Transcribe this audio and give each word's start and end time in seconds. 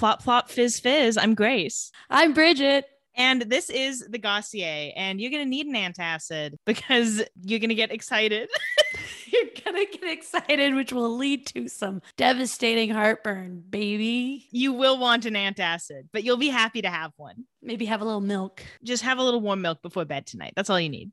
Plop 0.00 0.22
plop 0.22 0.48
fizz 0.48 0.80
fizz. 0.80 1.18
I'm 1.18 1.34
Grace. 1.34 1.92
I'm 2.08 2.32
Bridget. 2.32 2.86
And 3.16 3.42
this 3.42 3.68
is 3.68 4.02
the 4.08 4.18
Gossier. 4.18 4.94
And 4.96 5.20
you're 5.20 5.30
gonna 5.30 5.44
need 5.44 5.66
an 5.66 5.74
antacid 5.74 6.54
because 6.64 7.22
you're 7.42 7.58
gonna 7.60 7.74
get 7.74 7.92
excited. 7.92 8.48
You're 9.26 9.50
gonna 9.64 9.84
get 9.84 10.02
excited, 10.04 10.74
which 10.74 10.92
will 10.92 11.16
lead 11.16 11.46
to 11.48 11.68
some 11.68 12.00
devastating 12.16 12.90
heartburn, 12.90 13.62
baby. 13.68 14.48
you 14.50 14.72
will 14.72 14.98
want 14.98 15.24
an 15.26 15.34
antacid, 15.34 16.08
but 16.12 16.24
you'll 16.24 16.36
be 16.36 16.48
happy 16.48 16.82
to 16.82 16.90
have 16.90 17.12
one. 17.16 17.44
Maybe 17.62 17.84
have 17.84 18.00
a 18.00 18.04
little 18.04 18.20
milk. 18.20 18.62
Just 18.82 19.04
have 19.04 19.18
a 19.18 19.22
little 19.22 19.40
warm 19.40 19.60
milk 19.62 19.82
before 19.82 20.04
bed 20.04 20.26
tonight. 20.26 20.54
That's 20.56 20.68
all 20.70 20.80
you 20.80 20.88
need. 20.88 21.12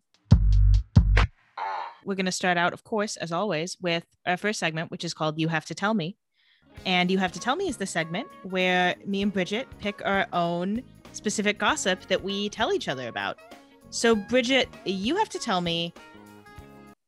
We're 2.06 2.16
gonna 2.16 2.32
start 2.32 2.58
out, 2.58 2.72
of 2.74 2.86
course, 2.86 3.18
as 3.18 3.34
always, 3.34 3.78
with 3.82 4.06
our 4.26 4.38
first 4.38 4.60
segment, 4.60 4.90
which 4.92 5.04
is 5.04 5.14
called 5.14 5.38
You 5.38 5.50
Have 5.50 5.66
to 5.66 5.76
Tell 5.76 5.94
Me. 5.94 6.16
And 6.86 7.12
You 7.12 7.18
Have 7.18 7.32
to 7.34 7.40
Tell 7.40 7.56
Me 7.56 7.68
is 7.68 7.78
the 7.78 7.86
segment 7.86 8.28
where 8.44 8.96
me 9.06 9.22
and 9.22 9.34
Bridget 9.34 9.68
pick 9.80 10.02
our 10.06 10.28
own 10.34 10.84
specific 11.12 11.58
gossip 11.58 12.02
that 12.08 12.24
we 12.24 12.50
tell 12.50 12.74
each 12.74 12.88
other 12.88 13.08
about. 13.08 13.40
So, 13.90 14.16
Bridget, 14.16 14.70
you 14.86 15.16
have 15.16 15.30
to 15.30 15.40
tell 15.40 15.62
me 15.62 15.94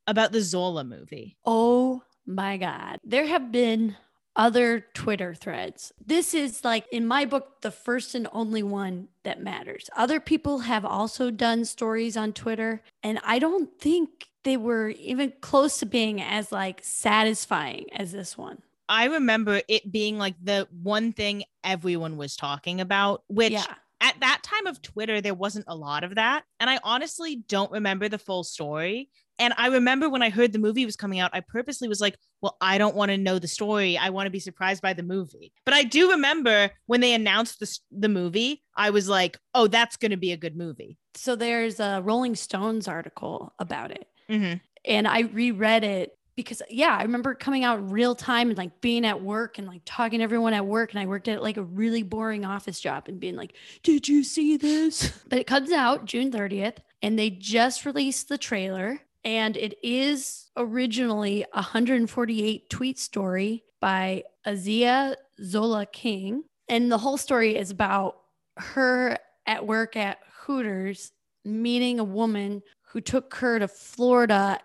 about 0.08 0.32
the 0.32 0.42
Zola 0.42 0.84
movie. 0.84 1.38
Oh 1.46 2.04
my 2.26 2.58
God. 2.58 3.00
There 3.04 3.28
have 3.28 3.52
been 3.52 3.96
other 4.36 4.86
Twitter 4.94 5.36
threads. 5.36 5.92
This 6.06 6.34
is 6.34 6.64
like, 6.64 6.86
in 6.92 7.06
my 7.06 7.26
book, 7.26 7.62
the 7.62 7.72
first 7.72 8.16
and 8.16 8.28
only 8.32 8.64
one 8.64 9.10
that 9.24 9.44
matters. 9.44 9.90
Other 9.96 10.20
people 10.20 10.60
have 10.60 10.86
also 10.86 11.30
done 11.30 11.66
stories 11.66 12.16
on 12.16 12.32
Twitter, 12.32 12.82
and 13.04 13.20
I 13.24 13.40
don't 13.40 13.78
think 13.80 14.30
they 14.44 14.56
were 14.56 14.90
even 14.90 15.34
close 15.42 15.80
to 15.80 15.86
being 15.86 16.22
as 16.22 16.52
like 16.52 16.80
satisfying 16.84 17.88
as 17.94 18.14
this 18.14 18.38
one. 18.38 18.62
I 18.90 19.06
remember 19.06 19.62
it 19.68 19.92
being 19.92 20.18
like 20.18 20.36
the 20.42 20.68
one 20.82 21.14
thing 21.14 21.44
everyone 21.64 22.18
was 22.18 22.36
talking 22.36 22.82
about, 22.82 23.24
which 23.28 23.54
yeah. 23.54 23.76
at 24.02 24.20
that 24.20 24.42
time 24.44 24.66
of 24.66 24.82
Twitter, 24.82 25.22
there 25.22 25.36
wasn't 25.36 25.66
a 25.68 25.76
lot 25.76 26.04
of 26.04 26.16
that. 26.16 26.44
And 26.60 26.70
I 26.70 26.80
honestly 26.84 27.44
don't 27.48 27.72
remember 27.72 28.10
the 28.10 28.18
full 28.18 28.44
story. 28.44 29.10
And 29.38 29.54
I 29.58 29.68
remember 29.68 30.10
when 30.10 30.24
I 30.24 30.32
heard 30.32 30.52
the 30.52 30.60
movie 30.60 30.86
was 30.86 30.98
coming 30.98 31.20
out, 31.20 31.30
I 31.34 31.40
purposely 31.40 31.88
was 31.88 32.02
like, 32.02 32.18
well, 32.42 32.58
I 32.60 32.78
don't 32.78 32.96
want 32.96 33.12
to 33.12 33.18
know 33.18 33.40
the 33.40 33.48
story. 33.48 33.98
I 33.98 34.10
want 34.10 34.26
to 34.26 34.32
be 34.32 34.40
surprised 34.40 34.82
by 34.82 34.94
the 34.94 35.04
movie. 35.04 35.54
But 35.66 35.76
I 35.76 35.84
do 35.84 36.12
remember 36.12 36.72
when 36.88 37.00
they 37.00 37.14
announced 37.14 37.60
the, 37.60 37.80
the 37.92 38.10
movie, 38.10 38.64
I 38.76 38.90
was 38.90 39.08
like, 39.08 39.38
oh, 39.54 39.68
that's 39.68 39.96
going 39.96 40.12
to 40.12 40.18
be 40.18 40.34
a 40.34 40.38
good 40.38 40.58
movie. 40.58 40.98
So 41.16 41.36
there's 41.38 41.80
a 41.80 42.02
Rolling 42.04 42.36
Stones 42.36 42.88
article 42.88 43.54
about 43.60 43.92
it. 43.92 44.08
Mm-hmm. 44.30 44.58
and 44.86 45.08
I 45.08 45.22
reread 45.22 45.84
it 45.84 46.12
because 46.40 46.62
yeah, 46.70 46.96
I 46.98 47.04
remember 47.04 47.34
coming 47.36 47.66
out 47.66 47.92
real 47.92 48.16
time 48.16 48.48
and 48.48 48.58
like 48.58 48.80
being 48.80 49.06
at 49.06 49.22
work 49.22 49.58
and 49.58 49.68
like 49.68 49.82
talking 49.84 50.20
to 50.20 50.24
everyone 50.24 50.54
at 50.54 50.66
work 50.66 50.92
and 50.92 51.00
I 51.00 51.06
worked 51.06 51.28
at 51.28 51.44
like 51.44 51.58
a 51.58 51.64
really 51.64 52.02
boring 52.02 52.46
office 52.46 52.80
job 52.80 53.10
and 53.10 53.20
being 53.20 53.36
like, 53.36 53.54
"Did 53.84 54.08
you 54.08 54.24
see 54.24 54.56
this?" 54.56 55.12
But 55.30 55.40
it 55.40 55.48
comes 55.48 55.72
out 55.72 56.06
June 56.06 56.32
30th 56.32 56.78
and 57.02 57.20
they 57.20 57.30
just 57.30 57.86
released 57.86 58.30
the 58.30 58.38
trailer 58.38 59.02
and 59.26 59.58
it 59.58 59.78
is 59.84 60.50
originally 60.56 61.44
a 61.54 61.58
148 61.58 62.70
tweet 62.70 62.98
story 62.98 63.64
by 63.82 64.24
A'Ziah 64.46 65.16
Zola 65.44 65.86
King 65.86 66.44
and 66.70 66.92
the 66.92 66.98
whole 66.98 67.18
story 67.18 67.58
is 67.58 67.70
about 67.70 68.22
her 68.58 69.18
at 69.46 69.68
work 69.68 69.98
at 69.98 70.20
Hooters 70.46 71.12
meeting 71.44 72.00
a 72.00 72.04
woman 72.04 72.62
who 72.82 73.02
took 73.02 73.36
her 73.36 73.60
to 73.60 73.68
Florida 73.68 74.60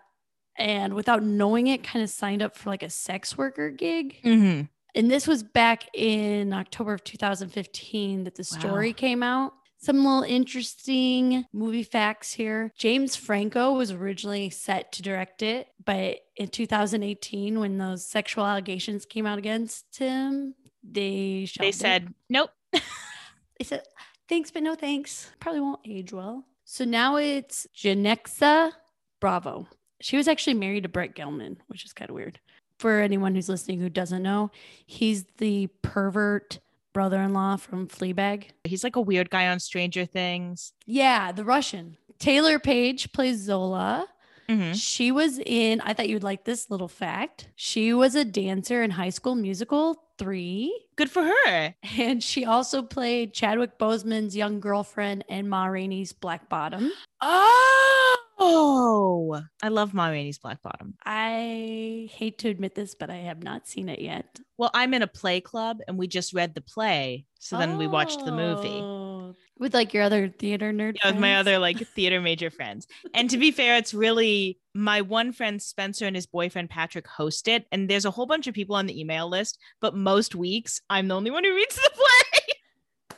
and 0.57 0.93
without 0.93 1.23
knowing 1.23 1.67
it, 1.67 1.83
kind 1.83 2.03
of 2.03 2.09
signed 2.09 2.41
up 2.41 2.55
for 2.55 2.69
like 2.69 2.83
a 2.83 2.89
sex 2.89 3.37
worker 3.37 3.69
gig. 3.69 4.19
Mm-hmm. 4.23 4.61
And 4.95 5.11
this 5.11 5.27
was 5.27 5.43
back 5.43 5.83
in 5.93 6.53
October 6.53 6.93
of 6.93 7.03
2015 7.03 8.23
that 8.23 8.35
the 8.35 8.43
story 8.43 8.89
Wow. 8.89 8.95
came 8.95 9.23
out. 9.23 9.53
Some 9.77 9.97
little 10.05 10.23
interesting 10.23 11.45
movie 11.53 11.83
facts 11.83 12.31
here. 12.33 12.71
James 12.77 13.15
Franco 13.15 13.73
was 13.73 13.91
originally 13.91 14.49
set 14.49 14.91
to 14.93 15.01
direct 15.01 15.43
it, 15.43 15.67
but 15.83 16.19
in 16.37 16.47
2018, 16.47 17.59
when 17.59 17.77
those 17.77 18.05
sexual 18.05 18.45
allegations 18.45 19.05
came 19.05 19.25
out 19.25 19.37
against 19.37 19.97
him, 19.97 20.55
they 20.81 21.47
They 21.59 21.69
it. 21.69 21.75
said, 21.75 22.13
nope. 22.29 22.49
They 23.59 23.63
said, 23.63 23.83
thanks, 24.27 24.51
but 24.51 24.63
no 24.63 24.75
thanks. 24.75 25.31
Probably 25.39 25.61
won't 25.61 25.79
age 25.85 26.11
well. 26.11 26.45
So 26.65 26.83
now 26.83 27.15
it's 27.17 27.67
Janicza 27.75 28.71
Bravo. 29.21 29.67
She 30.01 30.17
was 30.17 30.27
actually 30.27 30.55
married 30.55 30.83
to 30.83 30.89
Brett 30.89 31.15
Gelman, 31.15 31.57
which 31.67 31.85
is 31.85 31.93
kind 31.93 32.09
of 32.09 32.15
weird. 32.15 32.39
For 32.79 32.99
anyone 32.99 33.35
who's 33.35 33.49
listening 33.49 33.79
who 33.79 33.89
doesn't 33.89 34.23
know, 34.23 34.51
he's 34.85 35.25
the 35.37 35.67
pervert 35.81 36.59
brother 36.93 37.21
in 37.21 37.33
law 37.33 37.55
from 37.55 37.87
Fleabag. 37.87 38.49
He's 38.63 38.83
like 38.83 38.95
a 38.95 39.01
weird 39.01 39.29
guy 39.29 39.47
on 39.47 39.59
Stranger 39.59 40.05
Things. 40.05 40.73
Yeah, 40.85 41.31
the 41.31 41.45
Russian. 41.45 41.97
Taylor 42.19 42.59
Page 42.59 43.11
plays 43.13 43.39
Zola. 43.39 44.07
Mm-hmm. 44.49 44.73
She 44.73 45.11
was 45.11 45.39
in, 45.39 45.81
I 45.81 45.93
thought 45.93 46.09
you'd 46.09 46.23
like 46.23 46.45
this 46.45 46.69
little 46.69 46.87
fact. 46.87 47.49
She 47.55 47.93
was 47.93 48.15
a 48.15 48.23
dancer 48.23 48.83
in 48.83 48.91
High 48.91 49.09
School 49.09 49.35
Musical 49.35 50.01
3. 50.17 50.87
Good 50.95 51.09
for 51.09 51.23
her. 51.23 51.75
And 51.97 52.21
she 52.23 52.45
also 52.45 52.81
played 52.81 53.33
Chadwick 53.33 53.79
Boseman's 53.79 54.35
young 54.35 54.59
girlfriend 54.59 55.25
and 55.29 55.49
Ma 55.49 55.65
Rainey's 55.65 56.13
Black 56.13 56.47
Bottom. 56.47 56.91
Oh, 57.21 58.17
Oh, 58.47 59.41
I 59.63 59.69
love 59.69 59.95
Ma 59.95 60.07
Rainey's 60.07 60.37
Black 60.37 60.61
Bottom. 60.61 60.93
I 61.03 62.07
hate 62.11 62.37
to 62.39 62.49
admit 62.49 62.75
this, 62.75 62.93
but 62.93 63.09
I 63.09 63.17
have 63.17 63.41
not 63.41 63.67
seen 63.67 63.89
it 63.89 63.99
yet. 63.99 64.39
Well, 64.57 64.69
I'm 64.73 64.93
in 64.93 65.01
a 65.01 65.07
play 65.07 65.41
club 65.41 65.79
and 65.87 65.97
we 65.97 66.07
just 66.07 66.31
read 66.31 66.53
the 66.53 66.61
play. 66.61 67.25
So 67.39 67.57
then 67.57 67.77
we 67.77 67.87
watched 67.87 68.23
the 68.23 68.31
movie. 68.31 68.69
Oh. 68.69 69.35
With 69.57 69.73
like 69.73 69.93
your 69.93 70.03
other 70.03 70.29
theater 70.29 70.71
nerd. 70.71 70.97
Yeah, 71.03 71.11
with 71.11 71.19
my 71.19 71.37
other 71.37 71.57
like 71.57 71.79
theater 71.95 72.21
major 72.21 72.51
friends. 72.51 72.85
And 73.15 73.29
to 73.31 73.37
be 73.37 73.49
fair, 73.49 73.77
it's 73.77 73.95
really 73.95 74.59
my 74.75 75.01
one 75.01 75.31
friend 75.31 75.59
Spencer 75.59 76.05
and 76.05 76.15
his 76.15 76.27
boyfriend 76.27 76.69
Patrick 76.69 77.07
host 77.07 77.47
it. 77.47 77.65
And 77.71 77.89
there's 77.89 78.05
a 78.05 78.11
whole 78.11 78.27
bunch 78.27 78.45
of 78.45 78.53
people 78.53 78.75
on 78.75 78.85
the 78.85 78.99
email 78.99 79.27
list, 79.27 79.57
but 79.81 79.95
most 79.95 80.35
weeks 80.35 80.81
I'm 80.89 81.07
the 81.07 81.15
only 81.15 81.31
one 81.31 81.43
who 81.43 81.55
reads 81.55 81.75
the 81.75 81.89
play. 81.93 82.55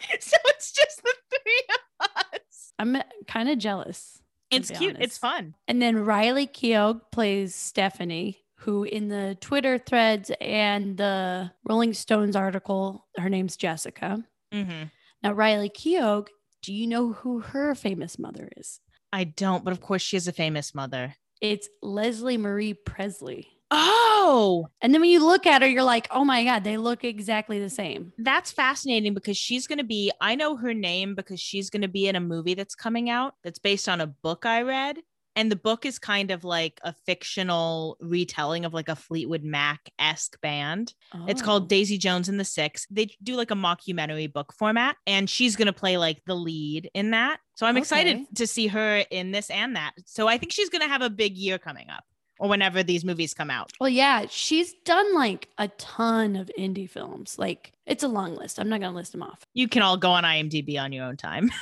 so 0.21 0.37
it's 0.45 0.71
just 0.71 1.03
the 1.03 1.13
three 1.29 1.63
of 1.69 2.09
us. 2.15 2.73
I'm 2.79 2.95
kind 3.27 3.49
of 3.49 3.57
jealous. 3.57 4.21
It's 4.51 4.71
cute. 4.71 4.97
It's 4.99 5.17
fun. 5.17 5.55
And 5.67 5.81
then 5.81 5.97
Riley 6.05 6.47
Keough 6.47 7.01
plays 7.11 7.53
Stephanie, 7.55 8.39
who 8.55 8.83
in 8.83 9.09
the 9.09 9.37
Twitter 9.41 9.77
threads 9.77 10.31
and 10.41 10.97
the 10.97 11.51
Rolling 11.63 11.93
Stones 11.93 12.35
article, 12.35 13.05
her 13.17 13.29
name's 13.29 13.57
Jessica. 13.57 14.23
hmm 14.51 14.83
Now, 15.23 15.33
Riley 15.33 15.69
Keough, 15.69 16.27
do 16.61 16.73
you 16.73 16.87
know 16.87 17.13
who 17.13 17.39
her 17.39 17.75
famous 17.75 18.17
mother 18.17 18.49
is? 18.57 18.79
I 19.13 19.23
don't, 19.25 19.63
but 19.63 19.71
of 19.73 19.81
course 19.81 20.01
she 20.01 20.15
has 20.15 20.27
a 20.27 20.33
famous 20.33 20.73
mother. 20.75 21.15
It's 21.41 21.69
Leslie 21.81 22.37
Marie 22.37 22.73
Presley. 22.73 23.47
Oh, 23.71 24.67
And 24.81 24.93
then 24.93 25.01
when 25.01 25.09
you 25.09 25.25
look 25.25 25.45
at 25.45 25.61
her, 25.61 25.67
you're 25.67 25.83
like, 25.83 26.07
oh 26.11 26.23
my 26.23 26.43
God, 26.43 26.63
they 26.63 26.77
look 26.77 27.03
exactly 27.03 27.59
the 27.59 27.69
same. 27.69 28.13
that's 28.17 28.51
fascinating 28.51 29.13
because 29.13 29.37
she's 29.37 29.67
going 29.67 29.77
to 29.79 29.83
be, 29.83 30.11
I 30.21 30.35
know 30.35 30.55
her 30.57 30.73
name 30.73 31.15
because 31.15 31.39
she's 31.39 31.69
going 31.69 31.81
to 31.81 31.87
be 31.87 32.07
in 32.07 32.15
a 32.15 32.19
movie 32.21 32.53
that's 32.53 32.75
coming 32.75 33.09
out 33.09 33.33
that's 33.43 33.59
based 33.59 33.89
on 33.89 34.01
a 34.01 34.07
book 34.07 34.45
I 34.45 34.61
read. 34.61 34.99
And 35.35 35.51
the 35.51 35.55
book 35.55 35.85
is 35.85 35.99
kind 35.99 36.31
of 36.31 36.43
like 36.43 36.79
a 36.83 36.93
fictional 37.05 37.95
retelling 37.99 38.65
of 38.65 38.73
like 38.73 38.89
a 38.89 38.95
Fleetwood 38.95 39.43
Mac 39.43 39.81
esque 39.99 40.41
band. 40.41 40.95
It's 41.27 41.43
Oh. 41.43 41.45
called 41.45 41.69
Daisy 41.69 41.99
Jones 41.99 42.27
and 42.27 42.39
the 42.39 42.43
Six. 42.43 42.87
They 42.89 43.09
do 43.21 43.35
like 43.35 43.51
a 43.51 43.55
mockumentary 43.55 44.33
book 44.33 44.51
format, 44.57 44.95
and 45.05 45.29
she's 45.29 45.55
going 45.55 45.67
to 45.67 45.73
play 45.73 45.97
like 45.97 46.23
the 46.25 46.33
lead 46.33 46.89
in 46.95 47.11
that. 47.11 47.37
So 47.53 47.67
I'm 47.67 47.77
excited 47.77 48.25
to 48.35 48.47
see 48.47 48.65
her 48.67 49.03
in 49.11 49.29
this 49.31 49.51
and 49.51 49.75
that. 49.75 49.91
So 50.07 50.27
I 50.27 50.39
think 50.39 50.51
she's 50.53 50.69
going 50.69 50.81
to 50.81 50.87
have 50.87 51.03
a 51.03 51.09
big 51.09 51.37
year 51.37 51.59
coming 51.59 51.87
up 51.91 52.03
or 52.39 52.49
whenever 52.49 52.83
these 52.83 53.03
movies 53.03 53.33
come 53.33 53.49
out. 53.49 53.71
Well, 53.79 53.89
yeah, 53.89 54.25
she's 54.29 54.73
done 54.85 55.13
like 55.13 55.49
a 55.57 55.67
ton 55.69 56.35
of 56.35 56.51
indie 56.57 56.89
films. 56.89 57.37
Like 57.37 57.73
it's 57.85 58.03
a 58.03 58.07
long 58.07 58.35
list. 58.35 58.59
I'm 58.59 58.69
not 58.69 58.79
going 58.79 58.91
to 58.91 58.97
list 58.97 59.11
them 59.11 59.23
off. 59.23 59.41
You 59.53 59.67
can 59.67 59.81
all 59.81 59.97
go 59.97 60.11
on 60.11 60.23
IMDb 60.23 60.79
on 60.81 60.91
your 60.91 61.05
own 61.05 61.17
time. 61.17 61.51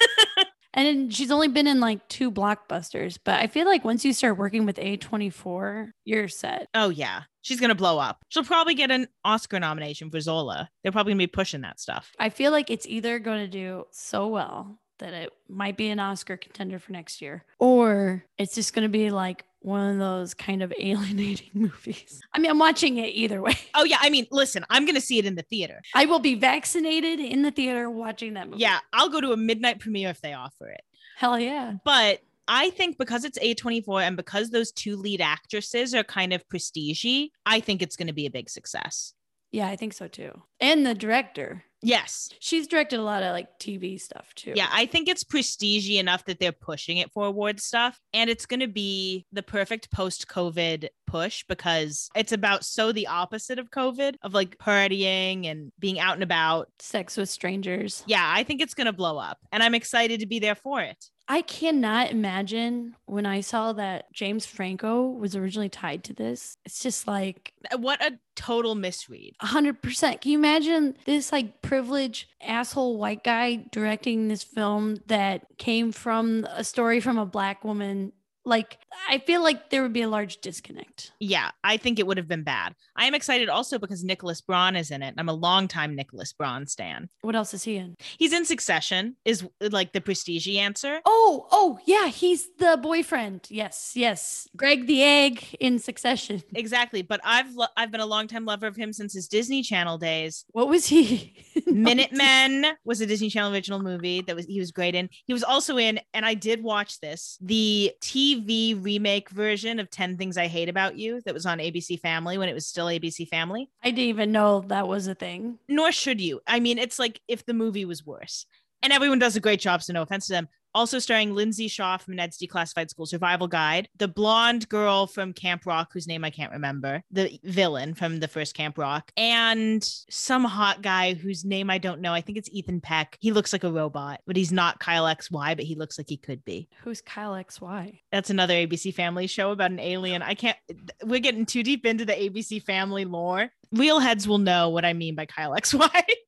And 0.75 1.13
she's 1.13 1.31
only 1.31 1.47
been 1.47 1.67
in 1.67 1.79
like 1.79 2.05
two 2.09 2.29
blockbusters, 2.29 3.17
but 3.23 3.39
I 3.39 3.47
feel 3.47 3.65
like 3.65 3.85
once 3.85 4.03
you 4.03 4.11
start 4.11 4.37
working 4.37 4.65
with 4.65 4.75
A24, 4.75 5.91
you're 6.03 6.27
set. 6.27 6.67
Oh 6.73 6.89
yeah, 6.89 7.23
she's 7.41 7.61
gonna 7.61 7.75
blow 7.75 7.97
up. 7.97 8.19
She'll 8.27 8.43
probably 8.43 8.75
get 8.75 8.91
an 8.91 9.07
Oscar 9.23 9.57
nomination 9.57 10.11
for 10.11 10.19
Zola. 10.19 10.69
They're 10.83 10.91
probably 10.91 11.13
gonna 11.13 11.23
be 11.23 11.27
pushing 11.27 11.61
that 11.61 11.79
stuff. 11.79 12.11
I 12.19 12.29
feel 12.29 12.51
like 12.51 12.69
it's 12.69 12.85
either 12.85 13.19
going 13.19 13.39
to 13.39 13.47
do 13.47 13.85
so 13.91 14.27
well 14.27 14.77
that 14.99 15.13
it 15.13 15.31
might 15.49 15.77
be 15.77 15.89
an 15.89 15.99
Oscar 15.99 16.37
contender 16.37 16.79
for 16.79 16.91
next 16.91 17.21
year, 17.21 17.45
or 17.59 18.25
it's 18.37 18.55
just 18.55 18.73
going 18.73 18.83
to 18.83 18.89
be 18.89 19.11
like 19.11 19.43
one 19.65 19.91
of 19.91 19.97
those 19.97 20.33
kind 20.33 20.61
of 20.61 20.71
alienating 20.79 21.49
movies. 21.53 22.21
I 22.33 22.39
mean, 22.39 22.51
I'm 22.51 22.59
watching 22.59 22.97
it 22.97 23.07
either 23.07 23.41
way. 23.41 23.53
Oh 23.77 23.83
yeah, 23.83 23.97
I 23.99 24.09
mean, 24.09 24.25
listen, 24.31 24.63
I'm 24.69 24.85
gonna 24.85 25.01
see 25.01 25.19
it 25.19 25.25
in 25.25 25.35
the 25.35 25.41
theater. 25.41 25.81
I 25.93 26.05
will 26.05 26.19
be 26.19 26.35
vaccinated 26.35 27.19
in 27.19 27.41
the 27.41 27.51
theater 27.51 27.89
watching 27.89 28.35
that 28.35 28.47
movie. 28.47 28.61
Yeah, 28.61 28.79
I'll 28.93 29.09
go 29.09 29.19
to 29.19 29.33
a 29.33 29.37
midnight 29.37 29.79
premiere 29.79 30.09
if 30.09 30.21
they 30.21 30.33
offer 30.33 30.69
it. 30.69 30.81
Hell 31.17 31.37
yeah. 31.37 31.73
But 31.83 32.21
I 32.47 32.69
think 32.69 32.97
because 32.97 33.25
it's 33.25 33.39
A24 33.39 34.03
and 34.03 34.15
because 34.15 34.49
those 34.51 34.71
two 34.71 34.95
lead 34.95 35.19
actresses 35.19 35.93
are 35.93 36.03
kind 36.03 36.31
of 36.31 36.47
prestigey, 36.47 37.31
I 37.45 37.59
think 37.59 37.81
it's 37.81 37.95
going 37.95 38.07
to 38.07 38.13
be 38.13 38.25
a 38.25 38.31
big 38.31 38.49
success. 38.49 39.13
Yeah, 39.51 39.67
I 39.67 39.75
think 39.75 39.93
so 39.93 40.07
too. 40.07 40.43
And 40.59 40.85
the 40.85 40.93
director. 40.93 41.63
Yes. 41.85 42.29
She's 42.39 42.67
directed 42.67 42.99
a 42.99 43.03
lot 43.03 43.21
of 43.21 43.31
like 43.31 43.59
TV 43.59 44.01
stuff 44.01 44.33
too. 44.33 44.53
Yeah, 44.55 44.69
I 44.71 44.87
think 44.87 45.07
it's 45.07 45.23
prestige 45.23 45.89
enough 45.91 46.25
that 46.25 46.39
they're 46.39 46.51
pushing 46.51 46.97
it 46.97 47.11
for 47.11 47.27
award 47.27 47.59
stuff. 47.59 47.99
And 48.11 48.27
it's 48.29 48.47
going 48.47 48.61
to 48.61 48.67
be 48.67 49.25
the 49.31 49.43
perfect 49.43 49.91
post 49.91 50.27
COVID 50.27 50.87
push 51.05 51.43
because 51.47 52.09
it's 52.15 52.31
about 52.31 52.65
so 52.65 52.91
the 52.91 53.07
opposite 53.07 53.59
of 53.59 53.69
COVID, 53.69 54.15
of 54.23 54.33
like 54.33 54.57
partying 54.57 55.45
and 55.45 55.71
being 55.77 55.99
out 55.99 56.15
and 56.15 56.23
about. 56.23 56.69
Sex 56.79 57.17
with 57.17 57.29
strangers. 57.29 58.03
Yeah, 58.07 58.25
I 58.25 58.43
think 58.43 58.61
it's 58.61 58.73
going 58.73 58.87
to 58.87 58.93
blow 58.93 59.19
up. 59.19 59.37
And 59.51 59.61
I'm 59.61 59.75
excited 59.75 60.21
to 60.21 60.25
be 60.25 60.39
there 60.39 60.55
for 60.55 60.81
it. 60.81 61.05
I 61.27 61.41
cannot 61.41 62.11
imagine 62.11 62.95
when 63.05 63.25
I 63.25 63.41
saw 63.41 63.73
that 63.73 64.11
James 64.13 64.45
Franco 64.45 65.09
was 65.09 65.35
originally 65.35 65.69
tied 65.69 66.03
to 66.05 66.13
this. 66.13 66.57
It's 66.65 66.81
just 66.81 67.07
like 67.07 67.53
What 67.77 68.03
a 68.03 68.19
total 68.35 68.75
misread. 68.75 69.33
100%. 69.41 70.21
Can 70.21 70.31
you 70.31 70.37
imagine 70.37 70.95
this 71.05 71.31
like 71.31 71.61
privileged 71.61 72.27
asshole 72.41 72.97
white 72.97 73.23
guy 73.23 73.65
directing 73.71 74.27
this 74.27 74.43
film 74.43 74.97
that 75.07 75.45
came 75.57 75.91
from 75.91 76.45
a 76.51 76.63
story 76.63 76.99
from 76.99 77.17
a 77.17 77.25
black 77.25 77.63
woman? 77.63 78.11
Like, 78.45 78.77
I 79.09 79.17
feel 79.19 79.41
like 79.43 79.69
there 79.69 79.81
would 79.81 79.93
be 79.93 80.03
a 80.03 80.07
large 80.07 80.37
disconnect. 80.37 81.11
Yeah, 81.19 81.49
I 81.63 81.77
think 81.77 81.99
it 81.99 82.05
would 82.05 82.17
have 82.17 82.27
been 82.27 82.43
bad. 82.43 82.75
I 82.95 83.05
am 83.05 83.15
excited 83.15 83.49
also 83.49 83.79
because 83.79 84.03
Nicholas 84.03 84.41
Braun 84.41 84.75
is 84.75 84.91
in 84.91 85.01
it. 85.01 85.15
I'm 85.17 85.29
a 85.29 85.33
longtime 85.33 85.95
Nicholas 85.95 86.31
Braun 86.33 86.67
stan. 86.67 87.09
What 87.21 87.35
else 87.35 87.53
is 87.53 87.63
he 87.63 87.77
in? 87.77 87.95
He's 88.17 88.33
in 88.33 88.45
Succession, 88.45 89.15
is 89.25 89.45
like 89.59 89.93
the 89.93 90.01
prestige 90.01 90.47
answer. 90.47 90.99
Oh, 91.05 91.47
oh, 91.51 91.79
yeah, 91.85 92.07
he's 92.07 92.47
the 92.57 92.77
boyfriend. 92.81 93.47
Yes, 93.49 93.93
yes. 93.95 94.47
Greg 94.55 94.85
the 94.87 95.03
Egg 95.03 95.55
in 95.59 95.79
Succession. 95.79 96.41
Exactly, 96.55 97.01
but 97.01 97.19
I've 97.23 97.53
lo- 97.53 97.67
I've 97.77 97.91
been 97.91 98.01
a 98.01 98.05
longtime 98.05 98.45
lover 98.45 98.65
of 98.65 98.75
him 98.75 98.93
since 98.93 99.13
his 99.13 99.27
Disney 99.27 99.61
Channel 99.61 99.97
days. 99.97 100.45
What 100.51 100.67
was 100.67 100.85
he? 100.85 101.35
Minutemen 101.67 102.65
was 102.85 103.01
a 103.01 103.05
Disney 103.05 103.29
Channel 103.29 103.51
original 103.51 103.81
movie 103.81 104.21
that 104.21 104.35
was 104.35 104.45
he 104.45 104.59
was 104.59 104.71
great 104.71 104.95
in. 104.95 105.09
He 105.25 105.33
was 105.33 105.43
also 105.43 105.77
in, 105.77 105.99
and 106.13 106.25
I 106.25 106.33
did 106.33 106.63
watch 106.63 106.99
this, 106.99 107.37
the 107.41 107.93
TV 108.35 108.83
remake 108.83 109.29
version 109.29 109.79
of 109.79 109.89
10 109.89 110.17
Things 110.17 110.37
I 110.37 110.47
Hate 110.47 110.69
About 110.69 110.97
You 110.97 111.21
that 111.25 111.33
was 111.33 111.45
on 111.45 111.59
ABC 111.59 111.99
Family 111.99 112.37
when 112.37 112.49
it 112.49 112.53
was 112.53 112.65
still 112.65 112.87
ABC 112.87 113.27
Family. 113.27 113.69
I 113.83 113.91
didn't 113.91 114.09
even 114.09 114.31
know 114.31 114.61
that 114.67 114.87
was 114.87 115.07
a 115.07 115.15
thing. 115.15 115.59
Nor 115.67 115.91
should 115.91 116.19
you. 116.19 116.41
I 116.47 116.59
mean, 116.59 116.77
it's 116.77 116.99
like 116.99 117.21
if 117.27 117.45
the 117.45 117.53
movie 117.53 117.85
was 117.85 118.05
worse. 118.05 118.45
And 118.81 118.93
everyone 118.93 119.19
does 119.19 119.35
a 119.35 119.39
great 119.39 119.59
job, 119.59 119.81
so 119.81 119.93
no 119.93 120.03
offense 120.03 120.27
to 120.27 120.33
them. 120.33 120.47
Also 120.75 120.99
starring 120.99 121.33
Lindsay 121.33 121.69
Shaw 121.69 121.95
from 121.95 122.17
Ned's 122.17 122.37
Declassified 122.37 122.89
School 122.89 123.05
Survival 123.05 123.47
Guide, 123.47 123.87
the 123.95 124.09
blonde 124.09 124.67
girl 124.67 125.07
from 125.07 125.31
Camp 125.31 125.65
Rock, 125.65 125.91
whose 125.93 126.05
name 126.05 126.25
I 126.25 126.29
can't 126.29 126.51
remember, 126.51 127.01
the 127.09 127.39
villain 127.45 127.93
from 127.93 128.19
the 128.19 128.27
first 128.27 128.55
Camp 128.55 128.77
Rock, 128.77 129.09
and 129.15 129.81
some 130.09 130.43
hot 130.43 130.81
guy 130.81 131.13
whose 131.13 131.45
name 131.45 131.69
I 131.69 131.77
don't 131.77 132.01
know. 132.01 132.13
I 132.13 132.19
think 132.19 132.37
it's 132.37 132.49
Ethan 132.51 132.81
Peck. 132.81 133.17
He 133.21 133.31
looks 133.31 133.53
like 133.53 133.63
a 133.63 133.71
robot, 133.71 134.19
but 134.27 134.35
he's 134.35 134.51
not 134.51 134.79
Kyle 134.79 135.05
XY, 135.05 135.55
but 135.55 135.63
he 135.63 135.75
looks 135.75 135.97
like 135.97 136.09
he 136.09 136.17
could 136.17 136.43
be. 136.43 136.67
Who's 136.83 136.99
Kyle 136.99 137.31
XY? 137.31 137.99
That's 138.11 138.29
another 138.29 138.53
ABC 138.53 138.93
Family 138.93 139.27
show 139.27 139.51
about 139.51 139.71
an 139.71 139.79
alien. 139.79 140.21
I 140.21 140.33
can't, 140.33 140.57
we're 141.05 141.21
getting 141.21 141.45
too 141.45 141.63
deep 141.63 141.85
into 141.85 142.03
the 142.03 142.13
ABC 142.13 142.61
Family 142.61 143.05
lore. 143.05 143.49
Real 143.71 143.99
heads 143.99 144.27
will 144.27 144.39
know 144.39 144.69
what 144.69 144.83
I 144.83 144.91
mean 144.91 145.15
by 145.15 145.25
Kyle 145.25 145.51
XY. 145.51 145.89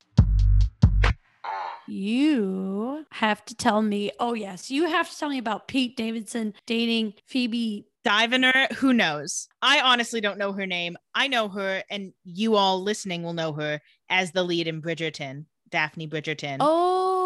You 1.88 3.06
have 3.12 3.44
to 3.46 3.56
tell 3.56 3.82
me. 3.82 4.12
Oh, 4.20 4.34
yes. 4.34 4.70
You 4.70 4.88
have 4.88 5.10
to 5.10 5.18
tell 5.18 5.30
me 5.30 5.38
about 5.38 5.68
Pete 5.68 5.96
Davidson 5.98 6.54
dating 6.66 7.14
Phoebe. 7.26 7.88
Divener, 8.06 8.72
who 8.74 8.94
knows? 8.94 9.50
I 9.62 9.82
honestly 9.82 10.22
don't 10.22 10.38
know 10.38 10.54
her 10.54 10.66
name. 10.66 10.96
I 11.14 11.28
know 11.28 11.50
her, 11.50 11.84
and 11.90 12.14
you 12.24 12.56
all 12.56 12.82
listening 12.82 13.22
will 13.24 13.34
know 13.34 13.52
her 13.52 13.82
as 14.10 14.32
the 14.32 14.44
lead 14.44 14.68
in 14.68 14.82
Bridgerton, 14.82 15.46
Daphne 15.70 16.08
Bridgerton. 16.08 16.58
Oh, 16.62 17.17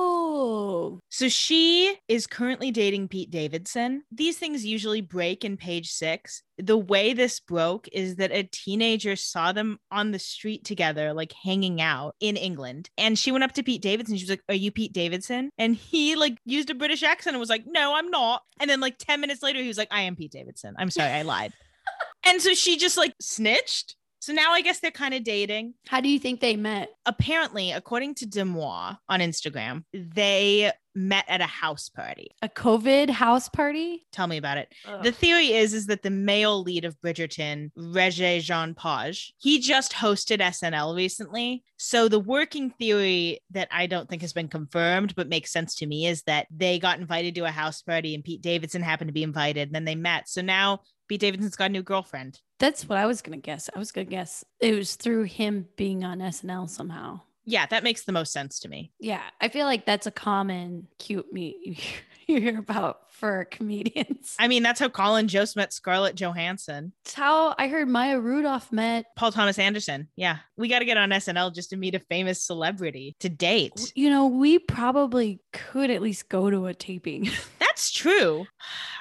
Oh. 0.44 1.00
So 1.10 1.30
she 1.30 1.96
is 2.08 2.26
currently 2.26 2.72
dating 2.72 3.10
Pete 3.10 3.30
Davidson. 3.30 4.02
These 4.12 4.40
things 4.40 4.66
usually 4.66 5.02
break 5.02 5.46
in 5.46 5.56
page 5.56 5.92
six. 5.92 6.42
The 6.58 6.78
way 6.78 7.14
this 7.14 7.40
broke 7.40 7.88
is 7.94 8.16
that 8.16 8.32
a 8.32 8.50
teenager 8.52 9.16
saw 9.16 9.52
them 9.52 9.78
on 9.92 10.10
the 10.10 10.18
street 10.18 10.66
together, 10.66 11.14
like 11.14 11.32
hanging 11.44 11.80
out 11.80 12.16
in 12.20 12.38
England. 12.38 12.90
And 12.98 13.20
she 13.20 13.32
went 13.32 13.44
up 13.44 13.52
to 13.54 13.62
Pete 13.62 13.84
Davidson. 13.84 14.18
She 14.18 14.24
was 14.24 14.32
like, 14.32 14.44
Are 14.50 14.56
you 14.56 14.72
Pete 14.72 14.94
Davidson? 14.94 15.52
And 15.60 15.76
he 15.76 16.16
like 16.16 16.40
used 16.44 16.72
a 16.72 16.76
British 16.76 17.04
accent 17.04 17.36
and 17.36 17.40
was 17.40 17.50
like, 17.50 17.66
No, 17.68 17.94
I'm 17.94 18.10
not. 18.10 18.42
And 18.60 18.68
then 18.68 18.80
like 18.80 18.98
10 18.98 19.22
minutes 19.22 19.44
later, 19.44 19.60
he 19.60 19.68
was 19.68 19.78
like, 19.78 19.90
I 19.92 20.02
am 20.02 20.16
Pete 20.16 20.32
Davidson. 20.32 20.74
I'm 20.80 20.90
sorry, 20.90 21.12
I 21.12 21.22
lied. 21.22 21.54
and 22.26 22.42
so 22.42 22.56
she 22.56 22.78
just 22.78 22.98
like 22.98 23.14
snitched. 23.22 23.96
So 24.22 24.34
now 24.34 24.54
I 24.54 24.62
guess 24.62 24.80
they're 24.80 24.92
kind 24.92 25.14
of 25.14 25.24
dating 25.24 25.74
how 25.88 26.00
do 26.00 26.08
you 26.08 26.20
think 26.20 26.40
they 26.40 26.56
met? 26.56 26.90
apparently, 27.06 27.72
according 27.72 28.16
to 28.16 28.26
DeuxMoi 28.26 28.98
on 29.10 29.20
Instagram, 29.20 29.84
they 29.94 30.72
met 30.94 31.26
at 31.28 31.42
a 31.42 31.46
house 31.46 31.90
party. 31.90 32.32
A 32.42 32.50
COVID 32.50 33.10
house 33.10 33.48
party? 33.50 34.06
Tell 34.12 34.28
me 34.28 34.38
about 34.38 34.58
it. 34.58 34.74
The 35.04 35.12
theory 35.12 35.54
is 35.54 35.74
is 35.74 35.88
that 35.88 36.04
the 36.04 36.10
male 36.10 36.62
lead 36.62 36.86
of 36.86 37.00
Bridgerton, 37.00 37.72
Regé 37.78 38.42
Jean 38.42 38.76
Page, 38.76 39.34
he 39.38 39.60
just 39.60 39.94
hosted 39.94 40.40
SNL 40.40 40.96
recently. 40.96 41.64
So 41.78 42.08
the 42.08 42.20
working 42.20 42.72
theory 42.72 43.40
that 43.52 43.70
I 43.72 43.88
don't 43.88 44.10
think 44.10 44.22
has 44.22 44.34
been 44.34 44.50
confirmed 44.50 45.16
but 45.16 45.30
makes 45.30 45.52
sense 45.52 45.76
to 45.76 45.88
me 45.88 46.08
is 46.08 46.24
that 46.24 46.48
they 46.52 46.78
got 46.78 47.00
invited 47.00 47.36
to 47.36 47.46
a 47.46 47.52
house 47.52 47.82
party 47.82 48.14
and 48.14 48.24
Pete 48.24 48.42
Davidson 48.42 48.82
happened 48.82 49.08
to 49.08 49.14
be 49.14 49.24
invited 49.24 49.70
and 49.70 49.76
then 49.76 49.86
they 49.86 49.96
met. 49.96 50.28
So 50.30 50.42
now 50.42 50.82
Pete 51.08 51.22
Davidson's 51.22 51.56
got 51.56 51.70
a 51.70 51.74
new 51.74 51.84
girlfriend. 51.84 52.40
That's 52.62 52.88
what 52.88 53.00
I 53.00 53.08
was 53.08 53.24
going 53.24 53.38
to 53.40 53.44
guess. 53.44 53.72
I 53.76 53.80
was 53.80 53.92
going 53.92 54.06
to 54.06 54.12
guess 54.12 54.46
it 54.60 54.76
was 54.76 54.96
through 54.96 55.24
him 55.24 55.68
being 55.78 56.04
on 56.04 56.20
SNL 56.20 56.70
somehow. 56.70 57.22
Yeah, 57.44 57.66
that 57.66 57.84
makes 57.84 58.04
the 58.04 58.12
most 58.12 58.32
sense 58.32 58.60
to 58.60 58.70
me. 58.70 58.92
Yeah, 59.00 59.24
I 59.42 59.50
feel 59.50 59.66
like 59.66 59.88
that's 59.88 60.06
a 60.06 60.12
common 60.12 60.88
cute 61.00 61.34
meet 61.34 61.84
you 62.28 62.40
hear 62.40 62.60
about 62.60 63.12
for 63.12 63.46
comedians. 63.46 64.36
I 64.38 64.48
mean, 64.48 64.62
that's 64.62 64.80
how 64.80 64.90
Colin 64.90 65.28
Jost 65.28 65.56
met 65.56 65.74
Scarlett 65.74 66.16
Johansson. 66.16 66.94
It's 67.04 67.16
how 67.16 67.56
I 67.58 67.68
heard 67.68 67.90
Maya 67.90 68.20
Rudolph 68.20 68.72
met. 68.72 69.06
Paul 69.16 69.32
Thomas 69.32 69.58
Anderson. 69.58 70.08
Yeah. 70.16 70.38
We 70.56 70.68
got 70.68 70.80
to 70.80 70.86
get 70.86 70.98
on 70.98 71.10
SNL 71.10 71.54
just 71.54 71.72
to 71.72 71.78
meet 71.78 71.96
a 71.96 72.00
famous 72.00 72.44
celebrity 72.44 73.16
to 73.20 73.30
date. 73.30 73.92
You 73.96 74.12
know, 74.12 74.28
we 74.28 74.60
probably 74.60 75.42
could 75.52 75.90
at 75.90 76.02
least 76.02 76.30
go 76.30 76.50
to 76.52 76.68
a 76.68 76.76
taping. 76.76 77.30
That's 77.82 77.90
true. 77.90 78.46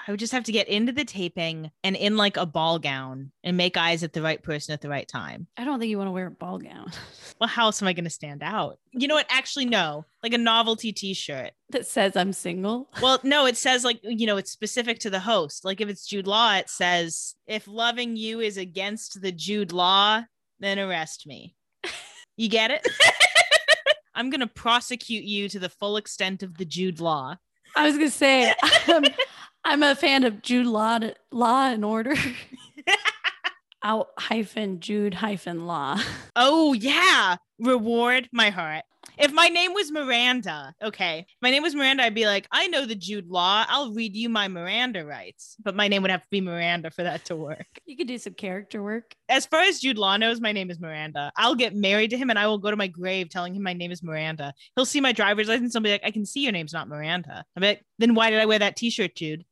I 0.08 0.10
would 0.10 0.20
just 0.20 0.32
have 0.32 0.44
to 0.44 0.52
get 0.52 0.66
into 0.66 0.90
the 0.90 1.04
taping 1.04 1.70
and 1.84 1.94
in 1.94 2.16
like 2.16 2.38
a 2.38 2.46
ball 2.46 2.78
gown 2.78 3.30
and 3.44 3.54
make 3.54 3.76
eyes 3.76 4.02
at 4.02 4.14
the 4.14 4.22
right 4.22 4.42
person 4.42 4.72
at 4.72 4.80
the 4.80 4.88
right 4.88 5.06
time. 5.06 5.48
I 5.58 5.64
don't 5.66 5.78
think 5.78 5.90
you 5.90 5.98
want 5.98 6.08
to 6.08 6.12
wear 6.12 6.28
a 6.28 6.30
ball 6.30 6.56
gown 6.56 6.90
Well, 7.38 7.48
how 7.48 7.66
else 7.66 7.82
am 7.82 7.88
I 7.88 7.92
going 7.92 8.04
to 8.04 8.10
stand 8.10 8.42
out? 8.42 8.78
You 8.92 9.06
know 9.06 9.16
what? 9.16 9.26
Actually, 9.28 9.66
no. 9.66 10.06
Like 10.22 10.32
a 10.32 10.38
novelty 10.38 10.94
t 10.94 11.12
shirt. 11.12 11.50
that 11.68 11.86
says 11.86 12.16
I'm 12.16 12.32
single. 12.32 12.88
Well, 13.02 13.20
no, 13.22 13.44
it 13.44 13.58
says 13.58 13.84
like, 13.84 14.00
you 14.02 14.24
know, 14.24 14.38
it's 14.38 14.50
specific 14.50 14.98
to 15.00 15.10
the 15.10 15.20
host. 15.20 15.62
Like 15.62 15.82
if 15.82 15.90
it's 15.90 16.06
Jude 16.06 16.26
Law, 16.26 16.54
it 16.54 16.70
says, 16.70 17.34
if 17.46 17.68
loving 17.68 18.16
you 18.16 18.40
is 18.40 18.56
against 18.56 19.20
the 19.20 19.30
Jude 19.30 19.72
Law, 19.72 20.22
then 20.58 20.78
arrest 20.78 21.26
me. 21.26 21.54
You 22.38 22.48
get 22.48 22.70
it? 22.70 22.88
I'm 24.14 24.30
going 24.30 24.40
to 24.40 24.46
prosecute 24.46 25.24
you 25.24 25.50
to 25.50 25.58
the 25.58 25.68
full 25.68 25.98
extent 25.98 26.42
of 26.42 26.56
the 26.56 26.64
Jude 26.64 26.98
Law. 26.98 27.36
I 27.76 27.86
was 27.86 27.96
gonna 27.96 28.10
say 28.10 28.54
I'm, 28.86 29.04
I'm 29.64 29.82
a 29.82 29.94
fan 29.94 30.24
of 30.24 30.42
Jude 30.42 30.66
Law, 30.66 30.98
Law 31.30 31.68
and 31.68 31.84
Order. 31.84 32.14
Out 33.82 34.08
hyphen 34.18 34.80
Jude 34.80 35.14
hyphen 35.14 35.66
Law. 35.66 35.98
Oh 36.36 36.74
yeah, 36.74 37.36
reward 37.58 38.28
my 38.32 38.50
heart. 38.50 38.84
If 39.18 39.32
my 39.32 39.48
name 39.48 39.74
was 39.74 39.90
Miranda, 39.92 40.74
okay, 40.82 41.26
if 41.28 41.36
my 41.42 41.50
name 41.50 41.62
was 41.62 41.74
Miranda, 41.74 42.04
I'd 42.04 42.14
be 42.14 42.26
like, 42.26 42.46
I 42.52 42.68
know 42.68 42.86
the 42.86 42.94
Jude 42.94 43.28
Law. 43.28 43.64
I'll 43.68 43.92
read 43.92 44.16
you 44.16 44.28
my 44.28 44.48
Miranda 44.48 45.04
rights, 45.04 45.56
but 45.62 45.74
my 45.74 45.88
name 45.88 46.02
would 46.02 46.10
have 46.10 46.22
to 46.22 46.30
be 46.30 46.40
Miranda 46.40 46.90
for 46.90 47.02
that 47.02 47.24
to 47.26 47.36
work. 47.36 47.66
You 47.84 47.96
could 47.96 48.08
do 48.08 48.18
some 48.18 48.34
character 48.34 48.82
work. 48.82 49.14
As 49.28 49.46
far 49.46 49.60
as 49.60 49.80
Jude 49.80 49.98
Law 49.98 50.16
knows, 50.16 50.40
my 50.40 50.52
name 50.52 50.70
is 50.70 50.80
Miranda. 50.80 51.32
I'll 51.36 51.54
get 51.54 51.74
married 51.74 52.10
to 52.10 52.16
him, 52.16 52.30
and 52.30 52.38
I 52.38 52.46
will 52.46 52.58
go 52.58 52.70
to 52.70 52.76
my 52.76 52.86
grave 52.86 53.28
telling 53.28 53.54
him 53.54 53.62
my 53.62 53.74
name 53.74 53.90
is 53.90 54.02
Miranda. 54.02 54.54
He'll 54.74 54.86
see 54.86 55.00
my 55.00 55.12
driver's 55.12 55.48
license. 55.48 55.76
I'll 55.76 55.82
be 55.82 55.90
like, 55.90 56.04
I 56.04 56.10
can 56.10 56.24
see 56.24 56.40
your 56.40 56.52
name's 56.52 56.72
not 56.72 56.88
Miranda. 56.88 57.44
Be 57.56 57.66
like, 57.66 57.84
then 57.98 58.14
why 58.14 58.30
did 58.30 58.40
I 58.40 58.46
wear 58.46 58.58
that 58.58 58.76
T-shirt, 58.76 59.16
Jude? 59.16 59.44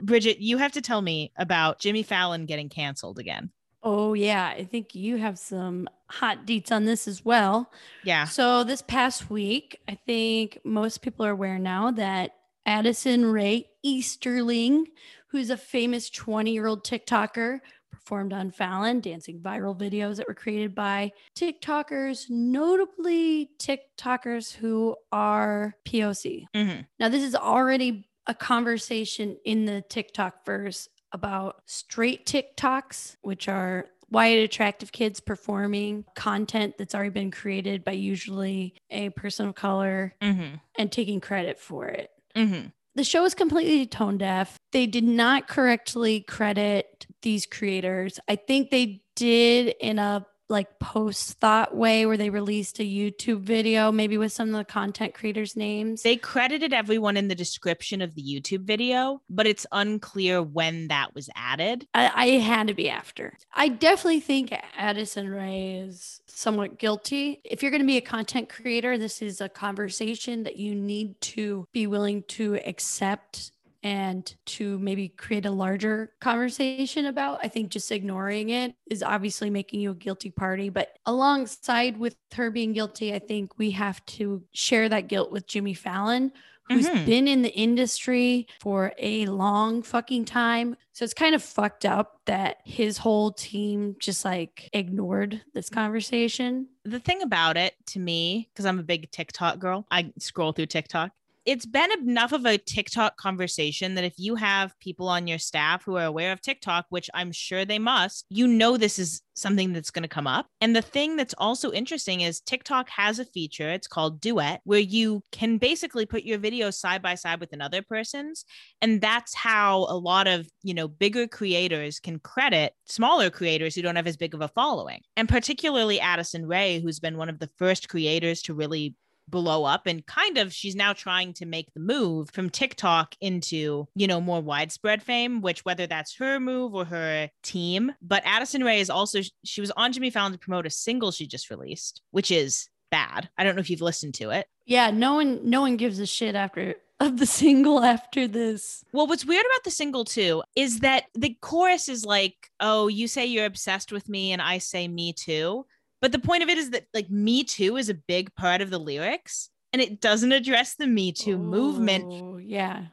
Bridget, 0.00 0.38
you 0.38 0.58
have 0.58 0.72
to 0.72 0.80
tell 0.80 1.02
me 1.02 1.32
about 1.36 1.78
Jimmy 1.78 2.02
Fallon 2.02 2.46
getting 2.46 2.68
canceled 2.68 3.18
again. 3.18 3.50
Oh 3.82 4.14
yeah, 4.14 4.46
I 4.46 4.64
think 4.64 4.94
you 4.94 5.18
have 5.18 5.38
some 5.38 5.88
hot 6.18 6.46
deets 6.46 6.70
on 6.70 6.84
this 6.84 7.08
as 7.08 7.24
well. 7.24 7.70
Yeah. 8.04 8.24
So 8.24 8.64
this 8.64 8.82
past 8.82 9.30
week, 9.30 9.80
I 9.88 9.94
think 10.06 10.58
most 10.64 11.02
people 11.02 11.26
are 11.26 11.30
aware 11.30 11.58
now 11.58 11.90
that 11.92 12.32
Addison 12.66 13.26
Rae 13.26 13.66
Easterling, 13.84 14.86
who's 15.28 15.50
a 15.50 15.56
famous 15.56 16.08
20-year-old 16.10 16.84
TikToker, 16.84 17.58
performed 17.90 18.32
on 18.32 18.50
Fallon, 18.50 19.00
dancing 19.00 19.40
viral 19.40 19.78
videos 19.78 20.16
that 20.16 20.28
were 20.28 20.34
created 20.34 20.74
by 20.74 21.10
TikTokers, 21.36 22.26
notably 22.28 23.50
TikTokers 23.58 24.52
who 24.54 24.96
are 25.10 25.74
POC. 25.84 26.46
Mhm. 26.54 26.86
Now, 26.98 27.08
this 27.08 27.22
is 27.22 27.34
already 27.34 28.08
a 28.26 28.34
conversation 28.34 29.36
in 29.44 29.64
the 29.64 29.82
TikTok 29.88 30.44
verse 30.44 30.88
about 31.12 31.62
straight 31.66 32.26
TikToks, 32.26 33.16
which 33.22 33.48
are 33.48 33.86
white, 34.14 34.38
attractive 34.38 34.92
kids 34.92 35.20
performing 35.20 36.04
content 36.14 36.78
that's 36.78 36.94
already 36.94 37.10
been 37.10 37.30
created 37.30 37.84
by 37.84 37.92
usually 37.92 38.74
a 38.90 39.10
person 39.10 39.48
of 39.48 39.54
color 39.54 40.14
Mm-hmm. 40.22 40.56
and 40.78 40.90
taking 40.90 41.20
credit 41.20 41.58
for 41.58 41.86
it. 41.86 42.10
Mm-hmm. 42.34 42.68
The 42.94 43.04
show 43.04 43.24
is 43.24 43.34
completely 43.34 43.86
tone 43.86 44.18
deaf. 44.18 44.56
They 44.72 44.86
did 44.86 45.04
not 45.04 45.48
correctly 45.48 46.20
credit 46.20 47.06
these 47.22 47.44
creators. 47.44 48.20
I 48.28 48.36
think 48.36 48.70
they 48.70 49.02
did 49.16 49.74
in 49.80 49.98
a 49.98 50.24
like 50.48 50.78
post 50.78 51.38
thought 51.40 51.74
way 51.74 52.06
where 52.06 52.16
they 52.16 52.30
released 52.30 52.78
a 52.78 52.82
YouTube 52.82 53.40
video, 53.40 53.90
maybe 53.90 54.18
with 54.18 54.32
some 54.32 54.48
of 54.48 54.54
the 54.54 54.64
content 54.64 55.14
creators' 55.14 55.56
names. 55.56 56.02
They 56.02 56.16
credited 56.16 56.72
everyone 56.72 57.16
in 57.16 57.28
the 57.28 57.34
description 57.34 58.02
of 58.02 58.14
the 58.14 58.22
YouTube 58.22 58.64
video, 58.64 59.22
but 59.30 59.46
it's 59.46 59.66
unclear 59.72 60.42
when 60.42 60.88
that 60.88 61.14
was 61.14 61.30
added. 61.34 61.86
I, 61.94 62.10
I 62.14 62.26
had 62.38 62.68
to 62.68 62.74
be 62.74 62.90
after. 62.90 63.36
I 63.52 63.68
definitely 63.68 64.20
think 64.20 64.54
Addison 64.76 65.28
Rae 65.28 65.84
is 65.86 66.20
somewhat 66.26 66.78
guilty. 66.78 67.40
If 67.44 67.62
you're 67.62 67.70
going 67.70 67.82
to 67.82 67.86
be 67.86 67.96
a 67.96 68.02
content 68.02 68.48
creator, 68.48 68.98
this 68.98 69.22
is 69.22 69.40
a 69.40 69.48
conversation 69.48 70.42
that 70.44 70.56
you 70.56 70.74
need 70.74 71.20
to 71.22 71.66
be 71.72 71.86
willing 71.86 72.22
to 72.28 72.56
accept 72.66 73.52
and 73.84 74.34
to 74.46 74.78
maybe 74.78 75.10
create 75.10 75.44
a 75.44 75.50
larger 75.50 76.14
conversation 76.20 77.04
about. 77.06 77.38
I 77.42 77.48
think 77.48 77.68
just 77.70 77.92
ignoring 77.92 78.48
it 78.48 78.74
is 78.90 79.02
obviously 79.02 79.50
making 79.50 79.80
you 79.80 79.90
a 79.90 79.94
guilty 79.94 80.30
party. 80.30 80.70
But 80.70 80.98
alongside 81.04 81.98
with 81.98 82.16
her 82.34 82.50
being 82.50 82.72
guilty, 82.72 83.14
I 83.14 83.18
think 83.18 83.58
we 83.58 83.70
have 83.72 84.04
to 84.06 84.42
share 84.52 84.88
that 84.88 85.08
guilt 85.08 85.30
with 85.30 85.46
Jimmy 85.46 85.74
Fallon, 85.74 86.32
who's 86.70 86.88
Mhm. 86.88 87.04
been 87.04 87.28
in 87.28 87.42
the 87.42 87.52
industry 87.54 88.46
for 88.58 88.94
a 88.98 89.26
long 89.26 89.82
fucking 89.82 90.24
time. 90.24 90.76
So 90.94 91.04
it's 91.04 91.12
kind 91.12 91.34
of 91.34 91.42
fucked 91.42 91.84
up 91.84 92.22
that 92.24 92.58
his 92.64 92.96
whole 92.96 93.32
team 93.32 93.96
just 93.98 94.24
like 94.24 94.70
ignored 94.72 95.42
this 95.52 95.68
conversation. 95.68 96.68
The 96.86 97.00
thing 97.00 97.20
about 97.20 97.58
it 97.58 97.74
to 97.88 97.98
me, 97.98 98.48
because 98.50 98.64
I'm 98.64 98.78
a 98.78 98.82
big 98.82 99.10
TikTok 99.10 99.58
girl, 99.58 99.86
I 99.90 100.10
scroll 100.18 100.52
through 100.52 100.66
TikTok. 100.66 101.12
It's 101.44 101.66
been 101.66 101.90
enough 102.00 102.32
of 102.32 102.46
a 102.46 102.56
TikTok 102.56 103.18
conversation 103.18 103.94
that 103.94 104.04
if 104.04 104.14
you 104.16 104.34
have 104.36 104.78
people 104.80 105.08
on 105.08 105.26
your 105.26 105.38
staff 105.38 105.84
who 105.84 105.96
are 105.96 106.04
aware 106.04 106.32
of 106.32 106.40
TikTok, 106.40 106.86
which 106.88 107.10
I'm 107.12 107.32
sure 107.32 107.64
they 107.64 107.78
must, 107.78 108.24
you 108.30 108.46
know 108.46 108.76
this 108.76 108.98
is 108.98 109.20
something 109.34 109.72
that's 109.72 109.90
going 109.90 110.04
to 110.04 110.08
come 110.08 110.26
up. 110.26 110.46
And 110.60 110.74
the 110.74 110.80
thing 110.80 111.16
that's 111.16 111.34
also 111.36 111.70
interesting 111.72 112.22
is 112.22 112.40
TikTok 112.40 112.88
has 112.88 113.18
a 113.18 113.24
feature, 113.24 113.70
it's 113.70 113.86
called 113.86 114.20
Duet, 114.20 114.60
where 114.64 114.80
you 114.80 115.22
can 115.32 115.58
basically 115.58 116.06
put 116.06 116.22
your 116.22 116.38
videos 116.38 116.74
side 116.74 117.02
by 117.02 117.14
side 117.14 117.40
with 117.40 117.52
another 117.52 117.82
person's. 117.82 118.44
And 118.80 119.00
that's 119.00 119.34
how 119.34 119.80
a 119.90 119.98
lot 119.98 120.26
of, 120.26 120.48
you 120.62 120.72
know, 120.72 120.88
bigger 120.88 121.26
creators 121.26 122.00
can 122.00 122.20
credit 122.20 122.72
smaller 122.86 123.28
creators 123.28 123.74
who 123.74 123.82
don't 123.82 123.96
have 123.96 124.06
as 124.06 124.16
big 124.16 124.34
of 124.34 124.40
a 124.40 124.48
following. 124.48 125.00
And 125.16 125.28
particularly 125.28 126.00
Addison 126.00 126.46
Rae, 126.46 126.80
who's 126.80 127.00
been 127.00 127.18
one 127.18 127.28
of 127.28 127.38
the 127.38 127.50
first 127.58 127.88
creators 127.88 128.40
to 128.42 128.54
really 128.54 128.94
blow 129.28 129.64
up 129.64 129.86
and 129.86 130.06
kind 130.06 130.38
of 130.38 130.52
she's 130.52 130.74
now 130.76 130.92
trying 130.92 131.32
to 131.34 131.46
make 131.46 131.72
the 131.74 131.80
move 131.80 132.30
from 132.30 132.50
TikTok 132.50 133.14
into, 133.20 133.86
you 133.94 134.06
know, 134.06 134.20
more 134.20 134.40
widespread 134.40 135.02
fame, 135.02 135.40
which 135.40 135.64
whether 135.64 135.86
that's 135.86 136.16
her 136.16 136.38
move 136.38 136.74
or 136.74 136.84
her 136.84 137.30
team. 137.42 137.92
But 138.02 138.22
Addison 138.24 138.64
Rae 138.64 138.80
is 138.80 138.90
also 138.90 139.20
she 139.44 139.60
was 139.60 139.70
on 139.72 139.92
Jimmy 139.92 140.10
Fallon 140.10 140.32
to 140.32 140.38
promote 140.38 140.66
a 140.66 140.70
single 140.70 141.10
she 141.10 141.26
just 141.26 141.50
released, 141.50 142.02
which 142.10 142.30
is 142.30 142.68
bad. 142.90 143.28
I 143.36 143.44
don't 143.44 143.56
know 143.56 143.60
if 143.60 143.70
you've 143.70 143.80
listened 143.80 144.14
to 144.14 144.30
it. 144.30 144.46
Yeah, 144.66 144.90
no 144.90 145.14
one 145.14 145.50
no 145.50 145.60
one 145.62 145.76
gives 145.76 145.98
a 145.98 146.06
shit 146.06 146.34
after 146.34 146.76
of 147.00 147.18
the 147.18 147.26
single 147.26 147.82
after 147.82 148.28
this. 148.28 148.84
Well, 148.92 149.06
what's 149.06 149.24
weird 149.26 149.44
about 149.44 149.64
the 149.64 149.70
single 149.70 150.04
too 150.04 150.42
is 150.54 150.80
that 150.80 151.04
the 151.14 151.36
chorus 151.40 151.88
is 151.88 152.04
like, 152.04 152.50
"Oh, 152.60 152.88
you 152.88 153.08
say 153.08 153.26
you're 153.26 153.46
obsessed 153.46 153.92
with 153.92 154.08
me 154.08 154.32
and 154.32 154.40
I 154.40 154.58
say 154.58 154.88
me 154.88 155.12
too." 155.12 155.66
But 156.04 156.12
the 156.12 156.18
point 156.18 156.42
of 156.42 156.50
it 156.50 156.58
is 156.58 156.68
that 156.72 156.84
like 156.92 157.08
me 157.08 157.44
too 157.44 157.78
is 157.78 157.88
a 157.88 157.94
big 157.94 158.34
part 158.34 158.60
of 158.60 158.68
the 158.68 158.76
lyrics 158.76 159.48
and 159.72 159.80
it 159.80 160.02
doesn't 160.02 160.32
address 160.32 160.74
the 160.74 160.86
me 160.86 161.12
too 161.12 161.38
movement. 161.38 162.04
Oh, 162.06 162.36
yeah. 162.36 162.88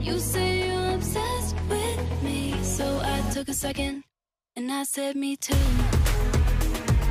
You 0.00 0.18
say 0.18 0.66
you're 0.66 0.94
obsessed 0.96 1.54
with 1.68 2.22
me, 2.24 2.60
so 2.64 3.00
I 3.00 3.20
took 3.32 3.48
a 3.48 3.54
second 3.54 4.02
and 4.56 4.72
I 4.72 4.82
said 4.82 5.14
me 5.14 5.36
too. 5.36 5.54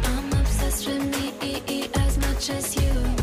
I'm 0.04 0.34
obsessed 0.34 0.86
with 0.86 1.06
me 1.16 1.88
as 1.96 2.18
much 2.18 2.50
as 2.50 2.75
you. 2.75 3.17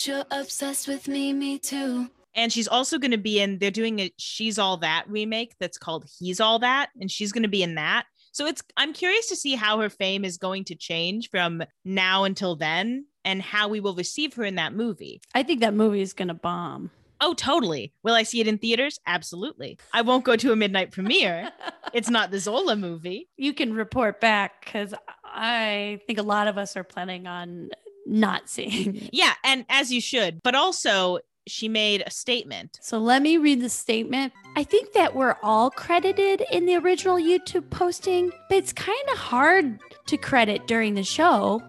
Say 0.00 0.12
you're 0.12 0.24
obsessed 0.30 0.88
with 0.88 1.08
me, 1.08 1.32
me 1.32 1.58
too. 1.58 2.10
And 2.34 2.52
she's 2.52 2.68
also 2.68 2.98
going 2.98 3.10
to 3.10 3.18
be 3.18 3.40
in 3.40 3.58
they're 3.58 3.70
doing 3.70 3.98
a 4.00 4.12
She's 4.16 4.58
All 4.58 4.76
That 4.78 5.04
remake 5.08 5.54
that's 5.58 5.78
called 5.78 6.06
He's 6.18 6.40
All 6.40 6.58
That 6.60 6.90
and 7.00 7.10
she's 7.10 7.32
going 7.32 7.42
to 7.42 7.48
be 7.48 7.62
in 7.62 7.74
that. 7.74 8.04
So 8.32 8.46
it's 8.46 8.62
I'm 8.76 8.92
curious 8.92 9.26
to 9.28 9.36
see 9.36 9.56
how 9.56 9.80
her 9.80 9.90
fame 9.90 10.24
is 10.24 10.38
going 10.38 10.64
to 10.64 10.74
change 10.74 11.30
from 11.30 11.62
now 11.84 12.24
until 12.24 12.54
then 12.54 13.06
and 13.24 13.42
how 13.42 13.68
we 13.68 13.80
will 13.80 13.94
receive 13.94 14.34
her 14.34 14.44
in 14.44 14.54
that 14.54 14.74
movie. 14.74 15.20
I 15.34 15.42
think 15.42 15.60
that 15.60 15.74
movie 15.74 16.00
is 16.00 16.12
gonna 16.12 16.34
bomb. 16.34 16.90
Oh, 17.20 17.34
totally. 17.34 17.92
Will 18.02 18.14
I 18.14 18.22
see 18.22 18.40
it 18.40 18.48
in 18.48 18.56
theaters? 18.56 18.98
Absolutely. 19.06 19.78
I 19.92 20.00
won't 20.00 20.24
go 20.24 20.36
to 20.36 20.52
a 20.52 20.56
midnight 20.56 20.90
premiere. 20.90 21.50
it's 21.92 22.08
not 22.08 22.30
the 22.30 22.38
Zola 22.38 22.76
movie. 22.76 23.28
you 23.36 23.52
can 23.52 23.74
report 23.74 24.20
back 24.20 24.64
because 24.64 24.94
I 25.24 26.00
think 26.06 26.18
a 26.18 26.22
lot 26.22 26.48
of 26.48 26.56
us 26.56 26.76
are 26.76 26.84
planning 26.84 27.26
on 27.26 27.70
not 28.10 28.48
seeing. 28.48 28.92
Mm-hmm. 28.92 29.06
Yeah, 29.12 29.34
and 29.44 29.64
as 29.68 29.92
you 29.92 30.00
should. 30.00 30.42
But 30.42 30.54
also, 30.54 31.20
she 31.46 31.68
made 31.68 32.02
a 32.06 32.10
statement. 32.10 32.78
So 32.82 32.98
let 32.98 33.22
me 33.22 33.36
read 33.36 33.60
the 33.60 33.68
statement. 33.68 34.32
I 34.56 34.64
think 34.64 34.92
that 34.92 35.14
we're 35.14 35.36
all 35.42 35.70
credited 35.70 36.42
in 36.52 36.66
the 36.66 36.76
original 36.76 37.16
YouTube 37.16 37.70
posting, 37.70 38.30
but 38.48 38.58
it's 38.58 38.72
kind 38.72 39.08
of 39.12 39.18
hard 39.18 39.78
to 40.06 40.16
credit 40.16 40.66
during 40.66 40.94
the 40.94 41.02
show. 41.02 41.62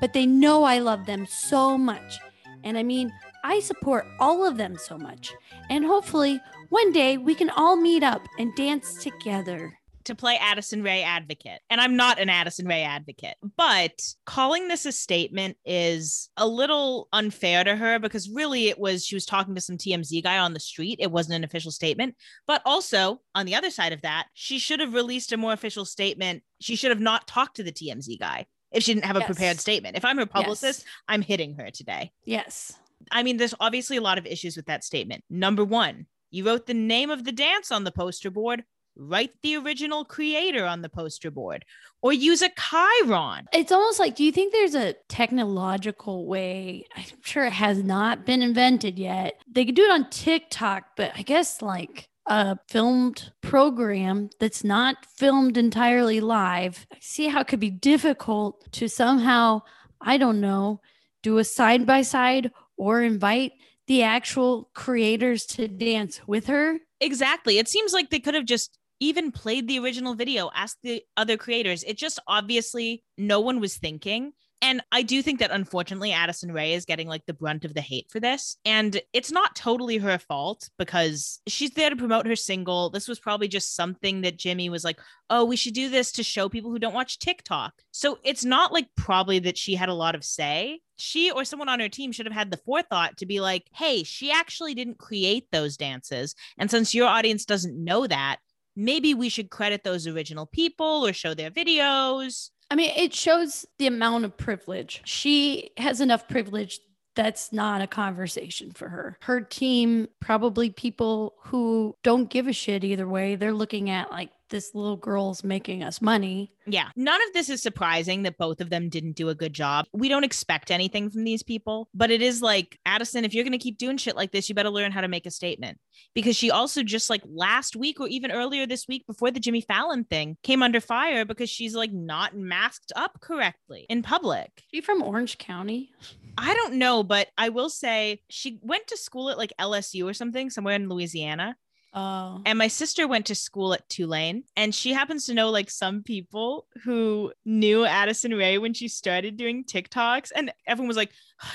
But 0.00 0.12
they 0.12 0.26
know 0.26 0.64
I 0.64 0.78
love 0.78 1.06
them 1.06 1.26
so 1.26 1.76
much. 1.76 2.18
And 2.64 2.78
I 2.78 2.82
mean, 2.82 3.12
I 3.44 3.60
support 3.60 4.06
all 4.18 4.46
of 4.46 4.56
them 4.56 4.76
so 4.76 4.96
much. 4.96 5.32
And 5.68 5.84
hopefully, 5.84 6.40
one 6.68 6.92
day 6.92 7.16
we 7.16 7.34
can 7.34 7.50
all 7.50 7.76
meet 7.76 8.02
up 8.02 8.22
and 8.38 8.54
dance 8.54 9.02
together. 9.02 9.79
To 10.04 10.14
play 10.14 10.38
Addison 10.40 10.82
Rae 10.82 11.02
advocate. 11.02 11.60
And 11.68 11.78
I'm 11.80 11.94
not 11.94 12.18
an 12.18 12.30
Addison 12.30 12.66
Rae 12.66 12.82
advocate, 12.82 13.36
but 13.56 14.00
calling 14.24 14.66
this 14.68 14.86
a 14.86 14.92
statement 14.92 15.58
is 15.66 16.30
a 16.38 16.48
little 16.48 17.08
unfair 17.12 17.64
to 17.64 17.76
her 17.76 17.98
because 17.98 18.30
really 18.30 18.68
it 18.68 18.78
was 18.78 19.04
she 19.04 19.14
was 19.14 19.26
talking 19.26 19.54
to 19.54 19.60
some 19.60 19.76
TMZ 19.76 20.22
guy 20.22 20.38
on 20.38 20.54
the 20.54 20.60
street. 20.60 20.98
It 21.02 21.12
wasn't 21.12 21.36
an 21.36 21.44
official 21.44 21.70
statement. 21.70 22.16
But 22.46 22.62
also, 22.64 23.20
on 23.34 23.44
the 23.44 23.54
other 23.54 23.70
side 23.70 23.92
of 23.92 24.00
that, 24.02 24.28
she 24.32 24.58
should 24.58 24.80
have 24.80 24.94
released 24.94 25.32
a 25.32 25.36
more 25.36 25.52
official 25.52 25.84
statement. 25.84 26.42
She 26.60 26.76
should 26.76 26.90
have 26.90 27.00
not 27.00 27.26
talked 27.26 27.56
to 27.56 27.62
the 27.62 27.72
TMZ 27.72 28.18
guy 28.18 28.46
if 28.72 28.82
she 28.82 28.94
didn't 28.94 29.04
have 29.04 29.16
a 29.16 29.20
Yes. 29.20 29.26
prepared 29.26 29.60
statement. 29.60 29.96
If 29.98 30.04
I'm 30.06 30.16
her 30.16 30.26
publicist, 30.26 30.80
Yes. 30.80 30.86
I'm 31.08 31.22
hitting 31.22 31.54
her 31.56 31.70
today. 31.70 32.10
Yes. 32.24 32.72
I 33.10 33.22
mean, 33.22 33.36
there's 33.36 33.54
obviously 33.60 33.98
a 33.98 34.02
lot 34.02 34.16
of 34.16 34.26
issues 34.26 34.56
with 34.56 34.66
that 34.66 34.82
statement. 34.82 35.24
Number 35.28 35.64
one, 35.64 36.06
you 36.30 36.46
wrote 36.46 36.66
the 36.66 36.74
name 36.74 37.10
of 37.10 37.24
the 37.24 37.32
dance 37.32 37.70
on 37.70 37.84
the 37.84 37.92
poster 37.92 38.30
board. 38.30 38.64
Write 39.02 39.32
the 39.42 39.56
original 39.56 40.04
creator 40.04 40.66
on 40.66 40.82
the 40.82 40.90
poster 40.90 41.30
board 41.30 41.64
or 42.02 42.12
use 42.12 42.42
a 42.42 42.50
chyron. 42.50 43.46
It's 43.50 43.72
almost 43.72 43.98
like, 43.98 44.14
do 44.14 44.22
you 44.22 44.30
think 44.30 44.52
there's 44.52 44.74
a 44.74 44.94
technological 45.08 46.26
way? 46.26 46.86
I'm 46.94 47.04
sure 47.22 47.46
it 47.46 47.54
has 47.54 47.82
not 47.82 48.26
been 48.26 48.42
invented 48.42 48.98
yet. 48.98 49.40
They 49.50 49.64
could 49.64 49.74
do 49.74 49.84
it 49.84 49.90
on 49.90 50.10
TikTok, 50.10 50.96
but 50.98 51.12
I 51.16 51.22
guess 51.22 51.62
like 51.62 52.10
a 52.26 52.58
filmed 52.68 53.32
program 53.40 54.28
that's 54.38 54.62
not 54.62 55.06
filmed 55.06 55.56
entirely 55.56 56.20
live. 56.20 56.86
I 56.92 56.98
see 57.00 57.28
how 57.28 57.40
it 57.40 57.48
could 57.48 57.58
be 57.58 57.70
difficult 57.70 58.70
to 58.72 58.86
somehow, 58.86 59.62
I 59.98 60.18
don't 60.18 60.42
know, 60.42 60.82
do 61.22 61.38
a 61.38 61.44
side 61.44 61.86
by 61.86 62.02
side 62.02 62.50
or 62.76 63.00
invite 63.02 63.52
the 63.86 64.02
actual 64.02 64.68
creators 64.74 65.46
to 65.46 65.68
dance 65.68 66.20
with 66.26 66.48
her. 66.48 66.78
Exactly. 67.00 67.58
It 67.58 67.66
seems 67.66 67.94
like 67.94 68.10
they 68.10 68.20
could 68.20 68.34
have 68.34 68.44
just 68.44 68.76
even 69.00 69.32
played 69.32 69.66
the 69.66 69.78
original 69.78 70.14
video, 70.14 70.50
asked 70.54 70.78
the 70.82 71.02
other 71.16 71.36
creators. 71.36 71.82
It 71.82 71.96
just 71.96 72.20
obviously 72.26 73.02
no 73.18 73.40
one 73.40 73.60
was 73.60 73.76
thinking. 73.76 74.32
And 74.62 74.82
I 74.92 75.02
do 75.02 75.22
think 75.22 75.38
that 75.38 75.50
unfortunately 75.50 76.12
Addison 76.12 76.52
Rae 76.52 76.74
is 76.74 76.84
getting 76.84 77.08
like 77.08 77.24
the 77.24 77.32
brunt 77.32 77.64
of 77.64 77.72
the 77.72 77.80
hate 77.80 78.08
for 78.10 78.20
this. 78.20 78.58
And 78.64 79.00
it's 79.14 79.32
not 79.32 79.56
totally 79.56 79.96
her 79.98 80.18
fault 80.18 80.68
because 80.78 81.40
she's 81.46 81.70
there 81.70 81.88
to 81.88 81.96
promote 81.96 82.26
her 82.26 82.36
single. 82.36 82.90
This 82.90 83.08
was 83.08 83.18
probably 83.18 83.48
just 83.48 83.74
something 83.74 84.20
that 84.20 84.38
Jimmy 84.38 84.68
was 84.68 84.84
like, 84.84 85.00
oh, 85.30 85.46
we 85.46 85.56
should 85.56 85.72
do 85.72 85.88
this 85.88 86.12
to 86.12 86.22
show 86.22 86.50
people 86.50 86.70
who 86.70 86.78
don't 86.78 86.94
watch 86.94 87.18
TikTok. 87.18 87.72
So 87.90 88.18
it's 88.22 88.44
not 88.44 88.72
like 88.72 88.88
probably 88.96 89.38
that 89.40 89.56
she 89.56 89.76
had 89.76 89.88
a 89.88 89.94
lot 89.94 90.14
of 90.14 90.24
say. 90.24 90.80
She 90.98 91.30
or 91.30 91.46
someone 91.46 91.70
on 91.70 91.80
her 91.80 91.88
team 91.88 92.12
should 92.12 92.26
have 92.26 92.34
had 92.34 92.50
the 92.50 92.58
forethought 92.58 93.16
to 93.18 93.26
be 93.26 93.40
like, 93.40 93.66
hey, 93.74 94.02
she 94.02 94.30
actually 94.30 94.74
didn't 94.74 94.98
create 94.98 95.46
those 95.50 95.78
dances. 95.78 96.34
And 96.58 96.70
since 96.70 96.94
your 96.94 97.08
audience 97.08 97.46
doesn't 97.46 97.82
know 97.82 98.06
that, 98.06 98.36
maybe 98.76 99.14
we 99.14 99.28
should 99.28 99.50
credit 99.50 99.84
those 99.84 100.06
original 100.06 100.46
people 100.46 101.06
or 101.06 101.12
show 101.12 101.34
their 101.34 101.50
videos. 101.50 102.50
I 102.70 102.76
mean, 102.76 102.92
it 102.96 103.14
shows 103.14 103.66
the 103.78 103.86
amount 103.86 104.24
of 104.24 104.36
privilege. 104.36 105.02
She 105.04 105.70
has 105.76 106.00
enough 106.00 106.28
privilege 106.28 106.80
that's 107.16 107.52
not 107.52 107.82
a 107.82 107.86
conversation 107.86 108.70
for 108.70 108.88
her. 108.88 109.18
Her 109.22 109.40
team, 109.40 110.08
probably 110.20 110.70
people 110.70 111.34
who 111.42 111.96
don't 112.02 112.30
give 112.30 112.46
a 112.46 112.52
shit 112.52 112.84
either 112.84 113.08
way, 113.08 113.34
they're 113.34 113.52
looking 113.52 113.90
at 113.90 114.10
like, 114.12 114.30
this 114.50 114.74
little 114.74 114.96
girl's 114.96 115.42
making 115.42 115.82
us 115.82 116.02
money. 116.02 116.52
Yeah. 116.66 116.88
None 116.94 117.20
of 117.26 117.32
this 117.32 117.48
is 117.48 117.62
surprising 117.62 118.22
that 118.24 118.38
both 118.38 118.60
of 118.60 118.70
them 118.70 118.88
didn't 118.88 119.16
do 119.16 119.28
a 119.28 119.34
good 119.34 119.52
job. 119.52 119.86
We 119.92 120.08
don't 120.08 120.24
expect 120.24 120.70
anything 120.70 121.10
from 121.10 121.24
these 121.24 121.42
people, 121.42 121.88
but 121.94 122.10
it 122.10 122.22
is 122.22 122.42
like, 122.42 122.78
Addison, 122.86 123.24
if 123.24 123.34
you're 123.34 123.44
going 123.44 123.52
to 123.52 123.58
keep 123.58 123.78
doing 123.78 123.96
shit 123.96 124.16
like 124.16 124.32
this, 124.32 124.48
you 124.48 124.54
better 124.54 124.70
learn 124.70 124.92
how 124.92 125.00
to 125.00 125.08
make 125.08 125.26
a 125.26 125.30
statement. 125.30 125.78
Because 126.14 126.36
she 126.36 126.50
also 126.50 126.82
just 126.82 127.10
like 127.10 127.22
last 127.26 127.76
week 127.76 128.00
or 128.00 128.08
even 128.08 128.30
earlier 128.30 128.66
this 128.66 128.86
week 128.86 129.06
before 129.06 129.30
the 129.30 129.40
Jimmy 129.40 129.60
Fallon 129.60 130.04
thing 130.04 130.36
came 130.42 130.62
under 130.62 130.80
fire 130.80 131.24
because 131.24 131.50
she's 131.50 131.74
like 131.74 131.92
not 131.92 132.36
masked 132.36 132.92
up 132.94 133.20
correctly 133.20 133.86
in 133.88 134.02
public. 134.02 134.50
She 134.72 134.80
from 134.80 135.02
Orange 135.02 135.38
County? 135.38 135.90
I 136.38 136.54
don't 136.54 136.74
know, 136.74 137.02
but 137.02 137.28
I 137.36 137.48
will 137.48 137.70
say 137.70 138.22
she 138.28 138.58
went 138.62 138.86
to 138.88 138.96
school 138.96 139.30
at 139.30 139.38
like 139.38 139.52
LSU 139.58 140.08
or 140.08 140.14
something, 140.14 140.50
somewhere 140.50 140.74
in 140.74 140.88
Louisiana. 140.88 141.56
Oh. 141.92 142.40
And 142.46 142.56
my 142.58 142.68
sister 142.68 143.08
went 143.08 143.26
to 143.26 143.34
school 143.34 143.74
at 143.74 143.88
Tulane, 143.88 144.44
and 144.56 144.74
she 144.74 144.92
happens 144.92 145.26
to 145.26 145.34
know 145.34 145.50
like 145.50 145.70
some 145.70 146.02
people 146.02 146.66
who 146.84 147.32
knew 147.44 147.84
Addison 147.84 148.32
Rae 148.32 148.58
when 148.58 148.74
she 148.74 148.88
started 148.88 149.36
doing 149.36 149.64
TikToks. 149.64 150.30
And 150.34 150.52
everyone 150.66 150.88
was 150.88 150.96
like, 150.96 151.10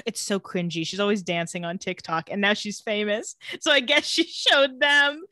it's 0.06 0.22
so 0.22 0.40
cringy. 0.40 0.86
She's 0.86 1.00
always 1.00 1.24
dancing 1.24 1.64
on 1.64 1.78
TikTok, 1.78 2.30
and 2.30 2.42
now 2.42 2.54
she's 2.54 2.82
famous. 2.82 3.36
So 3.62 3.72
I 3.72 3.80
guess 3.80 4.06
she 4.06 4.26
showed 4.26 4.80
them 4.80 5.24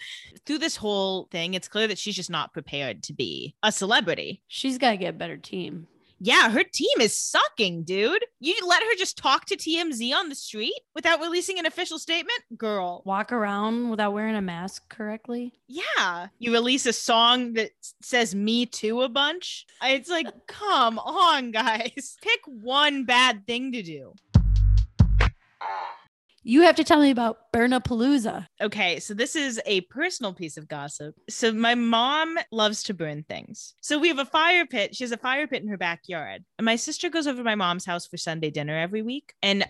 through 0.45 0.57
this 0.59 0.75
whole 0.75 1.27
thing. 1.29 1.53
It's 1.53 1.67
clear 1.67 1.87
that 1.87 1.97
she's 1.97 2.15
just 2.15 2.29
not 2.29 2.53
prepared 2.53 3.03
to 3.03 3.13
be 3.13 3.55
a 3.61 3.71
celebrity. 3.71 4.41
She's 4.47 4.77
got 4.77 4.91
to 4.91 4.97
get 4.97 5.09
a 5.09 5.17
better 5.17 5.37
team. 5.37 5.87
Yeah, 6.25 6.49
her 6.51 6.63
team 6.63 7.01
is 7.01 7.13
sucking, 7.13 7.83
dude. 7.83 8.23
You 8.39 8.55
let 8.65 8.81
her 8.81 8.95
just 8.97 9.17
talk 9.17 9.45
to 9.47 9.57
TMZ 9.57 10.13
on 10.15 10.29
the 10.29 10.35
street 10.35 10.79
without 10.95 11.19
releasing 11.19 11.59
an 11.59 11.65
official 11.65 11.99
statement? 11.99 12.39
Girl. 12.55 13.03
Walk 13.05 13.33
around 13.33 13.89
without 13.89 14.13
wearing 14.13 14.37
a 14.37 14.41
mask 14.41 14.87
correctly. 14.87 15.51
Yeah. 15.67 16.27
You 16.39 16.53
release 16.53 16.85
a 16.85 16.93
song 16.93 17.55
that 17.55 17.71
says 18.01 18.33
me 18.33 18.65
too 18.65 19.01
a 19.01 19.09
bunch. 19.09 19.65
It's 19.83 20.09
like, 20.09 20.27
come 20.47 20.97
on, 20.97 21.51
guys. 21.51 22.15
Pick 22.21 22.39
one 22.45 23.03
bad 23.03 23.45
thing 23.45 23.73
to 23.73 23.83
do. 23.83 24.13
You 26.45 26.63
have 26.63 26.75
to 26.75 26.83
tell 26.83 26.99
me 26.99 27.09
about 27.09 27.53
Burnapalooza. 27.53 28.47
Okay, 28.61 28.99
so 28.99 29.13
this 29.13 29.33
is 29.33 29.61
a 29.65 29.79
personal 29.81 30.33
piece 30.33 30.57
of 30.57 30.67
gossip. 30.67 31.15
So 31.29 31.53
my 31.53 31.73
mom 31.73 32.37
loves 32.51 32.83
to 32.83 32.93
burn 32.93 33.23
things. 33.23 33.75
So 33.79 33.97
we 33.97 34.09
have 34.09 34.19
a 34.19 34.25
fire 34.25 34.65
pit. 34.65 34.93
She 34.93 35.05
has 35.05 35.13
a 35.13 35.17
fire 35.17 35.47
pit 35.47 35.63
in 35.63 35.69
her 35.69 35.77
backyard. 35.77 36.43
And 36.57 36.65
my 36.65 36.75
sister 36.75 37.09
goes 37.09 37.27
over 37.27 37.37
to 37.37 37.43
my 37.45 37.55
mom's 37.55 37.85
house 37.85 38.05
for 38.05 38.17
Sunday 38.17 38.49
dinner 38.49 38.77
every 38.77 39.01
week. 39.01 39.33
And 39.41 39.65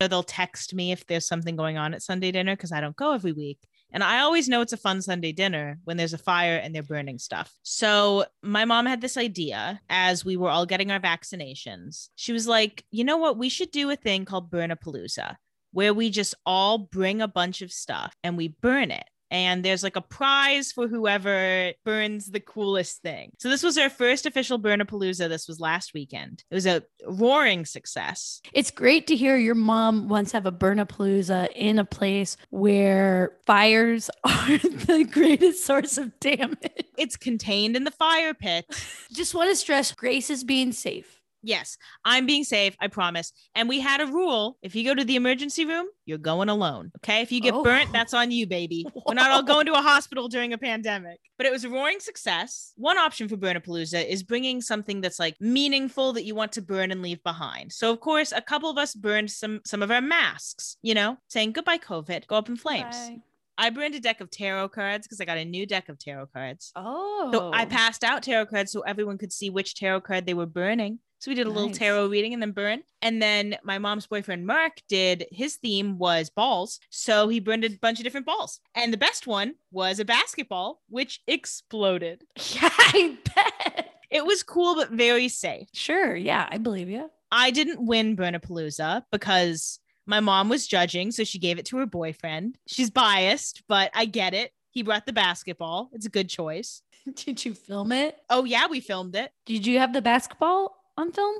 they'll 0.00 0.22
text 0.22 0.74
me 0.74 0.92
if 0.92 1.06
there's 1.06 1.26
something 1.26 1.56
going 1.56 1.78
on 1.78 1.94
at 1.94 2.02
Sunday 2.02 2.30
dinner 2.30 2.54
because 2.54 2.72
I 2.72 2.82
don't 2.82 2.94
go 2.94 3.14
every 3.14 3.32
week. 3.32 3.58
And 3.90 4.04
I 4.04 4.20
always 4.20 4.50
know 4.50 4.60
it's 4.60 4.74
a 4.74 4.76
fun 4.76 5.00
Sunday 5.00 5.32
dinner 5.32 5.78
when 5.84 5.96
there's 5.96 6.12
a 6.12 6.18
fire 6.18 6.56
and 6.56 6.74
they're 6.74 6.82
burning 6.82 7.18
stuff. 7.18 7.50
So 7.62 8.26
my 8.42 8.66
mom 8.66 8.84
had 8.84 9.00
this 9.00 9.16
idea 9.16 9.80
as 9.88 10.26
we 10.26 10.36
were 10.36 10.50
all 10.50 10.66
getting 10.66 10.90
our 10.90 11.00
vaccinations. 11.00 12.10
She 12.16 12.34
was 12.34 12.46
like, 12.46 12.84
you 12.90 13.02
know 13.02 13.16
what? 13.16 13.38
We 13.38 13.48
should 13.48 13.70
do 13.70 13.88
a 13.88 13.96
thing 13.96 14.26
called 14.26 14.50
Burnapalooza 14.50 15.36
where 15.72 15.94
we 15.94 16.10
just 16.10 16.34
all 16.46 16.78
bring 16.78 17.20
a 17.20 17.28
bunch 17.28 17.62
of 17.62 17.72
stuff 17.72 18.14
and 18.22 18.36
we 18.36 18.48
burn 18.48 18.90
it. 18.90 19.04
And 19.30 19.64
there's 19.64 19.82
like 19.82 19.96
a 19.96 20.00
prize 20.00 20.72
for 20.72 20.88
whoever 20.88 21.72
burns 21.84 22.30
the 22.30 22.40
coolest 22.40 23.02
thing. 23.02 23.32
So 23.38 23.48
this 23.48 23.62
was 23.62 23.76
our 23.76 23.90
first 23.90 24.26
official 24.26 24.58
Burnapalooza. 24.58 25.28
This 25.28 25.46
was 25.46 25.60
last 25.60 25.92
weekend. 25.92 26.44
It 26.50 26.54
was 26.54 26.66
a 26.66 26.82
roaring 27.06 27.66
success. 27.66 28.40
It's 28.52 28.70
great 28.70 29.06
to 29.08 29.16
hear 29.16 29.36
your 29.36 29.54
mom 29.54 30.08
once 30.08 30.32
have 30.32 30.46
a 30.46 30.52
Burnapalooza 30.52 31.50
in 31.54 31.78
a 31.78 31.84
place 31.84 32.36
where 32.50 33.36
fires 33.46 34.08
are 34.24 34.58
the 34.58 35.06
greatest 35.10 35.64
source 35.64 35.98
of 35.98 36.18
damage. 36.20 36.58
It's 36.96 37.16
contained 37.16 37.76
in 37.76 37.84
the 37.84 37.90
fire 37.90 38.34
pit. 38.34 38.64
Just 39.12 39.34
want 39.34 39.50
to 39.50 39.56
stress 39.56 39.92
Grace 39.92 40.30
is 40.30 40.42
being 40.42 40.72
safe. 40.72 41.17
Yes, 41.48 41.78
I'm 42.04 42.26
being 42.26 42.44
safe, 42.44 42.76
I 42.78 42.88
promise. 42.88 43.32
And 43.54 43.70
we 43.70 43.80
had 43.80 44.02
a 44.02 44.06
rule 44.06 44.58
if 44.60 44.74
you 44.74 44.84
go 44.84 44.94
to 44.94 45.02
the 45.02 45.16
emergency 45.16 45.64
room, 45.64 45.86
you're 46.04 46.18
going 46.18 46.50
alone. 46.50 46.92
Okay. 46.98 47.22
If 47.22 47.32
you 47.32 47.40
get 47.40 47.54
Oh. 47.54 47.64
burnt, 47.64 47.90
that's 47.90 48.12
on 48.12 48.30
you, 48.30 48.46
baby. 48.46 48.84
We're 49.06 49.14
not 49.14 49.30
all 49.30 49.42
going 49.42 49.64
to 49.64 49.72
a 49.72 49.80
hospital 49.80 50.28
during 50.28 50.52
a 50.52 50.58
pandemic. 50.58 51.18
But 51.38 51.46
it 51.46 51.52
was 51.52 51.64
a 51.64 51.70
roaring 51.70 52.00
success. 52.00 52.74
One 52.76 52.98
option 52.98 53.28
for 53.28 53.38
Burnapalooza 53.38 54.06
is 54.06 54.22
bringing 54.22 54.60
something 54.60 55.00
that's 55.00 55.18
like 55.18 55.36
meaningful 55.40 56.12
that 56.12 56.24
you 56.24 56.34
want 56.34 56.52
to 56.52 56.60
burn 56.60 56.90
and 56.90 57.00
leave 57.00 57.22
behind. 57.22 57.72
So, 57.72 57.90
of 57.90 58.00
course, 58.00 58.30
a 58.30 58.42
couple 58.42 58.68
of 58.68 58.76
us 58.76 58.94
burned 58.94 59.30
some 59.30 59.60
some 59.64 59.82
of 59.82 59.90
our 59.90 60.02
masks, 60.02 60.76
you 60.82 60.92
know, 60.92 61.16
saying 61.28 61.52
goodbye, 61.52 61.78
COVID, 61.78 62.26
go 62.26 62.36
up 62.36 62.50
in 62.50 62.56
flames. 62.56 62.94
Bye. 62.94 63.22
I 63.56 63.70
burned 63.70 63.94
a 63.96 64.00
deck 64.00 64.20
of 64.20 64.30
tarot 64.30 64.68
cards 64.68 65.06
because 65.06 65.20
I 65.20 65.24
got 65.24 65.38
a 65.38 65.44
new 65.44 65.66
deck 65.66 65.88
of 65.88 65.98
tarot 65.98 66.26
cards. 66.26 66.72
Oh. 66.76 67.30
So 67.32 67.50
I 67.52 67.64
oh. 67.64 67.66
passed 67.66 68.04
out 68.04 68.22
tarot 68.22 68.46
cards 68.46 68.70
so 68.70 68.80
everyone 68.82 69.18
could 69.18 69.32
see 69.32 69.50
which 69.50 69.74
tarot 69.74 70.02
card 70.02 70.26
they 70.26 70.34
were 70.34 70.46
burning. 70.46 71.00
So 71.18 71.30
we 71.30 71.34
did 71.34 71.46
a 71.46 71.50
little 71.50 71.70
tarot 71.70 72.06
reading 72.08 72.32
and 72.32 72.40
then 72.40 72.52
burn. 72.52 72.82
And 73.02 73.20
then 73.20 73.56
my 73.64 73.78
mom's 73.78 74.06
boyfriend 74.06 74.46
Mark 74.46 74.80
did 74.88 75.26
his 75.32 75.56
theme 75.56 75.98
was 75.98 76.30
balls. 76.30 76.78
So 76.90 77.28
he 77.28 77.40
burned 77.40 77.64
a 77.64 77.70
bunch 77.70 77.98
of 77.98 78.04
different 78.04 78.26
balls. 78.26 78.60
And 78.74 78.92
the 78.92 78.98
best 78.98 79.26
one 79.26 79.54
was 79.72 79.98
a 79.98 80.04
basketball, 80.04 80.80
which 80.88 81.20
exploded. 81.26 82.24
Yeah, 82.54 82.70
I 82.72 83.18
bet. 83.34 83.90
It 84.10 84.24
was 84.24 84.42
cool, 84.42 84.74
but 84.74 84.90
very 84.90 85.28
safe. 85.28 85.68
Sure. 85.74 86.16
Yeah, 86.16 86.48
I 86.50 86.58
believe 86.58 86.88
you. 86.88 87.10
I 87.30 87.50
didn't 87.50 87.84
win 87.84 88.16
Burnapalooza 88.16 89.02
because 89.12 89.80
my 90.06 90.20
mom 90.20 90.48
was 90.48 90.66
judging. 90.66 91.10
So 91.10 91.24
she 91.24 91.38
gave 91.38 91.58
it 91.58 91.66
to 91.66 91.76
her 91.76 91.86
boyfriend. 91.86 92.56
She's 92.66 92.90
biased, 92.90 93.62
but 93.68 93.90
I 93.94 94.06
get 94.06 94.34
it. 94.34 94.52
He 94.70 94.82
brought 94.82 95.04
the 95.04 95.12
basketball. 95.12 95.90
It's 95.92 96.06
a 96.06 96.10
good 96.10 96.28
choice. 96.28 96.82
Did 97.14 97.44
you 97.44 97.54
film 97.54 97.92
it? 97.92 98.16
Oh, 98.30 98.44
yeah, 98.44 98.66
we 98.68 98.80
filmed 98.80 99.14
it. 99.14 99.32
Did 99.44 99.66
you 99.66 99.78
have 99.78 99.92
the 99.92 100.02
basketball 100.02 100.77
on 100.98 101.12
film? 101.12 101.36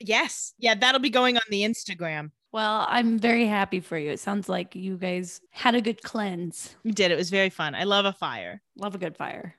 Yes. 0.00 0.54
Yeah, 0.58 0.74
that'll 0.74 1.00
be 1.00 1.10
going 1.10 1.36
on 1.36 1.42
the 1.50 1.62
Instagram. 1.62 2.30
Well, 2.50 2.86
I'm 2.88 3.18
very 3.18 3.46
happy 3.46 3.80
for 3.80 3.96
you. 3.96 4.10
It 4.10 4.20
sounds 4.20 4.48
like 4.48 4.74
you 4.74 4.96
guys 4.96 5.40
had 5.50 5.74
a 5.74 5.80
good 5.80 6.02
cleanse. 6.02 6.74
We 6.84 6.90
did. 6.90 7.10
It 7.10 7.16
was 7.16 7.30
very 7.30 7.50
fun. 7.50 7.74
I 7.74 7.84
love 7.84 8.04
a 8.04 8.12
fire. 8.12 8.60
Love 8.76 8.94
a 8.94 8.98
good 8.98 9.16
fire. 9.16 9.54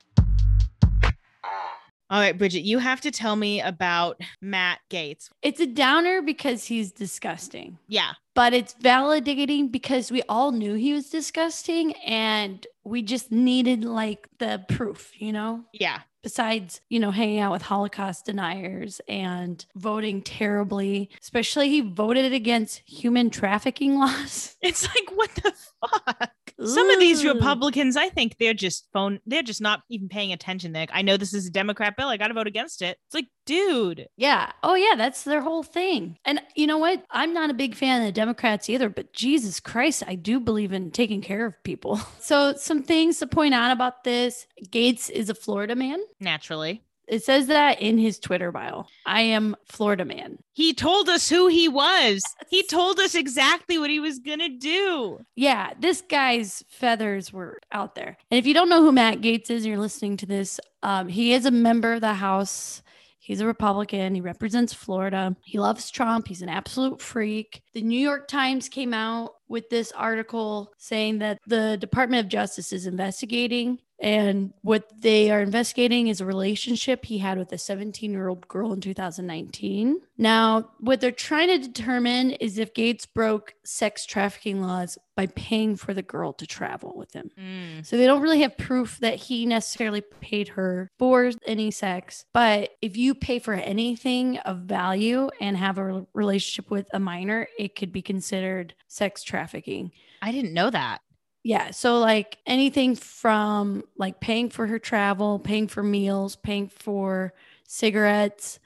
All 2.10 2.20
right, 2.20 2.36
Bridget, 2.36 2.60
you 2.60 2.78
have 2.78 3.00
to 3.00 3.10
tell 3.10 3.34
me 3.34 3.60
about 3.62 4.20
Matt 4.40 4.78
Gaetz. 4.90 5.30
It's 5.42 5.58
a 5.58 5.66
downer 5.66 6.20
because 6.20 6.64
he's 6.66 6.92
disgusting, 6.92 7.78
Yeah. 7.88 8.12
but 8.34 8.52
it's 8.52 8.74
validating 8.74 9.72
because 9.72 10.12
we 10.12 10.22
all 10.28 10.52
knew 10.52 10.74
he 10.74 10.92
was 10.92 11.08
disgusting 11.08 11.92
and 12.04 12.64
we 12.84 13.02
just 13.02 13.32
needed 13.32 13.84
like 13.84 14.28
the 14.38 14.64
proof, 14.68 15.12
you 15.18 15.32
know? 15.32 15.64
Yeah. 15.72 16.02
Besides, 16.24 16.80
you 16.88 16.98
know, 16.98 17.10
hanging 17.10 17.38
out 17.38 17.52
with 17.52 17.60
Holocaust 17.60 18.24
deniers 18.24 19.00
and 19.06 19.64
voting 19.76 20.22
terribly, 20.22 21.10
especially 21.20 21.68
he 21.68 21.82
voted 21.82 22.32
against 22.32 22.82
human 22.86 23.28
trafficking 23.28 23.94
laws. 24.00 24.56
It's 24.62 24.88
like, 24.88 25.10
what 25.14 25.30
the 25.34 25.52
fuck? 25.82 26.30
Some 26.64 26.88
of 26.88 26.98
these 27.00 27.24
Republicans, 27.24 27.96
I 27.96 28.08
think 28.08 28.38
they're 28.38 28.54
just 28.54 28.88
phone, 28.92 29.20
they're 29.26 29.42
just 29.42 29.60
not 29.60 29.82
even 29.90 30.08
paying 30.08 30.32
attention. 30.32 30.72
They're 30.72 30.82
like, 30.82 30.90
I 30.94 31.02
know 31.02 31.16
this 31.16 31.34
is 31.34 31.46
a 31.46 31.50
Democrat 31.50 31.96
bill. 31.96 32.08
I 32.08 32.16
got 32.16 32.28
to 32.28 32.34
vote 32.34 32.46
against 32.46 32.80
it. 32.80 32.96
It's 33.06 33.14
like, 33.14 33.26
dude, 33.44 34.06
Yeah. 34.16 34.52
Oh, 34.62 34.74
yeah. 34.74 34.94
That's 34.96 35.24
their 35.24 35.42
whole 35.42 35.62
thing. 35.62 36.16
And 36.24 36.40
you 36.54 36.66
know 36.66 36.78
what? 36.78 37.04
I'm 37.10 37.34
not 37.34 37.50
a 37.50 37.54
big 37.54 37.74
fan 37.74 38.00
of 38.00 38.06
the 38.06 38.12
Democrats 38.12 38.70
either, 38.70 38.88
but 38.88 39.12
Jesus 39.12 39.60
Christ, 39.60 40.04
I 40.06 40.14
do 40.14 40.40
believe 40.40 40.72
in 40.72 40.90
taking 40.90 41.20
care 41.20 41.44
of 41.44 41.62
people. 41.62 42.00
So, 42.24 42.54
some 42.54 42.82
things 42.82 43.18
to 43.18 43.26
point 43.26 43.52
out 43.52 43.70
about 43.70 44.02
this 44.02 44.46
Gaetz 44.68 45.10
is 45.10 45.28
a 45.28 45.34
Florida 45.34 45.76
man. 45.76 45.98
Naturally. 46.20 46.82
It 47.06 47.22
says 47.22 47.48
that 47.48 47.82
in 47.82 47.98
his 47.98 48.18
Twitter 48.18 48.50
bio. 48.50 48.86
I 49.04 49.22
am 49.22 49.56
Florida 49.66 50.04
man. 50.04 50.38
He 50.52 50.72
told 50.72 51.08
us 51.08 51.28
who 51.28 51.48
he 51.48 51.68
was. 51.68 52.22
He 52.48 52.62
told 52.66 52.98
us 52.98 53.14
exactly 53.14 53.78
what 53.78 53.90
he 53.90 54.00
was 54.00 54.18
going 54.18 54.38
to 54.38 54.48
do. 54.48 55.18
Yeah, 55.36 55.72
this 55.78 56.02
guy's 56.02 56.64
feathers 56.68 57.32
were 57.32 57.60
out 57.72 57.94
there. 57.94 58.16
And 58.30 58.38
if 58.38 58.46
you 58.46 58.54
don't 58.54 58.70
know 58.70 58.82
who 58.82 58.92
Matt 58.92 59.20
Gaetz 59.20 59.50
is, 59.50 59.66
you're 59.66 59.78
listening 59.78 60.16
to 60.18 60.26
this. 60.26 60.58
Um, 60.82 61.08
he 61.08 61.34
is 61.34 61.44
a 61.44 61.50
member 61.50 61.94
of 61.94 62.00
the 62.00 62.14
House. 62.14 62.82
He's 63.18 63.40
a 63.40 63.46
Republican. 63.46 64.14
He 64.14 64.20
represents 64.20 64.74
Florida. 64.74 65.34
He 65.44 65.58
loves 65.58 65.90
Trump. 65.90 66.28
He's 66.28 66.42
an 66.42 66.50
absolute 66.50 67.00
freak. 67.00 67.62
The 67.72 67.80
New 67.80 67.98
York 67.98 68.28
Times 68.28 68.68
came 68.68 68.92
out 68.92 69.32
with 69.48 69.68
this 69.70 69.92
article 69.92 70.72
saying 70.76 71.20
that 71.20 71.38
the 71.46 71.78
Department 71.78 72.24
of 72.24 72.30
Justice 72.30 72.70
is 72.70 72.86
investigating 72.86 73.78
And 74.04 74.52
what 74.60 75.00
they 75.00 75.30
are 75.30 75.40
investigating 75.40 76.08
is 76.08 76.20
a 76.20 76.26
relationship 76.26 77.06
he 77.06 77.16
had 77.16 77.38
with 77.38 77.50
a 77.52 77.58
17 77.58 78.12
year 78.12 78.28
old 78.28 78.46
girl 78.48 78.74
in 78.74 78.82
2019. 78.82 79.96
Now, 80.18 80.68
what 80.78 81.00
they're 81.00 81.10
trying 81.10 81.48
to 81.48 81.66
determine 81.66 82.32
is 82.32 82.58
if 82.58 82.74
Gaetz 82.74 83.06
broke 83.10 83.54
sex 83.64 84.04
trafficking 84.04 84.60
laws 84.60 84.98
by 85.16 85.28
paying 85.28 85.76
for 85.76 85.94
the 85.94 86.02
girl 86.02 86.34
to 86.34 86.46
travel 86.46 86.92
with 86.94 87.14
him. 87.14 87.30
Mm. 87.40 87.86
So 87.86 87.96
they 87.96 88.04
don't 88.04 88.20
really 88.20 88.42
have 88.42 88.58
proof 88.58 88.98
that 88.98 89.14
he 89.14 89.46
necessarily 89.46 90.02
paid 90.20 90.48
her 90.48 90.90
for 90.98 91.30
any 91.46 91.70
sex. 91.70 92.26
But 92.34 92.72
if 92.82 92.98
you 92.98 93.14
pay 93.14 93.38
for 93.38 93.54
anything 93.54 94.36
of 94.40 94.58
value 94.64 95.30
and 95.40 95.56
have 95.56 95.78
a 95.78 96.04
relationship 96.12 96.70
with 96.70 96.86
a 96.92 97.00
minor, 97.00 97.48
it 97.58 97.74
could 97.74 97.90
be 97.90 98.02
considered 98.02 98.74
sex 98.86 99.22
trafficking. 99.22 99.92
I 100.20 100.30
didn't 100.30 100.52
know 100.52 100.68
that. 100.68 101.00
Yeah. 101.44 101.70
So 101.70 101.98
like 101.98 102.38
anything 102.46 102.96
from 102.96 103.84
like 103.98 104.18
paying 104.18 104.48
for 104.50 104.66
her 104.66 104.78
travel, 104.78 105.38
paying 105.38 105.68
for 105.68 105.82
meals, 105.82 106.36
paying 106.36 106.68
for 106.68 107.34
cigarettes, 107.68 108.58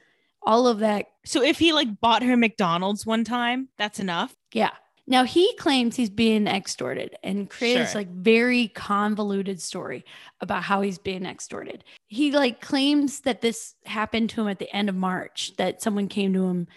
all 0.45 0.67
of 0.69 0.79
that. 0.79 1.07
So 1.25 1.43
if 1.43 1.59
he 1.59 1.73
like 1.73 2.01
bought 2.01 2.23
her 2.23 2.37
McDonald's 2.37 3.05
one 3.05 3.25
time, 3.25 3.69
that's 3.77 3.99
enough. 3.99 4.35
Yeah. 4.53 4.71
Now 5.09 5.25
he 5.25 5.55
claims 5.57 5.97
he's 5.97 6.11
being 6.11 6.47
extorted 6.47 7.17
and 7.25 7.49
created 7.51 7.83
this 7.83 7.93
Sure. 7.93 8.03
like 8.03 8.11
very 8.11 8.69
convoluted 8.69 9.61
story 9.61 10.05
about 10.41 10.63
how 10.63 10.83
he's 10.83 10.99
being 10.99 11.25
extorted. 11.27 11.83
He 12.07 12.31
like 12.31 12.61
claims 12.61 13.21
that 13.21 13.41
this 13.41 13.75
happened 13.87 14.31
to 14.31 14.43
him 14.43 14.49
at 14.49 14.59
the 14.59 14.71
end 14.75 14.89
of 14.89 14.95
March, 14.95 15.57
that 15.57 15.83
someone 15.83 16.09
came 16.09 16.33
to 16.35 16.47
him 16.47 16.69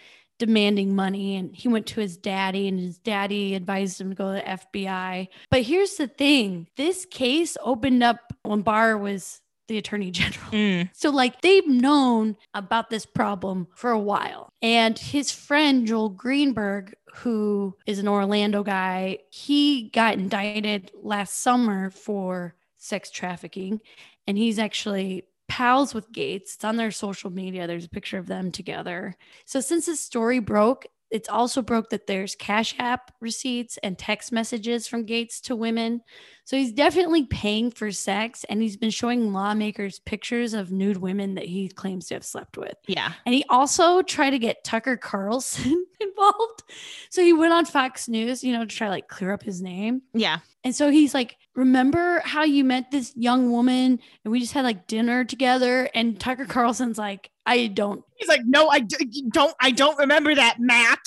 demanding 0.41 0.95
money 0.95 1.35
and 1.35 1.55
he 1.55 1.67
went 1.67 1.85
to 1.85 1.99
his 1.99 2.17
daddy 2.17 2.67
and 2.67 2.79
his 2.79 2.97
daddy 2.97 3.53
advised 3.53 4.01
him 4.01 4.09
to 4.09 4.15
go 4.15 4.33
to 4.33 4.41
the 4.41 4.79
FBI. 4.79 5.27
But 5.51 5.61
here's 5.61 5.97
the 5.97 6.07
thing, 6.07 6.67
this 6.77 7.05
case 7.05 7.57
opened 7.61 8.01
up 8.01 8.33
when 8.41 8.63
Barr 8.63 8.97
was 8.97 9.39
the 9.67 9.77
attorney 9.77 10.09
general. 10.09 10.51
Mm. 10.51 10.89
So, 10.95 11.11
like, 11.11 11.41
they've 11.41 11.67
known 11.67 12.37
about 12.55 12.89
this 12.89 13.05
problem 13.05 13.67
for 13.75 13.91
a 13.91 13.99
while. 13.99 14.49
And 14.63 14.97
his 14.97 15.31
friend, 15.31 15.85
Joel 15.85 16.09
Greenberg, 16.09 16.95
who 17.13 17.77
is 17.85 17.99
an 17.99 18.07
Orlando 18.07 18.63
guy, 18.63 19.19
he 19.29 19.89
got 19.89 20.15
indicted 20.15 20.91
last 21.03 21.35
summer 21.35 21.91
for 21.91 22.55
sex 22.77 23.11
trafficking. 23.11 23.79
And 24.25 24.39
he's 24.39 24.57
actually 24.57 25.25
pals 25.51 25.93
with 25.93 26.09
Gaetz. 26.13 26.53
It's 26.53 26.63
on 26.63 26.77
their 26.77 26.91
social 26.91 27.29
media. 27.29 27.67
There's 27.67 27.83
a 27.83 27.89
picture 27.89 28.17
of 28.17 28.25
them 28.25 28.53
together. 28.53 29.17
So, 29.43 29.59
since 29.59 29.85
this 29.85 29.99
story 29.99 30.39
broke, 30.39 30.85
it's 31.09 31.27
also 31.27 31.61
broke 31.61 31.89
that 31.89 32.07
there's 32.07 32.35
Cash 32.35 32.73
App 32.79 33.11
receipts 33.19 33.77
and 33.83 33.99
text 33.99 34.31
messages 34.31 34.87
from 34.87 35.05
Gaetz 35.05 35.41
to 35.41 35.57
women. 35.57 36.03
So 36.45 36.55
he's 36.55 36.71
definitely 36.71 37.25
paying 37.25 37.69
for 37.69 37.91
sex 37.91 38.45
and 38.45 38.61
he's 38.61 38.77
been 38.77 38.91
showing 38.91 39.33
lawmakers 39.33 39.99
pictures 39.99 40.53
of 40.53 40.71
nude 40.71 40.97
women 40.97 41.35
that 41.35 41.45
he 41.45 41.67
claims 41.67 42.07
to 42.07 42.13
have 42.13 42.23
slept 42.23 42.57
with. 42.57 42.75
Yeah. 42.87 43.11
And 43.25 43.35
he 43.35 43.43
also 43.49 44.01
tried 44.01 44.29
to 44.29 44.39
get 44.39 44.63
Tucker 44.63 44.95
Carlson 44.95 45.85
involved. 45.99 46.63
So 47.09 47.21
he 47.21 47.33
went 47.33 47.51
on 47.51 47.65
Fox 47.65 48.07
News, 48.07 48.41
you 48.41 48.53
know, 48.53 48.63
to 48.63 48.73
try 48.73 48.87
like 48.87 49.09
clear 49.09 49.33
up 49.33 49.43
his 49.43 49.61
name. 49.61 50.03
Yeah. 50.13 50.39
And 50.63 50.73
so 50.73 50.89
he's 50.89 51.13
like, 51.13 51.35
Remember 51.55 52.21
how 52.23 52.43
you 52.43 52.63
met 52.63 52.91
this 52.91 53.13
young 53.15 53.51
woman 53.51 53.99
and 54.23 54.31
we 54.31 54.39
just 54.39 54.53
had 54.53 54.63
like 54.63 54.87
dinner 54.87 55.25
together? 55.25 55.89
And 55.93 56.19
Tucker 56.19 56.45
Carlson's 56.45 56.97
like, 56.97 57.29
I 57.45 57.67
don't. 57.67 58.03
He's 58.15 58.29
like, 58.29 58.45
no, 58.45 58.69
I 58.69 58.79
d- 58.79 59.29
don't. 59.31 59.53
I 59.59 59.71
don't 59.71 59.97
remember 59.97 60.33
that, 60.33 60.57
Matt. 60.59 60.99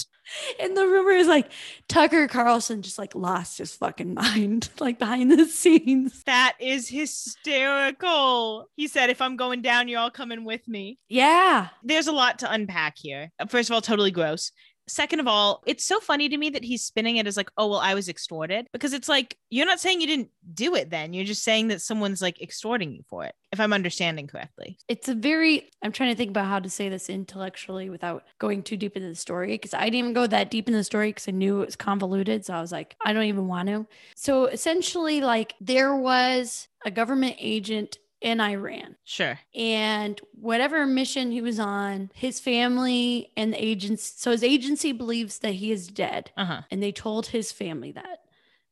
And 0.58 0.76
the 0.76 0.86
rumor 0.86 1.12
is 1.12 1.26
like 1.26 1.50
Tucker 1.88 2.28
Carlson 2.28 2.82
just 2.82 2.98
like 2.98 3.14
lost 3.14 3.58
his 3.58 3.74
fucking 3.76 4.14
mind, 4.14 4.70
like 4.80 4.98
behind 4.98 5.30
the 5.30 5.44
scenes. 5.46 6.22
That 6.24 6.54
is 6.60 6.88
hysterical. 6.88 8.68
He 8.76 8.88
said, 8.88 9.10
if 9.10 9.20
I'm 9.20 9.36
going 9.36 9.62
down, 9.62 9.88
you're 9.88 10.00
all 10.00 10.10
coming 10.10 10.44
with 10.44 10.66
me. 10.66 10.98
Yeah. 11.08 11.68
There's 11.82 12.06
a 12.06 12.12
lot 12.12 12.38
to 12.40 12.50
unpack 12.50 12.94
here. 12.96 13.30
First 13.48 13.70
of 13.70 13.74
all, 13.74 13.82
totally 13.82 14.10
gross. 14.10 14.50
Second 14.86 15.20
of 15.20 15.26
all, 15.26 15.62
it's 15.66 15.84
so 15.84 15.98
funny 16.00 16.28
to 16.28 16.36
me 16.36 16.50
that 16.50 16.64
he's 16.64 16.84
spinning 16.84 17.16
it 17.16 17.26
as 17.26 17.36
like, 17.36 17.50
oh, 17.56 17.68
well, 17.68 17.78
I 17.78 17.94
was 17.94 18.08
extorted 18.08 18.66
because 18.72 18.92
it's 18.92 19.08
like, 19.08 19.38
you're 19.50 19.66
not 19.66 19.80
saying 19.80 20.00
you 20.00 20.06
didn't 20.06 20.30
do 20.52 20.74
it 20.74 20.90
then. 20.90 21.14
You're 21.14 21.24
just 21.24 21.42
saying 21.42 21.68
that 21.68 21.80
someone's 21.80 22.20
like 22.20 22.42
extorting 22.42 22.92
you 22.92 23.02
for 23.08 23.24
it, 23.24 23.34
if 23.52 23.60
I'm 23.60 23.72
understanding 23.72 24.26
correctly. 24.26 24.78
It's 24.88 25.08
a 25.08 25.14
very, 25.14 25.70
I'm 25.82 25.92
trying 25.92 26.10
to 26.10 26.16
think 26.16 26.30
about 26.30 26.46
how 26.46 26.58
to 26.58 26.68
say 26.68 26.88
this 26.88 27.08
intellectually 27.08 27.88
without 27.88 28.24
going 28.38 28.62
too 28.62 28.76
deep 28.76 28.96
into 28.96 29.08
the 29.08 29.14
story 29.14 29.52
because 29.52 29.74
I 29.74 29.84
didn't 29.84 29.94
even 29.96 30.12
go 30.12 30.26
that 30.26 30.50
deep 30.50 30.68
in 30.68 30.74
the 30.74 30.84
story 30.84 31.10
because 31.10 31.28
I 31.28 31.32
knew 31.32 31.62
it 31.62 31.66
was 31.66 31.76
convoluted. 31.76 32.44
So 32.44 32.54
I 32.54 32.60
was 32.60 32.72
like, 32.72 32.96
I 33.04 33.12
don't 33.12 33.24
even 33.24 33.48
want 33.48 33.68
to. 33.68 33.86
So 34.16 34.46
essentially, 34.46 35.20
like, 35.20 35.54
there 35.60 35.96
was 35.96 36.68
a 36.84 36.90
government 36.90 37.36
agent 37.38 37.96
in 38.24 38.40
Iran. 38.40 38.96
Sure. 39.04 39.38
and 39.54 40.20
whatever 40.40 40.86
mission 40.86 41.30
he 41.30 41.40
was 41.42 41.60
on, 41.60 42.10
his 42.14 42.40
family 42.40 43.30
and 43.36 43.52
the 43.52 43.62
agents. 43.64 44.14
So 44.16 44.30
his 44.30 44.42
agency 44.42 44.92
believes 44.92 45.38
that 45.40 45.52
he 45.54 45.70
is 45.70 45.86
dead, 45.88 46.30
Uh 46.36 46.44
huh. 46.46 46.60
and 46.70 46.82
they 46.82 46.90
told 46.92 47.26
his 47.26 47.52
family 47.52 47.92
that. 47.92 48.20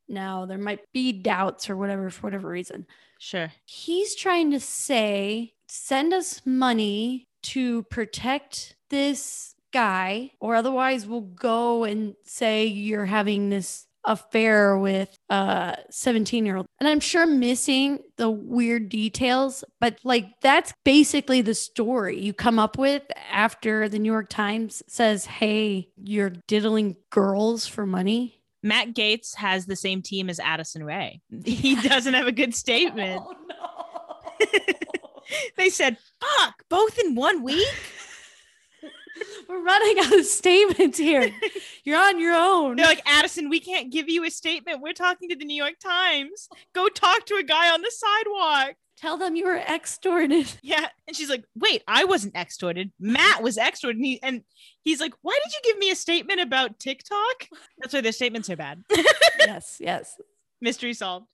Now 0.09 0.47
there 0.47 0.59
might 0.59 0.81
be 0.93 1.13
doubts 1.13 1.69
or 1.71 1.77
whatever 1.77 2.11
for 2.11 2.23
whatever 2.23 2.49
reason. 2.49 2.87
Sure. 3.19 3.53
He's 3.67 4.15
trying 4.17 4.51
to 4.53 4.59
say, 4.61 5.53
send 5.69 6.13
us 6.13 6.43
money 6.45 7.29
to 7.43 7.83
protect 7.85 8.75
this 8.91 9.55
guy, 9.73 10.33
or 10.41 10.55
otherwise 10.55 11.07
we'll 11.07 11.21
go 11.23 11.85
and 11.85 12.15
say 12.25 12.67
you're 12.67 13.07
having 13.07 13.49
this 13.51 13.87
affair 14.05 14.77
with 14.79 15.17
uh, 15.31 15.75
a 15.79 15.93
17 15.93 16.45
year 16.47 16.57
old. 16.57 16.67
And 16.81 16.89
I'm 16.89 17.01
sure 17.01 17.27
missing 17.27 18.01
the 18.17 18.31
weird 18.31 18.89
details, 18.89 19.65
but 19.81 19.99
like 20.05 20.27
that's 20.41 20.73
basically 20.85 21.41
the 21.41 21.55
story 21.55 22.21
you 22.21 22.33
come 22.33 22.59
up 22.59 22.79
with 22.79 23.03
after 23.31 23.89
the 23.89 23.99
New 23.99 24.11
York 24.11 24.29
Times 24.29 24.83
says, 24.89 25.27
hey, 25.27 25.89
you're 25.97 26.33
diddling 26.47 26.97
girls 27.11 27.67
for 27.67 27.87
money. 27.87 28.43
Matt 28.63 28.95
Gaetz 28.95 29.35
has 29.37 29.67
the 29.67 29.77
same 29.77 30.03
team 30.03 30.31
as 30.31 30.39
Addison 30.39 30.85
Rae. 30.85 31.21
He 31.45 31.75
doesn't 31.77 32.15
have 32.15 32.27
a 32.27 32.33
good 32.33 32.55
statement. 32.55 33.23
Oh, 33.61 34.15
they 35.57 35.69
said, 35.69 35.97
fuck, 36.21 36.63
both 36.69 36.99
in 36.99 37.15
one 37.15 37.43
week? 37.43 37.69
We're 39.49 39.63
running 39.63 40.05
out 40.05 40.19
of 40.19 40.27
statements 40.27 40.99
here. 40.99 41.31
You're 41.85 42.01
on 42.01 42.21
your 42.21 42.35
own. 42.35 42.77
They're 42.77 42.87
like, 42.87 43.03
Addison, 43.07 43.49
we 43.49 43.61
can't 43.61 43.93
give 43.93 44.09
you 44.09 44.25
a 44.25 44.31
statement. 44.31 44.81
We're 44.81 44.93
talking 44.93 45.29
to 45.31 45.37
the 45.37 45.45
New 45.45 45.57
York 45.57 45.79
Times. 45.83 46.49
Go 46.75 46.89
talk 46.89 47.27
to 47.27 47.35
a 47.35 47.43
guy 47.43 47.73
on 47.73 47.83
the 47.83 47.91
sidewalk. 47.91 48.77
Tell 48.97 49.17
them 49.17 49.35
you 49.35 49.47
were 49.47 49.57
extorted. 49.57 50.53
Yeah. 50.63 50.87
And 51.09 51.17
she's 51.17 51.29
like, 51.29 51.45
wait, 51.57 51.83
I 51.89 52.05
wasn't 52.05 52.37
extorted. 52.37 52.93
Matt 53.01 53.43
was 53.43 53.59
extorted. 53.59 53.97
And, 53.97 54.07
he, 54.07 54.23
and 54.23 54.43
he's 54.83 55.01
like, 55.01 55.13
why 55.23 55.39
did 55.45 55.53
you 55.53 55.61
give 55.65 55.79
me 55.79 55.91
a 55.91 55.97
statement 55.97 56.41
about 56.41 56.79
TikTok? 56.79 57.49
That's 57.79 57.93
why 57.93 58.01
their 58.01 58.13
statements 58.13 58.49
are 58.49 58.57
bad. 58.57 58.83
yes, 59.41 59.79
yes. 59.81 60.17
Mystery 60.61 60.95
solved. 60.95 61.27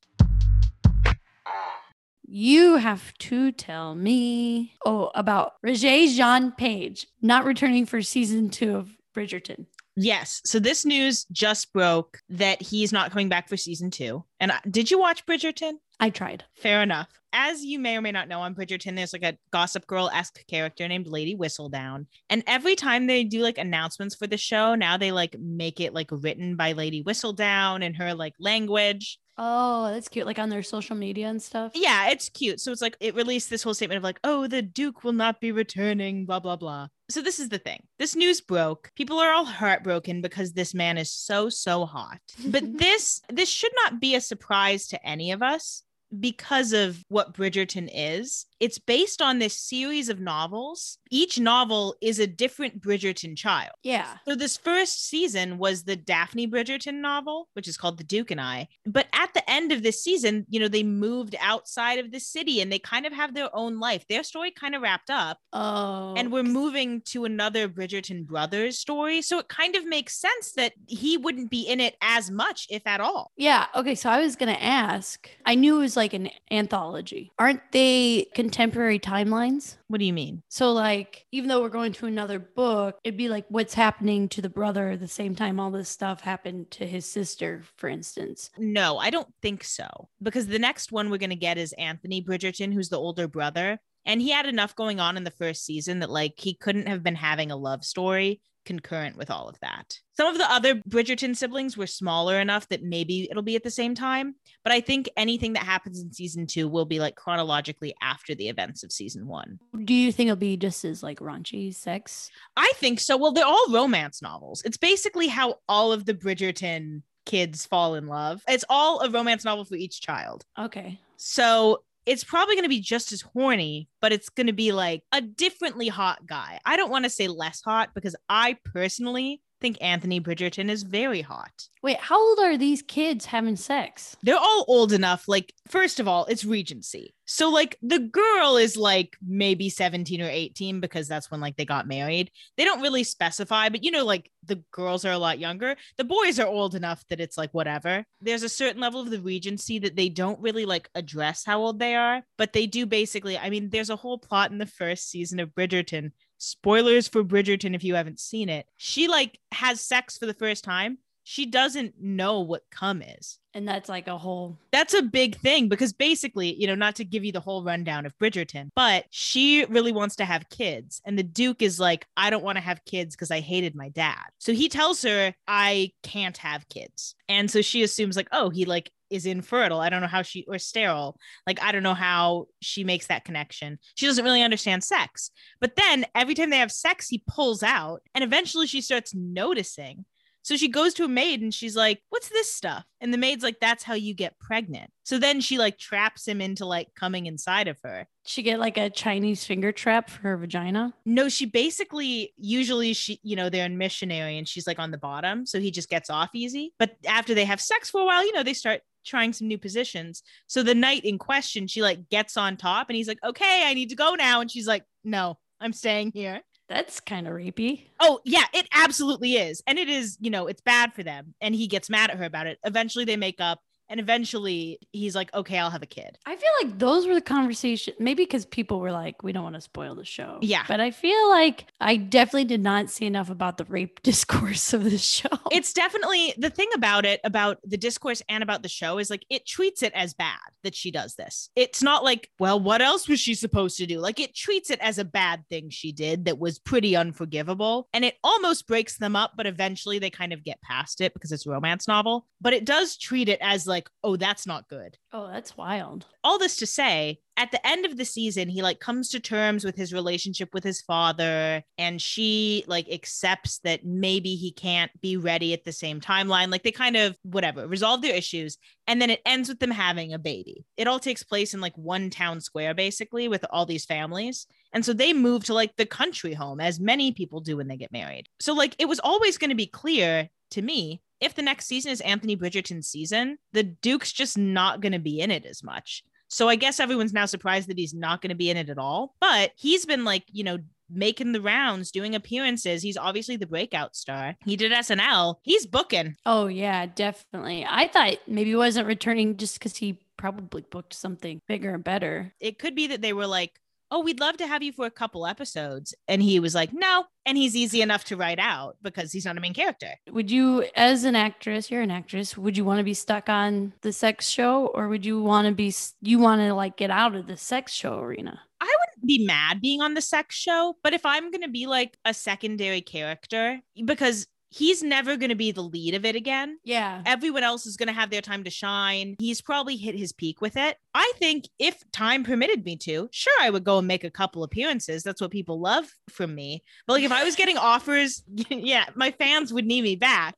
You 2.31 2.77
have 2.77 3.17
to 3.19 3.53
tell 3.53 3.95
me. 3.95 4.75
Oh, 4.85 5.11
about 5.15 5.55
Regé 5.65 6.15
Jean 6.15 6.53
Page 6.53 7.07
not 7.23 7.47
returning 7.47 7.87
for 7.87 8.03
season 8.03 8.51
two 8.51 8.77
of 8.77 8.91
Bridgerton. 9.17 9.65
Yes. 9.97 10.43
So 10.45 10.59
this 10.59 10.85
news 10.85 11.25
just 11.33 11.73
broke 11.73 12.21
that 12.29 12.61
he's 12.61 12.93
not 12.93 13.11
coming 13.13 13.31
back 13.31 13.49
for 13.49 13.57
season 13.57 13.91
two. 13.91 14.25
And 14.41 14.53
I, 14.53 14.61
did 14.71 14.91
you 14.91 14.99
watch 14.99 15.25
Bridgerton? 15.25 15.79
I 16.01 16.11
tried. 16.11 16.45
Fair 16.55 16.83
enough. 16.83 17.09
As 17.33 17.65
you 17.65 17.79
may 17.79 17.97
or 17.97 18.03
may 18.03 18.13
not 18.13 18.29
know, 18.29 18.41
on 18.41 18.55
Bridgerton, 18.55 18.95
there's 18.95 19.15
like 19.15 19.25
a 19.25 19.39
Gossip 19.51 19.87
Girl 19.87 20.11
esque 20.13 20.47
character 20.47 20.87
named 20.87 21.07
Lady 21.07 21.35
Whistledown. 21.35 22.07
And 22.29 22.45
every 22.47 22.77
time 22.77 23.07
they 23.07 23.25
do 23.25 23.41
like 23.41 23.59
announcements 23.59 24.15
for 24.15 24.27
the 24.27 24.37
show, 24.37 24.75
now 24.75 24.99
they 24.99 25.13
like 25.13 25.37
make 25.39 25.81
it 25.81 25.95
like 25.95 26.09
written 26.11 26.57
by 26.57 26.73
Lady 26.73 27.03
Whistledown 27.03 27.83
in 27.83 27.95
her 27.95 28.15
like 28.15 28.35
language. 28.39 29.19
Oh, 29.39 29.91
that's 29.93 30.09
cute. 30.09 30.27
Like 30.27 30.39
on 30.39 30.49
their 30.49 30.63
social 30.63 30.97
media 30.97 31.29
and 31.29 31.41
stuff. 31.41 31.73
Yeah, 31.75 32.11
it's 32.11 32.29
cute. 32.29 32.61
So 32.61 32.73
it's 32.73 32.83
like 32.83 32.97
it 33.01 33.15
released 33.15 33.51
this 33.51 33.63
whole 33.63 33.75
statement 33.75 33.99
of 33.99 34.03
like, 34.03 34.19
oh, 34.25 34.49
the 34.49 34.63
Duke 34.63 35.05
will 35.05 35.13
not 35.13 35.41
be 35.41 35.53
returning, 35.53 36.27
blah, 36.27 36.41
blah, 36.41 36.57
blah. 36.57 36.89
So 37.09 37.23
this 37.23 37.39
is 37.39 37.49
the 37.49 37.59
thing. 37.59 37.85
This 37.99 38.17
news 38.17 38.41
broke. 38.41 38.91
People 38.97 39.19
are 39.19 39.33
all 39.33 39.45
heartbroken 39.45 40.21
because 40.21 40.53
this 40.53 40.75
man 40.75 40.99
is 40.99 41.11
so, 41.11 41.49
so 41.49 41.87
hot. 41.87 42.21
But 42.47 42.79
this 42.79 43.23
this 43.33 43.49
should 43.49 43.73
not 43.85 44.01
be 44.01 44.15
a 44.15 44.21
surprise 44.21 44.89
to 44.89 45.07
any 45.07 45.33
of 45.33 45.43
us 45.43 45.85
because 46.21 46.73
of 46.73 47.03
what 47.09 47.35
Bridgerton 47.35 47.89
is. 47.93 48.47
It's 48.61 48.79
based 48.79 49.23
on 49.23 49.39
this 49.39 49.57
series 49.59 50.09
of 50.09 50.19
novels. 50.21 50.99
Each 51.11 51.39
novel 51.39 51.95
is 52.01 52.19
a 52.19 52.27
different 52.27 52.81
Bridgerton 52.81 53.37
child. 53.37 53.71
Yeah. 53.83 54.17
So 54.27 54.35
this 54.35 54.57
first 54.57 55.07
season 55.09 55.59
was 55.59 55.85
the 55.85 55.95
Daphne 55.97 56.49
Bridgerton 56.49 56.95
novel, 57.01 57.49
which 57.53 57.69
is 57.69 57.77
called 57.77 57.99
The 57.99 58.05
Duke 58.05 58.31
and 58.31 58.41
I. 58.41 58.69
But 58.85 59.07
at 59.13 59.33
the 59.35 59.49
end 59.49 59.71
of 59.71 59.83
this 59.83 60.03
season, 60.03 60.45
you 60.49 60.59
know, 60.59 60.69
they 60.69 60.83
moved 60.83 61.37
outside 61.41 61.99
of 61.99 62.11
the 62.11 62.19
city 62.21 62.61
and 62.61 62.73
they 62.73 62.79
kind 62.81 63.07
of 63.07 63.13
have 63.13 63.35
their 63.35 63.55
own 63.55 63.79
life. 63.79 64.05
Their 64.09 64.25
story 64.25 64.51
kind 64.51 64.75
of 64.75 64.83
wrapped 64.83 65.11
up 65.11 65.39
Oh. 65.53 66.15
and 66.17 66.33
we're 66.33 66.43
moving 66.43 67.01
to 67.03 67.25
another 67.25 67.69
Bridgerton 67.69 68.27
brothers 68.27 68.79
story. 68.79 69.23
So 69.23 69.39
it 69.39 69.49
kind 69.49 69.77
of 69.77 69.87
makes 69.87 70.19
sense 70.19 70.53
that 70.53 70.73
he 70.87 71.17
wouldn't 71.17 71.51
be 71.51 71.63
in 71.63 71.81
it 71.81 71.97
as 72.03 72.31
much, 72.31 72.67
if 72.71 72.87
at 72.87 73.01
all. 73.01 73.31
Yeah. 73.37 73.67
Okay. 73.77 73.95
So 73.95 74.11
I 74.11 74.21
was 74.21 74.35
going 74.37 74.53
to 74.55 74.63
ask, 74.63 75.29
I 75.47 75.55
knew 75.55 75.77
it 75.77 75.81
was 75.81 75.97
like 75.99 76.15
an 76.15 76.31
anthology. 76.51 77.31
Aren't 77.39 77.61
they 77.73 78.29
contemporary 78.35 78.99
timelines? 78.99 79.77
What 79.89 79.99
do 79.99 80.07
you 80.07 80.15
mean? 80.15 80.43
So, 80.49 80.73
like, 80.73 81.27
even 81.33 81.49
though 81.49 81.61
we're 81.61 81.69
going 81.69 81.93
to 81.93 82.07
another 82.07 82.39
book, 82.39 82.99
it'd 83.05 83.19
be 83.19 83.29
like 83.29 83.45
what's 83.49 83.75
happening 83.75 84.29
to 84.31 84.41
the 84.41 84.49
brother 84.49 84.91
at 84.91 85.01
the 85.01 85.09
same 85.09 85.35
time 85.35 85.61
all 85.61 85.71
this 85.71 85.91
stuff 85.91 86.23
happened 86.23 86.71
to 86.71 86.87
his 86.87 87.05
sister, 87.05 87.63
for 87.77 87.89
instance. 87.89 88.51
No, 88.57 88.97
I 88.97 89.11
don't 89.11 89.29
think 89.43 89.65
so. 89.65 90.09
Because 90.23 90.47
the 90.47 90.59
next 90.59 90.93
one 90.93 91.11
we're 91.11 91.19
going 91.19 91.31
to 91.31 91.37
get 91.37 91.59
is 91.59 91.75
Anthony 91.75 92.23
Bridgerton, 92.23 92.73
who's 92.73 92.89
the 92.89 92.99
older 92.99 93.29
brother. 93.29 93.79
And 94.07 94.23
he 94.23 94.31
had 94.31 94.47
enough 94.47 94.75
going 94.75 95.01
on 95.01 95.19
in 95.19 95.25
the 95.25 95.31
first 95.31 95.67
season 95.67 95.99
that, 95.99 96.09
like, 96.09 96.35
he 96.37 96.55
couldn't 96.55 96.89
have 96.89 97.03
been 97.03 97.17
having 97.17 97.51
a 97.51 97.57
love 97.57 97.85
story 97.85 98.41
concurrent 98.69 99.17
with 99.17 99.31
all 99.31 99.49
of 99.49 99.59
that. 99.61 99.99
Some 100.15 100.29
of 100.29 100.37
the 100.37 100.53
other 100.53 100.75
Bridgerton 100.75 101.35
siblings 101.35 101.77
were 101.77 101.87
smaller 101.87 102.39
enough 102.39 102.69
that 102.69 102.83
maybe 102.83 103.27
it'll 103.31 103.43
be 103.43 103.57
at 103.57 103.63
the 103.63 103.71
same 103.71 103.95
time. 103.95 104.35
But 104.63 104.73
I 104.73 104.81
think 104.81 105.09
anything 105.17 105.55
that 105.55 105.63
happens 105.65 106.03
in 106.03 106.13
season 106.13 106.47
two 106.47 106.69
will 106.69 106.85
be 106.85 107.01
like 107.01 107.17
chronologically 107.17 107.95
after 108.03 108.35
the 108.35 108.49
events 108.49 108.85
of 108.85 108.93
season 108.93 109.27
one. 109.27 109.59
Do 109.85 109.95
you 109.95 110.13
think 110.13 110.29
it'll 110.29 110.37
be 110.37 110.59
just 110.59 110.85
as 110.85 111.03
like 111.03 111.19
raunchy 111.19 111.75
sex? 111.75 112.31
I 112.57 112.71
think 112.77 113.01
so. 113.01 113.17
Well, 113.17 113.33
they're 113.33 113.47
all 113.47 113.73
romance 113.73 114.21
novels. 114.21 114.63
It's 114.67 114.77
basically 114.77 115.29
how 115.29 115.57
all 115.67 115.91
of 115.91 116.05
the 116.05 116.15
Bridgerton 116.15 117.03
kids 117.25 117.65
fall 117.65 117.95
in 117.95 118.07
love. 118.07 118.43
It's 118.47 118.67
all 118.69 119.01
a 119.01 119.11
romance 119.11 119.47
novel 119.47 119.65
for 119.65 119.77
each 119.77 120.03
child. 120.03 120.45
Okay. 120.59 121.01
So 121.17 121.83
it's 122.09 122.25
probably 122.25 122.55
going 122.55 122.65
to 122.65 122.71
be 122.71 122.81
just 122.81 123.13
as 123.13 123.21
horny, 123.21 123.87
but 124.01 124.13
it's 124.13 124.31
going 124.31 124.47
to 124.47 124.55
be 124.55 124.73
like 124.73 125.03
a 125.13 125.21
differently 125.21 125.89
hot 125.89 126.27
guy. 126.27 126.59
I 126.65 126.79
don't 126.79 126.91
want 126.91 127.05
to 127.05 127.11
say 127.11 127.29
less 127.29 127.61
hot 127.61 127.91
because 127.95 128.17
I 128.31 128.57
personally 128.65 129.43
think 129.61 129.79
Anthony 129.81 130.21
Bridgerton 130.21 130.71
is 130.71 130.83
very 130.83 131.21
hot. 131.21 131.69
Wait, 131.83 131.99
how 131.99 132.21
old 132.21 132.39
are 132.41 132.57
these 132.57 132.83
kids 132.83 133.27
having 133.27 133.57
sex? 133.57 134.17
They're 134.23 134.37
all 134.37 134.65
old 134.67 134.93
enough. 134.93 135.29
Like, 135.29 135.55
first 135.69 136.01
of 136.01 136.09
all, 136.09 136.25
it's 136.27 136.45
Regency. 136.45 137.15
So, 137.25 137.51
like, 137.51 137.77
the 137.83 138.01
girl 138.01 138.57
is 138.57 138.77
like 138.77 139.17
maybe 139.27 139.69
17 139.69 140.21
or 140.21 140.29
18 140.29 140.81
because 140.81 141.07
that's 141.07 141.31
when 141.31 141.41
like 141.41 141.57
they 141.57 141.65
got 141.65 141.87
married. 141.87 142.31
They 142.57 142.65
don't 142.65 142.81
really 142.81 143.05
specify, 143.05 143.69
but 143.69 143.85
you 143.85 143.91
know, 143.91 144.05
like 144.05 144.31
the 144.45 144.63
girls 144.73 145.05
are 145.05 145.13
a 145.13 145.19
lot 145.19 145.39
younger. 145.39 145.77
The 145.99 146.05
boys 146.05 146.41
are 146.41 146.47
old 146.47 146.75
enough 146.75 147.05
that 147.09 147.21
it's 147.21 147.39
like 147.39 147.53
whatever. 147.53 148.05
There's 148.21 148.43
a 148.43 148.49
certain 148.49 148.81
level 148.81 149.01
of 149.01 149.11
the 149.11 149.21
Regency 149.21 149.79
that 149.81 149.95
they 149.95 150.09
don't 150.09 150.41
really 150.41 150.65
like 150.65 150.89
address 150.95 151.45
how 151.45 151.61
old 151.61 151.79
they 151.79 151.95
are, 151.95 152.23
but 152.39 152.53
they 152.53 152.67
do 152.67 152.87
basically. 152.87 153.39
I 153.39 153.51
mean, 153.51 153.71
there's 153.71 153.91
a 153.91 153.97
whole 153.97 154.19
plot 154.19 154.51
in 154.51 154.59
the 154.59 154.67
first 154.67 155.11
season 155.11 155.39
of 155.39 155.55
Bridgerton 155.55 156.13
spoilers 156.39 157.09
for 157.09 157.23
Bridgerton 157.23 157.75
if 157.75 157.85
you 157.85 157.95
haven't 157.95 158.21
seen 158.21 158.49
it. 158.49 158.67
She 158.77 159.09
like 159.09 159.39
has 159.53 159.81
sex 159.81 160.17
for 160.17 160.27
the 160.27 160.35
first 160.35 160.65
time. 160.65 160.99
She 161.25 161.45
doesn't 161.45 162.01
know 162.01 162.41
what 162.41 162.63
cum 162.71 163.03
is. 163.03 163.39
And 163.53 163.69
that's 163.69 163.89
like 163.89 164.07
a 164.09 164.17
whole 164.17 164.57
That's 164.73 164.95
a 164.95 165.03
big 165.03 165.37
thing 165.37 165.69
because 165.69 165.93
basically, 165.93 166.55
you 166.55 166.67
know, 166.67 166.75
not 166.75 166.95
to 166.97 167.05
give 167.05 167.23
you 167.23 167.33
the 167.33 167.41
whole 167.41 167.63
rundown 167.63 168.07
of 168.07 168.17
Bridgerton, 168.19 168.69
but 168.75 169.05
she 169.11 169.67
really 169.67 169.93
wants 169.93 170.17
to 170.17 170.25
have 170.25 170.49
kids. 170.49 171.03
And 171.05 171.19
the 171.19 171.23
Duke 171.23 171.61
is 171.61 171.79
like, 171.79 172.07
I 172.17 172.31
don't 172.31 172.45
want 172.45 172.57
to 172.57 172.63
have 172.63 172.85
kids 172.87 173.15
because 173.15 173.31
I 173.31 173.41
hated 173.41 173.75
my 173.75 173.91
dad. 173.91 174.25
So 174.39 174.53
he 174.55 174.71
tells 174.71 175.03
her, 175.03 175.35
I 175.47 175.93
can't 176.03 176.37
have 176.39 176.69
kids. 176.69 177.15
And 177.29 177.51
so 177.51 177.61
she 177.61 177.83
assumes, 177.83 178.17
like, 178.17 178.29
oh, 178.33 178.49
he 178.49 178.65
like 178.65 178.91
is 179.11 179.27
infertile. 179.27 179.81
I 179.81 179.89
don't 179.89 180.01
know 180.01 180.09
how 180.09 180.23
she 180.23 180.45
or 180.49 180.59
sterile. 180.59 181.19
Like 181.47 181.63
I 181.63 181.73
don't 181.73 181.83
know 181.83 181.95
how 181.95 182.47
she 182.61 182.85
makes 182.85 183.07
that 183.07 183.25
connection. 183.25 183.79
She 183.95 184.07
doesn't 184.07 184.25
really 184.25 184.43
understand 184.43 184.85
sex. 184.85 185.31
But 185.61 185.77
then 185.77 186.07
every 186.15 186.35
time 186.35 186.51
they 186.51 186.59
have 186.59 186.73
sex, 186.73 187.09
he 187.09 187.23
pulls 187.27 187.63
out 187.63 188.03
and 188.15 188.25
eventually 188.25 188.67
she 188.67 188.81
starts 188.81 189.15
noticing. 189.15 190.05
So 190.43 190.57
she 190.57 190.69
goes 190.69 190.95
to 190.95 191.05
a 191.05 191.09
maid 191.09 191.43
and 191.43 191.53
she's 191.53 191.77
like, 191.77 192.01
"What's 192.11 192.29
this 192.29 192.53
stuff?" 192.53 192.85
And 193.01 193.13
the 193.13 193.19
maid's 193.19 193.43
like, 193.43 193.61
"That's 193.61 193.85
how 193.85 193.95
you 193.95 194.15
get 194.15 194.39
pregnant." 194.39 194.91
So 195.05 195.19
then 195.19 195.41
she 195.41 195.59
like 195.59 195.79
traps 195.79 196.27
him 196.27 196.41
into 196.41 196.65
like 196.65 196.89
coming 196.95 197.27
inside 197.27 197.69
of 197.69 197.79
her. 197.83 198.07
she 198.27 198.43
get 198.43 198.59
like 198.59 198.77
a 198.77 198.91
Chinese 198.91 199.45
finger 199.45 199.73
trap 199.73 200.11
for 200.11 200.21
her 200.23 200.37
vagina. 200.37 200.95
No, 201.07 201.29
she 201.29 201.47
basically 201.47 202.33
usually 202.37 202.93
she, 202.95 203.21
you 203.23 203.37
know, 203.37 203.49
they're 203.49 203.67
in 203.67 203.79
missionary 203.79 204.37
and 204.39 204.47
she's 204.49 204.67
like 204.67 204.79
on 204.79 204.91
the 204.91 204.99
bottom, 204.99 205.47
so 205.47 205.61
he 205.61 205.71
just 205.71 205.89
gets 205.89 206.11
off 206.11 206.31
easy. 206.35 206.75
But 206.79 206.97
after 207.07 207.35
they 207.35 207.45
have 207.45 207.61
sex 207.61 207.91
for 207.91 208.01
a 208.01 208.05
while, 208.05 208.25
you 208.25 208.33
know, 208.33 208.43
they 208.43 208.55
start 208.55 208.83
trying 209.07 209.33
some 209.33 209.49
new 209.49 209.59
positions. 209.59 210.23
So 210.47 210.63
the 210.63 210.75
night 210.75 211.05
in 211.05 211.19
question, 211.19 211.67
she 211.67 211.81
like 211.83 212.09
gets 212.11 212.37
on 212.37 212.57
top 212.57 212.89
and 212.89 212.97
he's 212.97 213.09
like, 213.09 213.23
"Okay, 213.25 213.63
I 213.67 213.75
need 213.75 213.89
to 213.91 213.97
go 213.97 214.15
now." 214.15 214.41
And 214.41 214.51
she's 214.51 214.67
like, 214.67 214.85
"No, 215.05 215.39
I'm 215.61 215.73
staying 215.73 216.13
here." 216.13 216.43
That's 216.69 217.01
kind 217.01 217.27
of 217.27 217.33
rapey. 217.33 217.87
Oh, 217.99 218.21
yeah, 218.25 218.45
it 218.53 218.69
absolutely 218.75 219.37
is. 219.37 219.63
And 219.67 219.79
it 219.79 219.89
is, 219.89 220.19
you 220.21 220.31
know, 220.31 220.47
it's 220.47 220.61
bad 220.61 220.93
for 220.93 221.03
them. 221.03 221.35
And 221.41 221.55
he 221.55 221.67
gets 221.67 221.89
mad 221.89 222.11
at 222.11 222.19
her 222.19 222.25
about 222.25 222.47
it. 222.47 222.59
Eventually 222.65 223.05
they 223.05 223.17
make 223.17 223.41
up. 223.41 223.61
And 223.89 224.01
eventually 224.01 224.79
he's 224.93 225.15
like, 225.15 225.33
okay, 225.35 225.59
I'll 225.59 225.71
have 225.71 225.83
a 225.83 225.87
kid. 225.87 226.19
I 226.27 226.37
feel 226.37 226.51
like 226.63 226.79
those 226.79 227.07
were 227.07 227.15
the 227.15 227.21
conversations, 227.21 227.97
maybe 227.99 228.25
because 228.25 228.45
people 228.45 228.81
were 228.81 228.93
like, 228.93 229.23
we 229.23 229.33
don't 229.33 229.43
want 229.43 229.55
to 229.55 229.61
spoil 229.61 229.95
the 229.95 230.05
show. 230.05 230.39
Yeah. 230.43 230.65
But 230.69 230.81
I 230.81 230.91
feel 230.91 231.29
like 231.31 231.67
I 231.81 231.97
definitely 231.97 232.45
did 232.45 232.63
not 232.63 232.91
see 232.91 233.07
enough 233.07 233.31
about 233.31 233.57
the 233.57 233.65
rape 233.65 234.03
discourse 234.03 234.73
of 234.73 234.85
the 234.85 234.99
show. 234.99 235.29
It's 235.51 235.73
definitely 235.73 236.35
the 236.37 236.51
thing 236.51 236.69
about 236.75 237.05
it, 237.05 237.21
about 237.25 237.59
the 237.65 237.77
discourse 237.77 238.23
and 238.29 238.43
about 238.43 238.63
the 238.63 238.69
show 238.69 238.99
is 238.99 239.11
like 239.11 239.25
it 239.31 239.47
treats 239.47 239.83
it 239.83 239.93
as 239.95 240.15
bad 240.15 240.39
that 240.65 240.75
she 240.75 240.91
does 240.91 241.15
this. 241.15 241.51
It's 241.57 241.83
not 241.83 242.05
like, 242.05 242.31
well, 242.39 242.61
what 242.61 242.83
else 242.83 243.09
was 243.09 243.21
she 243.21 243.35
supposed 243.35 243.79
to 243.79 243.87
do? 243.87 244.01
Like 244.01 244.21
it 244.21 244.35
treats 244.35 244.71
it 244.71 244.81
as 244.81 244.99
a 244.99 245.05
bad 245.05 245.45
thing 245.49 245.71
she 245.71 245.93
did 245.93 246.27
that 246.27 246.39
was 246.39 246.59
pretty 246.59 246.97
unforgivable. 246.97 247.89
And 247.93 248.05
it 248.05 248.17
almost 248.23 248.67
breaks 248.67 248.99
them 248.99 249.17
up, 249.17 249.33
but 249.37 249.47
eventually 249.47 249.99
they 249.99 250.11
kind 250.11 250.33
of 250.33 250.45
get 250.45 250.61
past 250.63 251.01
it 251.01 251.15
because 251.15 251.33
it's 251.33 251.47
a 251.47 251.51
romance 251.51 251.89
novel. 251.89 252.27
But 252.41 252.53
it 252.53 252.65
does 252.65 252.97
treat 252.97 253.29
it 253.29 253.39
as 253.41 253.67
like, 253.67 253.78
oh, 254.03 254.17
that's 254.17 254.47
not 254.47 254.69
good. 254.69 254.97
oh, 255.13 255.29
that's 255.29 255.57
wild. 255.57 256.07
all 256.25 256.39
this 256.39 256.57
to 256.57 256.67
say 256.67 257.21
at 257.39 257.53
the 257.53 257.67
end 257.67 257.87
of 257.87 257.97
the 257.97 258.05
season 258.05 258.49
he 258.49 258.63
like 258.63 258.81
comes 258.81 259.09
to 259.09 259.21
terms 259.21 259.65
with 259.65 259.77
his 259.77 259.93
relationship 259.93 260.49
with 260.53 260.65
his 260.65 260.83
father 260.83 261.63
and 261.79 262.03
she 262.03 262.65
like 262.67 262.91
accepts 262.91 263.61
that 263.61 263.85
maybe 263.85 264.35
he 264.35 264.51
can't 264.51 264.91
be 265.01 265.17
ready 265.17 265.53
at 265.53 265.65
the 265.65 265.73
same 265.73 266.01
timeline 266.01 266.51
like 266.51 266.65
they 266.65 266.73
kind 266.73 266.97
of 266.97 267.17
whatever 267.23 267.67
resolve 267.67 268.03
their 268.03 268.15
issues 268.15 268.59
and 268.89 269.01
then 269.01 269.09
it 269.09 269.23
ends 269.25 269.49
with 269.49 269.61
them 269.61 269.71
having 269.71 270.13
a 270.13 270.19
baby 270.19 270.65
it 270.77 270.89
all 270.89 270.99
takes 270.99 271.23
place 271.23 271.55
in 271.55 271.61
like 271.61 271.77
one 271.79 272.11
town 272.11 272.41
square 272.41 272.75
basically 272.75 273.29
with 273.29 273.45
all 273.51 273.65
these 273.65 273.87
families 273.87 274.47
and 274.73 274.85
so 274.85 274.93
they 274.93 275.13
move 275.13 275.45
to 275.45 275.55
like 275.55 275.75
the 275.77 275.87
country 275.87 276.35
home 276.35 276.61
as 276.61 276.81
many 276.81 277.13
people 277.13 277.41
do 277.41 277.57
when 277.57 277.69
they 277.69 277.77
get 277.77 277.93
married 277.93 278.27
so 278.41 278.53
like 278.53 278.75
it 278.79 278.89
was 278.89 279.01
always 279.01 279.39
going 279.39 279.51
to 279.51 279.57
be 279.57 279.67
clear 279.67 280.29
to 280.51 280.63
me 280.63 281.03
if 281.21 281.35
the 281.35 281.43
next 281.43 281.67
season 281.67 281.91
is 281.91 282.01
Anthony 282.03 282.37
Bridgerton's 282.37 282.89
season, 282.89 283.39
the 283.53 283.65
Duke's 283.65 284.13
just 284.13 284.39
not 284.39 284.81
going 284.81 284.93
to 284.93 284.99
be 284.99 285.21
in 285.21 285.31
it 285.31 285.45
as 285.45 285.63
much. 285.65 286.05
So 286.29 286.49
I 286.49 286.57
guess 286.57 286.79
everyone's 286.79 287.13
now 287.13 287.27
surprised 287.27 287.69
that 287.69 287.79
he's 287.79 287.95
not 287.95 288.21
going 288.21 288.29
to 288.29 288.37
be 288.37 288.51
in 288.51 288.57
it 288.57 288.69
at 288.69 288.79
all. 288.79 289.15
But 289.21 289.53
he's 289.57 289.87
been 289.87 290.05
like, 290.05 290.25
you 290.31 290.45
know, 290.45 290.59
making 290.91 291.33
the 291.33 291.41
rounds, 291.41 291.91
doing 291.91 292.15
appearances. 292.15 292.83
He's 292.83 292.97
obviously 292.97 293.37
the 293.37 293.47
breakout 293.47 293.97
star. 293.97 294.37
He 294.45 294.57
did 294.57 294.73
SNL. 294.73 295.37
He's 295.43 295.67
booking. 295.67 296.17
Oh, 296.25 296.47
yeah, 296.47 296.87
definitely. 296.87 297.67
I 297.69 297.89
thought 297.89 298.19
maybe 298.27 298.51
he 298.51 298.57
wasn't 298.57 298.87
returning 298.87 299.37
just 299.37 299.59
because 299.59 299.77
he 299.77 299.99
probably 300.17 300.63
booked 300.63 300.95
something 300.95 301.41
bigger 301.49 301.75
and 301.75 301.85
better. 301.85 302.33
It 302.41 302.59
could 302.59 302.75
be 302.75 302.89
that 302.89 303.03
they 303.03 303.13
were 303.13 303.27
like, 303.27 303.59
oh, 303.91 304.03
we'd 304.03 304.21
love 304.21 304.37
to 304.39 304.47
have 304.47 304.63
you 304.63 304.73
for 304.73 304.87
a 304.87 304.91
couple 304.91 305.27
episodes. 305.27 305.95
And 306.07 306.23
he 306.23 306.41
was 306.41 306.55
like, 306.55 306.73
no. 306.73 307.05
And 307.27 307.37
he's 307.37 307.57
easy 307.57 307.83
enough 307.83 308.05
to 308.05 308.17
write 308.17 308.39
out 308.39 308.77
because 308.83 309.13
he's 309.13 309.25
not 309.25 309.37
a 309.37 309.41
main 309.41 309.55
character. 309.55 309.95
Would 310.11 310.31
you, 310.31 310.65
as 310.75 311.05
an 311.05 311.17
actress, 311.17 311.71
you're 311.71 311.83
an 311.83 311.91
actress, 311.91 312.37
would 312.37 312.57
you 312.57 312.65
want 312.65 312.79
to 312.79 312.85
be 312.85 312.95
stuck 312.95 313.29
on 313.29 313.73
the 313.83 313.93
sex 313.93 314.29
show 314.29 314.67
or 314.69 314.89
would 314.89 315.05
you 315.05 315.23
want 315.23 315.47
to 315.47 315.55
be, 315.55 315.75
you 316.01 316.19
want 316.19 316.41
to 316.41 316.55
like 316.55 316.77
get 316.77 316.91
out 316.91 317.15
of 317.15 317.27
the 317.27 317.37
sex 317.37 317.73
show 317.73 317.99
arena? 317.99 318.41
I 318.61 318.65
wouldn't 318.65 319.07
be 319.07 319.25
mad 319.25 319.61
being 319.61 319.81
on 319.81 319.95
the 319.95 320.01
sex 320.01 320.35
show, 320.35 320.77
but 320.83 320.95
if 320.95 321.07
I'm 321.07 321.31
going 321.31 321.43
to 321.43 321.49
be 321.49 321.67
like 321.67 321.97
a 322.05 322.13
secondary 322.15 322.81
character, 322.81 323.61
because 323.85 324.27
he's 324.51 324.83
never 324.83 325.17
going 325.17 325.29
to 325.29 325.35
be 325.35 325.53
the 325.53 325.63
lead 325.63 325.95
of 325.95 326.05
it 326.05 326.17
again. 326.17 326.59
Yeah. 326.65 327.03
Everyone 327.07 327.43
else 327.43 327.67
is 327.67 327.77
going 327.77 327.89
to 327.89 327.93
have 327.93 328.11
their 328.11 328.21
time 328.21 328.45
to 328.45 328.51
shine. 328.51 329.17
He's 329.19 329.41
probably 329.41 329.77
hit 329.77 329.95
his 329.95 330.13
peak 330.13 330.41
with 330.41 330.57
it. 330.57 330.77
I 330.95 331.13
think 331.17 331.45
if 331.59 331.83
time 331.93 332.25
permitted 332.25 332.65
me 332.65 332.77
to, 332.79 333.09
sure, 333.13 333.41
I 333.41 333.51
would 333.51 333.65
go 333.65 333.79
and 333.79 333.87
make 333.87 334.05
a 334.05 334.11
couple 334.11 334.43
appearances. 334.43 335.03
That's 335.03 335.21
what 335.21 335.31
people 335.31 335.61
love 335.61 335.87
from 336.11 336.35
me. 336.35 336.63
But 336.87 336.95
like 336.95 337.05
if 337.05 337.13
I 337.13 337.25
was 337.25 337.37
getting 337.37 337.59
offers, 337.59 338.23
yeah, 338.51 338.87
my 338.95 339.11
fans 339.13 339.53
would 339.53 339.67
need 339.67 339.83
me 339.83 339.97
back. 339.97 340.35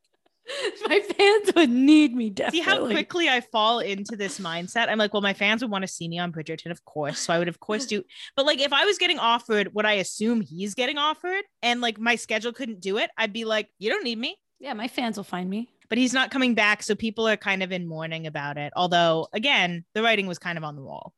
My 0.88 1.00
fans 1.00 1.52
would 1.54 1.70
need 1.70 2.14
me 2.14 2.30
definitely. 2.30 2.58
See 2.58 2.64
how 2.64 2.86
quickly 2.86 3.28
I 3.28 3.40
fall 3.40 3.78
into 3.78 4.16
this 4.16 4.38
mindset? 4.38 4.88
I'm 4.88 4.98
like, 4.98 5.12
well, 5.12 5.22
my 5.22 5.34
fans 5.34 5.62
would 5.62 5.70
want 5.70 5.82
to 5.82 5.88
see 5.88 6.08
me 6.08 6.18
on 6.18 6.32
Bridgerton, 6.32 6.70
of 6.70 6.84
course. 6.84 7.20
So 7.20 7.32
I 7.32 7.38
would, 7.38 7.48
of 7.48 7.60
course, 7.60 7.86
do. 7.86 8.02
But 8.36 8.46
like, 8.46 8.60
if 8.60 8.72
I 8.72 8.84
was 8.84 8.98
getting 8.98 9.18
offered 9.18 9.72
what 9.74 9.86
I 9.86 9.94
assume 9.94 10.40
he's 10.40 10.74
getting 10.74 10.98
offered 10.98 11.42
and 11.62 11.80
like 11.80 11.98
my 11.98 12.16
schedule 12.16 12.52
couldn't 12.52 12.80
do 12.80 12.98
it, 12.98 13.10
I'd 13.16 13.32
be 13.32 13.44
like, 13.44 13.68
you 13.78 13.90
don't 13.90 14.04
need 14.04 14.18
me. 14.18 14.36
Yeah, 14.58 14.74
my 14.74 14.88
fans 14.88 15.16
will 15.16 15.24
find 15.24 15.48
me. 15.48 15.68
But 15.88 15.98
he's 15.98 16.12
not 16.12 16.30
coming 16.30 16.54
back. 16.54 16.82
So 16.82 16.94
people 16.94 17.26
are 17.28 17.36
kind 17.36 17.62
of 17.62 17.72
in 17.72 17.86
mourning 17.86 18.26
about 18.26 18.56
it. 18.56 18.72
Although, 18.76 19.28
again, 19.32 19.84
the 19.94 20.02
writing 20.02 20.26
was 20.26 20.38
kind 20.38 20.56
of 20.58 20.64
on 20.64 20.76
the 20.76 20.82
wall. 20.82 21.14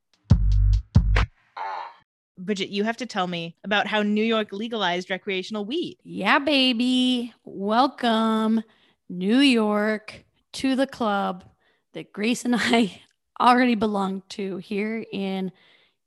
Bridget, 2.38 2.70
you 2.70 2.84
have 2.84 2.96
to 2.96 3.06
tell 3.06 3.26
me 3.26 3.56
about 3.64 3.86
how 3.86 4.02
New 4.02 4.24
York 4.24 4.52
legalized 4.52 5.10
recreational 5.10 5.64
weed. 5.64 5.98
Yeah, 6.02 6.38
baby. 6.38 7.32
Welcome, 7.44 8.62
New 9.12 9.38
York, 9.38 10.24
to 10.54 10.74
the 10.74 10.86
club 10.86 11.44
that 11.92 12.12
Grace 12.12 12.44
and 12.44 12.56
I 12.58 13.02
already 13.40 13.74
belonged 13.74 14.22
to 14.30 14.56
here 14.56 15.04
in 15.12 15.52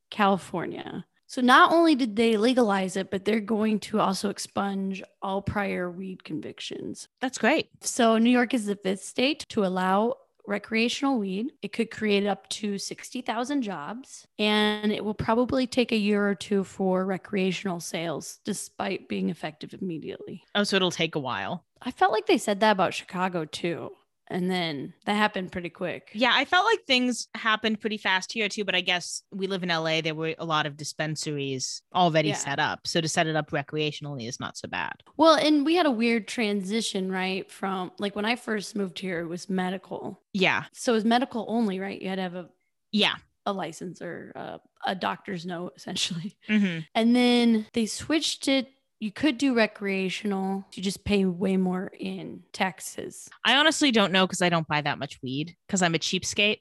California. 0.10 1.06
So 1.28 1.42
not 1.42 1.74
only 1.74 1.96
did 1.96 2.16
they 2.16 2.38
legalize 2.38 2.96
it, 2.96 3.12
but 3.12 3.26
they're 3.26 3.40
going 3.40 3.80
to 3.82 4.00
also 4.00 4.30
expunge 4.30 5.04
all 5.22 5.42
prior 5.42 5.90
weed 5.90 6.24
convictions. 6.24 7.08
That's 7.20 7.38
great. 7.38 7.70
So 7.82 8.18
New 8.18 8.30
York 8.30 8.54
is 8.54 8.66
the 8.66 8.76
fifth 8.76 9.04
state 9.04 9.46
to 9.50 9.66
allow 9.66 10.16
recreational 10.48 11.20
weed. 11.20 11.52
It 11.62 11.74
could 11.74 11.92
create 11.92 12.26
up 12.26 12.48
to 12.50 12.78
60,000 12.78 13.62
jobs, 13.62 14.28
and 14.38 14.92
it 14.92 15.04
will 15.04 15.14
probably 15.14 15.68
take 15.68 15.92
a 15.92 15.98
year 15.98 16.28
or 16.28 16.36
two 16.36 16.64
for 16.64 17.06
recreational 17.06 17.80
sales, 17.80 18.40
despite 18.44 19.10
being 19.10 19.30
effective 19.30 19.74
immediately. 19.74 20.44
Oh, 20.54 20.64
so 20.64 20.76
it'll 20.76 20.92
take 20.92 21.16
a 21.16 21.20
while. 21.20 21.64
I 21.82 21.92
felt 21.92 22.12
like 22.12 22.26
they 22.26 22.38
said 22.38 22.60
that 22.62 22.72
about 22.72 22.94
Chicago 22.94 23.46
too. 23.46 23.92
And 24.28 24.50
then 24.50 24.94
that 25.06 25.14
happened 25.14 25.52
pretty 25.52 25.70
quick. 25.70 26.10
Yeah, 26.14 26.32
I 26.34 26.46
felt 26.46 26.66
like 26.66 26.84
things 26.86 27.28
happened 27.36 27.80
pretty 27.80 27.98
fast 27.98 28.32
here 28.32 28.50
too, 28.50 28.66
but 28.66 28.74
I 28.74 28.82
guess 28.82 29.22
we 29.32 29.46
live 29.46 29.62
in 29.62 29.70
LA. 29.70 30.02
There 30.02 30.16
were 30.16 30.34
a 30.40 30.46
lot 30.46 30.66
of 30.66 30.78
dispensaries 30.78 31.82
already 31.94 32.30
Yeah. 32.30 32.36
set 32.36 32.60
up. 32.60 32.88
So 32.88 33.02
to 33.02 33.08
set 33.08 33.28
it 33.28 33.36
up 33.36 33.52
recreationally 33.52 34.28
is 34.28 34.40
not 34.40 34.58
so 34.58 34.68
bad. 34.68 34.94
Well, 35.18 35.36
and 35.36 35.64
we 35.66 35.76
had 35.76 35.86
a 35.86 35.92
weird 35.92 36.28
transition, 36.28 37.12
right? 37.12 37.50
From 37.52 37.92
like 38.00 38.16
when 38.16 38.26
I 38.26 38.36
first 38.36 38.76
moved 38.76 38.98
here, 39.00 39.20
it 39.22 39.28
was 39.28 39.50
medical. 39.50 40.22
Yeah. 40.34 40.64
So 40.74 40.94
it 40.94 40.96
was 40.96 41.06
medical 41.06 41.46
only, 41.48 41.80
right? 41.80 42.02
You 42.02 42.10
had 42.10 42.16
to 42.16 42.22
have 42.24 42.36
a, 42.36 42.50
Yeah. 42.92 43.16
a 43.46 43.54
license 43.54 44.02
or 44.02 44.32
a, 44.36 44.60
a 44.88 44.96
doctor's 44.96 45.46
note, 45.46 45.74
essentially. 45.78 46.36
hmm 46.48 46.80
And 46.96 47.16
then 47.16 47.68
they 47.74 47.86
switched 47.86 48.48
it. 48.48 48.70
You 49.00 49.12
could 49.12 49.38
do 49.38 49.54
recreational. 49.54 50.66
You 50.74 50.82
just 50.82 51.04
pay 51.04 51.26
way 51.26 51.58
more 51.58 51.92
in 52.00 52.44
taxes. 52.54 53.30
I 53.44 53.58
honestly 53.58 53.92
don't 53.92 54.12
know 54.12 54.26
because 54.26 54.42
I 54.42 54.50
don't 54.50 54.68
buy 54.68 54.82
that 54.82 55.00
much 55.00 55.20
weed 55.22 55.56
because 55.68 55.82
I'm 55.82 55.96
a 55.96 56.00
cheapskate. 56.00 56.60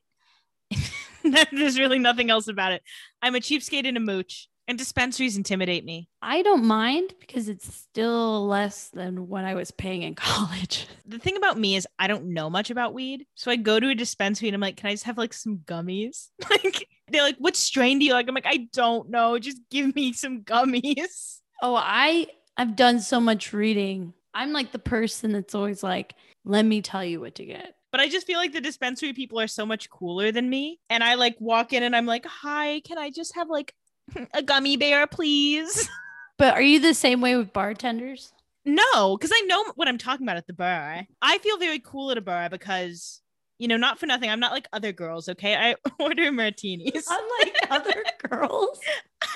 There's 1.52 1.78
really 1.78 1.98
nothing 1.98 2.30
else 2.30 2.48
about 2.48 2.72
it. 2.72 2.82
I'm 3.22 3.34
a 3.34 3.40
cheapskate 3.40 3.86
and 3.86 3.96
a 3.96 4.00
mooch, 4.00 4.48
and 4.66 4.78
dispensaries 4.78 5.36
intimidate 5.36 5.84
me. 5.84 6.08
I 6.22 6.42
don't 6.42 6.64
mind 6.64 7.14
because 7.20 7.48
it's 7.48 7.72
still 7.72 8.46
less 8.46 8.88
than 8.88 9.28
what 9.28 9.44
I 9.44 9.54
was 9.54 9.70
paying 9.70 10.02
in 10.02 10.14
college. 10.16 10.86
The 11.06 11.18
thing 11.18 11.36
about 11.36 11.58
me 11.58 11.76
is 11.76 11.86
I 11.98 12.06
don't 12.06 12.32
know 12.32 12.50
much 12.50 12.70
about 12.70 12.94
weed. 12.94 13.26
So 13.34 13.50
I 13.50 13.56
go 13.56 13.78
to 13.78 13.88
a 13.88 13.94
dispensary 13.94 14.48
and 14.48 14.54
I'm 14.54 14.60
like, 14.60 14.76
can 14.76 14.88
I 14.88 14.92
just 14.94 15.04
have 15.04 15.18
like 15.18 15.32
some 15.32 15.58
gummies? 15.58 16.28
Like 16.50 16.88
they're 17.08 17.22
like, 17.22 17.36
what 17.36 17.54
strain 17.54 17.98
do 17.98 18.06
you 18.06 18.14
like? 18.14 18.26
I'm 18.28 18.34
like, 18.34 18.46
I 18.46 18.68
don't 18.72 19.10
know. 19.10 19.38
Just 19.38 19.58
give 19.70 19.94
me 19.94 20.14
some 20.14 20.40
gummies. 20.40 21.40
Oh, 21.66 21.76
I 21.76 22.26
I've 22.58 22.76
done 22.76 23.00
so 23.00 23.18
much 23.18 23.54
reading. 23.54 24.12
I'm 24.34 24.52
like 24.52 24.72
the 24.72 24.78
person 24.78 25.32
that's 25.32 25.54
always 25.54 25.82
like, 25.82 26.12
let 26.44 26.66
me 26.66 26.82
tell 26.82 27.02
you 27.02 27.22
what 27.22 27.36
to 27.36 27.46
get. 27.46 27.74
But 27.90 28.02
I 28.02 28.08
just 28.10 28.26
feel 28.26 28.36
like 28.36 28.52
the 28.52 28.60
dispensary 28.60 29.14
people 29.14 29.40
are 29.40 29.46
so 29.46 29.64
much 29.64 29.88
cooler 29.88 30.30
than 30.30 30.50
me. 30.50 30.78
And 30.90 31.02
I 31.02 31.14
like 31.14 31.36
walk 31.40 31.72
in 31.72 31.82
and 31.82 31.96
I'm 31.96 32.04
like, 32.04 32.26
hi, 32.26 32.80
can 32.80 32.98
I 32.98 33.08
just 33.08 33.34
have 33.34 33.48
like 33.48 33.72
a 34.34 34.42
gummy 34.42 34.76
bear, 34.76 35.06
please? 35.06 35.88
But 36.36 36.54
are 36.54 36.62
you 36.62 36.80
the 36.80 36.94
same 36.94 37.20
way 37.20 37.36
with 37.36 37.52
bartenders? 37.52 38.32
No, 38.64 39.16
because 39.16 39.30
I 39.32 39.42
know 39.46 39.64
what 39.76 39.86
I'm 39.86 39.98
talking 39.98 40.26
about 40.26 40.36
at 40.36 40.48
the 40.48 40.52
bar. 40.52 41.06
I 41.22 41.38
feel 41.38 41.58
very 41.58 41.78
cool 41.78 42.10
at 42.10 42.18
a 42.18 42.20
bar 42.20 42.50
because, 42.50 43.22
you 43.60 43.68
know, 43.68 43.76
not 43.76 44.00
for 44.00 44.06
nothing. 44.06 44.28
I'm 44.28 44.40
not 44.40 44.50
like 44.50 44.66
other 44.72 44.90
girls, 44.90 45.28
okay? 45.28 45.54
I 45.54 45.76
order 46.00 46.32
martinis. 46.32 47.06
Unlike 47.08 47.70
other 47.70 48.04
girls. 48.28 48.80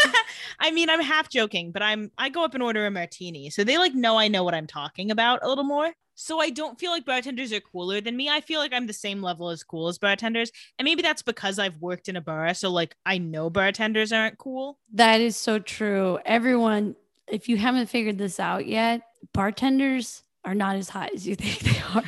I 0.61 0.71
mean, 0.71 0.91
I'm 0.91 1.01
half 1.01 1.29
joking, 1.29 1.73
but 1.73 1.83
I'm 1.83 2.11
I 2.19 2.29
go 2.29 2.45
up 2.45 2.55
and 2.55 2.63
order 2.63 2.87
a 2.87 2.91
martini. 2.91 3.51
So 3.51 3.65
they 3.65 3.79
like 3.79 3.95
know 3.95 4.17
I 4.17 4.29
know 4.29 4.45
what 4.45 4.55
I'm 4.55 4.67
talking 4.67 5.11
about 5.11 5.41
a 5.43 5.49
little 5.49 5.65
more. 5.65 5.93
So 6.21 6.41
I 6.41 6.51
don't 6.51 6.81
feel 6.81 6.91
like 6.91 7.05
bartenders 7.05 7.53
are 7.53 7.61
cooler 7.61 8.01
than 8.01 8.17
me. 8.17 8.29
I 8.29 8.41
feel 8.41 8.59
like 8.59 8.73
I'm 8.73 8.89
the 8.89 8.93
same 8.93 9.23
level 9.23 9.51
as 9.51 9.63
cool 9.63 9.87
as 9.87 9.99
bartenders. 9.99 10.51
And 10.77 10.85
maybe 10.85 11.01
that's 11.01 11.23
because 11.23 11.61
I've 11.61 11.77
worked 11.81 12.09
in 12.09 12.17
a 12.17 12.21
bar. 12.21 12.53
So 12.55 12.71
like 12.71 12.97
I 13.07 13.19
know 13.19 13.51
bartenders 13.51 14.13
aren't 14.13 14.37
cool. 14.37 14.79
That 14.93 15.21
is 15.21 15.37
so 15.37 15.61
true. 15.61 16.19
Everyone, 16.25 16.97
if 17.29 17.49
you 17.49 17.57
haven't 17.57 17.87
figured 17.87 18.19
this 18.19 18.41
out 18.41 18.67
yet, 18.67 19.03
bartenders 19.33 20.25
are 20.45 20.57
not 20.57 20.75
as 20.75 20.89
hot 20.89 21.15
as 21.15 21.27
you 21.27 21.37
think 21.37 21.61
they 21.61 21.81
are. 21.95 22.05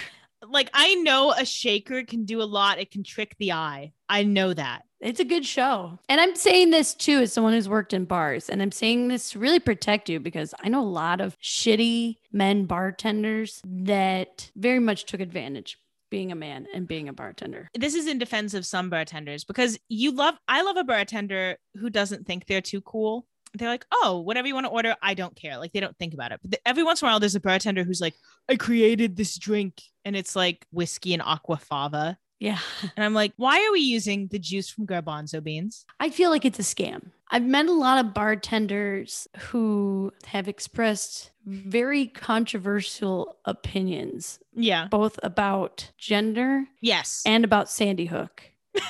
Like 0.51 0.71
I 0.75 0.95
know 0.97 1.33
a 1.33 1.45
shaker 1.45 2.05
can 2.05 2.25
do 2.25 2.43
a 2.43 2.45
lot. 2.45 2.79
It 2.79 2.91
can 2.91 3.05
trick 3.05 3.37
the 3.39 3.53
eye. 3.53 3.93
I 4.09 4.25
know 4.25 4.53
that. 4.55 4.83
It's 5.01 5.21
a 5.21 5.25
good 5.25 5.47
show. 5.47 5.99
And 6.09 6.21
I'm 6.21 6.37
saying 6.37 6.71
this 6.71 6.95
too 6.95 7.21
as 7.21 7.33
someone 7.33 7.55
who's 7.55 7.69
worked 7.69 7.95
in 7.95 8.05
bars. 8.05 8.51
And 8.51 8.61
I'm 8.61 8.73
saying 8.73 9.09
this 9.09 9.31
to 9.31 9.39
really 9.39 9.61
protect 9.61 10.11
you 10.11 10.21
because 10.21 10.55
I 10.63 10.69
know 10.69 10.83
a 10.83 10.85
lot 10.85 11.21
of 11.21 11.39
shitty 11.41 12.17
men 12.33 12.67
bartenders 12.67 13.63
that 13.65 14.51
very 14.57 14.79
much 14.79 15.07
took 15.07 15.21
advantage 15.21 15.79
being 16.11 16.33
a 16.33 16.35
man 16.37 16.67
and 16.75 16.89
being 16.89 17.09
a 17.09 17.13
bartender. 17.13 17.71
this 17.75 17.95
is 17.95 18.09
in 18.09 18.19
defense 18.19 18.53
of 18.53 18.67
some 18.67 18.91
bartenders 18.91 19.45
because 19.45 19.79
you 19.89 20.11
love 20.11 20.35
I 20.49 20.63
love 20.63 20.77
a 20.77 20.85
bartender 20.85 21.57
who 21.77 21.89
doesn't 21.89 22.27
think 22.27 22.47
they're 22.47 22.61
too 22.61 22.81
cool. 22.81 23.27
They're 23.55 23.69
like, 23.69 23.85
oh, 23.93 24.21
whatever 24.21 24.47
you 24.49 24.55
want 24.55 24.67
to 24.67 24.71
order, 24.71 24.95
I 25.03 25.15
don't 25.15 25.35
care. 25.35 25.59
Like 25.59 25.73
they 25.73 25.81
don't 25.81 25.97
think 25.99 26.15
about 26.15 26.33
it. 26.33 26.41
But 26.43 26.53
th- 26.53 26.63
every 26.65 26.83
once 26.85 27.03
in 27.03 27.07
a 27.09 27.11
while, 27.11 27.21
there's 27.21 27.35
a 27.35 27.41
bartender 27.41 27.83
who's 27.85 28.01
like, 28.01 28.15
I 28.49 28.57
created 28.57 29.17
this 29.17 29.37
drink, 29.37 29.83
and 30.05 30.15
it's 30.17 30.37
like 30.37 30.67
whiskey 30.73 31.15
and 31.15 31.23
aquafaba, 31.23 32.17
Yeah. 32.39 32.59
and 32.97 33.05
I'm 33.05 33.15
like, 33.15 33.33
why 33.37 33.57
are 33.67 33.73
we 33.73 33.81
using 33.81 34.29
the 34.29 34.39
juice 34.39 34.71
from 34.71 34.87
garbanzo 34.87 35.43
beans? 35.43 35.85
I 35.99 36.11
feel 36.11 36.31
like 36.31 36.45
it's 36.45 36.59
a 36.59 36.63
scam. 36.63 37.11
I've 37.33 37.45
met 37.45 37.67
a 37.67 37.73
lot 37.73 38.05
of 38.05 38.13
bartenders 38.15 39.29
who 39.39 40.13
have 40.27 40.49
expressed 40.49 41.31
very 41.47 42.07
controversial 42.07 43.37
opinions, 43.45 44.39
Yeah. 44.55 44.87
both 44.89 45.19
about 45.23 45.91
gender 45.99 46.65
Yes. 46.81 47.23
and 47.27 47.45
about 47.45 47.69
Sandy 47.71 48.07
Hook. 48.07 48.43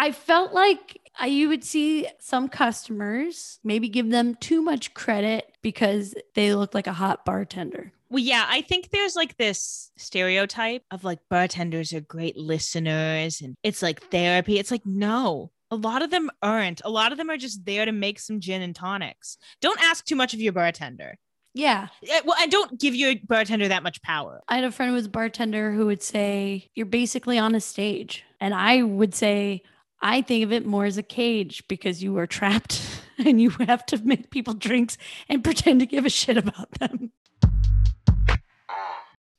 I 0.00 0.12
felt 0.12 0.52
like 0.52 1.00
I, 1.18 1.26
you 1.26 1.48
would 1.48 1.64
see 1.64 2.06
some 2.20 2.48
customers 2.48 3.58
maybe 3.64 3.88
give 3.88 4.10
them 4.10 4.34
too 4.36 4.62
much 4.62 4.94
credit 4.94 5.50
because 5.62 6.14
they 6.34 6.54
look 6.54 6.74
like 6.74 6.86
a 6.86 6.92
hot 6.92 7.24
bartender. 7.24 7.92
Well, 8.08 8.22
yeah, 8.22 8.46
I 8.48 8.62
think 8.62 8.90
there's 8.90 9.16
like 9.16 9.36
this 9.36 9.90
stereotype 9.96 10.82
of 10.90 11.04
like 11.04 11.18
bartenders 11.28 11.92
are 11.92 12.00
great 12.00 12.36
listeners 12.36 13.40
and 13.40 13.56
it's 13.62 13.82
like 13.82 14.00
therapy. 14.10 14.58
It's 14.58 14.70
like, 14.70 14.86
no, 14.86 15.50
a 15.70 15.76
lot 15.76 16.02
of 16.02 16.10
them 16.10 16.30
aren't. 16.42 16.82
A 16.84 16.90
lot 16.90 17.12
of 17.12 17.18
them 17.18 17.30
are 17.30 17.36
just 17.36 17.64
there 17.64 17.84
to 17.84 17.92
make 17.92 18.20
some 18.20 18.40
gin 18.40 18.62
and 18.62 18.74
tonics. 18.76 19.38
Don't 19.60 19.82
ask 19.82 20.04
too 20.04 20.16
much 20.16 20.34
of 20.34 20.40
your 20.40 20.52
bartender. 20.52 21.16
Yeah. 21.52 21.88
Eh, 22.06 22.20
Well, 22.24 22.36
and 22.40 22.50
don't 22.52 22.78
give 22.78 22.94
your 22.94 23.14
bartender 23.26 23.68
that 23.68 23.82
much 23.82 24.02
power. 24.02 24.42
I 24.46 24.56
had 24.56 24.64
a 24.64 24.70
friend 24.70 24.90
who 24.90 24.94
was 24.94 25.06
a 25.06 25.10
bartender 25.10 25.72
who 25.72 25.86
would 25.86 26.02
say, 26.02 26.70
You're 26.74 26.86
basically 26.86 27.38
on 27.38 27.54
a 27.54 27.60
stage. 27.60 28.24
And 28.40 28.54
I 28.54 28.82
would 28.82 29.14
say, 29.14 29.62
I 30.08 30.22
think 30.22 30.44
of 30.44 30.52
it 30.52 30.64
more 30.64 30.84
as 30.84 30.96
a 30.98 31.02
cage 31.02 31.64
because 31.66 32.00
you 32.00 32.16
are 32.16 32.28
trapped 32.28 32.80
and 33.18 33.40
you 33.40 33.50
have 33.50 33.84
to 33.86 33.98
make 34.04 34.30
people 34.30 34.54
drinks 34.54 34.96
and 35.28 35.42
pretend 35.42 35.80
to 35.80 35.86
give 35.86 36.06
a 36.06 36.10
shit 36.10 36.36
about 36.36 36.70
them. 36.78 37.10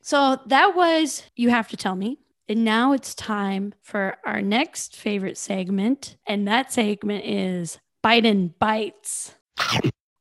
So 0.02 0.40
that 0.46 0.76
was 0.76 1.24
You 1.38 1.52
Have 1.52 1.70
to 1.70 1.78
Tell 1.78 1.96
Me. 1.96 2.20
And 2.50 2.66
now 2.66 2.92
it's 2.92 3.16
time 3.16 3.76
for 3.82 4.18
our 4.26 4.42
next 4.42 4.94
favorite 4.94 5.38
segment. 5.38 6.18
And 6.28 6.46
that 6.50 6.74
segment 6.74 7.24
is 7.24 7.80
Biden 8.04 8.54
Bites. 8.60 9.36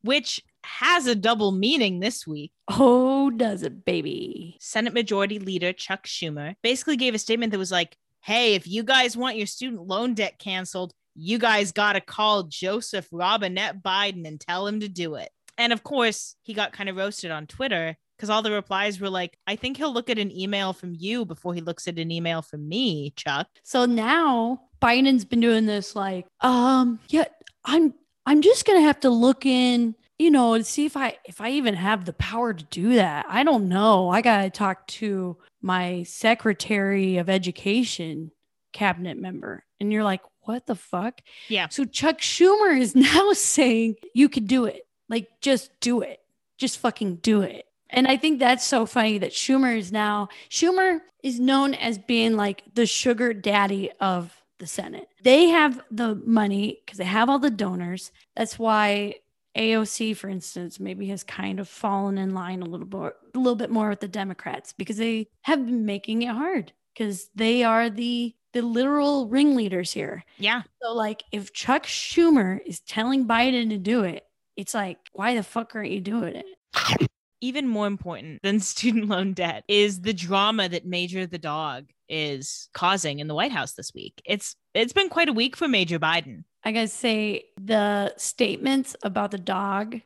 Which 0.03 0.45
has 0.63 1.09
a 1.09 1.17
double 1.17 1.51
meaning 1.51 1.99
this 1.99 2.25
week. 2.25 2.53
Oh, 2.69 3.31
does 3.31 3.65
it, 3.65 3.85
baby? 3.85 4.59
Senate 4.61 4.95
Majority 4.95 5.41
Leader 5.41 5.73
Chuck 5.73 6.07
Schumer 6.07 6.55
basically 6.63 6.97
gave 6.97 7.17
a 7.17 7.19
statement 7.19 7.51
that 7.51 7.59
was 7.59 7.73
like, 7.73 7.97
hey, 8.27 8.57
if 8.57 8.67
you 8.67 8.83
guys 8.83 9.17
want 9.17 9.37
your 9.37 9.47
student 9.47 9.87
loan 9.87 10.13
debt 10.13 10.37
canceled, 10.41 10.93
you 11.15 11.39
guys 11.39 11.71
got 11.71 11.93
to 11.93 12.01
call 12.01 12.43
Joseph 12.43 13.07
Robinette 13.13 13.85
Biden 13.85 14.27
and 14.27 14.41
tell 14.41 14.67
him 14.67 14.81
to 14.81 14.89
do 14.89 15.15
it. 15.15 15.31
And 15.57 15.73
of 15.73 15.85
course, 15.85 16.35
he 16.43 16.53
got 16.53 16.73
kind 16.73 16.89
of 16.89 16.97
roasted 16.97 17.31
on 17.31 17.47
Twitter 17.47 17.97
because 18.17 18.29
all 18.29 18.43
the 18.43 18.51
replies 18.51 19.01
were 19.01 19.09
like, 19.09 19.39
I 19.47 19.55
think 19.55 19.77
he'll 19.77 19.95
look 19.95 20.11
at 20.11 20.19
an 20.19 20.37
email 20.37 20.73
from 20.73 20.93
you 20.99 21.25
before 21.25 21.55
he 21.55 21.61
looks 21.61 21.87
at 21.87 22.01
an 22.01 22.11
email 22.11 22.43
from 22.43 22.69
me, 22.69 23.13
Chuck. 23.15 23.47
So 23.63 23.87
now 23.87 24.61
Biden's 24.83 25.25
been 25.25 25.41
doing 25.41 25.67
this 25.67 25.95
like, 25.95 26.27
um, 26.41 26.99
yeah, 27.09 27.27
I'm 27.65 27.95
I'm 28.27 28.43
just 28.43 28.67
gonna 28.67 28.81
have 28.81 28.99
to 29.01 29.11
look 29.11 29.47
in, 29.47 29.95
you 30.19 30.31
know, 30.31 30.57
to 30.57 30.65
see 30.65 30.87
if 30.87 30.97
I 30.97 31.19
if 31.25 31.41
I 31.41 31.51
even 31.51 31.75
have 31.75 32.05
the 32.05 32.13
power 32.15 32.55
to 32.55 32.65
do 32.65 32.95
that. 32.95 33.27
I 33.29 33.43
don't 33.43 33.69
know. 33.69 34.09
I 34.09 34.23
gotta 34.23 34.51
talk 34.51 34.87
to 34.89 35.37
my 35.61 36.05
Secretary 36.05 37.19
of 37.19 37.29
Education 37.29 38.31
cabinet 38.73 39.19
member. 39.19 39.65
And 39.81 39.93
you're 39.93 40.05
like, 40.05 40.21
what 40.43 40.67
the 40.67 40.75
fuck? 40.75 41.21
Yeah. 41.49 41.69
So 41.69 41.85
Chuck 41.85 42.19
Schumer 42.19 42.79
is 42.79 42.95
now 43.15 43.33
saying 43.33 43.97
you 44.15 44.29
could 44.29 44.47
do 44.47 44.65
it. 44.65 44.87
Like, 45.09 45.29
just 45.41 45.71
do 45.81 46.03
it. 46.03 46.21
Just 46.59 46.79
fucking 46.79 47.17
do 47.17 47.43
it. 47.43 47.67
And 47.91 48.07
I 48.07 48.17
think 48.17 48.39
that's 48.39 48.65
so 48.65 48.85
funny 48.87 49.19
that 49.19 49.33
Schumer 49.33 49.77
is 49.77 49.93
now, 49.93 50.29
Schumer 50.51 51.01
is 51.23 51.39
known 51.39 51.75
as 51.75 51.99
being 51.99 52.37
like 52.37 52.63
the 52.75 52.87
sugar 52.87 53.33
daddy 53.33 53.91
of 54.01 54.35
the 54.59 54.67
Senate. 54.67 55.09
They 55.23 55.49
have 55.49 55.81
the 55.91 56.15
money 56.15 56.81
because 56.85 56.99
they 56.99 57.05
have 57.05 57.29
all 57.29 57.39
the 57.39 57.51
donors. 57.51 58.11
That's 58.35 58.59
why 58.59 59.17
AOC, 59.57 60.17
for 60.17 60.29
instance, 60.29 60.79
maybe 60.79 61.07
has 61.09 61.25
kind 61.25 61.59
of 61.61 61.69
fallen 61.69 62.19
in 62.19 62.35
line 62.35 62.63
a 62.63 62.67
little 62.67 62.87
more, 62.87 63.15
a 63.35 63.39
little 63.39 63.57
bit 63.57 63.71
more 63.71 63.89
with 63.89 64.01
the 64.01 64.09
Democrats 64.09 64.73
because 64.77 64.97
they 64.97 65.29
have 65.43 65.65
been 65.65 65.87
making 65.87 66.23
it 66.23 66.29
hard 66.29 66.73
because 66.95 67.29
they 67.35 67.65
are 67.65 67.91
the 67.91 68.35
the 68.53 68.63
literal 68.63 69.29
ringleaders 69.29 69.93
here. 69.93 70.25
Yeah. 70.39 70.63
So, 70.83 70.95
like, 70.95 71.25
if 71.31 71.53
Chuck 71.53 71.85
Schumer 71.85 72.59
is 72.65 72.81
telling 72.81 73.27
Biden 73.27 73.69
to 73.69 73.77
do 73.77 74.03
it, 74.05 74.25
it's 74.57 74.73
like, 74.73 74.99
why 75.13 75.35
the 75.35 75.43
fuck 75.43 75.75
aren't 75.75 75.91
you 75.91 76.01
doing 76.01 76.37
it? 76.37 77.09
Even 77.43 77.69
more 77.69 77.87
important 77.87 78.41
than 78.43 78.61
student 78.61 79.09
loan 79.09 79.35
debt 79.35 79.65
is 79.69 80.01
the 80.01 80.15
drama 80.15 80.71
that 80.71 80.87
Major 80.87 81.27
the 81.27 81.39
dog 81.39 81.91
is 82.09 82.69
causing 82.73 83.19
in 83.19 83.27
the 83.27 83.35
White 83.35 83.53
House 83.53 83.73
this 83.73 83.93
week. 83.95 84.23
It's 84.25 84.57
it's 84.75 84.93
been 84.95 85.11
quite 85.11 85.29
a 85.29 85.35
week 85.35 85.57
for 85.57 85.69
Major 85.69 85.99
Biden. 85.99 86.45
I 86.67 86.73
gotta 86.73 86.89
say, 86.89 87.45
the 87.61 88.13
statements 88.17 88.97
about 89.03 89.31
the 89.31 89.39
dog 89.39 90.01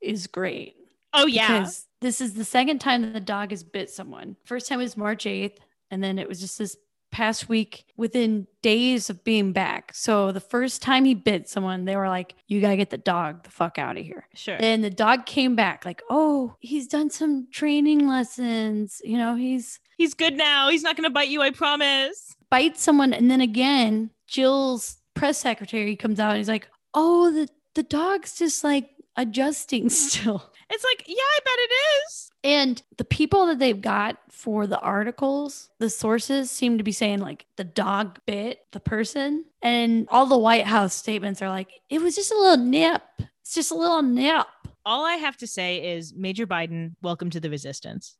is 0.00 0.26
great. 0.26 0.76
Oh 1.12 1.26
yeah. 1.26 1.58
Because 1.58 1.86
this 2.00 2.20
is 2.20 2.34
the 2.34 2.44
second 2.44 2.78
time 2.80 3.02
that 3.02 3.12
the 3.12 3.20
dog 3.20 3.50
has 3.50 3.62
bit 3.62 3.90
someone. 3.90 4.36
First 4.44 4.68
time 4.68 4.78
was 4.78 4.96
March 4.96 5.24
8th, 5.24 5.58
and 5.90 6.02
then 6.02 6.18
it 6.18 6.28
was 6.28 6.40
just 6.40 6.58
this 6.58 6.76
past 7.12 7.48
week 7.48 7.84
within 7.96 8.46
days 8.62 9.10
of 9.10 9.22
being 9.24 9.52
back. 9.52 9.92
So 9.94 10.32
the 10.32 10.40
first 10.40 10.82
time 10.82 11.04
he 11.04 11.14
bit 11.14 11.48
someone, 11.48 11.84
they 11.84 11.96
were 11.96 12.08
like, 12.08 12.34
You 12.46 12.60
gotta 12.60 12.76
get 12.76 12.90
the 12.90 12.98
dog 12.98 13.44
the 13.44 13.50
fuck 13.50 13.78
out 13.78 13.98
of 13.98 14.04
here. 14.04 14.26
Sure. 14.34 14.56
And 14.58 14.82
the 14.82 14.90
dog 14.90 15.26
came 15.26 15.54
back, 15.54 15.84
like, 15.84 16.02
Oh, 16.08 16.56
he's 16.60 16.88
done 16.88 17.10
some 17.10 17.48
training 17.50 18.08
lessons. 18.08 19.02
You 19.04 19.18
know, 19.18 19.34
he's 19.34 19.80
He's 19.96 20.14
good 20.14 20.34
now. 20.34 20.68
He's 20.68 20.82
not 20.82 20.96
going 20.96 21.04
to 21.04 21.10
bite 21.10 21.28
you, 21.28 21.40
I 21.40 21.50
promise. 21.50 22.36
Bite 22.50 22.78
someone. 22.78 23.12
And 23.14 23.30
then 23.30 23.40
again, 23.40 24.10
Jill's 24.26 24.98
press 25.16 25.38
secretary 25.38 25.96
comes 25.96 26.20
out 26.20 26.30
and 26.30 26.38
he's 26.38 26.48
like, 26.48 26.68
Oh, 26.94 27.32
the, 27.32 27.48
the 27.74 27.82
dog's 27.82 28.38
just 28.38 28.62
like 28.62 28.90
adjusting 29.16 29.88
still. 29.90 30.52
It's 30.70 30.84
like, 30.84 31.04
yeah, 31.08 31.14
I 31.16 31.38
bet 31.44 31.54
it 31.58 31.70
is. 31.72 32.30
And 32.44 32.82
the 32.96 33.04
people 33.04 33.46
that 33.46 33.58
they've 33.58 33.80
got 33.80 34.18
for 34.30 34.66
the 34.66 34.78
articles, 34.78 35.70
the 35.78 35.90
sources 35.90 36.50
seem 36.50 36.78
to 36.78 36.84
be 36.84 36.92
saying 36.92 37.20
like 37.20 37.46
the 37.56 37.64
dog 37.64 38.18
bit 38.26 38.60
the 38.72 38.80
person. 38.80 39.44
And 39.62 40.08
all 40.10 40.26
the 40.26 40.38
White 40.38 40.66
House 40.66 40.94
statements 40.94 41.42
are 41.42 41.48
like, 41.48 41.70
it 41.88 42.00
was 42.00 42.14
just 42.14 42.32
a 42.32 42.38
little 42.38 42.64
nip. 42.64 43.02
It's 43.42 43.54
just 43.54 43.70
a 43.70 43.76
little 43.76 44.02
nip. 44.02 44.46
All 44.84 45.04
I 45.04 45.14
have 45.14 45.36
to 45.38 45.46
say 45.46 45.94
is 45.96 46.14
Major 46.14 46.46
Biden, 46.46 46.94
welcome 47.02 47.30
to 47.30 47.40
the 47.40 47.50
resistance. 47.50 48.16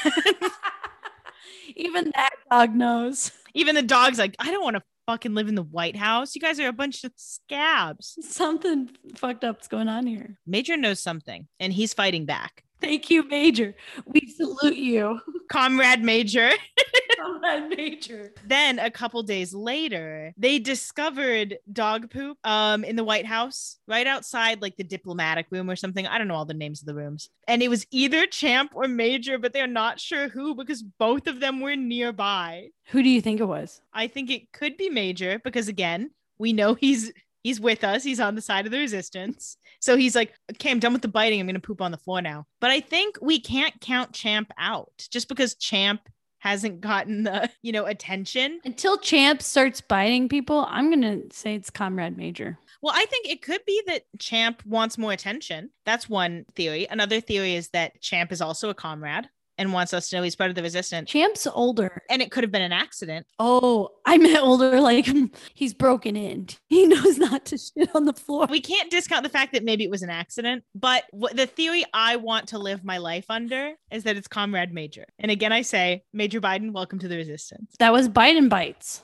Even 1.75 2.11
that 2.15 2.31
dog 2.49 2.75
knows. 2.75 3.31
Even 3.53 3.75
the 3.75 3.81
dog's 3.81 4.19
like, 4.19 4.35
I 4.39 4.51
don't 4.51 4.63
want 4.63 4.77
to 4.77 4.83
fucking 5.05 5.33
live 5.33 5.47
in 5.47 5.55
the 5.55 5.63
White 5.63 5.95
House. 5.95 6.35
You 6.35 6.41
guys 6.41 6.59
are 6.59 6.67
a 6.67 6.73
bunch 6.73 7.03
of 7.03 7.13
scabs. 7.15 8.17
Something 8.21 8.89
fucked 9.15 9.43
up's 9.43 9.67
going 9.67 9.87
on 9.87 10.05
here. 10.07 10.37
Major 10.45 10.77
knows 10.77 11.01
something 11.01 11.47
and 11.59 11.71
he's 11.71 11.93
fighting 11.93 12.25
back. 12.25 12.64
Thank 12.81 13.09
you, 13.09 13.27
Major. 13.27 13.73
We 14.05 14.21
salute 14.35 14.75
you. 14.75 15.19
Comrade 15.49 16.03
Major. 16.03 16.51
Comrade 17.17 17.77
Major. 17.77 18.33
then 18.45 18.79
a 18.79 18.91
couple 18.91 19.21
days 19.23 19.53
later, 19.53 20.33
they 20.37 20.59
discovered 20.59 21.57
dog 21.71 22.11
poop 22.11 22.37
um 22.43 22.83
in 22.83 22.95
the 22.95 23.03
White 23.03 23.25
House, 23.25 23.77
right 23.87 24.05
outside 24.07 24.61
like 24.61 24.75
the 24.77 24.83
diplomatic 24.83 25.47
room 25.51 25.69
or 25.69 25.75
something. 25.75 26.05
I 26.05 26.17
don't 26.17 26.27
know 26.27 26.35
all 26.35 26.45
the 26.45 26.53
names 26.53 26.81
of 26.81 26.87
the 26.87 26.95
rooms. 26.95 27.29
And 27.47 27.61
it 27.63 27.69
was 27.69 27.85
either 27.91 28.25
Champ 28.27 28.71
or 28.75 28.87
Major, 28.87 29.37
but 29.37 29.53
they're 29.53 29.67
not 29.67 29.99
sure 29.99 30.27
who 30.27 30.55
because 30.55 30.83
both 30.83 31.27
of 31.27 31.39
them 31.39 31.61
were 31.61 31.75
nearby. 31.75 32.69
Who 32.87 33.01
do 33.01 33.09
you 33.09 33.21
think 33.21 33.39
it 33.39 33.45
was? 33.45 33.81
I 33.93 34.07
think 34.07 34.29
it 34.29 34.51
could 34.51 34.77
be 34.77 34.89
Major 34.89 35.39
because 35.43 35.67
again, 35.67 36.11
we 36.37 36.51
know 36.53 36.73
he's 36.73 37.11
he's 37.45 37.59
with 37.59 37.83
us. 37.83 38.03
He's 38.03 38.19
on 38.19 38.33
the 38.33 38.41
side 38.41 38.65
of 38.65 38.71
the 38.71 38.79
resistance. 38.79 39.57
So 39.79 39.95
he's 39.95 40.15
like, 40.15 40.33
okay, 40.51 40.71
I'm 40.71 40.79
done 40.79 40.93
with 40.93 41.03
the 41.03 41.07
biting. 41.07 41.39
I'm 41.39 41.45
gonna 41.45 41.59
poop 41.59 41.79
on 41.79 41.91
the 41.91 41.97
floor 41.97 42.19
now. 42.19 42.47
But 42.59 42.71
I 42.71 42.79
think 42.79 43.19
we 43.21 43.39
can't 43.39 43.79
count 43.81 44.13
Champ 44.13 44.51
out 44.57 45.07
just 45.11 45.29
because 45.29 45.53
Champ 45.53 46.01
hasn't 46.39 46.81
gotten 46.81 47.23
the, 47.23 47.49
you 47.61 47.71
know, 47.71 47.85
attention. 47.85 48.61
Until 48.65 48.97
Champ 48.97 49.43
starts 49.43 49.79
biting 49.79 50.27
people, 50.27 50.65
I'm 50.69 50.89
going 50.89 51.01
to 51.01 51.35
say 51.35 51.55
it's 51.55 51.71
Comrade 51.71 52.17
Major. 52.17 52.57
Well, 52.83 52.93
I 52.95 53.05
think 53.05 53.27
it 53.27 53.41
could 53.41 53.61
be 53.65 53.81
that 53.87 54.03
Champ 54.19 54.63
wants 54.63 54.99
more 54.99 55.11
attention. 55.11 55.71
That's 55.85 56.07
one 56.07 56.45
theory. 56.55 56.87
Another 56.87 57.19
theory 57.19 57.55
is 57.55 57.69
that 57.69 57.99
Champ 57.99 58.31
is 58.31 58.41
also 58.41 58.69
a 58.69 58.75
comrade 58.75 59.27
and 59.57 59.73
wants 59.73 59.93
us 59.93 60.09
to 60.09 60.15
know 60.15 60.23
he's 60.23 60.35
part 60.35 60.49
of 60.49 60.55
the 60.55 60.61
resistance. 60.61 61.09
Champ's 61.09 61.47
older. 61.47 62.03
And 62.09 62.21
it 62.21 62.31
could 62.31 62.43
have 62.43 62.51
been 62.51 62.61
an 62.61 62.71
accident. 62.71 63.25
Oh, 63.39 63.89
I 64.05 64.17
meant 64.17 64.39
older, 64.41 64.79
like 64.85 65.07
he's 65.53 65.73
broken 65.73 66.15
in. 66.15 66.47
He 66.67 66.85
knows 66.85 67.17
not 67.17 67.45
to 67.45 67.57
shit 67.57 67.89
on 67.95 68.05
the 68.05 68.13
floor. 68.13 68.47
We 68.49 68.61
can't 68.61 68.91
discount 68.91 69.23
the 69.23 69.29
fact 69.29 69.53
that 69.53 69.63
maybe 69.63 69.83
it 69.83 69.89
was 69.89 70.01
an 70.01 70.09
accident, 70.09 70.63
but 70.73 71.03
what 71.11 71.35
the 71.35 71.45
theory 71.45 71.83
I 71.93 72.17
want 72.17 72.49
to 72.49 72.59
live 72.59 72.83
my 72.83 72.97
life 72.97 73.25
under 73.29 73.73
is 73.91 74.03
that 74.03 74.17
it's 74.17 74.27
Comrade 74.27 74.73
Major. 74.73 75.05
And 75.19 75.31
again, 75.31 75.51
I 75.51 75.61
say, 75.61 76.03
Major 76.13 76.41
Biden, 76.41 76.71
welcome 76.71 76.99
to 76.99 77.07
the 77.07 77.17
resistance. 77.17 77.75
That 77.79 77.93
was 77.93 78.09
Biden 78.09 78.49
bites. 78.49 79.03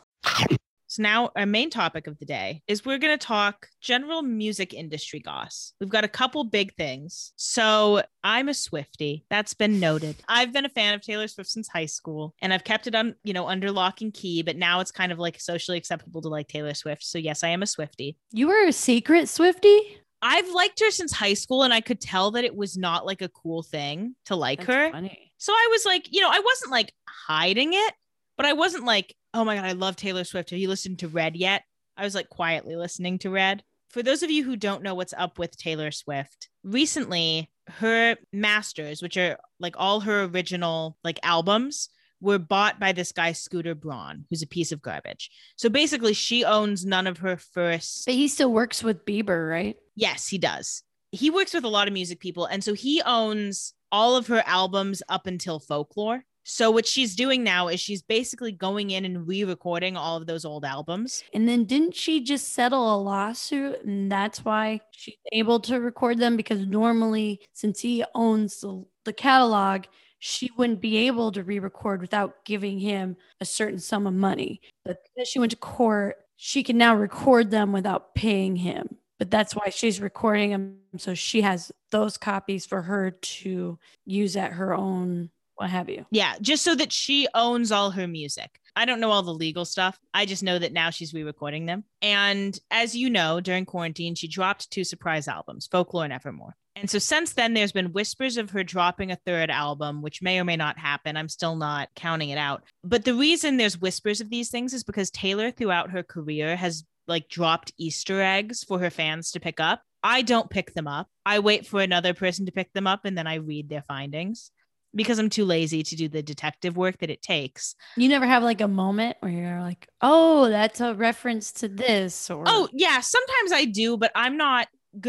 So 0.91 1.03
now 1.03 1.31
our 1.37 1.45
main 1.45 1.69
topic 1.69 2.05
of 2.05 2.19
the 2.19 2.25
day 2.25 2.63
is 2.67 2.83
we're 2.83 2.97
going 2.97 3.17
to 3.17 3.25
talk 3.25 3.69
general 3.79 4.21
music 4.23 4.73
industry 4.73 5.21
goss. 5.21 5.71
We've 5.79 5.89
got 5.89 6.03
a 6.03 6.09
couple 6.09 6.43
big 6.43 6.75
things. 6.75 7.31
So 7.37 8.03
I'm 8.25 8.49
a 8.49 8.53
Swifty. 8.53 9.23
That's 9.29 9.53
been 9.53 9.79
noted. 9.79 10.17
I've 10.27 10.51
been 10.51 10.65
a 10.65 10.69
fan 10.69 10.93
of 10.93 10.99
Taylor 10.99 11.29
Swift 11.29 11.49
since 11.49 11.69
high 11.69 11.85
school 11.85 12.35
and 12.41 12.53
I've 12.53 12.65
kept 12.65 12.87
it 12.87 12.95
on, 12.95 13.15
you 13.23 13.31
know, 13.31 13.47
under 13.47 13.71
lock 13.71 14.01
and 14.01 14.13
key, 14.13 14.41
but 14.41 14.57
now 14.57 14.81
it's 14.81 14.91
kind 14.91 15.13
of 15.13 15.17
like 15.17 15.39
socially 15.39 15.77
acceptable 15.77 16.21
to 16.23 16.27
like 16.27 16.49
Taylor 16.49 16.73
Swift. 16.73 17.05
So 17.05 17.17
yes, 17.17 17.41
I 17.41 17.47
am 17.47 17.63
a 17.63 17.67
Swifty. 17.67 18.17
You 18.33 18.47
were 18.47 18.67
a 18.67 18.73
secret 18.73 19.29
Swifty? 19.29 19.97
I've 20.21 20.49
liked 20.49 20.81
her 20.81 20.91
since 20.91 21.13
high 21.13 21.35
school 21.35 21.63
and 21.63 21.73
I 21.73 21.79
could 21.79 22.01
tell 22.01 22.31
that 22.31 22.43
it 22.43 22.53
was 22.53 22.75
not 22.75 23.05
like 23.05 23.21
a 23.21 23.29
cool 23.29 23.63
thing 23.63 24.17
to 24.25 24.35
like 24.35 24.59
That's 24.59 24.73
her. 24.73 24.91
funny. 24.91 25.31
So 25.37 25.53
I 25.53 25.69
was 25.71 25.85
like, 25.85 26.07
you 26.11 26.19
know, 26.19 26.29
I 26.29 26.39
wasn't 26.39 26.71
like 26.71 26.93
hiding 27.07 27.71
it, 27.73 27.93
but 28.41 28.49
I 28.49 28.53
wasn't 28.53 28.85
like, 28.85 29.15
oh 29.35 29.45
my 29.45 29.55
God, 29.55 29.65
I 29.65 29.73
love 29.73 29.95
Taylor 29.95 30.23
Swift. 30.23 30.49
Have 30.49 30.57
you 30.57 30.67
listened 30.67 30.97
to 30.99 31.07
Red 31.07 31.35
yet? 31.35 31.61
I 31.95 32.03
was 32.03 32.15
like 32.15 32.27
quietly 32.27 32.75
listening 32.75 33.19
to 33.19 33.29
Red. 33.29 33.61
For 33.91 34.01
those 34.01 34.23
of 34.23 34.31
you 34.31 34.43
who 34.43 34.55
don't 34.55 34.81
know 34.81 34.95
what's 34.95 35.13
up 35.15 35.37
with 35.37 35.55
Taylor 35.55 35.91
Swift, 35.91 36.49
recently 36.63 37.51
her 37.67 38.17
masters, 38.33 38.99
which 38.99 39.15
are 39.17 39.37
like 39.59 39.75
all 39.77 39.99
her 39.99 40.23
original 40.23 40.97
like 41.03 41.19
albums, 41.21 41.89
were 42.19 42.39
bought 42.39 42.79
by 42.79 42.93
this 42.93 43.11
guy, 43.11 43.31
Scooter 43.31 43.75
Braun, 43.75 44.25
who's 44.31 44.41
a 44.41 44.47
piece 44.47 44.71
of 44.71 44.81
garbage. 44.81 45.29
So 45.55 45.69
basically, 45.69 46.13
she 46.13 46.43
owns 46.43 46.83
none 46.83 47.05
of 47.05 47.19
her 47.19 47.37
first 47.37 48.07
But 48.07 48.15
he 48.15 48.27
still 48.27 48.51
works 48.51 48.83
with 48.83 49.05
Bieber, 49.05 49.47
right? 49.49 49.75
Yes, 49.95 50.27
he 50.27 50.39
does. 50.39 50.81
He 51.11 51.29
works 51.29 51.53
with 51.53 51.63
a 51.63 51.69
lot 51.69 51.87
of 51.87 51.93
music 51.93 52.19
people. 52.19 52.45
And 52.45 52.63
so 52.63 52.73
he 52.73 53.03
owns 53.05 53.75
all 53.91 54.15
of 54.15 54.27
her 54.27 54.41
albums 54.47 55.03
up 55.09 55.27
until 55.27 55.59
folklore. 55.59 56.23
So 56.43 56.71
what 56.71 56.87
she's 56.87 57.15
doing 57.15 57.43
now 57.43 57.67
is 57.67 57.79
she's 57.79 58.01
basically 58.01 58.51
going 58.51 58.89
in 58.91 59.05
and 59.05 59.27
re-recording 59.27 59.95
all 59.95 60.17
of 60.17 60.25
those 60.25 60.43
old 60.43 60.65
albums. 60.65 61.23
And 61.33 61.47
then 61.47 61.65
didn't 61.65 61.95
she 61.95 62.23
just 62.23 62.53
settle 62.53 62.95
a 62.95 62.97
lawsuit 62.97 63.83
and 63.83 64.11
that's 64.11 64.43
why 64.43 64.81
she's 64.91 65.17
able 65.31 65.59
to 65.61 65.79
record 65.79 66.17
them? 66.17 66.35
Because 66.35 66.65
normally, 66.65 67.41
since 67.53 67.79
he 67.79 68.03
owns 68.15 68.59
the, 68.59 68.83
the 69.05 69.13
catalog, 69.13 69.85
she 70.19 70.51
wouldn't 70.57 70.81
be 70.81 70.97
able 71.07 71.31
to 71.31 71.43
re-record 71.43 72.01
without 72.01 72.45
giving 72.45 72.79
him 72.79 73.17
a 73.39 73.45
certain 73.45 73.79
sum 73.79 74.05
of 74.05 74.13
money. 74.13 74.61
But 74.85 74.97
because 75.03 75.27
she 75.27 75.39
went 75.39 75.51
to 75.51 75.57
court, 75.57 76.17
she 76.35 76.63
can 76.63 76.77
now 76.77 76.95
record 76.95 77.51
them 77.51 77.71
without 77.71 78.15
paying 78.15 78.55
him. 78.55 78.97
But 79.19 79.29
that's 79.29 79.55
why 79.55 79.69
she's 79.69 80.01
recording 80.01 80.49
them. 80.49 80.77
So 80.97 81.13
she 81.13 81.41
has 81.41 81.71
those 81.91 82.17
copies 82.17 82.65
for 82.65 82.81
her 82.81 83.11
to 83.11 83.77
use 84.05 84.35
at 84.35 84.53
her 84.53 84.73
own, 84.73 85.29
what 85.62 85.70
have 85.70 85.89
you. 85.89 86.05
Yeah, 86.09 86.34
just 86.41 86.64
so 86.64 86.74
that 86.76 86.91
she 86.91 87.28
owns 87.36 87.72
all 87.72 87.91
her 87.91 88.07
music. 88.07 88.59
I 88.76 88.86
don't 88.86 88.99
know 88.99 89.12
all 89.12 89.22
the 89.22 89.34
legal 89.34 89.64
stuff. 89.64 89.99
I 90.14 90.26
just 90.26 90.41
know 90.41 90.57
that 90.57 90.74
now 90.74 90.89
she's 90.89 91.14
re-recording 91.14 91.68
them. 91.68 91.84
And 92.01 92.57
as 92.72 92.95
you 92.95 93.12
know, 93.12 93.39
during 93.39 93.66
quarantine, 93.66 94.16
she 94.16 94.28
dropped 94.28 94.72
two 94.72 94.84
surprise 94.84 95.28
albums, 95.28 95.68
Folklore 95.72 96.05
and 96.05 96.14
Evermore. 96.14 96.55
And 96.76 96.89
so 96.89 96.97
since 96.97 97.34
then, 97.34 97.53
there's 97.53 97.74
been 97.74 97.93
whispers 97.93 98.38
of 98.38 98.49
her 98.51 98.64
dropping 98.64 99.12
a 99.12 99.18
third 99.18 99.51
album, 99.51 100.01
which 100.01 100.22
may 100.22 100.39
or 100.39 100.45
may 100.45 100.55
not 100.55 100.80
happen. 100.80 101.16
I'm 101.16 101.30
still 101.30 101.55
not 101.55 101.89
counting 101.95 102.30
it 102.30 102.38
out. 102.38 102.64
But 102.84 103.05
the 103.05 103.14
reason 103.14 103.57
there's 103.57 103.80
whispers 103.80 104.20
of 104.20 104.32
these 104.32 104.49
things 104.49 104.74
is 104.74 104.84
because 104.84 105.12
Taylor, 105.12 105.51
throughout 105.51 105.91
her 105.91 106.01
career, 106.01 106.55
has 106.55 106.86
like 107.07 107.30
dropped 107.30 107.74
Easter 107.78 108.22
eggs 108.22 108.64
for 108.64 108.80
her 108.80 108.89
fans 108.89 109.32
to 109.32 109.39
pick 109.39 109.59
up. 109.59 109.84
I 110.01 110.24
don't 110.24 110.49
pick 110.49 110.74
them 110.74 110.88
up. 110.88 111.07
I 111.24 111.38
wait 111.38 111.68
for 111.68 111.82
another 111.82 112.16
person 112.16 112.47
to 112.47 112.51
pick 112.51 112.74
them 112.74 112.88
up 112.88 113.01
and 113.05 113.16
then 113.16 113.28
I 113.28 113.36
read 113.36 113.70
their 113.70 113.84
findings 113.84 114.49
because 114.93 115.19
I'm 115.19 115.29
too 115.29 115.45
lazy 115.45 115.83
to 115.83 115.95
do 115.95 116.07
the 116.07 116.23
detective 116.23 116.77
work 116.77 116.99
that 116.99 117.09
it 117.09 117.21
takes. 117.21 117.75
You 117.97 118.09
never 118.09 118.25
have 118.25 118.43
like 118.43 118.61
a 118.61 118.67
moment 118.67 119.17
where 119.19 119.31
you're 119.31 119.61
like, 119.61 119.87
oh, 120.01 120.49
that's 120.49 120.81
a 120.81 120.93
reference 120.93 121.51
to 121.53 121.67
this 121.67 122.29
or 122.29 122.43
Oh, 122.47 122.67
yeah, 122.73 122.99
sometimes 122.99 123.51
I 123.51 123.65
do, 123.65 123.97
but 123.97 124.11
I'm 124.15 124.37
not 124.37 124.67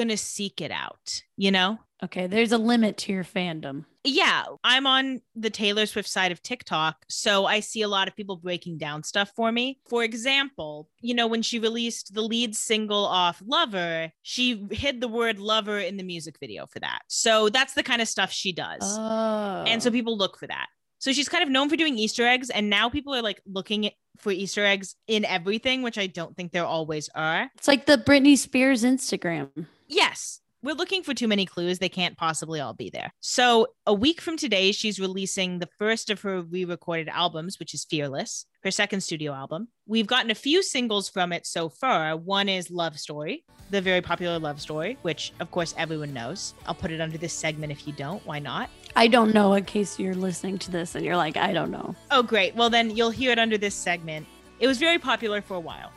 to 0.09 0.17
seek 0.17 0.61
it 0.61 0.71
out, 0.71 1.23
you 1.37 1.51
know? 1.51 1.79
okay, 2.03 2.27
there's 2.27 2.53
a 2.53 2.59
limit 2.59 2.97
to 2.99 3.13
your 3.13 3.25
fandom. 3.25 3.85
Yeah, 4.05 4.45
I'm 4.65 4.87
on 4.87 5.21
the 5.37 5.51
Taylor 5.51 5.87
Swift 5.87 6.09
side 6.09 6.33
of 6.33 6.43
TikTok, 6.43 7.05
so 7.09 7.47
I 7.47 7.61
see 7.61 7.83
a 7.83 7.89
lot 7.89 8.09
of 8.09 8.17
people 8.17 8.37
breaking 8.37 8.79
down 8.79 9.05
stuff 9.05 9.31
for 9.37 9.53
me. 9.53 9.79
For 9.89 10.03
example, 10.03 10.89
you 11.01 11.15
know, 11.15 11.29
when 11.29 11.43
she 11.43 11.61
released 11.61 12.13
the 12.13 12.23
lead 12.23 12.57
single 12.57 13.05
off 13.05 13.41
Lover, 13.47 14.11
she 14.23 14.67
hid 14.73 15.01
the 15.01 15.09
word 15.09 15.39
lover 15.39 15.79
in 15.79 15.97
the 15.97 16.03
music 16.03 16.37
video 16.41 16.67
for 16.67 16.81
that. 16.81 17.03
So 17.07 17.49
that's 17.49 17.75
the 17.75 17.85
kind 17.85 18.03
of 18.03 18.09
stuff 18.09 18.33
she 18.33 18.53
does. 18.53 18.83
Oh. 18.83 19.65
And 19.67 19.81
so 19.81 19.89
oh. 19.89 19.93
people 19.93 20.17
look 20.17 20.37
for 20.37 20.49
that. 20.49 20.67
So 21.03 21.13
she's 21.13 21.29
kind 21.29 21.43
of 21.43 21.51
known 21.51 21.69
for 21.69 21.75
doing 21.75 21.99
Easter 21.99 22.25
eggs, 22.25 22.49
and 22.49 22.71
now 22.71 22.89
people 22.89 23.13
are 23.13 23.23
like 23.23 23.41
looking 23.45 23.91
for 24.19 24.31
Easter 24.31 24.65
eggs 24.65 24.95
in 25.09 25.25
everything, 25.25 25.83
which 25.83 25.99
I 25.99 26.07
don't 26.07 26.37
think 26.37 26.53
there 26.53 26.65
always 26.65 27.11
are. 27.17 27.51
It's 27.57 27.67
like 27.67 27.87
the 27.87 27.99
Britney 27.99 28.39
Spears 28.39 28.85
Instagram. 28.85 29.67
Yes, 29.89 30.43
we're 30.63 30.77
looking 30.77 31.03
for 31.03 31.13
too 31.13 31.27
many 31.27 31.45
clues. 31.45 31.81
They 31.81 31.89
can't 31.89 32.17
possibly 32.17 32.61
all 32.61 32.73
be 32.73 32.89
there. 32.89 33.13
So, 33.19 33.67
a 33.85 33.93
week 33.93 34.21
from 34.21 34.37
today, 34.37 34.71
she's 34.71 35.01
releasing 35.01 35.59
the 35.59 35.69
first 35.77 36.09
of 36.09 36.21
her 36.21 36.43
re 36.43 36.65
recorded 36.65 37.09
albums, 37.09 37.59
which 37.59 37.75
is 37.75 37.85
Fearless, 37.85 38.47
her 38.63 38.71
second 38.71 39.01
studio 39.01 39.33
album. 39.33 39.67
We've 39.89 40.07
gotten 40.07 40.31
a 40.31 40.37
few 40.37 40.63
singles 40.63 41.09
from 41.09 41.33
it 41.33 41.49
so 41.49 41.69
far. 41.69 42.17
One 42.17 42.49
is 42.49 42.71
Love 42.71 42.97
Story, 42.97 43.45
the 43.71 43.81
very 43.81 44.03
popular 44.03 44.39
Love 44.39 44.61
Story, 44.61 44.97
which, 45.03 45.33
of 45.41 45.51
course, 45.51 45.75
everyone 45.77 46.15
knows. 46.15 46.55
I'll 46.65 46.75
put 46.75 46.93
it 46.93 47.01
under 47.01 47.19
this 47.19 47.33
segment 47.33 47.73
if 47.73 47.89
you 47.89 47.93
don't. 47.95 48.25
Why 48.25 48.39
not? 48.39 48.71
I 48.95 49.09
don't 49.09 49.33
know 49.33 49.55
in 49.55 49.65
case 49.65 49.99
you're 49.99 50.15
listening 50.15 50.59
to 50.59 50.71
this 50.71 50.95
and 50.95 51.05
you're 51.05 51.17
like, 51.17 51.39
I 51.39 51.55
don't 51.55 51.71
know. 51.71 51.95
Oh, 52.11 52.23
great. 52.23 52.55
Well, 52.55 52.69
then 52.69 52.95
you'll 52.95 53.11
hear 53.11 53.33
it 53.33 53.39
under 53.39 53.57
this 53.57 53.75
segment. 53.75 54.27
It 54.61 54.67
was 54.67 54.79
very 54.79 54.99
popular 54.99 55.41
for 55.41 55.55
a 55.55 55.61
while. 55.61 55.91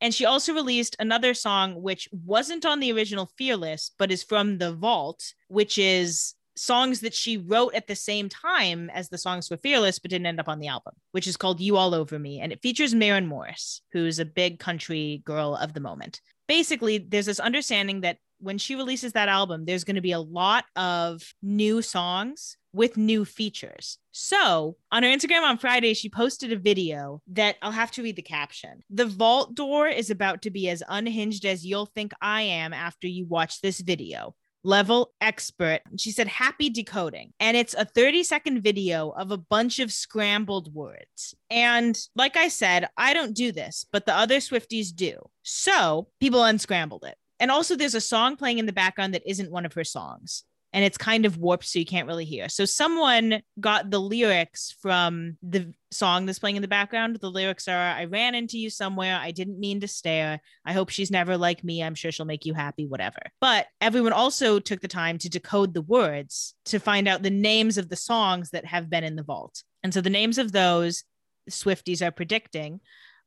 And 0.00 0.12
she 0.12 0.24
also 0.24 0.52
released 0.52 0.96
another 0.98 1.32
song, 1.32 1.80
which 1.80 2.08
wasn't 2.10 2.66
on 2.66 2.80
the 2.80 2.92
original 2.92 3.30
Fearless, 3.38 3.92
but 3.98 4.10
is 4.10 4.24
from 4.24 4.58
The 4.58 4.72
Vault, 4.72 5.34
which 5.48 5.78
is 5.78 6.34
songs 6.56 7.00
that 7.00 7.14
she 7.14 7.36
wrote 7.36 7.74
at 7.74 7.86
the 7.86 7.94
same 7.94 8.28
time 8.28 8.90
as 8.90 9.08
the 9.08 9.18
songs 9.18 9.46
for 9.46 9.56
Fearless, 9.56 10.00
but 10.00 10.10
didn't 10.10 10.26
end 10.26 10.40
up 10.40 10.48
on 10.48 10.58
the 10.58 10.68
album, 10.68 10.94
which 11.12 11.28
is 11.28 11.36
called 11.36 11.60
You 11.60 11.76
All 11.76 11.94
Over 11.94 12.18
Me. 12.18 12.40
And 12.40 12.50
it 12.52 12.62
features 12.62 12.94
Maren 12.94 13.26
Morris, 13.26 13.80
who's 13.92 14.18
a 14.18 14.24
big 14.24 14.58
country 14.58 15.22
girl 15.24 15.54
of 15.54 15.72
the 15.72 15.80
moment. 15.80 16.20
Basically, 16.48 16.98
there's 16.98 17.26
this 17.26 17.38
understanding 17.38 18.00
that 18.00 18.18
when 18.40 18.58
she 18.58 18.74
releases 18.74 19.12
that 19.12 19.28
album, 19.28 19.64
there's 19.64 19.84
going 19.84 19.96
to 19.96 20.00
be 20.00 20.12
a 20.12 20.20
lot 20.20 20.64
of 20.76 21.22
new 21.42 21.82
songs 21.82 22.56
with 22.72 22.96
new 22.96 23.24
features. 23.24 23.98
So 24.12 24.76
on 24.92 25.02
her 25.02 25.08
Instagram 25.08 25.42
on 25.42 25.58
Friday, 25.58 25.94
she 25.94 26.08
posted 26.08 26.52
a 26.52 26.58
video 26.58 27.20
that 27.28 27.56
I'll 27.62 27.72
have 27.72 27.90
to 27.92 28.02
read 28.02 28.16
the 28.16 28.22
caption. 28.22 28.82
The 28.90 29.06
vault 29.06 29.54
door 29.54 29.88
is 29.88 30.10
about 30.10 30.42
to 30.42 30.50
be 30.50 30.68
as 30.68 30.82
unhinged 30.88 31.44
as 31.44 31.66
you'll 31.66 31.86
think 31.86 32.12
I 32.20 32.42
am 32.42 32.72
after 32.72 33.06
you 33.06 33.26
watch 33.26 33.60
this 33.60 33.80
video. 33.80 34.34
Level 34.62 35.12
expert. 35.22 35.80
She 35.96 36.10
said, 36.10 36.28
Happy 36.28 36.68
decoding. 36.68 37.32
And 37.40 37.56
it's 37.56 37.72
a 37.74 37.86
30 37.86 38.22
second 38.24 38.60
video 38.60 39.08
of 39.10 39.30
a 39.30 39.38
bunch 39.38 39.78
of 39.78 39.90
scrambled 39.90 40.74
words. 40.74 41.34
And 41.48 41.98
like 42.14 42.36
I 42.36 42.48
said, 42.48 42.88
I 42.96 43.14
don't 43.14 43.34
do 43.34 43.52
this, 43.52 43.86
but 43.90 44.04
the 44.04 44.14
other 44.14 44.36
Swifties 44.36 44.94
do. 44.94 45.16
So 45.42 46.08
people 46.20 46.44
unscrambled 46.44 47.04
it. 47.04 47.16
And 47.40 47.50
also, 47.50 47.74
there's 47.74 47.94
a 47.96 48.00
song 48.00 48.36
playing 48.36 48.58
in 48.58 48.66
the 48.66 48.72
background 48.72 49.14
that 49.14 49.28
isn't 49.28 49.50
one 49.50 49.66
of 49.66 49.72
her 49.72 49.84
songs 49.84 50.44
and 50.72 50.84
it's 50.84 50.98
kind 50.98 51.26
of 51.26 51.36
warped 51.36 51.64
so 51.64 51.78
you 51.78 51.84
can't 51.84 52.06
really 52.06 52.24
hear. 52.24 52.48
So 52.48 52.64
someone 52.64 53.42
got 53.58 53.90
the 53.90 54.00
lyrics 54.00 54.76
from 54.80 55.36
the 55.42 55.72
song 55.90 56.26
that's 56.26 56.38
playing 56.38 56.56
in 56.56 56.62
the 56.62 56.68
background. 56.68 57.16
The 57.16 57.30
lyrics 57.30 57.66
are 57.66 57.76
I 57.76 58.04
ran 58.04 58.34
into 58.34 58.58
you 58.58 58.70
somewhere. 58.70 59.18
I 59.20 59.32
didn't 59.32 59.58
mean 59.58 59.80
to 59.80 59.88
stare. 59.88 60.40
I 60.64 60.72
hope 60.72 60.90
she's 60.90 61.10
never 61.10 61.36
like 61.36 61.64
me. 61.64 61.82
I'm 61.82 61.96
sure 61.96 62.12
she'll 62.12 62.26
make 62.26 62.46
you 62.46 62.54
happy, 62.54 62.86
whatever. 62.86 63.18
But 63.40 63.66
everyone 63.80 64.12
also 64.12 64.60
took 64.60 64.80
the 64.80 64.88
time 64.88 65.18
to 65.18 65.28
decode 65.28 65.74
the 65.74 65.82
words 65.82 66.54
to 66.66 66.78
find 66.78 67.08
out 67.08 67.22
the 67.22 67.30
names 67.30 67.76
of 67.76 67.88
the 67.88 67.96
songs 67.96 68.50
that 68.50 68.64
have 68.66 68.88
been 68.88 69.04
in 69.04 69.16
the 69.16 69.24
vault. 69.24 69.64
And 69.82 69.92
so 69.92 70.00
the 70.00 70.10
names 70.10 70.38
of 70.38 70.52
those 70.52 71.04
Swifties 71.48 72.06
are 72.06 72.12
predicting 72.12 72.80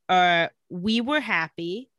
are 0.08 0.52
We 0.70 1.02
Were 1.02 1.20
Happy, 1.20 1.90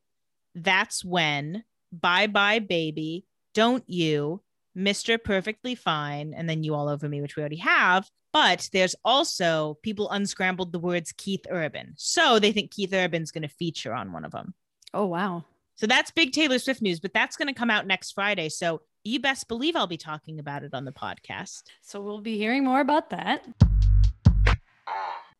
That's 0.55 1.03
When, 1.03 1.63
Bye 2.01 2.27
Bye 2.27 2.59
Baby, 2.59 3.25
Don't 3.53 3.83
You, 3.87 4.41
Mr. 4.77 5.21
Perfectly 5.21 5.75
Fine, 5.75 6.33
and 6.33 6.49
then 6.49 6.63
You 6.63 6.75
All 6.75 6.89
Over 6.89 7.07
Me, 7.07 7.21
which 7.21 7.35
we 7.35 7.41
already 7.41 7.57
have. 7.57 8.09
But 8.33 8.69
there's 8.73 8.95
also 9.05 9.77
people 9.81 10.09
unscrambled 10.11 10.73
the 10.73 10.79
words 10.79 11.13
Keith 11.13 11.45
Urban. 11.49 11.93
So 11.95 12.37
they 12.37 12.51
think 12.51 12.71
Keith 12.71 12.93
Urban's 12.93 13.31
going 13.31 13.43
to 13.43 13.47
feature 13.47 13.93
on 13.93 14.11
one 14.11 14.25
of 14.25 14.31
them. 14.31 14.53
Oh, 14.93 15.05
wow. 15.05 15.45
So 15.75 15.87
that's 15.87 16.11
big 16.11 16.33
Taylor 16.33 16.59
Swift 16.59 16.81
news, 16.81 16.99
but 16.99 17.13
that's 17.13 17.37
going 17.37 17.47
to 17.47 17.53
come 17.53 17.69
out 17.69 17.87
next 17.87 18.11
Friday. 18.11 18.49
So 18.49 18.81
you 19.05 19.19
best 19.19 19.47
believe 19.47 19.75
I'll 19.75 19.87
be 19.87 19.97
talking 19.97 20.39
about 20.39 20.63
it 20.63 20.73
on 20.73 20.83
the 20.83 20.91
podcast. 20.91 21.63
So 21.81 22.01
we'll 22.01 22.21
be 22.21 22.37
hearing 22.37 22.63
more 22.63 22.81
about 22.81 23.09
that. 23.11 23.45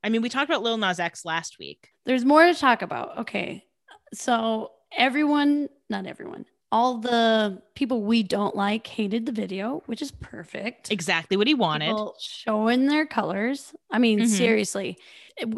I 0.03 0.10
mean, 0.10 0.22
we 0.22 0.30
talked 0.30 0.49
about 0.49 0.62
Lil 0.62 0.78
Nas 0.78 0.99
X 0.99 1.26
last 1.26 1.58
week. 1.58 1.89
There's 2.06 2.24
more 2.24 2.45
to 2.45 2.53
talk 2.53 2.82
about. 2.82 3.18
Okay. 3.20 3.66
So 4.14 4.72
everyone, 4.98 5.70
not 5.89 6.06
everyone, 6.06 6.46
all 6.72 6.98
the 6.98 7.62
people 7.76 8.04
we 8.04 8.24
don't 8.24 8.56
like 8.56 8.86
hated 8.88 9.26
the 9.26 9.32
video, 9.32 9.84
which 9.86 10.02
is 10.02 10.12
perfect. 10.12 10.91
Exactly 10.91 11.38
what 11.38 11.48
he 11.48 11.54
wanted. 11.54 11.88
People 11.88 12.16
showing 12.20 12.88
their 12.88 13.06
colors. 13.06 13.74
I 13.91 14.00
mean, 14.00 14.20
Mhm. 14.22 14.28
seriously. 14.28 14.98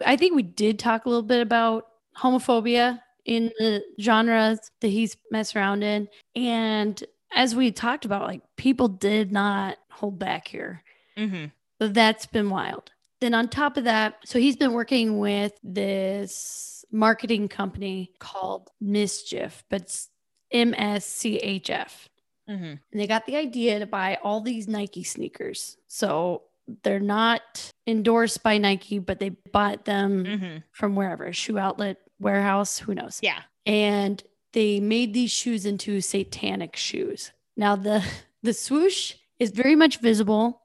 I 0.06 0.16
think 0.18 0.36
we 0.36 0.44
did 0.44 0.80
talk 0.80 1.06
a 1.06 1.10
little 1.10 1.24
bit 1.24 1.42
about 1.42 1.88
homophobia 2.18 3.02
in 3.26 3.52
the 3.60 3.84
genres 4.02 4.60
that 4.82 4.88
he's 4.88 5.18
messed 5.32 5.56
around 5.56 5.84
in. 5.84 6.08
And 6.36 7.04
as 7.34 7.56
we 7.56 7.72
talked 7.72 8.06
about, 8.06 8.24
like 8.28 8.42
people 8.56 8.88
did 8.88 9.32
not 9.32 9.78
hold 9.92 10.18
back 10.20 10.48
here. 10.48 10.84
hmm 11.18 11.46
So 11.80 11.88
that's 11.90 12.26
been 12.26 12.50
wild. 12.50 12.92
Then 13.20 13.34
on 13.34 13.48
top 13.50 13.78
of 13.78 13.84
that, 13.86 14.16
so 14.26 14.40
he's 14.40 14.56
been 14.56 14.74
working 14.74 15.20
with 15.20 15.54
this 15.64 16.77
marketing 16.92 17.48
company 17.50 18.12
called 18.20 18.70
Mischief, 18.80 19.64
but 19.70 19.82
it's 19.84 20.10
M 20.52 20.74
S 20.76 21.06
C 21.06 21.38
H 21.38 21.70
F. 21.70 22.10
hmm 22.48 22.54
And 22.64 22.80
they 22.94 23.08
got 23.08 23.26
the 23.26 23.36
idea 23.36 23.80
to 23.80 23.86
buy 23.86 24.18
all 24.24 24.42
these 24.42 24.68
Nike 24.68 25.04
sneakers. 25.04 25.78
So 25.88 26.44
they're 26.84 27.00
not 27.00 27.72
endorsed 27.86 28.44
by 28.44 28.58
Nike, 28.58 29.00
but 29.00 29.20
they 29.20 29.30
bought 29.30 29.86
them 29.86 30.26
hmm 30.26 30.58
from 30.72 30.96
wherever, 30.96 31.32
shoe 31.34 31.58
outlet, 31.58 31.98
warehouse, 32.20 32.78
who 32.80 32.94
knows. 32.96 33.20
Yeah. 33.22 33.42
And 33.66 34.22
they 34.54 34.80
made 34.80 35.14
these 35.14 35.32
shoes 35.32 35.66
into 35.66 36.00
satanic 36.02 36.76
shoes. 36.76 37.32
Now 37.56 37.76
the 37.76 38.04
the 38.44 38.54
swoosh 38.54 39.16
is 39.40 39.52
very 39.52 39.76
much 39.76 40.00
visible, 40.00 40.62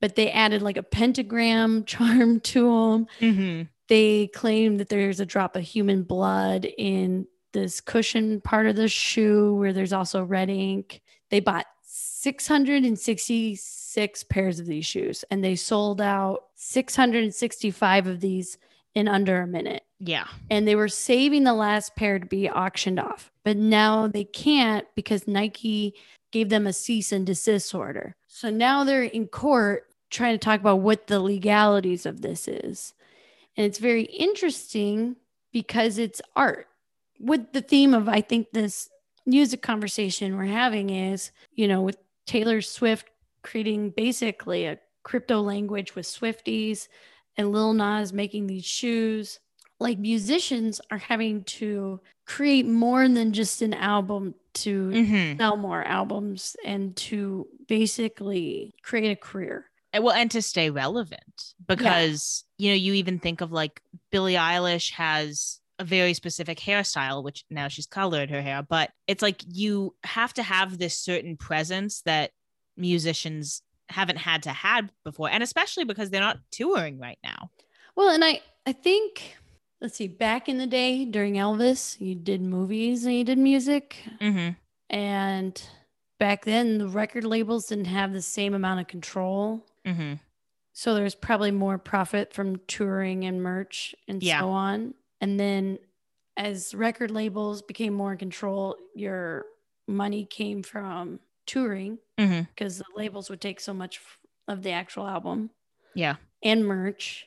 but 0.00 0.14
they 0.14 0.30
added 0.30 0.62
like 0.62 0.76
a 0.76 0.82
pentagram 0.82 1.84
charm 1.92 2.40
to 2.40 2.62
them. 2.92 3.06
hmm 3.20 3.62
They 3.88 4.28
claim 4.28 4.78
that 4.78 4.88
there's 4.88 5.20
a 5.20 5.26
drop 5.26 5.56
of 5.56 5.62
human 5.62 6.02
blood 6.02 6.66
in 6.78 7.26
this 7.52 7.80
cushion 7.80 8.40
part 8.40 8.66
of 8.66 8.74
the 8.76 8.88
shoe 8.88 9.54
where 9.54 9.72
there's 9.72 9.92
also 9.92 10.24
red 10.24 10.50
ink. 10.50 11.02
They 11.30 11.40
bought 11.40 11.66
666 11.82 14.24
pairs 14.24 14.58
of 14.58 14.66
these 14.66 14.86
shoes 14.86 15.24
and 15.30 15.44
they 15.44 15.56
sold 15.56 16.00
out 16.00 16.44
665 16.56 18.06
of 18.06 18.20
these 18.20 18.56
in 18.94 19.08
under 19.08 19.42
a 19.42 19.46
minute. 19.46 19.82
Yeah. 19.98 20.26
And 20.50 20.66
they 20.66 20.74
were 20.74 20.88
saving 20.88 21.44
the 21.44 21.54
last 21.54 21.94
pair 21.96 22.18
to 22.18 22.26
be 22.26 22.50
auctioned 22.50 22.98
off, 22.98 23.30
but 23.44 23.56
now 23.56 24.08
they 24.08 24.24
can't 24.24 24.86
because 24.94 25.28
Nike 25.28 25.94
gave 26.32 26.48
them 26.48 26.66
a 26.66 26.72
cease 26.72 27.12
and 27.12 27.26
desist 27.26 27.74
order. 27.74 28.16
So 28.26 28.48
now 28.50 28.84
they're 28.84 29.04
in 29.04 29.28
court 29.28 29.84
trying 30.10 30.34
to 30.34 30.38
talk 30.38 30.60
about 30.60 30.80
what 30.80 31.06
the 31.06 31.20
legalities 31.20 32.06
of 32.06 32.22
this 32.22 32.48
is. 32.48 32.94
And 33.56 33.66
it's 33.66 33.78
very 33.78 34.02
interesting 34.04 35.16
because 35.52 35.98
it's 35.98 36.20
art. 36.34 36.66
With 37.20 37.52
the 37.52 37.62
theme 37.62 37.94
of, 37.94 38.08
I 38.08 38.20
think, 38.20 38.48
this 38.52 38.88
music 39.26 39.62
conversation 39.62 40.36
we're 40.36 40.44
having 40.44 40.90
is, 40.90 41.30
you 41.54 41.68
know, 41.68 41.80
with 41.82 41.96
Taylor 42.26 42.60
Swift 42.60 43.08
creating 43.42 43.90
basically 43.90 44.66
a 44.66 44.78
crypto 45.02 45.40
language 45.40 45.94
with 45.94 46.06
Swifties 46.06 46.88
and 47.36 47.52
Lil 47.52 47.74
Nas 47.74 48.12
making 48.12 48.46
these 48.46 48.64
shoes. 48.64 49.38
Like 49.80 49.98
musicians 49.98 50.80
are 50.90 50.98
having 50.98 51.44
to 51.44 52.00
create 52.26 52.66
more 52.66 53.06
than 53.08 53.32
just 53.32 53.60
an 53.62 53.74
album 53.74 54.34
to 54.54 54.90
hmm 54.90 55.36
sell 55.36 55.56
more 55.56 55.82
albums 55.82 56.56
and 56.64 56.94
to 56.96 57.46
basically 57.66 58.72
create 58.82 59.10
a 59.10 59.16
career. 59.16 59.68
And- 59.94 60.04
well 60.04 60.14
and 60.14 60.30
to 60.32 60.42
stay 60.42 60.70
relevant 60.70 61.54
because 61.66 62.44
you 62.58 62.70
know 62.70 62.76
you 62.76 62.94
even 62.94 63.18
think 63.18 63.40
of 63.40 63.52
like 63.52 63.80
billie 64.10 64.34
eilish 64.34 64.90
has 64.92 65.60
a 65.78 65.84
very 65.84 66.14
specific 66.14 66.58
hairstyle 66.58 67.24
which 67.24 67.44
now 67.50 67.68
she's 67.68 67.86
colored 67.86 68.30
her 68.30 68.42
hair 68.42 68.62
but 68.62 68.90
it's 69.06 69.22
like 69.22 69.42
you 69.48 69.94
have 70.04 70.34
to 70.34 70.42
have 70.42 70.78
this 70.78 70.98
certain 70.98 71.36
presence 71.36 72.02
that 72.02 72.30
musicians 72.76 73.62
haven't 73.88 74.18
had 74.18 74.42
to 74.42 74.50
have 74.50 74.90
before 75.04 75.30
and 75.30 75.42
especially 75.42 75.84
because 75.84 76.10
they're 76.10 76.20
not 76.20 76.38
touring 76.50 76.98
right 76.98 77.18
now 77.24 77.50
Well, 77.96 78.10
and 78.10 78.24
I 78.24 78.40
I 78.66 78.72
think 78.72 79.36
let's 79.84 79.96
see, 79.96 80.08
back 80.08 80.48
in 80.48 80.56
the 80.56 80.66
day 80.66 81.04
during 81.04 81.34
Elvis, 81.34 82.00
you 82.00 82.14
did 82.14 82.40
movies 82.40 83.04
and 83.04 83.14
you 83.14 83.22
did 83.22 83.36
music, 83.36 83.98
mm-hmm. 84.18 84.52
and 84.88 85.62
back 86.18 86.46
then 86.46 86.78
the 86.78 86.88
record 86.88 87.24
labels 87.24 87.66
didn't 87.66 87.84
have 87.84 88.12
the 88.12 88.22
same 88.22 88.54
amount 88.54 88.80
of 88.80 88.86
control. 88.86 89.64
Mm-hmm. 89.86 90.14
So 90.72 90.94
there's 90.94 91.14
probably 91.14 91.50
more 91.52 91.78
profit 91.78 92.32
from 92.32 92.56
touring 92.66 93.24
and 93.24 93.42
merch 93.42 93.94
and 94.08 94.22
Yeah. 94.22 94.40
so 94.40 94.48
on. 94.48 94.94
And 95.20 95.38
then 95.38 95.78
as 96.36 96.74
record 96.74 97.10
labels 97.10 97.62
became 97.62 97.94
more 97.94 98.12
in 98.12 98.18
control, 98.18 98.76
your 98.94 99.46
money 99.86 100.24
came 100.24 100.62
from 100.62 101.20
touring 101.46 101.98
Mm-hmm. 102.18 102.42
because 102.54 102.78
the 102.78 102.84
labels 102.96 103.28
would 103.30 103.40
take 103.40 103.60
so 103.60 103.72
much 103.74 104.00
of 104.48 104.62
the 104.62 104.70
actual 104.70 105.06
album. 105.06 105.50
Yeah. 105.94 106.16
and 106.42 106.66
merch. 106.66 107.26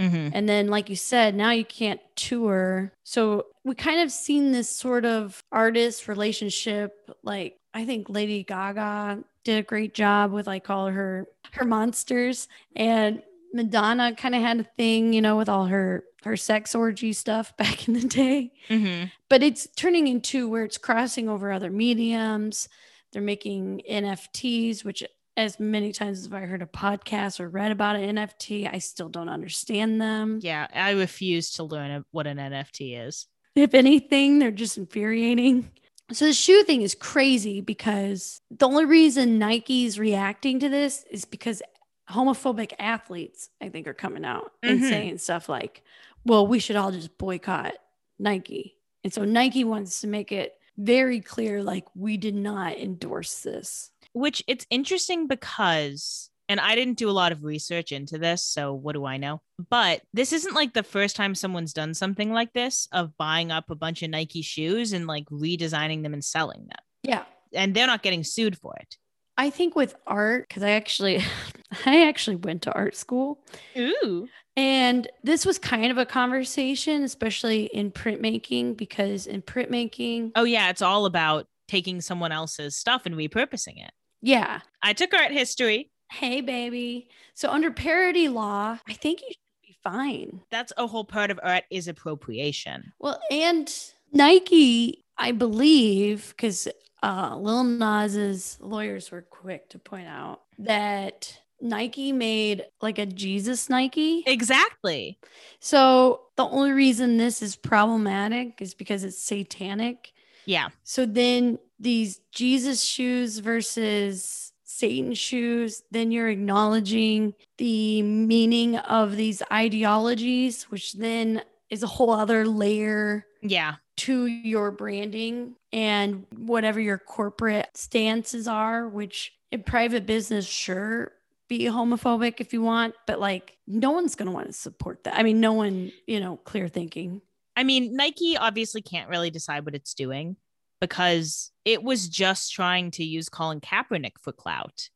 Mhm. 0.00 0.30
And 0.34 0.48
then, 0.48 0.68
like 0.68 0.90
you 0.90 0.94
said, 0.96 1.34
now 1.34 1.50
you 1.50 1.64
can't 1.64 2.00
tour. 2.16 2.92
So 3.04 3.46
we 3.64 3.74
kind 3.74 4.00
of 4.00 4.12
seen 4.12 4.52
this 4.52 4.68
sort 4.68 5.04
of 5.04 5.42
artist 5.50 6.06
relationship. 6.06 7.10
Like 7.22 7.58
I 7.74 7.84
think 7.86 8.08
Lady 8.10 8.42
Gaga 8.44 9.24
did 9.44 9.58
a 9.58 9.62
great 9.62 9.94
job 9.94 10.32
with 10.32 10.46
like 10.46 10.68
all 10.70 10.86
her 10.86 11.26
her 11.52 11.64
monsters, 11.64 12.48
and 12.76 13.22
Madonna 13.54 14.14
kind 14.14 14.34
of 14.34 14.42
had 14.42 14.60
a 14.60 14.64
thing, 14.76 15.12
you 15.12 15.22
know, 15.22 15.36
with 15.36 15.48
all 15.48 15.66
her 15.66 16.04
her 16.24 16.36
sex 16.36 16.74
orgy 16.74 17.12
stuff 17.12 17.56
back 17.56 17.88
in 17.88 17.94
the 17.94 18.06
day. 18.06 18.52
Mhm. 18.68 19.10
But 19.28 19.42
it's 19.42 19.68
turning 19.76 20.06
into 20.08 20.48
where 20.48 20.64
it's 20.64 20.78
crossing 20.78 21.28
over 21.28 21.52
other 21.52 21.70
mediums. 21.70 22.68
They're 23.12 23.22
making 23.22 23.82
NFTs, 23.88 24.84
which 24.84 25.02
as 25.36 25.60
many 25.60 25.92
times 25.92 26.18
as 26.26 26.32
I 26.32 26.40
heard 26.40 26.62
a 26.62 26.66
podcast 26.66 27.38
or 27.38 27.48
read 27.48 27.70
about 27.70 27.96
an 27.96 28.16
NFT, 28.16 28.68
I 28.70 28.78
still 28.78 29.08
don't 29.08 29.28
understand 29.28 30.00
them. 30.00 30.40
Yeah, 30.42 30.66
I 30.74 30.90
refuse 30.90 31.52
to 31.52 31.62
learn 31.62 32.04
what 32.10 32.26
an 32.26 32.38
NFT 32.38 33.06
is. 33.06 33.26
If 33.54 33.72
anything, 33.72 34.40
they're 34.40 34.50
just 34.50 34.76
infuriating. 34.76 35.70
So 36.10 36.24
the 36.26 36.32
shoe 36.32 36.62
thing 36.64 36.82
is 36.82 36.94
crazy 36.94 37.60
because 37.60 38.40
the 38.50 38.66
only 38.66 38.86
reason 38.86 39.38
Nike's 39.38 39.98
reacting 39.98 40.58
to 40.60 40.68
this 40.68 41.04
is 41.10 41.24
because 41.26 41.62
homophobic 42.10 42.72
athletes, 42.78 43.50
I 43.60 43.68
think, 43.68 43.86
are 43.86 43.94
coming 43.94 44.24
out 44.24 44.52
and 44.62 44.80
Mhm. 44.80 44.88
saying 44.88 45.18
stuff 45.18 45.48
like, 45.48 45.82
well, 46.24 46.46
we 46.46 46.58
should 46.58 46.76
all 46.76 46.90
just 46.90 47.18
boycott 47.18 47.74
Nike. 48.18 48.76
And 49.04 49.12
so 49.12 49.24
Nike 49.24 49.64
wants 49.64 50.00
to 50.00 50.06
make 50.06 50.32
it 50.32 50.58
very 50.78 51.20
clear 51.20 51.62
like, 51.62 51.84
we 51.94 52.16
did 52.16 52.34
not 52.34 52.76
endorse 52.78 53.40
this. 53.42 53.90
Which 54.12 54.42
it's 54.46 54.66
interesting 54.70 55.26
because, 55.26 56.30
and 56.48 56.58
I 56.60 56.74
didn't 56.74 56.98
do 56.98 57.10
a 57.10 57.12
lot 57.12 57.32
of 57.32 57.44
research 57.44 57.92
into 57.92 58.18
this, 58.18 58.42
so 58.44 58.72
what 58.74 58.92
do 58.94 59.04
I 59.04 59.16
know? 59.16 59.40
But 59.70 60.02
this 60.12 60.32
isn't 60.32 60.54
like 60.54 60.72
the 60.72 60.82
first 60.82 61.16
time 61.16 61.34
someone's 61.34 61.72
done 61.72 61.94
something 61.94 62.32
like 62.32 62.52
this 62.52 62.88
of 62.92 63.16
buying 63.18 63.50
up 63.50 63.70
a 63.70 63.74
bunch 63.74 64.02
of 64.02 64.10
Nike 64.10 64.42
shoes 64.42 64.92
and 64.92 65.06
like 65.06 65.26
redesigning 65.26 66.02
them 66.02 66.12
and 66.14 66.24
selling 66.24 66.60
them. 66.60 66.84
Yeah. 67.02 67.24
And 67.52 67.74
they're 67.74 67.86
not 67.86 68.02
getting 68.02 68.24
sued 68.24 68.58
for 68.58 68.74
it. 68.76 68.96
I 69.36 69.50
think 69.50 69.76
with 69.76 69.94
art, 70.06 70.48
because 70.48 70.62
I 70.64 70.70
actually, 70.70 71.22
I 71.86 72.08
actually 72.08 72.36
went 72.36 72.62
to 72.62 72.72
art 72.72 72.96
school. 72.96 73.38
Ooh. 73.76 74.28
And 74.56 75.06
this 75.22 75.46
was 75.46 75.58
kind 75.58 75.92
of 75.92 75.98
a 75.98 76.04
conversation, 76.06 77.04
especially 77.04 77.66
in 77.66 77.92
printmaking, 77.92 78.76
because 78.76 79.26
in 79.28 79.42
printmaking, 79.42 80.32
Oh, 80.34 80.42
yeah. 80.44 80.70
It's 80.70 80.82
all 80.82 81.06
about 81.06 81.46
taking 81.68 82.00
someone 82.00 82.32
else's 82.32 82.74
stuff 82.76 83.02
and 83.06 83.14
repurposing 83.14 83.76
it. 83.84 83.92
yeah. 84.22 84.60
I 84.82 84.92
took 84.94 85.12
art 85.14 85.30
history. 85.32 85.90
Hey, 86.10 86.40
baby. 86.40 87.08
So 87.34 87.50
under 87.50 87.70
parody 87.70 88.28
law, 88.28 88.78
I 88.88 88.92
think 88.94 89.20
you 89.20 89.28
should 89.28 89.66
be 89.66 89.76
fine. 89.82 90.40
That's 90.50 90.72
a 90.76 90.86
whole 90.86 91.04
part 91.04 91.30
of 91.30 91.38
art 91.42 91.64
is 91.70 91.88
appropriation. 91.88 92.92
Well, 92.98 93.20
and 93.30 93.72
Nike, 94.12 95.04
I 95.16 95.32
believe, 95.32 96.28
because 96.36 96.68
uh, 97.02 97.36
Lil 97.36 97.64
Nas's 97.64 98.58
lawyers 98.60 99.10
were 99.10 99.22
quick 99.22 99.68
to 99.70 99.78
point 99.78 100.08
out 100.08 100.42
that 100.58 101.38
Nike 101.60 102.12
made 102.12 102.64
like 102.80 102.98
a 102.98 103.06
Jesus 103.06 103.68
Nike. 103.68 104.22
Exactly. 104.26 105.18
So 105.60 106.22
the 106.36 106.44
only 106.44 106.72
reason 106.72 107.16
this 107.16 107.42
is 107.42 107.56
problematic 107.56 108.60
is 108.60 108.74
because 108.74 109.04
it's 109.04 109.22
satanic. 109.22 110.12
Yeah. 110.46 110.68
So 110.84 111.04
then 111.04 111.58
these 111.78 112.20
Jesus 112.32 112.82
shoes 112.82 113.38
versus 113.38 114.47
Satan 114.78 115.12
shoes, 115.14 115.82
then 115.90 116.12
you're 116.12 116.28
acknowledging 116.28 117.34
the 117.56 118.00
meaning 118.02 118.76
of 118.76 119.16
these 119.16 119.42
ideologies, 119.52 120.64
which 120.70 120.92
then 120.92 121.42
is 121.68 121.82
a 121.82 121.86
whole 121.88 122.10
other 122.10 122.46
layer 122.46 123.26
Yeah. 123.42 123.74
to 123.96 124.26
your 124.26 124.70
branding 124.70 125.56
and 125.72 126.24
whatever 126.36 126.80
your 126.80 126.98
corporate 126.98 127.68
stances 127.74 128.46
are, 128.46 128.86
which 128.88 129.32
in 129.50 129.64
private 129.64 130.06
business, 130.06 130.46
sure, 130.46 131.12
be 131.48 131.60
homophobic 131.64 132.34
if 132.38 132.52
you 132.52 132.62
want, 132.62 132.94
but 133.06 133.18
like 133.18 133.56
no 133.66 133.90
one's 133.90 134.14
going 134.14 134.26
to 134.26 134.32
want 134.32 134.46
to 134.46 134.52
support 134.52 135.02
that. 135.04 135.16
I 135.16 135.22
mean, 135.24 135.40
no 135.40 135.54
one, 135.54 135.90
you 136.06 136.20
know, 136.20 136.36
clear 136.36 136.68
thinking. 136.68 137.20
I 137.56 137.64
mean, 137.64 137.96
Nike 137.96 138.36
obviously 138.36 138.82
can't 138.82 139.10
really 139.10 139.30
decide 139.30 139.64
what 139.64 139.74
it's 139.74 139.94
doing 139.94 140.36
because 140.80 141.50
it 141.64 141.82
was 141.82 142.08
just 142.08 142.52
trying 142.52 142.90
to 142.92 143.04
use 143.04 143.28
Colin 143.28 143.60
Kaepernick 143.60 144.12
for 144.20 144.32
clout. 144.32 144.88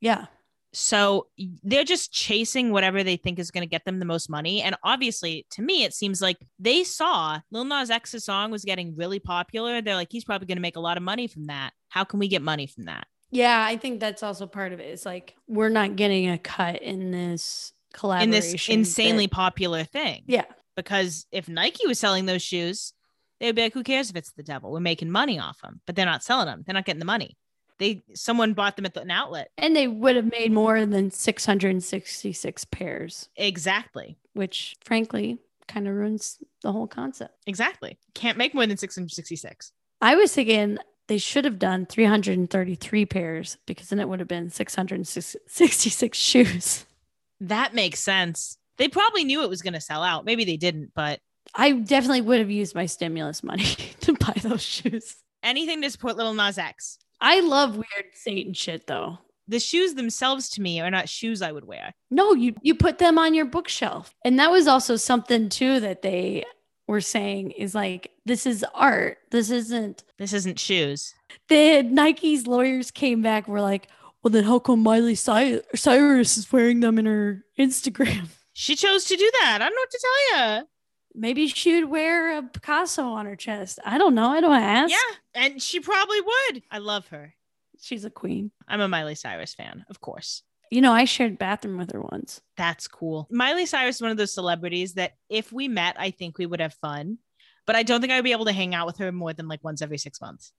Yeah. 0.00 0.26
So 0.74 1.26
they're 1.62 1.84
just 1.84 2.12
chasing 2.12 2.70
whatever 2.70 3.02
they 3.04 3.16
think 3.16 3.38
is 3.38 3.50
going 3.50 3.62
to 3.62 3.68
get 3.70 3.84
them 3.84 3.98
the 3.98 4.06
most 4.06 4.30
money. 4.30 4.62
And 4.62 4.74
obviously, 4.82 5.46
to 5.50 5.62
me, 5.62 5.84
it 5.84 5.92
seems 5.92 6.22
like 6.22 6.38
they 6.58 6.82
saw 6.82 7.40
Lil 7.50 7.64
Nas 7.64 7.90
X's 7.90 8.24
song 8.24 8.50
was 8.50 8.64
getting 8.64 8.96
really 8.96 9.18
popular. 9.18 9.82
They're 9.82 9.96
like, 9.96 10.08
he's 10.10 10.24
probably 10.24 10.46
going 10.46 10.56
to 10.56 10.62
make 10.62 10.76
a 10.76 10.80
lot 10.80 10.96
of 10.96 11.02
money 11.02 11.26
from 11.26 11.46
that. 11.46 11.72
How 11.90 12.04
can 12.04 12.18
we 12.18 12.26
get 12.28 12.40
money 12.40 12.66
from 12.66 12.86
that? 12.86 13.06
Yeah, 13.30 13.62
I 13.66 13.76
think 13.76 14.00
that's 14.00 14.22
also 14.22 14.46
part 14.46 14.72
of 14.72 14.80
it. 14.80 14.84
It's 14.84 15.04
like 15.06 15.34
we're 15.46 15.68
not 15.68 15.96
getting 15.96 16.30
a 16.30 16.38
cut 16.38 16.80
in 16.82 17.10
this 17.10 17.72
collaboration 17.92 18.32
In 18.34 18.40
this 18.40 18.68
insanely 18.68 19.26
that- 19.26 19.32
popular 19.32 19.84
thing. 19.84 20.22
yeah. 20.26 20.44
Because 20.74 21.26
if 21.30 21.50
Nike 21.50 21.86
was 21.86 21.98
selling 21.98 22.24
those 22.24 22.40
shoes, 22.40 22.94
they'd 23.42 23.54
be 23.54 23.62
like, 23.62 23.74
who 23.74 23.82
cares 23.82 24.08
if 24.08 24.16
it's 24.16 24.32
the 24.32 24.42
devil? 24.42 24.70
We're 24.72 24.80
making 24.80 25.10
money 25.10 25.38
off 25.38 25.60
them, 25.60 25.80
but 25.86 25.96
they're 25.96 26.06
not 26.06 26.22
selling 26.22 26.46
them. 26.46 26.62
They're 26.64 26.74
not 26.74 26.86
getting 26.86 27.00
the 27.00 27.04
money. 27.04 27.36
They 27.78 28.02
someone 28.14 28.52
bought 28.54 28.76
them 28.76 28.86
at 28.86 28.94
the, 28.94 29.00
an 29.02 29.10
outlet. 29.10 29.50
And 29.58 29.74
they 29.74 29.88
would 29.88 30.14
have 30.16 30.30
made 30.30 30.52
more 30.52 30.84
than 30.86 31.10
666 31.10 32.64
pairs, 32.66 33.28
Exactly. 33.36 34.16
which 34.34 34.76
frankly 34.84 35.38
kind 35.68 35.88
of 35.88 35.94
ruins 35.94 36.38
the 36.62 36.70
whole 36.72 36.86
concept. 36.86 37.34
Exactly. 37.46 37.98
Can't 38.14 38.38
make 38.38 38.54
more 38.54 38.66
than 38.66 38.76
666. 38.76 39.72
I 40.00 40.14
was 40.14 40.32
thinking 40.34 40.78
they 41.08 41.18
should 41.18 41.44
have 41.44 41.58
done 41.58 41.86
333 41.86 43.06
pairs 43.06 43.56
because 43.66 43.88
then 43.88 43.98
it 44.00 44.08
would 44.08 44.20
have 44.20 44.28
been 44.28 44.50
666 44.50 46.18
shoes. 46.18 46.86
That 47.40 47.74
makes 47.74 47.98
sense. 48.00 48.56
They 48.78 48.88
probably 48.88 49.24
knew 49.24 49.42
it 49.42 49.48
was 49.50 49.62
going 49.62 49.72
to 49.74 49.80
sell 49.80 50.02
out. 50.02 50.24
Maybe 50.24 50.44
they 50.44 50.56
didn't, 50.56 50.92
but 50.94 51.20
I 51.54 51.72
definitely 51.72 52.22
would 52.22 52.38
have 52.38 52.50
used 52.50 52.74
my 52.74 52.86
stimulus 52.86 53.42
money 53.42 53.64
to 54.00 54.14
buy 54.14 54.34
those 54.42 54.62
shoes. 54.62 55.16
anything 55.42 55.82
to 55.82 55.90
support 55.90 56.16
Little 56.16 56.34
Nas 56.34 56.58
X. 56.58 56.98
I 57.20 57.40
love 57.40 57.76
weird 57.76 58.06
Satan 58.14 58.54
shit 58.54 58.86
though. 58.86 59.18
The 59.48 59.58
shoes 59.60 59.94
themselves 59.94 60.48
to 60.50 60.62
me 60.62 60.80
are 60.80 60.90
not 60.90 61.08
shoes 61.08 61.42
I 61.42 61.52
would 61.52 61.64
wear. 61.66 61.92
No, 62.10 62.32
you 62.34 62.54
you 62.62 62.74
put 62.74 62.98
them 62.98 63.18
on 63.18 63.34
your 63.34 63.44
bookshelf. 63.44 64.14
And 64.24 64.38
that 64.38 64.50
was 64.50 64.66
also 64.66 64.96
something 64.96 65.48
too 65.48 65.80
that 65.80 66.02
they 66.02 66.44
were 66.88 67.00
saying 67.00 67.50
is 67.52 67.74
like 67.74 68.10
this 68.24 68.46
is 68.46 68.64
art. 68.74 69.18
This 69.30 69.50
isn't 69.50 70.04
This 70.18 70.32
isn't 70.32 70.58
shoes. 70.58 71.14
the 71.48 71.82
Nike's 71.82 72.46
lawyers 72.46 72.90
came 72.90 73.20
back 73.20 73.46
were 73.48 73.60
like, 73.60 73.88
"Well, 74.22 74.30
then 74.30 74.44
how 74.44 74.58
come 74.58 74.80
Miley 74.82 75.14
Cy- 75.16 75.60
Cyrus 75.74 76.36
is 76.38 76.50
wearing 76.52 76.80
them 76.80 76.98
in 76.98 77.06
her 77.06 77.44
Instagram?" 77.58 78.28
She 78.54 78.76
chose 78.76 79.04
to 79.06 79.16
do 79.16 79.30
that. 79.40 79.56
I 79.60 79.64
don't 79.64 79.74
know 79.74 79.80
what 79.80 79.90
to 79.90 80.00
tell 80.02 80.58
you. 80.60 80.66
Maybe 81.14 81.46
she 81.48 81.74
would 81.74 81.90
wear 81.90 82.38
a 82.38 82.42
Picasso 82.42 83.04
on 83.04 83.26
her 83.26 83.36
chest. 83.36 83.78
I 83.84 83.98
don't 83.98 84.14
know. 84.14 84.30
I 84.30 84.40
don't 84.40 84.54
ask. 84.54 84.90
Yeah, 84.90 85.42
and 85.42 85.62
she 85.62 85.80
probably 85.80 86.20
would. 86.20 86.62
I 86.70 86.78
love 86.78 87.08
her. 87.08 87.34
She's 87.80 88.04
a 88.04 88.10
queen. 88.10 88.50
I'm 88.66 88.80
a 88.80 88.88
Miley 88.88 89.14
Cyrus 89.14 89.54
fan, 89.54 89.84
of 89.90 90.00
course. 90.00 90.42
You 90.70 90.80
know, 90.80 90.92
I 90.92 91.04
shared 91.04 91.38
bathroom 91.38 91.76
with 91.76 91.92
her 91.92 92.00
once. 92.00 92.40
That's 92.56 92.88
cool. 92.88 93.28
Miley 93.30 93.66
Cyrus 93.66 93.96
is 93.96 94.02
one 94.02 94.10
of 94.10 94.16
those 94.16 94.32
celebrities 94.32 94.94
that 94.94 95.12
if 95.28 95.52
we 95.52 95.68
met, 95.68 95.96
I 95.98 96.10
think 96.10 96.38
we 96.38 96.46
would 96.46 96.60
have 96.60 96.74
fun. 96.74 97.18
But 97.66 97.76
I 97.76 97.82
don't 97.82 98.00
think 98.00 98.12
I 98.12 98.16
would 98.16 98.24
be 98.24 98.32
able 98.32 98.46
to 98.46 98.52
hang 98.52 98.74
out 98.74 98.86
with 98.86 98.96
her 98.98 99.12
more 99.12 99.32
than 99.32 99.48
like 99.48 99.62
once 99.62 99.82
every 99.82 99.98
six 99.98 100.20
months. 100.20 100.52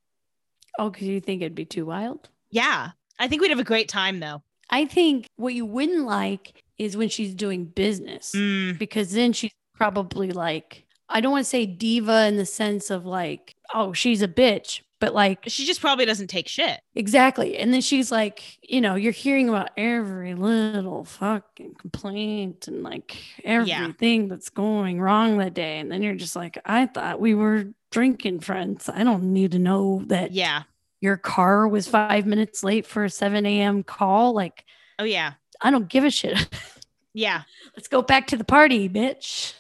Oh, 0.78 0.90
because 0.90 1.08
you 1.08 1.20
think 1.20 1.42
it'd 1.42 1.56
be 1.56 1.66
too 1.66 1.86
wild? 1.86 2.30
Yeah. 2.52 2.92
I 3.20 3.28
think 3.28 3.42
we'd 3.42 3.50
have 3.50 3.60
a 3.60 3.64
great 3.64 3.90
time 3.90 4.20
though. 4.20 4.44
I 4.70 4.86
think 4.86 5.28
what 5.36 5.54
you 5.54 5.66
wouldn't 5.66 6.06
like 6.06 6.64
is 6.78 6.98
when 6.98 7.10
she's 7.10 7.34
doing 7.36 7.66
business. 7.66 8.34
Mm, 8.36 8.78
because 8.78 9.12
then 9.12 9.34
she's 9.34 9.52
probably 9.76 10.32
like 10.32 10.86
I 11.10 11.22
don't 11.22 11.32
want 11.32 11.46
to 11.46 11.50
say 11.50 11.66
diva 11.66 12.26
in 12.28 12.38
the 12.38 12.46
sense 12.46 12.90
of 12.90 13.06
like 13.06 13.56
oh 13.74 13.94
she's 13.94 14.22
a 14.22 14.28
bitch 14.28 14.82
but 15.00 15.14
like 15.14 15.40
she 15.48 15.66
just 15.66 15.82
probably 15.82 16.06
doesn't 16.06 16.28
take 16.28 16.48
shit. 16.48 16.80
exactly 16.96 17.58
and 17.58 17.74
then 17.74 17.82
she's 17.82 18.12
like 18.12 18.42
you 18.62 18.80
know 18.80 18.96
you're 18.96 19.12
hearing 19.12 19.50
about 19.50 19.70
every 19.76 20.34
little 20.36 21.04
fucking 21.04 21.74
complaint 21.76 22.68
and 22.68 22.84
like 22.84 23.18
everything 23.44 24.28
that's 24.30 24.50
going 24.50 25.02
wrong 25.02 25.38
that 25.40 25.54
day 25.54 25.80
and 25.80 25.92
then 25.92 26.02
you're 26.02 26.16
just 26.16 26.36
like 26.36 26.58
I 26.66 26.86
thought 26.86 27.20
we 27.20 27.36
were 27.36 27.66
drinking 27.92 28.40
friends 28.40 28.90
I 28.90 29.04
don't 29.04 29.34
need 29.34 29.52
to 29.52 29.60
know 29.60 30.04
that 30.08 30.32
Yeah. 30.32 30.64
your 31.02 31.18
car 31.18 31.68
was 31.68 31.88
5 31.88 32.26
minutes 32.26 32.64
late 32.64 32.86
for 32.88 33.04
a 33.04 33.10
7 33.10 33.46
a.m 33.46 33.84
call 33.84 34.34
like 34.34 34.64
Oh, 35.00 35.04
yeah. 35.06 35.34
I 35.60 35.72
don't 35.72 35.90
give 35.90 36.04
a 36.06 36.10
shit 36.12 36.48
Yeah. 37.16 37.44
Let's 37.76 37.88
go 37.88 38.02
back 38.02 38.26
to 38.28 38.38
the 38.38 38.44
party, 38.44 38.90
bitch. 38.90 39.54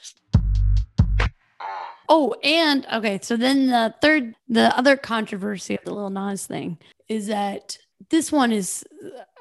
Oh, 2.16 2.36
and 2.44 2.86
okay, 2.94 3.18
so 3.24 3.36
then 3.36 3.66
the 3.66 3.92
third, 4.00 4.36
the 4.48 4.78
other 4.78 4.96
controversy 4.96 5.76
of 5.76 5.84
the 5.84 5.96
Lil 5.96 6.12
Nas 6.12 6.46
thing 6.46 6.78
is 7.10 7.26
that 7.26 7.80
this 8.12 8.32
one 8.32 8.52
is 8.52 8.86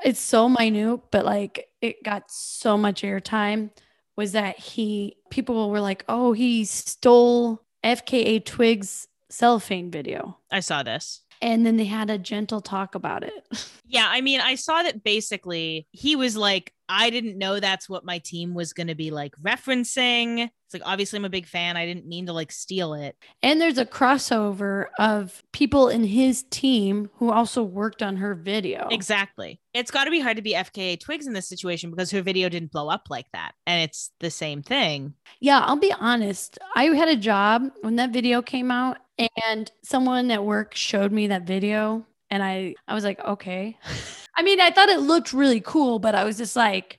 it's 0.02 0.18
so 0.18 0.48
minute, 0.48 1.00
but 1.10 1.26
like 1.26 1.68
it 1.82 2.02
got 2.02 2.30
so 2.30 2.78
much 2.78 3.02
airtime 3.02 3.72
was 4.16 4.32
that 4.32 4.58
he 4.58 5.18
people 5.28 5.68
were 5.68 5.82
like, 5.82 6.02
"Oh, 6.08 6.32
he 6.32 6.64
stole 6.64 7.60
FKA 7.84 8.42
Twigs 8.42 9.06
cellophane 9.28 9.90
video." 9.90 10.38
I 10.50 10.60
saw 10.60 10.82
this. 10.82 11.21
And 11.42 11.66
then 11.66 11.76
they 11.76 11.84
had 11.84 12.08
a 12.08 12.16
gentle 12.16 12.62
talk 12.62 12.94
about 12.94 13.24
it. 13.24 13.46
Yeah, 13.92 14.06
I 14.08 14.22
mean, 14.22 14.40
I 14.40 14.54
saw 14.54 14.82
that 14.82 15.04
basically 15.04 15.86
he 15.92 16.16
was 16.16 16.34
like, 16.34 16.72
I 16.88 17.10
didn't 17.10 17.36
know 17.36 17.60
that's 17.60 17.90
what 17.90 18.06
my 18.06 18.20
team 18.20 18.54
was 18.54 18.72
going 18.72 18.86
to 18.86 18.94
be 18.94 19.10
like 19.10 19.34
referencing. 19.36 20.44
It's 20.44 20.72
like, 20.72 20.82
obviously, 20.86 21.18
I'm 21.18 21.26
a 21.26 21.30
big 21.30 21.46
fan. 21.46 21.76
I 21.76 21.84
didn't 21.84 22.06
mean 22.06 22.24
to 22.26 22.32
like 22.32 22.52
steal 22.52 22.94
it. 22.94 23.16
And 23.42 23.60
there's 23.60 23.76
a 23.76 23.84
crossover 23.84 24.86
of 24.98 25.42
people 25.52 25.88
in 25.88 26.04
his 26.04 26.44
team 26.44 27.10
who 27.16 27.30
also 27.30 27.62
worked 27.62 28.02
on 28.02 28.16
her 28.16 28.34
video. 28.34 28.88
Exactly. 28.90 29.60
It's 29.74 29.90
got 29.90 30.04
to 30.04 30.10
be 30.10 30.20
hard 30.20 30.36
to 30.36 30.42
be 30.42 30.54
FKA 30.54 30.98
Twigs 30.98 31.26
in 31.26 31.34
this 31.34 31.48
situation 31.48 31.90
because 31.90 32.10
her 32.12 32.22
video 32.22 32.48
didn't 32.48 32.72
blow 32.72 32.88
up 32.88 33.08
like 33.10 33.26
that. 33.34 33.52
And 33.66 33.82
it's 33.82 34.10
the 34.20 34.30
same 34.30 34.62
thing. 34.62 35.12
Yeah, 35.40 35.60
I'll 35.60 35.76
be 35.76 35.92
honest. 35.92 36.58
I 36.74 36.84
had 36.84 37.08
a 37.08 37.16
job 37.16 37.70
when 37.82 37.96
that 37.96 38.10
video 38.10 38.40
came 38.40 38.70
out, 38.70 38.96
and 39.44 39.70
someone 39.82 40.30
at 40.30 40.44
work 40.44 40.74
showed 40.74 41.12
me 41.12 41.28
that 41.28 41.42
video 41.42 42.06
and 42.30 42.42
I 42.42 42.74
I 42.88 42.94
was 42.94 43.04
like, 43.04 43.20
okay. 43.20 43.78
I 44.34 44.42
mean, 44.42 44.60
I 44.60 44.70
thought 44.70 44.88
it 44.88 45.00
looked 45.00 45.32
really 45.34 45.60
cool, 45.60 45.98
but 45.98 46.14
I 46.14 46.24
was 46.24 46.38
just 46.38 46.56
like, 46.56 46.98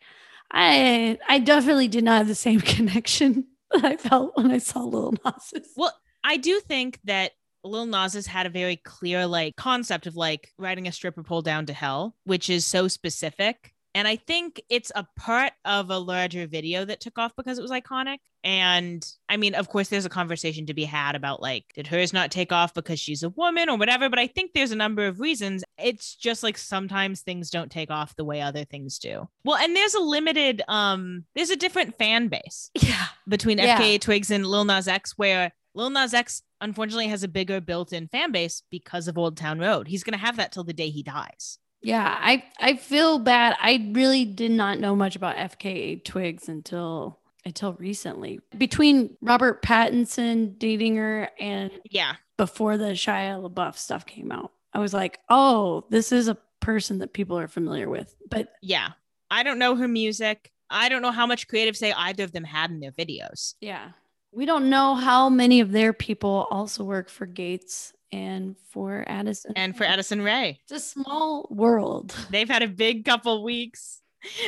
I 0.52 1.18
I 1.28 1.40
definitely 1.40 1.88
did 1.88 2.04
not 2.04 2.20
have 2.20 2.28
the 2.28 2.36
same 2.36 2.62
connection 2.76 3.48
that 3.72 3.84
I 3.84 3.98
felt 3.98 4.38
when 4.38 4.52
I 4.52 4.60
saw 4.60 4.82
Lil 4.82 5.16
Nas. 5.26 5.54
Well, 5.76 5.94
I 6.24 6.38
do 6.38 6.60
think 6.60 7.00
that 7.06 7.32
Lil 7.64 7.88
Nas 7.88 8.28
had 8.28 8.46
a 8.46 8.50
very 8.50 8.76
clear 8.76 9.26
like 9.26 9.56
concept 9.56 10.06
of 10.06 10.16
like 10.16 10.52
riding 10.58 10.88
a 10.88 10.92
stripper 10.92 11.24
pole 11.24 11.42
down 11.42 11.66
to 11.66 11.74
hell, 11.74 12.16
which 12.26 12.50
is 12.50 12.66
so 12.66 12.88
specific. 12.88 13.73
And 13.96 14.08
I 14.08 14.16
think 14.16 14.62
it's 14.70 14.92
a 14.96 15.06
part 15.16 15.54
of 15.66 15.90
a 15.92 15.98
larger 16.00 16.48
video 16.48 16.84
that 16.86 17.00
took 17.00 17.20
off 17.20 17.36
because 17.36 17.60
it 17.60 17.62
was 17.62 17.72
iconic. 17.72 18.18
And 18.44 19.08
I 19.30 19.38
mean, 19.38 19.54
of 19.56 19.70
course, 19.70 19.88
there's 19.88 20.06
a 20.06 20.10
conversation 20.10 20.66
to 20.66 20.74
be 20.74 20.84
had 20.84 21.16
about 21.16 21.42
like, 21.42 21.66
did 21.76 21.88
hers 21.88 22.12
not 22.12 22.32
take 22.32 22.52
off 22.52 22.74
because 22.74 23.00
she's 23.00 23.24
a 23.24 23.30
woman 23.30 23.70
or 23.70 23.78
whatever? 23.78 24.10
But 24.10 24.20
I 24.20 24.28
think 24.28 24.52
there's 24.54 24.72
a 24.72 24.76
number 24.76 25.06
of 25.08 25.20
reasons. 25.20 25.64
It's 25.78 26.16
just 26.16 26.42
like 26.44 26.58
sometimes 26.58 27.22
things 27.22 27.50
don't 27.50 27.72
take 27.72 27.92
off 27.92 28.16
the 28.16 28.26
way 28.26 28.42
other 28.42 28.66
things 28.66 28.98
do. 29.00 29.30
Well, 29.46 29.58
and 29.58 29.76
there's 29.76 29.94
a 29.94 30.00
limited, 30.02 30.62
um, 30.68 31.26
there's 31.36 31.52
a 31.52 31.56
different 31.56 31.98
fan 31.98 32.28
base 32.30 32.72
Yeah. 32.82 33.06
between 33.28 33.60
Yeah. 33.60 33.80
FKA 33.80 34.02
Twigs 34.02 34.32
and 34.32 34.46
Lil 34.46 34.66
Nas 34.66 34.88
X, 34.88 35.18
where 35.18 35.54
Lil 35.76 35.92
Nas 35.92 36.14
X 36.14 36.42
unfortunately 36.62 37.08
has 37.08 37.24
a 37.24 37.28
bigger 37.28 37.62
built-in 37.62 38.08
fan 38.08 38.32
base 38.32 38.64
because 38.72 39.08
of 39.08 39.18
Old 39.18 39.38
Town 39.38 39.60
Road. 39.60 39.88
He's 39.88 40.04
gonna 40.04 40.18
have 40.18 40.38
that 40.38 40.52
till 40.52 40.64
the 40.64 40.74
day 40.74 40.90
he 40.90 41.04
dies. 41.04 41.60
Yeah, 41.84 42.18
I 42.20 42.44
I 42.60 42.76
feel 42.76 43.20
bad. 43.20 43.56
I 43.62 43.90
really 43.92 44.26
did 44.26 44.52
not 44.52 44.80
know 44.80 44.96
much 44.96 45.16
about 45.16 45.36
FKA 45.36 46.04
Twigs 46.04 46.48
until 46.50 47.20
until 47.46 47.74
recently. 47.74 48.40
Between 48.58 49.18
Robert 49.22 49.62
Pattinson 49.62 50.58
dating 50.58 50.96
her 50.96 51.30
and 51.40 51.72
Yeah, 51.90 52.16
before 52.38 52.78
the 52.78 52.92
Shia 52.92 53.42
LaBeouf 53.50 53.78
stuff 53.78 54.06
came 54.06 54.32
out, 54.32 54.52
I 54.74 54.80
was 54.80 54.94
like, 54.94 55.20
"Oh, 55.30 55.86
this 55.90 56.12
is 56.12 56.28
a 56.28 56.38
person 56.62 57.00
that 57.00 57.14
people 57.14 57.38
are 57.38 57.48
familiar 57.50 57.90
with." 57.90 58.16
But 58.30 58.54
yeah. 58.62 58.90
I 59.30 59.42
don't 59.44 59.58
know 59.60 59.76
her 59.76 59.88
music. 59.88 60.52
I 60.70 60.90
don't 60.90 61.02
know 61.02 61.12
how 61.12 61.26
much 61.26 61.48
creative 61.48 61.76
say 61.76 61.92
either 61.92 62.24
of 62.24 62.32
them 62.32 62.44
had 62.44 62.70
in 62.70 62.80
their 62.80 62.92
videos. 62.92 63.56
yeah, 63.62 63.90
we 64.32 64.46
don't 64.46 64.70
know 64.70 64.96
how 64.96 65.28
many 65.30 65.60
of 65.60 65.72
their 65.72 65.92
people 65.92 66.48
also 66.52 66.84
work 66.84 67.10
for 67.10 67.26
Gaetz 67.28 67.94
and 68.14 68.56
for 68.70 69.04
Addison. 69.08 69.54
And 69.56 69.76
for 69.76 69.84
Addison 69.84 70.22
Rae, 70.22 70.60
it's 70.64 70.72
a 70.72 70.80
small 70.80 71.48
world. 71.50 72.16
they've 72.30 72.48
had 72.48 72.62
a 72.62 72.68
big 72.68 73.04
couple 73.04 73.44
weeks. 73.44 74.02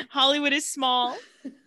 Hollywood 0.10 0.54
is 0.54 0.66
small. 0.70 1.18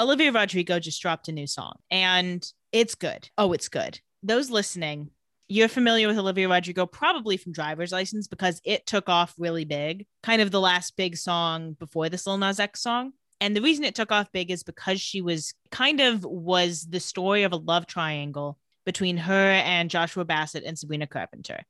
Olivia 0.00 0.30
Rodrigo 0.30 0.78
just 0.78 1.02
dropped 1.02 1.28
a 1.28 1.32
new 1.32 1.46
song 1.46 1.74
and 1.90 2.52
it's 2.72 2.94
good. 2.94 3.30
Oh, 3.38 3.52
it's 3.52 3.68
good. 3.68 4.00
Those 4.22 4.50
listening, 4.50 5.10
you're 5.48 5.68
familiar 5.68 6.06
with 6.06 6.18
Olivia 6.18 6.48
Rodrigo 6.48 6.86
probably 6.86 7.36
from 7.36 7.52
Driver's 7.52 7.90
License 7.90 8.28
because 8.28 8.60
it 8.64 8.86
took 8.86 9.08
off 9.08 9.34
really 9.38 9.64
big, 9.64 10.06
kind 10.22 10.42
of 10.42 10.50
the 10.50 10.60
last 10.60 10.96
big 10.96 11.16
song 11.16 11.72
before 11.72 12.08
this 12.08 12.26
Lil 12.26 12.38
Nas 12.38 12.60
X 12.60 12.80
song. 12.80 13.12
And 13.40 13.56
the 13.56 13.62
reason 13.62 13.84
it 13.84 13.94
took 13.94 14.10
off 14.10 14.32
big 14.32 14.50
is 14.50 14.62
because 14.62 15.00
she 15.00 15.20
was 15.20 15.54
kind 15.70 16.00
of 16.00 16.24
was 16.24 16.86
the 16.88 17.00
story 17.00 17.44
of 17.44 17.52
a 17.52 17.56
love 17.56 17.86
triangle 17.86 18.58
between 18.84 19.16
her 19.16 19.50
and 19.50 19.90
Joshua 19.90 20.24
Bassett 20.24 20.64
and 20.64 20.78
Sabrina 20.78 21.06
Carpenter. 21.06 21.62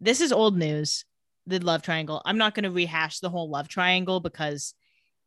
This 0.00 0.20
is 0.20 0.32
old 0.32 0.56
news, 0.56 1.04
the 1.46 1.60
love 1.60 1.82
triangle. 1.82 2.20
I'm 2.24 2.38
not 2.38 2.54
going 2.54 2.64
to 2.64 2.70
rehash 2.70 3.20
the 3.20 3.30
whole 3.30 3.48
love 3.48 3.68
triangle 3.68 4.20
because 4.20 4.74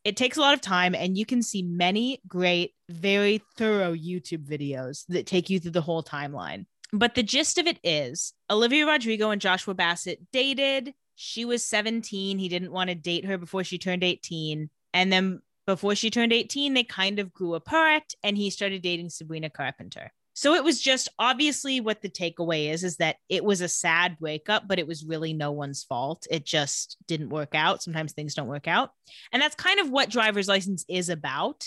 it 0.03 0.17
takes 0.17 0.37
a 0.37 0.41
lot 0.41 0.53
of 0.53 0.61
time 0.61 0.95
and 0.95 1.17
you 1.17 1.25
can 1.25 1.41
see 1.41 1.61
many 1.61 2.21
great, 2.27 2.73
very 2.89 3.43
thorough 3.57 3.93
YouTube 3.93 4.45
videos 4.45 5.05
that 5.09 5.25
take 5.25 5.49
you 5.49 5.59
through 5.59 5.71
the 5.71 5.81
whole 5.81 6.03
timeline. 6.03 6.65
But 6.93 7.15
the 7.15 7.23
gist 7.23 7.57
of 7.57 7.67
it 7.67 7.79
is 7.83 8.33
Olivia 8.49 8.85
Rodrigo 8.85 9.31
and 9.31 9.41
Joshua 9.41 9.73
Bassett 9.73 10.31
dated. 10.31 10.93
She 11.15 11.45
was 11.45 11.63
17. 11.63 12.39
He 12.39 12.49
didn't 12.49 12.71
want 12.71 12.89
to 12.89 12.95
date 12.95 13.25
her 13.25 13.37
before 13.37 13.63
she 13.63 13.77
turned 13.77 14.03
18. 14.03 14.69
And 14.93 15.11
then 15.11 15.41
before 15.67 15.93
she 15.93 16.09
turned 16.09 16.33
18, 16.33 16.73
they 16.73 16.83
kind 16.83 17.19
of 17.19 17.33
grew 17.33 17.53
apart 17.53 18.13
and 18.23 18.35
he 18.35 18.49
started 18.49 18.81
dating 18.81 19.09
Sabrina 19.09 19.49
Carpenter. 19.49 20.11
So 20.33 20.53
it 20.53 20.63
was 20.63 20.79
just 20.79 21.09
obviously 21.19 21.81
what 21.81 22.01
the 22.01 22.09
takeaway 22.09 22.71
is 22.71 22.83
is 22.83 22.97
that 22.97 23.17
it 23.27 23.43
was 23.43 23.59
a 23.61 23.67
sad 23.67 24.17
breakup, 24.19 24.67
but 24.67 24.79
it 24.79 24.87
was 24.87 25.03
really 25.03 25.33
no 25.33 25.51
one's 25.51 25.83
fault. 25.83 26.25
It 26.31 26.45
just 26.45 26.95
didn't 27.07 27.29
work 27.29 27.53
out. 27.53 27.83
Sometimes 27.83 28.13
things 28.13 28.33
don't 28.33 28.47
work 28.47 28.67
out. 28.67 28.91
And 29.33 29.41
that's 29.41 29.55
kind 29.55 29.79
of 29.79 29.89
what 29.89 30.09
driver's 30.09 30.47
license 30.47 30.85
is 30.87 31.09
about. 31.09 31.65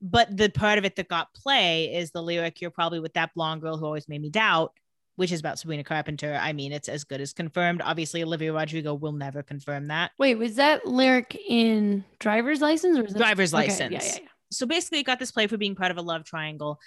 But 0.00 0.36
the 0.36 0.48
part 0.48 0.78
of 0.78 0.84
it 0.84 0.96
that 0.96 1.08
got 1.08 1.34
play 1.34 1.92
is 1.94 2.12
the 2.12 2.22
lyric, 2.22 2.60
You're 2.60 2.70
probably 2.70 3.00
with 3.00 3.14
that 3.14 3.34
blonde 3.34 3.62
girl 3.62 3.76
who 3.76 3.84
always 3.84 4.08
made 4.08 4.22
me 4.22 4.30
doubt, 4.30 4.72
which 5.16 5.32
is 5.32 5.40
about 5.40 5.58
Sabrina 5.58 5.84
Carpenter. 5.84 6.38
I 6.40 6.52
mean, 6.52 6.72
it's 6.72 6.88
as 6.88 7.04
good 7.04 7.20
as 7.20 7.32
confirmed. 7.32 7.82
Obviously, 7.84 8.22
Olivia 8.22 8.52
Rodrigo 8.52 8.94
will 8.94 9.12
never 9.12 9.42
confirm 9.42 9.86
that. 9.86 10.10
Wait, 10.18 10.36
was 10.36 10.56
that 10.56 10.86
lyric 10.86 11.36
in 11.48 12.04
driver's 12.18 12.60
license 12.60 12.98
or 12.98 13.02
was 13.04 13.14
it 13.14 13.18
Driver's 13.18 13.54
Okay, 13.54 13.64
license. 13.64 13.92
Yeah, 13.92 14.02
yeah, 14.02 14.18
yeah. 14.22 14.28
so 14.50 14.66
basically 14.66 15.00
it 15.00 15.06
got 15.06 15.18
this 15.18 15.30
play 15.32 15.46
for 15.46 15.56
being 15.56 15.74
part 15.74 15.90
of 15.90 15.96
a 15.96 16.02
love 16.02 16.24
triangle 16.24 16.78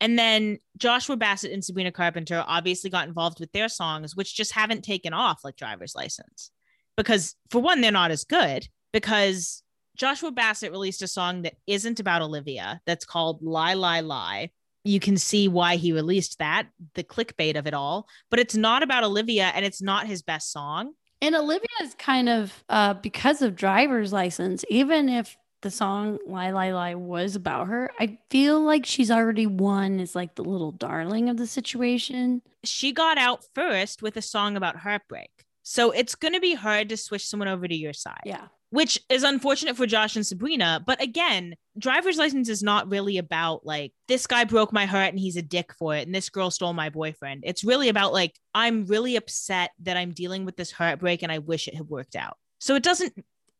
and 0.00 0.18
then 0.18 0.58
joshua 0.76 1.16
bassett 1.16 1.52
and 1.52 1.64
sabrina 1.64 1.90
carpenter 1.90 2.44
obviously 2.46 2.90
got 2.90 3.08
involved 3.08 3.40
with 3.40 3.50
their 3.52 3.68
songs 3.68 4.14
which 4.14 4.36
just 4.36 4.52
haven't 4.52 4.82
taken 4.82 5.12
off 5.12 5.40
like 5.42 5.56
driver's 5.56 5.94
license 5.94 6.50
because 6.96 7.34
for 7.50 7.60
one 7.60 7.80
they're 7.80 7.90
not 7.90 8.10
as 8.10 8.24
good 8.24 8.68
because 8.92 9.62
joshua 9.96 10.30
bassett 10.30 10.70
released 10.70 11.02
a 11.02 11.08
song 11.08 11.42
that 11.42 11.54
isn't 11.66 11.98
about 11.98 12.22
olivia 12.22 12.80
that's 12.86 13.06
called 13.06 13.42
lie 13.42 13.74
lie 13.74 14.00
lie 14.00 14.50
you 14.86 15.00
can 15.00 15.16
see 15.16 15.48
why 15.48 15.76
he 15.76 15.92
released 15.92 16.38
that 16.38 16.66
the 16.94 17.04
clickbait 17.04 17.56
of 17.56 17.66
it 17.66 17.74
all 17.74 18.06
but 18.30 18.38
it's 18.38 18.54
not 18.56 18.82
about 18.82 19.04
olivia 19.04 19.52
and 19.54 19.64
it's 19.64 19.82
not 19.82 20.06
his 20.06 20.22
best 20.22 20.52
song 20.52 20.92
And 21.22 21.34
Olivia 21.34 21.78
is 21.82 21.94
kind 21.94 22.28
of 22.28 22.52
uh, 22.68 22.92
because 22.94 23.40
of 23.40 23.56
driver's 23.56 24.12
license, 24.12 24.64
even 24.68 25.08
if 25.08 25.34
the 25.62 25.70
song 25.70 26.18
Lie 26.26 26.50
Lie 26.52 26.72
Lie 26.72 26.94
was 26.94 27.34
about 27.36 27.68
her, 27.68 27.90
I 27.98 28.18
feel 28.30 28.60
like 28.60 28.84
she's 28.84 29.10
already 29.10 29.46
won 29.46 29.98
as 29.98 30.14
like 30.14 30.34
the 30.34 30.44
little 30.44 30.72
darling 30.72 31.30
of 31.30 31.38
the 31.38 31.46
situation. 31.46 32.42
she 32.64 32.92
got 32.92 33.16
out 33.16 33.40
first 33.54 34.02
with 34.02 34.16
a 34.18 34.22
song 34.22 34.56
about 34.56 34.76
heartbreak 34.76 35.30
so 35.62 35.90
it's 35.90 36.14
going 36.14 36.34
to 36.34 36.40
be 36.40 36.54
hard 36.54 36.88
to 36.90 36.96
switch 36.96 37.26
someone 37.26 37.48
over 37.48 37.66
to 37.66 37.74
your 37.74 37.94
side 37.94 38.22
Yeah. 38.26 38.46
Which 38.76 39.00
is 39.08 39.22
unfortunate 39.22 39.74
for 39.74 39.86
Josh 39.86 40.16
and 40.16 40.26
Sabrina. 40.26 40.84
But 40.86 41.00
again, 41.00 41.54
driver's 41.78 42.18
license 42.18 42.50
is 42.50 42.62
not 42.62 42.90
really 42.90 43.16
about 43.16 43.64
like 43.64 43.94
this 44.06 44.26
guy 44.26 44.44
broke 44.44 44.70
my 44.70 44.84
heart 44.84 45.08
and 45.08 45.18
he's 45.18 45.38
a 45.38 45.42
dick 45.42 45.72
for 45.72 45.96
it, 45.96 46.04
and 46.04 46.14
this 46.14 46.28
girl 46.28 46.50
stole 46.50 46.74
my 46.74 46.90
boyfriend. 46.90 47.44
It's 47.46 47.64
really 47.64 47.88
about 47.88 48.12
like 48.12 48.38
I'm 48.54 48.84
really 48.84 49.16
upset 49.16 49.70
that 49.84 49.96
I'm 49.96 50.12
dealing 50.12 50.44
with 50.44 50.58
this 50.58 50.70
heartbreak 50.70 51.22
and 51.22 51.32
I 51.32 51.38
wish 51.38 51.68
it 51.68 51.74
had 51.74 51.88
worked 51.88 52.16
out. 52.16 52.36
So 52.58 52.74
it 52.74 52.82
doesn't 52.82 53.14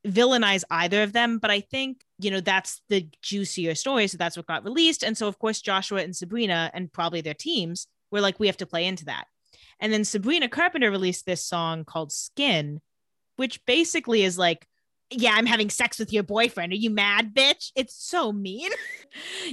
villainize 0.07 0.65
either 0.71 1.03
of 1.03 1.15
them, 1.15 1.39
but 1.39 1.51
I 1.51 1.61
think 1.61 2.05
you 2.19 2.31
know 2.31 2.43
that's 2.43 2.83
the 2.91 3.09
juicier 3.23 3.75
story. 3.75 4.09
So 4.09 4.19
that's 4.19 4.37
what 4.37 4.47
got 4.47 4.65
released, 4.65 5.03
and 5.03 5.17
so 5.17 5.29
of 5.29 5.39
course 5.39 5.63
Joshua 5.63 6.03
and 6.03 6.15
Sabrina 6.15 6.71
and 6.75 6.93
probably 6.93 7.23
their 7.23 7.33
teams 7.33 7.87
were 8.11 8.21
like 8.21 8.39
we 8.39 8.49
have 8.49 8.59
to 8.59 8.67
play 8.67 8.85
into 8.85 9.07
that. 9.07 9.25
And 9.81 9.91
then 9.91 10.05
Sabrina 10.05 10.51
Carpenter 10.51 10.91
released 10.91 11.25
this 11.25 11.43
song 11.43 11.87
called 11.87 12.13
Skin, 12.13 12.83
which 13.37 13.65
basically 13.65 14.23
is 14.23 14.37
like 14.37 14.67
yeah, 15.11 15.33
I'm 15.35 15.47
having 15.47 15.71
sex 15.71 15.99
with 15.99 16.13
your 16.13 16.23
boyfriend. 16.23 16.73
Are 16.73 16.77
you 16.77 16.91
mad, 16.91 17.35
bitch? 17.35 17.71
It's 17.75 17.95
so 17.95 18.33
mean. 18.33 18.71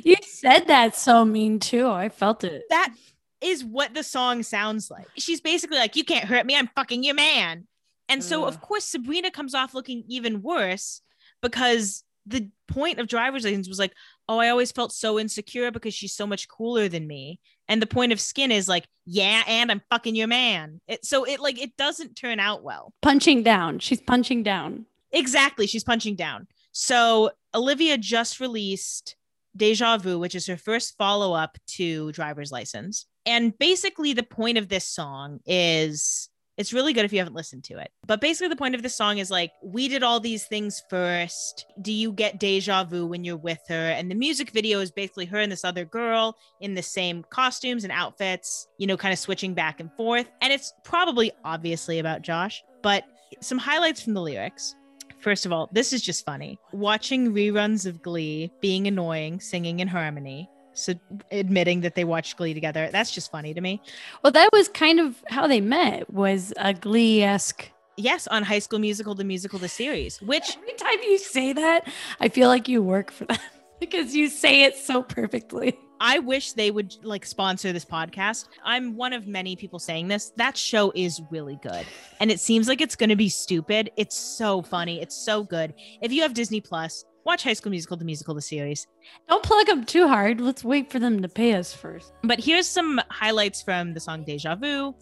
You 0.03 0.17
said 0.21 0.67
that 0.67 0.93
so 0.93 1.23
mean 1.23 1.57
too. 1.57 1.87
I 1.87 2.09
felt 2.09 2.43
it. 2.43 2.63
That 2.69 2.93
is 3.39 3.63
what 3.63 3.93
the 3.93 4.03
song 4.03 4.43
sounds 4.43 4.91
like. 4.91 5.07
She's 5.15 5.39
basically 5.39 5.77
like, 5.77 5.95
You 5.95 6.03
can't 6.03 6.25
hurt 6.25 6.45
me. 6.45 6.57
I'm 6.57 6.69
fucking 6.75 7.03
your 7.05 7.15
man. 7.15 7.65
And 8.09 8.21
so, 8.21 8.45
of 8.45 8.57
mm. 8.57 8.61
course, 8.61 8.83
Sabrina 8.83 9.31
comes 9.31 9.55
off 9.55 9.73
looking 9.73 10.03
even 10.09 10.41
worse 10.41 11.01
because 11.41 12.03
the 12.25 12.49
point 12.67 12.99
of 12.99 13.07
driver's 13.07 13.43
license 13.43 13.67
was 13.67 13.79
like, 13.79 13.93
oh, 14.27 14.39
I 14.39 14.49
always 14.49 14.71
felt 14.71 14.91
so 14.91 15.19
insecure 15.19 15.71
because 15.71 15.93
she's 15.93 16.13
so 16.13 16.25
much 16.25 16.47
cooler 16.47 16.87
than 16.87 17.07
me. 17.07 17.39
And 17.67 17.81
the 17.81 17.87
point 17.87 18.11
of 18.11 18.19
skin 18.19 18.51
is 18.51 18.67
like, 18.67 18.85
yeah, 19.05 19.43
and 19.47 19.71
I'm 19.71 19.81
fucking 19.89 20.15
your 20.15 20.27
man. 20.27 20.81
It, 20.87 21.05
so 21.05 21.23
it 21.23 21.39
like 21.39 21.61
it 21.61 21.75
doesn't 21.77 22.15
turn 22.15 22.39
out 22.39 22.63
well. 22.63 22.93
Punching 23.01 23.43
down. 23.43 23.79
She's 23.79 24.01
punching 24.01 24.43
down. 24.43 24.85
Exactly. 25.13 25.67
She's 25.67 25.83
punching 25.83 26.15
down. 26.15 26.47
So 26.71 27.31
Olivia 27.53 27.97
just 27.97 28.39
released 28.39 29.15
Deja 29.55 29.97
Vu, 29.97 30.19
which 30.19 30.35
is 30.35 30.47
her 30.47 30.57
first 30.57 30.97
follow 30.97 31.33
up 31.33 31.57
to 31.67 32.11
Driver's 32.11 32.51
License. 32.51 33.05
And 33.25 33.57
basically, 33.57 34.13
the 34.13 34.23
point 34.23 34.57
of 34.57 34.67
this 34.67 34.87
song 34.87 35.39
is 35.45 36.29
it's 36.57 36.73
really 36.73 36.93
good 36.93 37.05
if 37.05 37.13
you 37.13 37.19
haven't 37.19 37.35
listened 37.35 37.63
to 37.65 37.79
it. 37.79 37.91
But 38.05 38.21
basically, 38.21 38.47
the 38.49 38.55
point 38.55 38.75
of 38.75 38.81
this 38.81 38.95
song 38.95 39.17
is 39.19 39.31
like, 39.31 39.51
we 39.63 39.87
did 39.87 40.03
all 40.03 40.19
these 40.19 40.45
things 40.45 40.81
first. 40.89 41.65
Do 41.81 41.91
you 41.91 42.11
get 42.11 42.39
deja 42.39 42.83
vu 42.83 43.05
when 43.05 43.23
you're 43.23 43.37
with 43.37 43.61
her? 43.69 43.89
And 43.89 44.09
the 44.09 44.15
music 44.15 44.51
video 44.51 44.79
is 44.79 44.91
basically 44.91 45.25
her 45.25 45.39
and 45.39 45.51
this 45.51 45.65
other 45.65 45.85
girl 45.85 46.35
in 46.59 46.73
the 46.73 46.83
same 46.83 47.23
costumes 47.29 47.83
and 47.83 47.93
outfits, 47.93 48.67
you 48.77 48.87
know, 48.87 48.97
kind 48.97 49.13
of 49.13 49.19
switching 49.19 49.53
back 49.53 49.79
and 49.79 49.91
forth. 49.93 50.29
And 50.41 50.51
it's 50.51 50.73
probably 50.83 51.31
obviously 51.43 51.99
about 51.99 52.23
Josh, 52.23 52.63
but 52.81 53.03
some 53.41 53.57
highlights 53.57 54.01
from 54.01 54.13
the 54.13 54.21
lyrics. 54.21 54.75
First 55.23 55.45
of 55.45 55.53
all, 55.53 55.69
this 55.71 55.93
is 55.93 56.01
just 56.01 56.25
funny. 56.25 56.59
Watching 56.73 57.33
reruns 57.33 57.85
of 57.85 58.01
Glee, 58.01 58.51
being 58.59 58.87
annoying, 58.87 59.39
singing 59.39 59.79
in 59.79 59.87
harmony. 59.87 60.49
So 60.73 60.95
admitting 61.31 61.79
that 61.81 61.95
they 61.95 62.03
watched 62.03 62.35
Glee 62.35 62.53
together, 62.53 62.89
that's 62.91 63.09
just 63.09 63.31
funny 63.31 63.53
to 63.53 63.61
me. 63.61 63.81
Well, 64.21 64.33
that 64.33 64.49
was 64.51 64.67
kind 64.67 64.99
of 64.99 65.23
how 65.29 65.47
they 65.47 65.61
met. 65.61 66.11
Was 66.11 66.51
a 66.57 66.73
Glee 66.73 67.23
esque. 67.23 67.71
Yes, 67.95 68.27
on 68.27 68.43
High 68.43 68.59
School 68.59 68.79
Musical, 68.79 69.15
the 69.15 69.23
musical, 69.23 69.59
the 69.59 69.69
series, 69.69 70.21
which 70.21 70.57
Every 70.57 70.73
time 70.73 70.97
you 71.03 71.17
say 71.17 71.53
that, 71.53 71.87
I 72.19 72.27
feel 72.27 72.49
like 72.49 72.67
you 72.67 72.81
work 72.81 73.09
for 73.09 73.23
them 73.23 73.37
because 73.79 74.13
you 74.13 74.27
say 74.27 74.63
it 74.63 74.75
so 74.75 75.03
perfectly. 75.03 75.77
I 76.05 76.19
wish 76.19 76.51
they 76.51 76.69
would 76.69 76.97
like 77.01 77.25
sponsor 77.25 77.71
this 77.71 77.85
podcast. 77.85 78.49
I'm 78.61 78.97
one 78.97 79.13
of 79.13 79.25
many 79.25 79.55
people 79.55 79.79
saying 79.79 80.09
this. 80.09 80.33
That 80.35 80.57
show 80.57 80.91
is 80.95 81.21
really 81.31 81.57
good. 81.63 81.85
And 82.19 82.29
it 82.29 82.41
seems 82.41 82.67
like 82.67 82.81
it's 82.81 82.97
going 82.97 83.09
to 83.09 83.15
be 83.15 83.29
stupid. 83.29 83.89
It's 83.95 84.17
so 84.17 84.61
funny. 84.61 85.01
It's 85.01 85.15
so 85.15 85.45
good. 85.45 85.73
If 86.01 86.11
you 86.11 86.21
have 86.23 86.33
Disney 86.33 86.59
Plus, 86.59 87.05
watch 87.23 87.45
High 87.45 87.53
School 87.53 87.69
Musical, 87.69 87.95
the 87.95 88.03
musical, 88.03 88.33
the 88.33 88.41
series. 88.41 88.85
Don't 89.29 89.43
plug 89.43 89.67
them 89.67 89.85
too 89.85 90.05
hard. 90.05 90.41
Let's 90.41 90.65
wait 90.65 90.91
for 90.91 90.99
them 90.99 91.21
to 91.21 91.29
pay 91.29 91.53
us 91.53 91.73
first. 91.73 92.11
But 92.23 92.41
here's 92.41 92.67
some 92.67 92.99
highlights 93.09 93.61
from 93.61 93.93
the 93.93 94.01
song 94.01 94.25
Deja 94.25 94.55
Vu. 94.55 94.93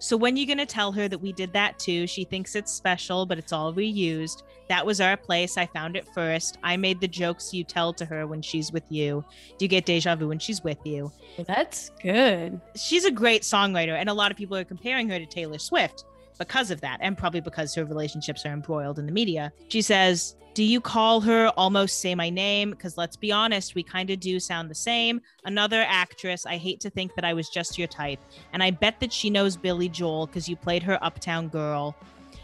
So 0.00 0.16
when 0.16 0.36
you're 0.36 0.46
gonna 0.46 0.64
tell 0.64 0.92
her 0.92 1.08
that 1.08 1.18
we 1.18 1.30
did 1.30 1.52
that 1.52 1.78
too, 1.78 2.06
she 2.06 2.24
thinks 2.24 2.56
it's 2.56 2.72
special, 2.72 3.26
but 3.26 3.38
it's 3.38 3.52
all 3.52 3.72
reused. 3.72 4.42
That 4.68 4.84
was 4.84 4.98
our 4.98 5.14
place. 5.14 5.58
I 5.58 5.66
found 5.66 5.94
it 5.94 6.08
first. 6.14 6.56
I 6.62 6.78
made 6.78 7.00
the 7.02 7.08
jokes 7.08 7.52
you 7.52 7.64
tell 7.64 7.92
to 7.92 8.06
her 8.06 8.26
when 8.26 8.40
she's 8.40 8.72
with 8.72 8.84
you. 8.88 9.22
Do 9.58 9.64
you 9.64 9.68
get 9.68 9.84
deja 9.84 10.16
vu 10.16 10.28
when 10.28 10.38
she's 10.38 10.64
with 10.64 10.78
you? 10.84 11.12
That's 11.46 11.90
good. 12.02 12.58
She's 12.76 13.04
a 13.04 13.10
great 13.10 13.42
songwriter, 13.42 13.94
and 13.94 14.08
a 14.08 14.14
lot 14.14 14.30
of 14.30 14.38
people 14.38 14.56
are 14.56 14.64
comparing 14.64 15.06
her 15.10 15.18
to 15.18 15.26
Taylor 15.26 15.58
Swift 15.58 16.04
because 16.38 16.70
of 16.70 16.80
that, 16.80 16.98
and 17.02 17.18
probably 17.18 17.40
because 17.40 17.74
her 17.74 17.84
relationships 17.84 18.46
are 18.46 18.52
embroiled 18.52 18.98
in 18.98 19.04
the 19.04 19.12
media. 19.12 19.52
She 19.68 19.82
says, 19.82 20.34
Do 20.52 20.64
you 20.64 20.80
call 20.80 21.20
her 21.20 21.52
almost 21.56 22.00
say 22.00 22.14
my 22.14 22.28
name? 22.28 22.70
Because 22.70 22.98
let's 22.98 23.16
be 23.16 23.30
honest, 23.30 23.76
we 23.76 23.84
kind 23.84 24.10
of 24.10 24.18
do 24.18 24.40
sound 24.40 24.68
the 24.68 24.74
same. 24.74 25.20
Another 25.44 25.84
actress, 25.86 26.44
I 26.44 26.56
hate 26.56 26.80
to 26.80 26.90
think 26.90 27.14
that 27.14 27.24
I 27.24 27.34
was 27.34 27.48
just 27.48 27.78
your 27.78 27.86
type. 27.86 28.18
And 28.52 28.62
I 28.62 28.72
bet 28.72 28.98
that 28.98 29.12
she 29.12 29.30
knows 29.30 29.56
Billy 29.56 29.88
Joel 29.88 30.26
because 30.26 30.48
you 30.48 30.56
played 30.56 30.82
her 30.82 31.02
Uptown 31.04 31.48
Girl. 31.48 31.94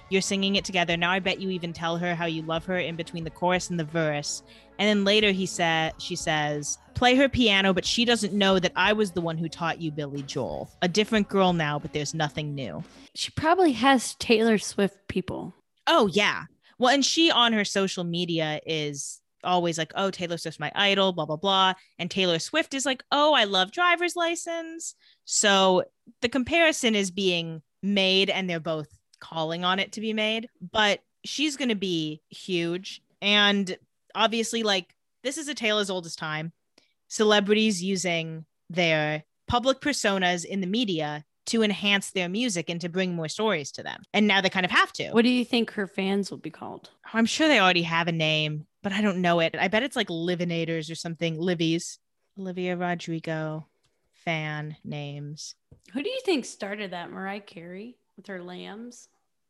You're 0.08 0.22
singing 0.22 0.54
it 0.54 0.64
together. 0.64 0.96
Now 0.96 1.10
I 1.10 1.18
bet 1.18 1.40
you 1.40 1.50
even 1.50 1.72
tell 1.72 1.96
her 1.96 2.14
how 2.14 2.26
you 2.26 2.42
love 2.42 2.64
her 2.66 2.78
in 2.78 2.94
between 2.94 3.24
the 3.24 3.30
chorus 3.30 3.70
and 3.70 3.80
the 3.80 3.84
verse. 3.84 4.44
And 4.78 4.88
then 4.88 5.04
later 5.04 5.32
he 5.32 5.46
said 5.46 5.94
she 5.98 6.14
says, 6.14 6.78
"Play 6.94 7.16
her 7.16 7.28
piano, 7.28 7.74
but 7.74 7.84
she 7.84 8.04
doesn't 8.04 8.32
know 8.32 8.60
that 8.60 8.72
I 8.76 8.92
was 8.92 9.10
the 9.10 9.20
one 9.20 9.36
who 9.36 9.48
taught 9.48 9.80
you 9.80 9.90
Billy 9.90 10.22
Joel. 10.22 10.70
A 10.80 10.86
different 10.86 11.28
girl 11.28 11.52
now, 11.52 11.80
but 11.80 11.92
there's 11.92 12.14
nothing 12.14 12.54
new." 12.54 12.84
She 13.16 13.32
probably 13.32 13.72
has 13.72 14.14
Taylor 14.14 14.58
Swift 14.58 15.08
people. 15.08 15.54
Oh 15.88 16.06
yeah. 16.06 16.44
Well, 16.78 16.92
and 16.92 17.04
she 17.04 17.30
on 17.30 17.52
her 17.52 17.64
social 17.64 18.04
media 18.04 18.60
is 18.66 19.20
always 19.44 19.78
like, 19.78 19.92
"Oh, 19.94 20.10
Taylor 20.10 20.36
Swift's 20.38 20.60
my 20.60 20.72
idol," 20.74 21.12
blah 21.12 21.26
blah 21.26 21.36
blah. 21.36 21.74
And 21.98 22.10
Taylor 22.10 22.38
Swift 22.38 22.74
is 22.74 22.86
like, 22.86 23.02
"Oh, 23.12 23.32
I 23.34 23.44
love 23.44 23.72
driver's 23.72 24.16
license." 24.16 24.94
So 25.24 25.84
the 26.20 26.28
comparison 26.28 26.94
is 26.94 27.10
being 27.10 27.62
made 27.82 28.30
and 28.30 28.48
they're 28.48 28.60
both 28.60 28.88
calling 29.20 29.64
on 29.64 29.78
it 29.78 29.92
to 29.92 30.00
be 30.00 30.12
made, 30.12 30.48
but 30.72 31.00
she's 31.24 31.56
going 31.56 31.68
to 31.70 31.74
be 31.74 32.22
huge 32.28 33.02
and 33.20 33.76
obviously 34.14 34.62
like 34.62 34.94
this 35.22 35.38
is 35.38 35.48
a 35.48 35.54
tale 35.54 35.78
as 35.78 35.90
old 35.90 36.06
as 36.06 36.14
time. 36.16 36.52
Celebrities 37.08 37.82
using 37.82 38.44
their 38.70 39.24
public 39.48 39.80
personas 39.80 40.44
in 40.44 40.60
the 40.60 40.66
media 40.66 41.24
to 41.46 41.62
enhance 41.62 42.10
their 42.10 42.28
music 42.28 42.68
and 42.70 42.80
to 42.80 42.88
bring 42.88 43.14
more 43.14 43.28
stories 43.28 43.72
to 43.72 43.82
them. 43.82 44.02
And 44.12 44.26
now 44.26 44.40
they 44.40 44.50
kind 44.50 44.66
of 44.66 44.72
have 44.72 44.92
to. 44.94 45.10
What 45.10 45.22
do 45.22 45.30
you 45.30 45.44
think 45.44 45.72
her 45.72 45.86
fans 45.86 46.30
will 46.30 46.38
be 46.38 46.50
called? 46.50 46.90
I'm 47.12 47.26
sure 47.26 47.48
they 47.48 47.60
already 47.60 47.82
have 47.82 48.08
a 48.08 48.12
name, 48.12 48.66
but 48.82 48.92
I 48.92 49.00
don't 49.00 49.22
know 49.22 49.40
it. 49.40 49.56
I 49.58 49.68
bet 49.68 49.82
it's 49.82 49.96
like 49.96 50.08
Livinators 50.08 50.90
or 50.90 50.94
something. 50.94 51.40
Livies. 51.40 51.98
Olivia 52.38 52.76
Rodrigo 52.76 53.66
fan 54.12 54.76
names. 54.84 55.54
Who 55.92 56.02
do 56.02 56.10
you 56.10 56.20
think 56.24 56.44
started 56.44 56.90
that? 56.90 57.10
Mariah 57.10 57.40
Carey 57.40 57.96
with 58.16 58.26
her 58.26 58.42
lambs? 58.42 59.08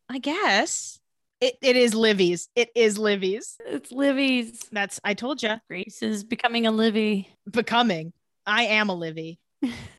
I 0.09 0.18
guess. 0.18 1.01
It, 1.40 1.57
it 1.61 1.76
is 1.76 1.94
Livy's. 1.94 2.49
It 2.55 2.70
is 2.74 2.97
Livy's. 2.99 3.57
It's 3.66 3.92
Livy's. 3.92 4.61
That's 4.70 5.01
I 5.03 5.14
told 5.14 5.42
you. 5.42 5.57
Grace 5.68 6.03
is 6.03 6.24
becoming 6.24 6.66
a 6.66 6.70
Livy. 6.70 7.28
Becoming. 7.51 8.12
I 8.47 8.64
am 8.64 8.88
a 8.88 8.94
Livy. 8.94 9.38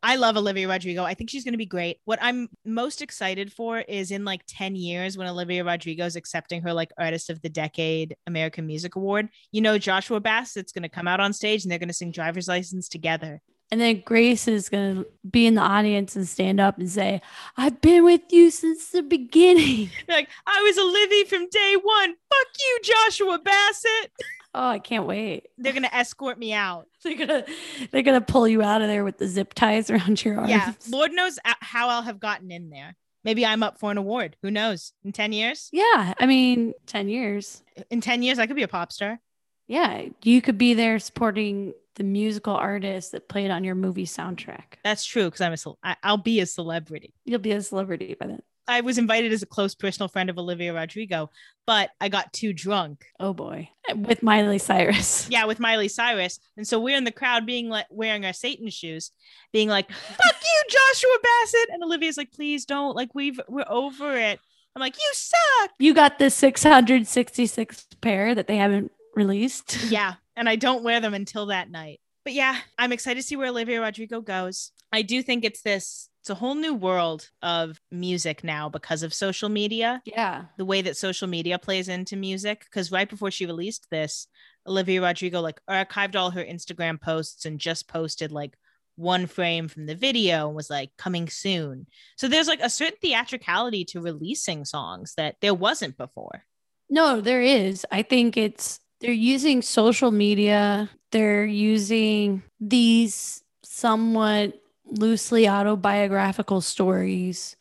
I 0.04 0.16
love 0.16 0.38
Olivia 0.38 0.68
Rodrigo. 0.68 1.04
I 1.04 1.14
think 1.14 1.30
she's 1.30 1.44
going 1.44 1.54
to 1.54 1.58
be 1.58 1.66
great. 1.66 1.98
What 2.06 2.20
I'm 2.22 2.50
most 2.66 3.02
excited 3.02 3.52
for 3.52 3.80
is 3.80 4.12
in 4.12 4.24
like 4.24 4.42
10 4.48 4.76
years 4.76 5.18
when 5.18 5.28
Olivia 5.28 5.64
Rodrigo 5.64 6.06
is 6.06 6.16
accepting 6.16 6.62
her 6.62 6.74
like 6.74 6.92
Artist 6.98 7.30
of 7.30 7.42
the 7.42 7.50
Decade 7.50 8.16
American 8.28 8.68
Music 8.68 8.96
Award. 8.96 9.30
You 9.52 9.62
know, 9.62 9.78
Joshua 9.78 10.22
Bassett's 10.22 10.72
going 10.72 10.84
to 10.84 10.90
come 10.90 11.08
out 11.08 11.20
on 11.20 11.34
stage 11.34 11.64
and 11.64 11.72
they're 11.72 11.80
going 11.80 11.88
to 11.90 11.94
sing 11.94 12.12
Driver's 12.12 12.48
License 12.48 12.88
together. 12.88 13.42
And 13.70 13.82
then 13.82 14.02
Grace 14.06 14.48
is 14.48 14.70
going 14.70 14.96
to 14.96 15.08
be 15.30 15.46
in 15.46 15.56
the 15.56 15.62
audience 15.62 16.16
and 16.16 16.26
stand 16.26 16.62
up 16.62 16.78
and 16.78 16.90
say, 16.90 17.22
I've 17.58 17.82
been 17.82 18.06
with 18.06 18.22
you 18.30 18.50
since 18.50 18.90
the 18.90 19.04
beginning. 19.04 19.90
Like, 20.08 20.30
I 20.46 20.62
was 20.64 20.78
a 20.78 20.84
Livy 20.84 21.26
from 21.26 21.50
day 21.50 21.76
one. 21.82 22.10
Fuck 22.10 22.48
you, 22.60 22.80
Joshua 22.82 23.40
Bassett. 23.40 24.12
Oh, 24.60 24.70
I 24.70 24.80
can't 24.80 25.06
wait. 25.06 25.48
They're 25.60 25.72
going 25.74 25.84
to 25.84 25.96
escort 25.96 26.40
me 26.40 26.52
out. 26.52 26.88
They're 27.04 27.16
gonna 27.16 27.46
they're 27.92 28.02
gonna 28.02 28.22
pull 28.22 28.48
you 28.48 28.64
out 28.64 28.82
of 28.82 28.88
there 28.88 29.04
with 29.04 29.20
the 29.20 29.28
zip 29.28 29.54
ties 29.54 29.90
around 29.92 30.26
your 30.26 30.38
arms. 30.40 30.50
Yeah. 30.50 30.74
Lord 30.90 31.12
knows 31.12 31.38
how 31.46 31.90
I'll 31.90 32.02
have 32.02 32.20
gotten 32.20 32.52
in 32.52 32.70
there. 32.72 32.96
Maybe 33.24 33.46
I'm 33.46 33.62
up 33.62 33.80
for 33.80 33.92
an 33.92 33.98
award. 33.98 34.36
Who 34.42 34.50
knows? 34.50 34.94
In 35.04 35.12
10 35.12 35.32
years? 35.32 35.70
Yeah. 35.72 36.14
I 36.20 36.26
mean, 36.26 36.74
10 36.88 37.08
years. 37.10 37.62
In 37.92 38.02
10 38.02 38.24
years, 38.24 38.40
I 38.40 38.48
could 38.48 38.56
be 38.56 38.64
a 38.64 38.68
pop 38.68 38.92
star. 38.92 39.20
Yeah. 39.68 40.06
You 40.24 40.42
could 40.42 40.58
be 40.58 40.74
there 40.74 40.98
supporting 40.98 41.74
the 41.96 42.04
musical 42.04 42.56
artist 42.56 43.12
that 43.12 43.28
played 43.30 43.52
on 43.52 43.64
your 43.64 43.76
movie 43.76 44.06
soundtrack. 44.06 44.76
That's 44.84 45.06
true 45.06 45.26
because 45.26 45.42
I'm 45.42 45.54
a 45.54 45.58
cel- 45.58 45.78
I- 45.84 45.98
I'll 46.04 46.18
be 46.18 46.40
a 46.40 46.46
celebrity. 46.46 47.14
You'll 47.26 47.40
be 47.40 47.52
a 47.52 47.62
celebrity 47.62 48.16
by 48.20 48.28
then. 48.28 48.42
I 48.68 48.82
was 48.82 48.98
invited 48.98 49.32
as 49.32 49.42
a 49.42 49.48
close 49.48 49.76
personal 49.76 50.10
friend 50.10 50.30
of 50.30 50.38
Olivia 50.38 50.74
Rodrigo, 50.74 51.30
but 51.66 51.90
I 52.02 52.10
got 52.10 52.34
too 52.34 52.54
drunk. 52.54 53.06
Oh 53.20 53.34
boy. 53.34 53.70
With 53.96 54.24
Miley 54.24 54.58
Cyrus. 54.58 55.28
Yeah, 55.38 55.46
with 55.46 55.60
Miley 55.60 55.88
Cyrus. 55.88 56.40
And 56.58 56.68
so 56.68 56.80
we're 56.80 56.98
in 56.98 57.04
the 57.04 57.12
crowd 57.12 57.46
being 57.46 57.70
like 57.70 57.86
wearing 57.90 58.26
our 58.26 58.34
Satan 58.34 58.70
shoes, 58.70 59.12
being 59.54 59.70
like, 59.70 59.90
fuck 59.92 60.36
you, 60.42 60.64
Joshua 60.70 61.18
Bassett. 61.24 61.70
And 61.70 61.84
Olivia's 61.84 62.18
like, 62.18 62.32
please 62.32 62.66
don't. 62.66 62.96
Like, 62.96 63.14
we've 63.14 63.40
we're 63.48 63.66
over 63.70 64.16
it. 64.18 64.40
I'm 64.76 64.82
like, 64.82 64.96
you 64.96 65.10
suck. 65.14 65.72
You 65.80 65.94
got 65.94 66.20
the 66.20 66.30
666 66.30 67.88
pair 68.02 68.36
that 68.36 68.48
they 68.48 68.58
haven't 68.58 68.92
released. 69.16 69.78
Yeah. 69.90 70.16
And 70.38 70.48
I 70.48 70.56
don't 70.56 70.84
wear 70.84 71.00
them 71.00 71.16
until 71.16 71.48
that 71.48 71.72
night. 71.72 72.00
But 72.28 72.34
yeah, 72.34 72.58
I'm 72.78 72.92
excited 72.92 73.22
to 73.22 73.26
see 73.26 73.38
where 73.38 73.48
Olivia 73.48 73.80
Rodrigo 73.80 74.20
goes. 74.20 74.74
I 74.92 75.02
do 75.02 75.24
think 75.24 75.46
it's 75.46 75.62
this, 75.62 76.10
it's 76.20 76.30
a 76.30 76.36
whole 76.36 76.56
new 76.56 76.74
world 76.74 77.30
of 77.42 77.80
music 77.90 78.44
now 78.44 78.68
because 78.68 79.02
of 79.02 79.14
social 79.14 79.48
media. 79.48 80.02
Yeah. 80.04 80.44
the 80.58 80.66
way 80.66 80.82
that 80.82 80.98
social 80.98 81.30
media 81.30 81.58
plays 81.58 81.88
into 81.88 82.18
music 82.18 82.66
because 82.66 82.92
right 82.92 83.10
before 83.10 83.32
she 83.32 83.46
released 83.46 83.88
this 83.92 84.28
olivia 84.68 85.02
rodrigo 85.02 85.40
like 85.40 85.62
archived 85.70 86.18
all 86.18 86.32
her 86.32 86.44
instagram 86.44 87.00
posts 87.00 87.46
and 87.46 87.58
just 87.62 87.88
posted 87.88 88.34
like 88.34 88.58
one 88.98 89.26
frame 89.26 89.70
from 89.70 89.86
the 89.86 89.96
video 89.96 90.48
and 90.48 90.56
was 90.58 90.70
like 90.70 90.90
coming 90.98 91.30
soon 91.30 91.88
so 92.18 92.28
there's 92.28 92.50
like 92.50 92.60
a 92.60 92.70
certain 92.70 92.98
theatricality 93.02 93.86
to 93.86 94.02
releasing 94.02 94.66
songs 94.66 95.14
that 95.16 95.38
there 95.40 95.54
wasn't 95.54 95.96
before 95.96 96.44
No, 96.90 97.22
there 97.22 97.42
is. 97.42 97.86
I 97.90 98.02
think 98.02 98.36
it's 98.36 98.82
they're 99.00 99.12
using 99.12 99.62
social 99.62 100.12
media. 100.12 100.90
They're 101.12 101.46
using 101.46 102.44
these 102.60 103.44
somewhat 103.64 104.60
loosely 104.86 105.48
autobiographical 105.48 106.62
stories 106.62 107.56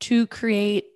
to 0.00 0.26
create 0.26 0.86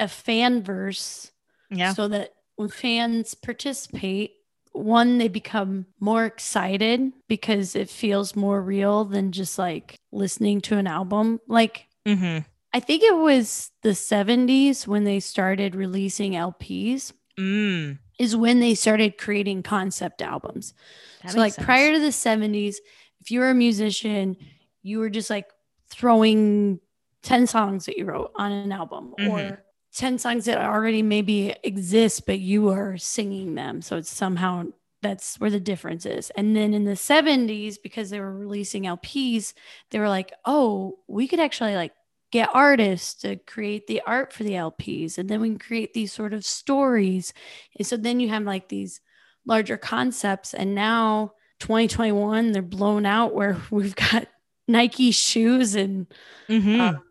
a 0.00 0.08
fan 0.08 0.62
verse 0.62 1.30
yeah 1.70 1.92
so 1.92 2.08
that 2.08 2.32
when 2.56 2.68
fans 2.68 3.34
participate, 3.34 4.32
one, 4.72 5.18
they 5.18 5.28
become 5.28 5.86
more 6.00 6.24
excited 6.26 7.12
because 7.28 7.74
it 7.74 7.88
feels 7.88 8.36
more 8.36 8.60
real 8.60 9.04
than 9.04 9.32
just 9.32 9.58
like 9.58 9.96
listening 10.12 10.60
to 10.62 10.76
an 10.76 10.86
album. 10.86 11.40
Like, 11.46 11.86
Mm-hmm. 12.06 12.40
I 12.74 12.80
think 12.80 13.02
it 13.02 13.14
was 13.14 13.70
the 13.82 13.90
70s 13.90 14.86
when 14.86 15.04
they 15.04 15.20
started 15.20 15.74
releasing 15.74 16.32
LPs, 16.32 17.12
Mm. 17.38 17.98
is 18.18 18.36
when 18.36 18.60
they 18.60 18.74
started 18.74 19.18
creating 19.18 19.62
concept 19.62 20.22
albums. 20.22 20.74
That 21.22 21.32
so, 21.32 21.38
like, 21.38 21.54
sense. 21.54 21.64
prior 21.64 21.92
to 21.92 21.98
the 22.00 22.12
70s, 22.12 22.80
if 23.20 23.30
you 23.30 23.40
were 23.40 23.50
a 23.50 23.54
musician, 23.54 24.36
you 24.82 24.98
were 24.98 25.10
just 25.10 25.30
like 25.30 25.48
throwing 25.88 26.80
10 27.22 27.46
songs 27.46 27.86
that 27.86 27.96
you 27.96 28.04
wrote 28.04 28.32
on 28.36 28.50
an 28.52 28.72
album 28.72 29.14
Mhm. 29.18 29.30
or 29.30 29.64
10 29.94 30.18
songs 30.18 30.44
that 30.46 30.58
already 30.58 31.02
maybe 31.02 31.54
exist, 31.62 32.26
but 32.26 32.38
you 32.40 32.68
are 32.68 32.96
singing 32.96 33.54
them. 33.54 33.80
So, 33.82 33.96
it's 33.96 34.10
somehow 34.10 34.64
that's 35.02 35.40
where 35.40 35.50
the 35.50 35.58
difference 35.60 36.06
is. 36.06 36.30
And 36.30 36.54
then 36.54 36.72
in 36.74 36.84
the 36.84 36.96
70s, 36.96 37.76
because 37.76 38.10
they 38.10 38.20
were 38.20 38.36
releasing 38.36 38.84
LPs, 38.86 39.52
they 39.90 39.98
were 39.98 40.08
like, 40.08 40.32
oh, 40.44 40.98
we 41.08 41.26
could 41.26 41.40
actually 41.40 41.74
like 41.74 41.92
get 42.32 42.48
artists 42.52 43.14
to 43.22 43.36
create 43.36 43.86
the 43.86 44.00
art 44.06 44.32
for 44.32 44.42
the 44.42 44.52
LPs. 44.52 45.18
And 45.18 45.28
then 45.28 45.40
we 45.40 45.50
can 45.50 45.58
create 45.58 45.92
these 45.94 46.12
sort 46.12 46.32
of 46.32 46.44
stories. 46.44 47.32
And 47.78 47.86
so 47.86 47.96
then 47.96 48.18
you 48.18 48.30
have 48.30 48.42
like 48.42 48.68
these 48.68 49.00
larger 49.46 49.76
concepts. 49.76 50.54
And 50.54 50.74
now 50.74 51.34
2021, 51.60 52.52
they're 52.52 52.62
blown 52.62 53.06
out 53.06 53.34
where 53.34 53.56
we've 53.70 53.94
got 53.94 54.26
Nike 54.66 55.10
shoes 55.12 55.74
and 55.76 56.06
Mhm. 56.48 56.80
um, 56.80 57.02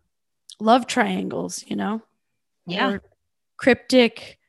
love 0.60 0.88
triangles, 0.88 1.64
you 1.68 1.76
know? 1.76 2.02
Yeah. 2.66 2.98
Cryptic 3.58 4.40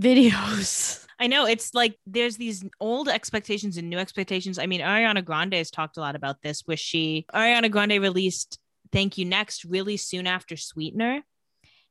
videos. 0.00 1.06
I 1.18 1.26
know 1.28 1.46
it's 1.46 1.72
like 1.74 1.96
there's 2.06 2.36
these 2.36 2.64
old 2.80 3.08
expectations 3.08 3.76
and 3.76 3.88
new 3.88 3.98
expectations. 3.98 4.58
I 4.58 4.66
mean, 4.66 4.80
Ariana 4.80 5.24
Grande 5.24 5.54
has 5.54 5.70
talked 5.70 5.96
a 5.96 6.00
lot 6.00 6.16
about 6.16 6.42
this, 6.42 6.62
where 6.66 6.76
she 6.76 7.26
Ariana 7.32 7.70
Grande 7.70 8.00
released 8.00 8.58
Thank 8.92 9.18
You 9.18 9.24
Next 9.24 9.64
really 9.64 9.96
soon 9.96 10.26
after 10.26 10.56
Sweetener. 10.56 11.22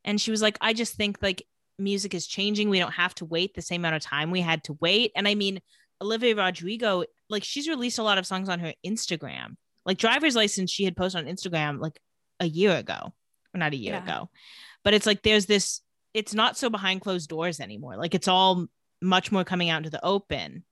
And 0.03 0.19
she 0.19 0.31
was 0.31 0.41
like, 0.41 0.57
I 0.61 0.73
just 0.73 0.95
think 0.95 1.17
like 1.21 1.43
music 1.77 2.13
is 2.13 2.27
changing. 2.27 2.69
We 2.69 2.79
don't 2.79 2.93
have 2.93 3.13
to 3.15 3.25
wait 3.25 3.53
the 3.53 3.61
same 3.61 3.81
amount 3.81 3.95
of 3.95 4.01
time 4.01 4.31
we 4.31 4.41
had 4.41 4.63
to 4.65 4.77
wait. 4.79 5.11
And 5.15 5.27
I 5.27 5.35
mean, 5.35 5.61
Olivia 6.01 6.35
Rodrigo, 6.35 7.03
like 7.29 7.43
she's 7.43 7.67
released 7.67 7.99
a 7.99 8.03
lot 8.03 8.17
of 8.17 8.25
songs 8.25 8.49
on 8.49 8.59
her 8.59 8.73
Instagram. 8.85 9.55
Like 9.85 9.97
driver's 9.97 10.35
license, 10.35 10.71
she 10.71 10.83
had 10.83 10.95
posted 10.95 11.25
on 11.25 11.33
Instagram 11.33 11.79
like 11.79 11.99
a 12.39 12.45
year 12.45 12.75
ago, 12.75 13.13
or 13.53 13.57
not 13.57 13.73
a 13.73 13.77
year 13.77 13.93
Yeah. 13.93 14.03
ago. 14.03 14.29
But 14.83 14.93
it's 14.93 15.05
like 15.05 15.21
there's 15.23 15.45
this, 15.45 15.81
it's 16.13 16.33
not 16.33 16.57
so 16.57 16.69
behind 16.69 17.01
closed 17.01 17.29
doors 17.29 17.59
anymore. 17.59 17.97
Like 17.97 18.15
it's 18.15 18.27
all 18.27 18.67
much 19.01 19.31
more 19.31 19.43
coming 19.43 19.69
out 19.69 19.77
into 19.77 19.89
the 19.91 20.03
open. 20.03 20.63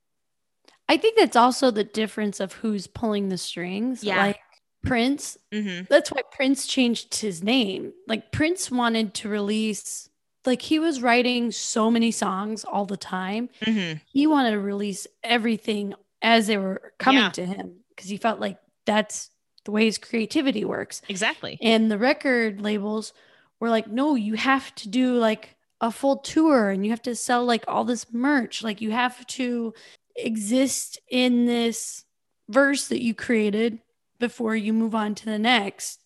I 0.88 0.97
think 0.97 1.19
that's 1.19 1.36
also 1.36 1.69
the 1.69 1.84
difference 1.84 2.39
of 2.39 2.53
who's 2.53 2.88
pulling 2.88 3.30
the 3.30 3.38
strings. 3.38 4.03
Yeah. 4.03 4.17
Like 4.17 4.39
Prince, 4.84 5.38
Mm-hmm. 5.51 5.86
that's 5.89 6.11
why 6.11 6.21
Prince 6.32 6.65
changed 6.67 7.15
his 7.15 7.43
name. 7.43 7.93
Like 8.07 8.32
Prince 8.32 8.71
wanted 8.71 9.13
to 9.15 9.30
release, 9.30 10.09
like 10.45 10.61
he 10.61 10.80
was 10.80 11.01
writing 11.01 11.51
so 11.51 11.89
many 11.91 12.11
songs 12.11 12.63
all 12.63 12.86
the 12.86 12.97
time. 12.97 13.49
Mm-hmm. 13.65 13.97
He 14.05 14.27
wanted 14.27 14.51
to 14.51 14.59
release 14.59 15.05
everything 15.23 15.93
as 16.21 16.47
they 16.47 16.57
were 16.57 16.93
coming 16.97 17.21
Yeah. 17.23 17.30
to 17.32 17.45
him 17.45 17.77
because 17.95 18.09
he 18.09 18.17
felt 18.17 18.39
like 18.39 18.57
that's 18.86 19.30
the 19.65 19.71
way 19.71 19.86
his 19.86 19.97
creativity 19.97 20.63
works. 20.65 21.01
Exactly. 21.09 21.57
And 21.61 21.91
the 21.91 21.97
record 21.97 22.61
labels 22.61 23.11
were 23.59 23.69
like, 23.69 23.88
no, 23.88 24.15
you 24.15 24.36
have 24.36 24.73
to 24.75 24.88
do 24.89 25.15
like 25.17 25.55
a 25.82 25.91
full 25.91 26.17
tour 26.17 26.69
and 26.69 26.86
you 26.86 26.91
have 26.91 27.01
to 27.03 27.15
sell 27.15 27.43
like 27.45 27.63
all 27.67 27.84
this 27.84 28.05
merch. 28.13 28.63
Like 28.63 28.82
you 28.82 28.91
have 28.91 29.25
to 29.27 29.73
exist 30.15 30.99
in 31.09 31.45
this 31.45 32.05
verse 32.49 32.88
that 32.88 33.01
you 33.03 33.13
created 33.13 33.80
before 34.20 34.55
you 34.55 34.74
move 34.74 34.95
on 34.95 35.15
to 35.15 35.26
the 35.26 35.39
next. 35.39 35.99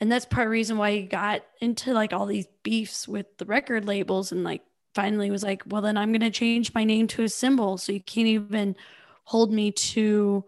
And 0.00 0.10
that's 0.10 0.24
part 0.24 0.46
of 0.46 0.50
the 0.50 0.52
reason 0.52 0.78
why 0.78 0.92
he 0.92 1.02
got 1.02 1.42
into 1.60 1.92
like 1.92 2.12
all 2.12 2.26
these 2.26 2.46
beefs 2.62 3.08
with 3.08 3.26
the 3.38 3.44
record 3.44 3.84
labels 3.84 4.30
and 4.30 4.44
like 4.44 4.62
finally 4.94 5.30
was 5.30 5.42
like, 5.42 5.62
well, 5.66 5.82
then 5.82 5.96
I'm 5.96 6.12
going 6.12 6.20
to 6.20 6.30
change 6.30 6.74
my 6.74 6.84
name 6.84 7.08
to 7.08 7.24
a 7.24 7.28
symbol. 7.28 7.78
So 7.78 7.92
you 7.92 8.00
can't 8.00 8.28
even 8.28 8.76
hold 9.24 9.52
me 9.52 9.72
to 9.72 10.44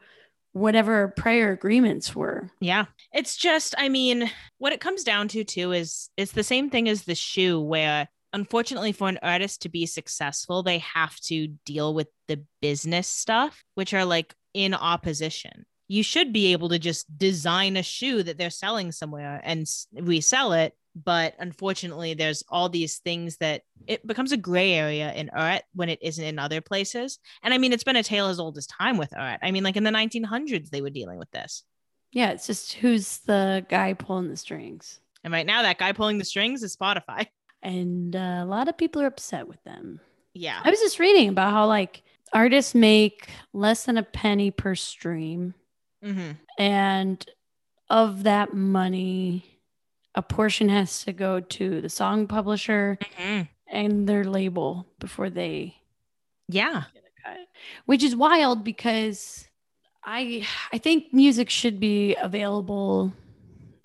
whatever 0.52 1.08
prior 1.16 1.52
agreements 1.52 2.14
were. 2.14 2.50
Yeah. 2.60 2.86
It's 3.12 3.36
just, 3.36 3.74
I 3.78 3.88
mean, 3.88 4.30
what 4.58 4.72
it 4.72 4.80
comes 4.80 5.04
down 5.04 5.28
to 5.28 5.44
too 5.44 5.72
is 5.72 6.10
it's 6.16 6.32
the 6.32 6.42
same 6.42 6.70
thing 6.70 6.88
as 6.88 7.02
the 7.02 7.14
shoe 7.14 7.60
where 7.60 8.08
unfortunately 8.32 8.92
for 8.92 9.08
an 9.08 9.18
artist 9.22 9.62
to 9.62 9.68
be 9.68 9.86
successful, 9.86 10.62
they 10.62 10.78
have 10.78 11.16
to 11.20 11.48
deal 11.64 11.94
with 11.94 12.08
the 12.28 12.42
business 12.60 13.06
stuff, 13.06 13.64
which 13.74 13.94
are 13.94 14.04
like 14.04 14.34
in 14.54 14.74
opposition. 14.74 15.66
You 15.90 16.04
should 16.04 16.32
be 16.32 16.52
able 16.52 16.68
to 16.68 16.78
just 16.78 17.18
design 17.18 17.76
a 17.76 17.82
shoe 17.82 18.22
that 18.22 18.38
they're 18.38 18.48
selling 18.48 18.92
somewhere 18.92 19.40
and 19.42 19.68
resell 19.92 20.52
it. 20.52 20.72
But 20.94 21.34
unfortunately, 21.40 22.14
there's 22.14 22.44
all 22.48 22.68
these 22.68 22.98
things 22.98 23.38
that 23.38 23.62
it 23.88 24.06
becomes 24.06 24.30
a 24.30 24.36
gray 24.36 24.74
area 24.74 25.12
in 25.12 25.30
art 25.30 25.62
when 25.74 25.88
it 25.88 25.98
isn't 26.00 26.24
in 26.24 26.38
other 26.38 26.60
places. 26.60 27.18
And 27.42 27.52
I 27.52 27.58
mean, 27.58 27.72
it's 27.72 27.82
been 27.82 27.96
a 27.96 28.04
tale 28.04 28.28
as 28.28 28.38
old 28.38 28.56
as 28.56 28.68
time 28.68 28.98
with 28.98 29.12
art. 29.16 29.40
I 29.42 29.50
mean, 29.50 29.64
like 29.64 29.76
in 29.76 29.82
the 29.82 29.90
1900s, 29.90 30.70
they 30.70 30.80
were 30.80 30.90
dealing 30.90 31.18
with 31.18 31.30
this. 31.32 31.64
Yeah, 32.12 32.30
it's 32.30 32.46
just 32.46 32.74
who's 32.74 33.18
the 33.18 33.66
guy 33.68 33.94
pulling 33.94 34.28
the 34.28 34.36
strings. 34.36 35.00
And 35.24 35.32
right 35.32 35.46
now, 35.46 35.62
that 35.62 35.78
guy 35.78 35.90
pulling 35.90 36.18
the 36.18 36.24
strings 36.24 36.62
is 36.62 36.76
Spotify. 36.76 37.26
And 37.62 38.14
uh, 38.14 38.40
a 38.42 38.46
lot 38.46 38.68
of 38.68 38.78
people 38.78 39.02
are 39.02 39.06
upset 39.06 39.48
with 39.48 39.62
them. 39.64 40.00
Yeah. 40.34 40.60
I 40.62 40.70
was 40.70 40.80
just 40.80 40.98
reading 40.98 41.28
about 41.28 41.50
how 41.50 41.66
like 41.66 42.02
artists 42.32 42.74
make 42.74 43.28
less 43.52 43.84
than 43.84 43.96
a 43.96 44.02
penny 44.02 44.50
per 44.50 44.74
stream. 44.74 45.54
Hmm 46.02 46.32
And 46.58 47.24
of 47.88 48.22
that 48.24 48.54
money, 48.54 49.44
a 50.14 50.22
portion 50.22 50.68
has 50.68 51.04
to 51.04 51.12
go 51.12 51.40
to 51.40 51.80
the 51.80 51.88
song 51.88 52.26
publisher 52.26 52.98
hmm 53.16 53.42
and 53.72 54.08
their 54.08 54.24
label 54.24 54.86
before 54.98 55.30
they 55.30 55.76
Yeah. 56.48 56.84
get 56.92 57.04
a 57.04 57.22
cut. 57.28 57.38
Which 57.86 58.02
is 58.02 58.16
wild 58.16 58.64
because 58.64 59.48
I 60.04 60.46
I 60.72 60.78
think 60.78 61.12
music 61.12 61.50
should 61.50 61.78
be 61.78 62.16
available 62.16 63.12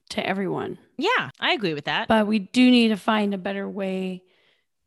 to 0.09 0.25
everyone. 0.25 0.77
Yeah. 0.97 1.29
I 1.39 1.53
agree 1.53 1.73
with 1.73 1.85
that. 1.85 2.07
but 2.07 2.25
we 2.27 2.39
do 2.39 2.71
need 2.71 2.89
to 2.89 2.97
find 2.97 3.33
a 3.33 3.37
better 3.37 3.67
way 3.69 4.23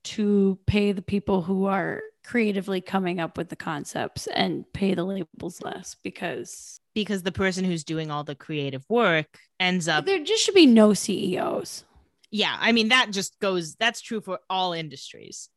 to 0.05 0.59
pay 0.66 0.93
the 0.93 1.03
people 1.03 1.43
who 1.43 1.66
are 1.66 2.01
creatively 2.24 2.81
coming 2.81 3.20
up 3.20 3.37
with 3.37 3.49
the 3.51 3.57
concepts 3.57 4.26
and 4.29 4.64
pay 4.72 4.95
the 4.95 5.05
labels 5.05 5.61
less 5.62 5.97
because 6.03 6.81
because 7.05 7.22
the 7.22 7.32
person 7.32 7.64
who's 7.64 7.84
doing 7.84 8.11
all 8.11 8.24
the 8.24 8.34
creative 8.34 8.84
work 8.88 9.26
ends 9.61 9.88
up. 9.88 10.07
there 10.07 10.22
just 10.22 10.42
should 10.44 10.55
be 10.55 10.66
no 10.66 10.94
CEOs. 10.94 11.84
Yeah. 12.30 12.57
I 12.61 12.72
mean, 12.72 12.88
that 12.88 13.11
just 13.11 13.38
goes, 13.40 13.74
that's 13.76 14.01
true 14.01 14.20
for 14.20 14.40
all 14.51 14.72
industries. 14.72 15.49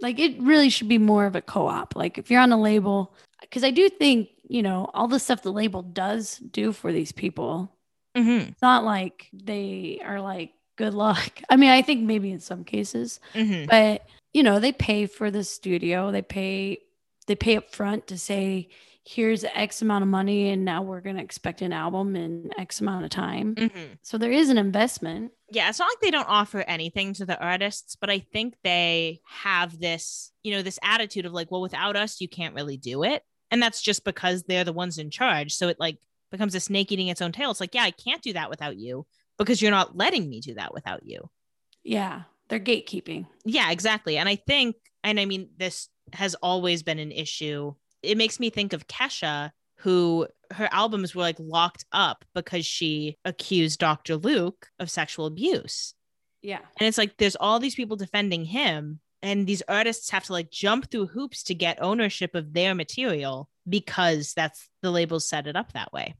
Like 0.00 0.18
it 0.18 0.40
really 0.40 0.70
should 0.70 0.88
be 0.88 0.98
more 0.98 1.26
of 1.26 1.36
a 1.36 1.42
co-op. 1.42 1.94
Like 1.96 2.18
if 2.18 2.30
you're 2.30 2.40
on 2.40 2.52
a 2.52 2.60
label, 2.60 3.14
because 3.40 3.64
I 3.64 3.70
do 3.70 3.88
think, 3.88 4.28
you 4.48 4.62
know, 4.62 4.90
all 4.94 5.08
the 5.08 5.18
stuff 5.18 5.42
the 5.42 5.52
label 5.52 5.82
does 5.82 6.38
do 6.38 6.72
for 6.72 6.92
these 6.92 7.12
people, 7.12 7.72
hmm 8.16 8.38
it's 8.48 8.62
not 8.62 8.82
like 8.84 9.28
they 9.32 10.00
are 10.04 10.20
like, 10.20 10.52
good 10.76 10.94
luck. 10.94 11.40
I 11.50 11.56
mean, 11.56 11.70
I 11.70 11.82
think 11.82 12.02
maybe 12.02 12.30
in 12.32 12.40
some 12.40 12.64
cases, 12.64 13.20
hmm 13.34 13.66
but 13.68 14.04
you 14.32 14.42
know 14.42 14.58
they 14.60 14.72
pay 14.72 15.06
for 15.06 15.30
the 15.30 15.42
studio 15.42 16.12
they 16.12 16.22
pay 16.22 16.78
they 17.26 17.34
pay 17.34 17.56
up 17.56 17.74
front 17.74 18.06
to 18.06 18.16
say 18.18 18.68
here's 19.14 19.44
x 19.54 19.82
amount 19.82 20.02
of 20.02 20.08
money 20.08 20.50
and 20.50 20.64
now 20.64 20.82
we're 20.82 21.00
going 21.00 21.16
to 21.16 21.22
expect 21.22 21.62
an 21.62 21.72
album 21.72 22.14
in 22.16 22.50
x 22.58 22.80
amount 22.80 23.04
of 23.04 23.10
time 23.10 23.54
hmm 23.58 23.86
so 24.02 24.18
there 24.18 24.32
is 24.32 24.48
an 24.50 24.58
investment 24.58 25.32
yeah, 25.52 25.68
it's 25.68 25.80
not 25.80 25.90
like 25.90 26.00
they 26.00 26.12
don't 26.12 26.28
offer 26.28 26.60
anything 26.60 27.12
to 27.14 27.26
the 27.26 27.36
artists, 27.38 27.96
but 28.00 28.08
I 28.08 28.20
think 28.20 28.54
they 28.62 29.20
have 29.26 29.80
this, 29.80 30.30
you 30.44 30.52
know, 30.52 30.62
this 30.62 30.78
attitude 30.82 31.26
of 31.26 31.32
like, 31.32 31.50
well, 31.50 31.60
without 31.60 31.96
us, 31.96 32.20
you 32.20 32.28
can't 32.28 32.54
really 32.54 32.76
do 32.76 33.02
it. 33.02 33.24
And 33.50 33.60
that's 33.60 33.82
just 33.82 34.04
because 34.04 34.44
they're 34.44 34.62
the 34.62 34.72
ones 34.72 34.98
in 34.98 35.10
charge. 35.10 35.54
So 35.54 35.66
it 35.66 35.80
like 35.80 35.98
becomes 36.30 36.54
a 36.54 36.60
snake 36.60 36.92
eating 36.92 37.08
its 37.08 37.20
own 37.20 37.32
tail. 37.32 37.50
It's 37.50 37.60
like, 37.60 37.74
yeah, 37.74 37.82
I 37.82 37.90
can't 37.90 38.22
do 38.22 38.34
that 38.34 38.48
without 38.48 38.76
you 38.76 39.06
because 39.38 39.60
you're 39.60 39.72
not 39.72 39.96
letting 39.96 40.28
me 40.28 40.40
do 40.40 40.54
that 40.54 40.72
without 40.72 41.04
you. 41.04 41.28
yeah 41.82 42.22
they're 42.48 42.60
gatekeeping 42.60 43.26
Yeah, 43.44 43.72
exactly. 43.72 44.18
And 44.18 44.28
I 44.28 44.36
think, 44.36 44.76
and 45.02 45.18
I 45.18 45.24
mean, 45.24 45.48
this 45.56 45.88
has 46.12 46.36
always 46.36 46.84
been 46.84 47.00
an 47.00 47.10
issue. 47.10 47.74
It 48.02 48.16
makes 48.16 48.40
me 48.40 48.50
think 48.50 48.72
of 48.72 48.86
Kesha, 48.86 49.50
who 49.78 50.26
her 50.52 50.68
albums 50.72 51.14
were 51.14 51.22
like 51.22 51.36
locked 51.38 51.84
up 51.92 52.24
because 52.34 52.66
she 52.66 53.16
accused 53.24 53.80
Dr. 53.80 54.16
Luke 54.16 54.68
of 54.78 54.90
sexual 54.90 55.26
abuse. 55.26 55.94
yeah 56.42 56.60
And 56.78 56.86
it's 56.86 56.98
like 56.98 57.16
there's 57.16 57.36
all 57.36 57.60
these 57.60 57.74
people 57.74 57.96
defending 57.96 58.44
him, 58.44 59.00
and 59.22 59.46
these 59.46 59.62
artists 59.68 60.10
have 60.10 60.24
to 60.24 60.32
like 60.32 60.50
jump 60.50 60.90
through 60.90 61.06
hoops 61.08 61.42
to 61.44 61.54
get 61.54 61.82
ownership 61.82 62.34
of 62.34 62.52
their 62.52 62.74
material 62.74 63.48
because 63.68 64.32
that's 64.34 64.68
the 64.82 64.90
labels 64.90 65.28
set 65.28 65.46
it 65.46 65.56
up 65.56 65.72
that 65.72 65.92
way. 65.92 66.14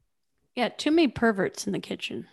yeah 0.55 0.69
too 0.69 0.91
many 0.91 1.07
perverts 1.07 1.65
in 1.67 1.73
the 1.73 1.79
kitchen 1.79 2.27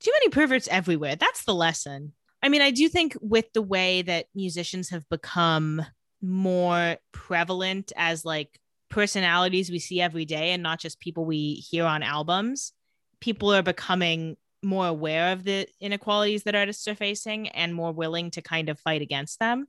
Too 0.00 0.12
many 0.14 0.30
perverts 0.30 0.68
everywhere. 0.68 1.16
That's 1.16 1.44
the 1.44 1.54
lesson. 1.54 2.14
I 2.42 2.48
mean, 2.48 2.62
I 2.62 2.70
do 2.70 2.88
think 2.88 3.16
with 3.20 3.52
the 3.52 3.62
way 3.62 4.02
that 4.02 4.26
musicians 4.34 4.90
have 4.90 5.08
become 5.08 5.84
more 6.20 6.96
prevalent 7.12 7.92
as 7.94 8.24
like 8.24 8.58
personalities 8.92 9.70
we 9.70 9.78
see 9.80 10.00
every 10.00 10.24
day 10.24 10.52
and 10.52 10.62
not 10.62 10.78
just 10.78 11.00
people 11.00 11.24
we 11.24 11.54
hear 11.54 11.84
on 11.84 12.02
albums, 12.02 12.72
people 13.20 13.52
are 13.52 13.62
becoming 13.62 14.36
more 14.62 14.86
aware 14.86 15.32
of 15.32 15.42
the 15.42 15.66
inequalities 15.80 16.44
that 16.44 16.54
artists 16.54 16.86
are 16.86 16.94
facing 16.94 17.48
and 17.48 17.74
more 17.74 17.90
willing 17.90 18.30
to 18.30 18.40
kind 18.42 18.68
of 18.68 18.78
fight 18.78 19.02
against 19.02 19.40
them. 19.40 19.66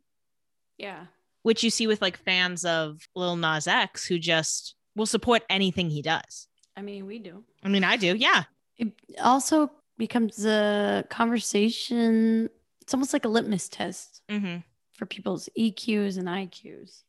Yeah. 0.78 1.06
Which 1.42 1.64
you 1.64 1.70
see 1.72 1.88
with 1.88 2.02
like 2.02 2.18
fans 2.18 2.64
of 2.64 3.00
Lil 3.16 3.36
Nas 3.36 3.68
X 3.68 4.06
who 4.06 4.20
just 4.20 4.76
will 4.96 5.08
support 5.08 5.42
anything 5.50 5.90
he 5.90 6.02
does. 6.04 6.48
I 6.78 6.82
mean, 6.84 7.06
we 7.08 7.18
do. 7.20 7.44
I 7.64 7.70
mean, 7.70 7.84
I 7.84 7.98
do. 7.98 8.16
Yeah. 8.16 8.44
It 8.78 8.92
also 9.22 9.72
becomes 9.98 10.46
a 10.46 11.06
conversation. 11.10 12.50
It's 12.82 12.94
almost 12.94 13.14
like 13.14 13.26
a 13.26 13.30
litmus 13.30 13.70
test 13.70 14.22
Mm-hmm. 14.30 14.58
for 14.98 15.06
people's 15.06 15.50
EQs 15.58 16.18
and 16.18 16.28
IQs. 16.28 17.04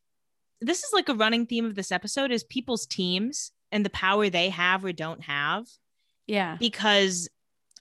This 0.61 0.85
is 0.85 0.93
like 0.93 1.09
a 1.09 1.15
running 1.15 1.47
theme 1.47 1.65
of 1.65 1.75
this 1.75 1.93
episode 1.93 2.31
is 2.31 2.45
people's 2.45 2.87
teams 2.87 3.53
and 3.73 3.85
the 3.85 3.91
power 3.91 4.31
they 4.31 4.49
have 4.51 4.85
or 4.85 4.93
don't 4.93 5.23
have. 5.23 5.67
Yeah. 6.27 6.57
because 6.59 7.29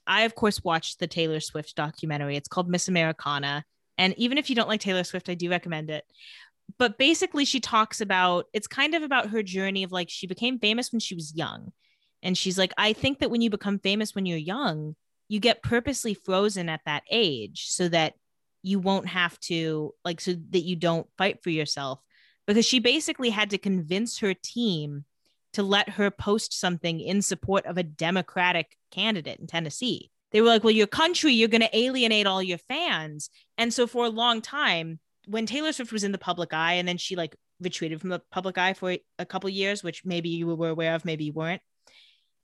I, 0.06 0.22
of 0.22 0.34
course, 0.34 0.62
watched 0.62 0.98
the 0.98 1.06
Taylor 1.06 1.40
Swift 1.40 1.74
documentary. 1.76 2.36
It's 2.36 2.48
called 2.48 2.68
Miss 2.68 2.88
Americana. 2.88 3.64
And 3.96 4.14
even 4.18 4.38
if 4.38 4.50
you 4.50 4.56
don't 4.56 4.68
like 4.68 4.80
Taylor 4.80 5.04
Swift, 5.04 5.28
I 5.28 5.34
do 5.34 5.48
recommend 5.48 5.90
it. 5.90 6.04
But 6.78 6.98
basically, 6.98 7.44
she 7.44 7.60
talks 7.60 8.00
about 8.00 8.46
it's 8.52 8.66
kind 8.66 8.94
of 8.94 9.02
about 9.02 9.30
her 9.30 9.42
journey 9.42 9.82
of 9.82 9.92
like 9.92 10.10
she 10.10 10.26
became 10.26 10.58
famous 10.58 10.92
when 10.92 11.00
she 11.00 11.14
was 11.14 11.34
young. 11.34 11.72
And 12.22 12.36
she's 12.36 12.58
like, 12.58 12.72
I 12.78 12.94
think 12.94 13.18
that 13.18 13.30
when 13.30 13.42
you 13.42 13.50
become 13.50 13.78
famous 13.78 14.14
when 14.14 14.26
you're 14.26 14.38
young, 14.38 14.96
you 15.28 15.40
get 15.40 15.62
purposely 15.62 16.14
frozen 16.14 16.68
at 16.68 16.80
that 16.86 17.02
age 17.10 17.66
so 17.68 17.88
that 17.88 18.14
you 18.62 18.78
won't 18.78 19.08
have 19.08 19.38
to, 19.40 19.94
like, 20.04 20.22
so 20.22 20.34
that 20.50 20.60
you 20.64 20.74
don't 20.74 21.06
fight 21.18 21.42
for 21.42 21.50
yourself. 21.50 22.00
Because 22.46 22.66
she 22.66 22.78
basically 22.78 23.30
had 23.30 23.50
to 23.50 23.58
convince 23.58 24.18
her 24.18 24.34
team 24.34 25.04
to 25.54 25.62
let 25.62 25.88
her 25.90 26.10
post 26.10 26.58
something 26.58 27.00
in 27.00 27.22
support 27.22 27.64
of 27.66 27.78
a 27.78 27.82
Democratic 27.82 28.76
candidate 28.90 29.40
in 29.40 29.46
Tennessee. 29.46 30.10
They 30.32 30.40
were 30.40 30.48
like, 30.48 30.64
well, 30.64 30.72
your 30.72 30.88
country, 30.88 31.32
you're 31.32 31.48
going 31.48 31.60
to 31.60 31.78
alienate 31.78 32.26
all 32.26 32.42
your 32.42 32.58
fans. 32.58 33.30
And 33.56 33.72
so 33.72 33.86
for 33.86 34.04
a 34.04 34.10
long 34.10 34.42
time, 34.42 34.98
when 35.26 35.46
Taylor 35.46 35.72
Swift 35.72 35.92
was 35.92 36.04
in 36.04 36.12
the 36.12 36.18
public 36.18 36.52
eye 36.52 36.74
and 36.74 36.88
then 36.88 36.98
she 36.98 37.14
like 37.14 37.36
retreated 37.60 38.00
from 38.00 38.10
the 38.10 38.20
public 38.32 38.58
eye 38.58 38.74
for 38.74 38.96
a 39.18 39.24
couple 39.24 39.48
years, 39.48 39.84
which 39.84 40.04
maybe 40.04 40.30
you 40.30 40.48
were 40.48 40.70
aware 40.70 40.94
of, 40.94 41.04
maybe 41.04 41.24
you 41.24 41.32
weren't. 41.32 41.62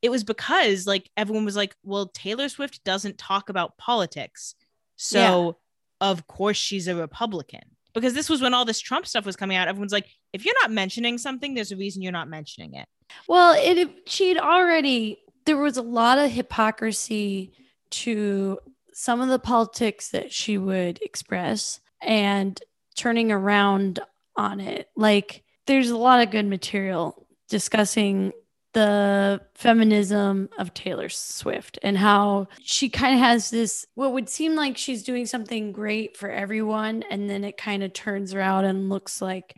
It 0.03 0.11
was 0.11 0.25
because 0.25 0.87
like 0.87 1.11
everyone 1.17 1.45
was 1.45 1.57
like, 1.57 1.75
well, 1.83 2.07
Taylor 2.07 2.49
Swift 2.49 2.85
doesn't 2.85 3.19
talk 3.19 3.49
about 3.49 3.77
politics. 3.77 4.55
So 4.97 5.59
of 6.01 6.27
course 6.27 6.57
she's 6.57 6.87
a 6.87 6.95
Republican. 6.95 7.77
Because 7.95 8.15
this 8.15 8.29
was 8.29 8.41
when 8.41 8.55
all 8.55 8.65
this 8.65 8.81
Trump 8.81 9.07
stuff 9.07 9.27
was 9.27 9.37
coming 9.37 9.57
out. 9.57 9.69
Everyone's 9.69 9.93
like, 9.93 10.07
if 10.33 10.45
you're 10.45 10.55
not 10.63 10.71
mentioning 10.71 11.19
something, 11.19 11.55
there's 11.55 11.73
a 11.73 11.77
reason 11.77 12.03
you're 12.03 12.13
not 12.13 12.29
mentioning 12.29 12.75
it. 12.75 12.87
Well, 13.29 13.55
it, 13.57 14.09
she'd 14.09 14.39
already 14.39 15.19
there 15.47 15.57
was 15.57 15.77
a 15.77 15.83
lot 15.83 16.19
of 16.19 16.31
hypocrisy 16.31 17.53
to 17.91 18.59
some 18.93 19.21
of 19.21 19.29
the 19.29 19.39
politics 19.39 20.11
that 20.11 20.33
she 20.33 20.59
would 20.59 21.01
express 21.03 21.81
and 22.03 22.61
turning 22.97 23.33
around 23.33 24.01
on 24.37 24.61
it. 24.61 24.89
Like 24.97 25.43
there's 25.67 25.91
a 25.91 25.97
lot 25.97 26.23
of 26.23 26.31
good 26.31 26.47
material 26.47 27.27
discussing 27.49 28.33
the 28.73 29.41
feminism 29.55 30.49
of 30.59 30.73
Taylor 30.75 31.09
Swift 31.09 31.79
and 31.83 31.99
how 31.99 32.47
she 32.63 32.89
kind 32.89 33.15
of 33.15 33.21
has 33.21 33.51
this 33.51 33.87
what 33.95 34.13
would 34.13 34.29
seem 34.29 34.55
like 34.55 34.77
she's 34.77 35.03
doing 35.03 35.27
something 35.27 35.73
great 35.73 36.17
for 36.17 36.31
everyone 36.31 37.03
and 37.11 37.29
then 37.29 37.43
it 37.45 37.57
kind 37.57 37.83
of 37.83 37.93
turns 37.93 38.33
around 38.35 38.65
and 38.65 38.89
looks 38.89 39.21
like 39.21 39.57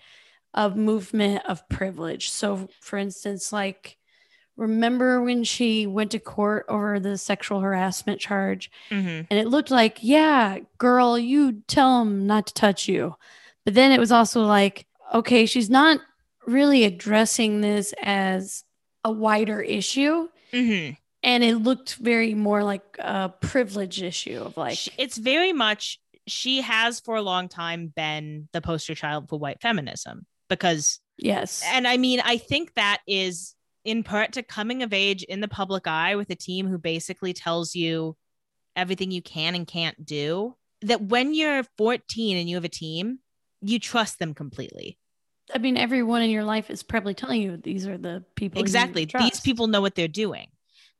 a 0.54 0.70
movement 0.70 1.42
of 1.46 1.66
privilege. 1.68 2.30
So 2.30 2.68
for 2.80 2.98
instance 2.98 3.52
like 3.52 3.96
remember 4.56 5.22
when 5.22 5.44
she 5.44 5.86
went 5.86 6.10
to 6.12 6.18
court 6.18 6.66
over 6.68 7.00
the 7.00 7.16
sexual 7.18 7.60
harassment 7.60 8.20
charge 8.20 8.70
Mm-hmm. 8.90 9.08
and 9.30 9.32
it 9.40 9.48
looked 9.48 9.70
like 9.70 9.98
yeah 10.02 10.58
girl 10.78 11.18
you 11.18 11.62
tell 11.68 12.02
him 12.02 12.26
not 12.26 12.46
to 12.48 12.54
touch 12.54 12.86
you 12.88 13.14
but 13.64 13.74
then 13.74 13.92
it 13.92 14.00
was 14.00 14.12
also 14.12 14.42
like 14.42 14.86
okay 15.14 15.46
she's 15.46 15.70
not 15.70 16.00
really 16.46 16.84
addressing 16.84 17.60
this 17.62 17.94
as 18.02 18.64
a 19.04 19.12
wider 19.12 19.60
issue. 19.60 20.28
Mm-hmm. 20.52 20.94
and 21.22 21.42
it 21.42 21.56
looked 21.56 21.94
very 21.94 22.34
more 22.34 22.62
like 22.62 22.82
a 22.98 23.30
privilege 23.30 24.02
issue 24.02 24.38
of 24.38 24.56
like 24.58 24.78
it's 24.98 25.16
very 25.16 25.54
much 25.54 25.98
she 26.26 26.60
has 26.60 27.00
for 27.00 27.16
a 27.16 27.22
long 27.22 27.48
time 27.48 27.92
been 27.94 28.48
the 28.52 28.60
poster 28.60 28.94
child 28.94 29.30
for 29.30 29.38
white 29.38 29.62
feminism 29.62 30.26
because 30.50 31.00
yes. 31.16 31.62
and 31.66 31.88
i 31.88 31.96
mean 31.96 32.20
i 32.22 32.36
think 32.36 32.74
that 32.74 33.00
is 33.06 33.54
in 33.84 34.02
part 34.02 34.32
to 34.32 34.42
coming 34.42 34.82
of 34.82 34.92
age 34.92 35.22
in 35.22 35.40
the 35.40 35.48
public 35.48 35.86
eye 35.86 36.16
with 36.16 36.30
a 36.30 36.34
team 36.34 36.68
who 36.68 36.78
basically 36.78 37.32
tells 37.32 37.74
you 37.74 38.16
everything 38.76 39.10
you 39.10 39.22
can 39.22 39.54
and 39.54 39.66
can't 39.66 40.04
do 40.04 40.54
that 40.82 41.00
when 41.00 41.34
you're 41.34 41.64
14 41.78 42.36
and 42.36 42.48
you 42.48 42.56
have 42.56 42.64
a 42.64 42.68
team 42.68 43.18
you 43.60 43.78
trust 43.78 44.18
them 44.18 44.34
completely 44.34 44.98
i 45.54 45.58
mean 45.58 45.76
everyone 45.76 46.22
in 46.22 46.30
your 46.30 46.44
life 46.44 46.70
is 46.70 46.82
probably 46.82 47.14
telling 47.14 47.42
you 47.42 47.56
these 47.56 47.86
are 47.86 47.98
the 47.98 48.24
people 48.34 48.60
exactly. 48.60 49.04
These 49.04 49.40
people 49.40 49.66
know 49.66 49.80
what 49.80 49.94
they're 49.94 50.08
doing. 50.08 50.48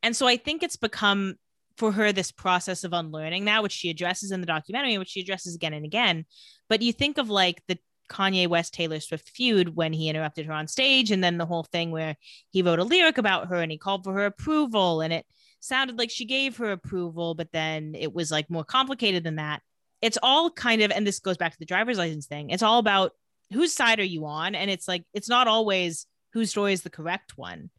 And 0.03 0.17
so 0.17 0.27
i 0.27 0.37
think 0.37 0.63
it's 0.63 0.77
become 0.77 1.37
for 1.77 1.93
her 1.93 2.13
this 2.13 2.31
process 2.31 2.85
of 2.85 2.93
unlearning 2.93 3.45
now 3.45 3.63
which 3.63 3.73
she 3.73 3.91
addresses 3.91 4.31
in 4.31 4.41
the 4.41 4.47
documentary 4.47 4.99
which 4.99 5.09
she 5.09 5.21
addresses 5.21 5.55
again 5.55 5.73
and 5.73 5.85
again. 5.85 6.27
But 6.69 6.83
you 6.83 6.93
think 6.93 7.19
of 7.19 7.31
like 7.31 7.63
the 7.69 7.79
kanye 8.11 8.47
west 8.47 8.75
taylor 8.75 9.01
swift 9.01 9.31
feud 9.31 9.75
when 9.75 9.93
he 9.93 10.09
interrupted 10.09 10.45
her 10.45 10.53
on 10.53 10.69
stage 10.69 11.11
and 11.11 11.25
then 11.25 11.39
the 11.39 11.47
whole 11.47 11.63
thing 11.63 11.91
where 11.91 12.17
he 12.51 12.61
wrote 12.61 12.79
a 12.79 12.85
lyric 12.85 13.17
about 13.17 13.49
her 13.49 13.57
and 13.57 13.73
he 13.73 13.79
called 13.79 14.05
for 14.05 14.13
her 14.13 14.27
approval 14.27 15.01
and 15.01 15.13
it 15.13 15.25
sounded 15.61 15.99
like 15.99 16.11
she 16.11 16.27
gave 16.27 16.57
her 16.59 16.73
approval 16.73 17.35
but 17.35 17.51
then 17.53 17.95
it 17.95 18.13
was 18.13 18.31
like 18.31 18.51
more 18.51 18.65
complicated 18.65 19.25
than 19.25 19.37
that. 19.37 19.63
It's 20.03 20.19
all 20.23 20.51
kind 20.51 20.83
of 20.83 20.91
and 20.91 21.07
this 21.07 21.21
goes 21.21 21.37
back 21.37 21.53
to 21.53 21.59
the 21.59 21.65
driver's 21.65 21.99
license 21.99 22.27
thing. 22.27 22.51
It's 22.51 22.63
all 22.63 22.79
about 22.79 23.13
whose 23.53 23.73
side 23.73 24.01
are 24.01 24.05
you 24.05 24.27
on? 24.27 24.55
And 24.55 24.71
it's 24.71 24.89
like 24.89 25.05
it's 25.15 25.29
not 25.29 25.49
always 25.49 26.07
whose 26.33 26.51
story 26.51 26.73
is 26.73 26.83
the 26.83 26.91
correct 26.91 27.37
one 27.37 27.71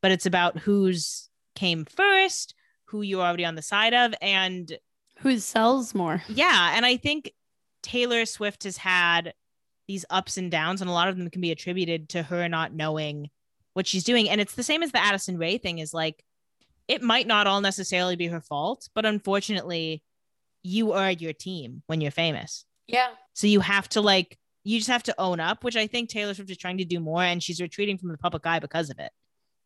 but 0.00 0.10
it's 0.10 0.26
about 0.26 0.58
who's 0.58 1.28
came 1.54 1.84
first 1.84 2.54
who 2.86 3.02
you're 3.02 3.22
already 3.22 3.44
on 3.44 3.54
the 3.54 3.62
side 3.62 3.94
of 3.94 4.14
and 4.22 4.78
who 5.18 5.38
sells 5.38 5.94
more. 5.94 6.22
Yeah 6.28 6.72
and 6.74 6.86
i 6.86 6.96
think 6.96 7.32
taylor 7.82 8.26
swift 8.26 8.64
has 8.64 8.76
had 8.76 9.32
these 9.86 10.04
ups 10.10 10.36
and 10.36 10.50
downs 10.50 10.80
and 10.80 10.90
a 10.90 10.92
lot 10.92 11.08
of 11.08 11.16
them 11.16 11.30
can 11.30 11.40
be 11.40 11.50
attributed 11.50 12.08
to 12.10 12.22
her 12.22 12.48
not 12.48 12.74
knowing 12.74 13.30
what 13.72 13.86
she's 13.86 14.04
doing. 14.04 14.28
And 14.28 14.40
it's 14.40 14.54
the 14.54 14.62
same 14.62 14.82
as 14.82 14.92
the 14.92 15.02
addison 15.02 15.38
rae 15.38 15.56
thing 15.56 15.78
is 15.78 15.94
like 15.94 16.22
it 16.88 17.02
might 17.02 17.26
not 17.26 17.46
all 17.46 17.60
necessarily 17.60 18.16
be 18.16 18.26
her 18.26 18.40
fault 18.40 18.88
but 18.94 19.06
unfortunately 19.06 20.02
you 20.62 20.92
are 20.92 21.10
your 21.10 21.32
team 21.32 21.82
when 21.86 22.00
you're 22.00 22.10
famous. 22.10 22.64
Yeah. 22.86 23.08
So 23.34 23.46
you 23.46 23.60
have 23.60 23.88
to 23.90 24.00
like 24.00 24.38
you 24.68 24.78
just 24.78 24.90
have 24.90 25.02
to 25.04 25.14
own 25.18 25.40
up, 25.40 25.64
which 25.64 25.76
I 25.76 25.86
think 25.86 26.10
Taylor 26.10 26.34
Swift 26.34 26.50
is 26.50 26.58
trying 26.58 26.76
to 26.76 26.84
do 26.84 27.00
more, 27.00 27.22
and 27.22 27.42
she's 27.42 27.58
retreating 27.58 27.96
from 27.96 28.10
the 28.10 28.18
public 28.18 28.46
eye 28.46 28.58
because 28.58 28.90
of 28.90 28.98
it. 28.98 29.10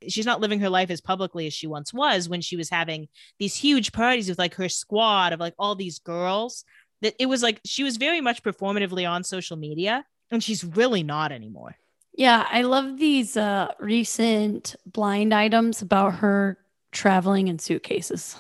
She's 0.09 0.27
not 0.27 0.41
living 0.41 0.61
her 0.61 0.69
life 0.69 0.91
as 0.91 1.01
publicly 1.01 1.49
as 1.49 1.55
she 1.55 1.67
once 1.67 1.93
was 1.93 2.29
when 2.29 2.41
she 2.41 2.55
was 2.57 2.71
having 2.71 3.09
these 3.41 3.57
huge 3.57 3.91
parties 3.91 4.29
with 4.29 4.39
like 4.39 4.55
her 4.55 4.69
squad 4.69 5.33
of 5.33 5.41
like 5.41 5.55
all 5.59 5.75
these 5.75 5.99
girls. 5.99 6.65
That 7.01 7.17
it 7.19 7.27
was 7.27 7.43
like 7.43 7.61
she 7.65 7.83
was 7.83 7.97
very 7.97 8.21
much 8.21 8.45
performatively 8.45 9.09
on 9.09 9.25
social 9.25 9.57
media, 9.57 10.05
and 10.31 10.43
she's 10.43 10.63
really 10.63 11.03
not 11.03 11.33
anymore. 11.33 11.75
Yeah, 12.15 12.47
I 12.49 12.63
love 12.63 12.99
these 12.99 13.37
uh, 13.37 13.73
recent 13.81 14.77
blind 14.87 15.35
items 15.35 15.83
about 15.83 16.17
her 16.17 16.59
traveling 16.93 17.49
in 17.49 17.59
suitcases. 17.59 18.37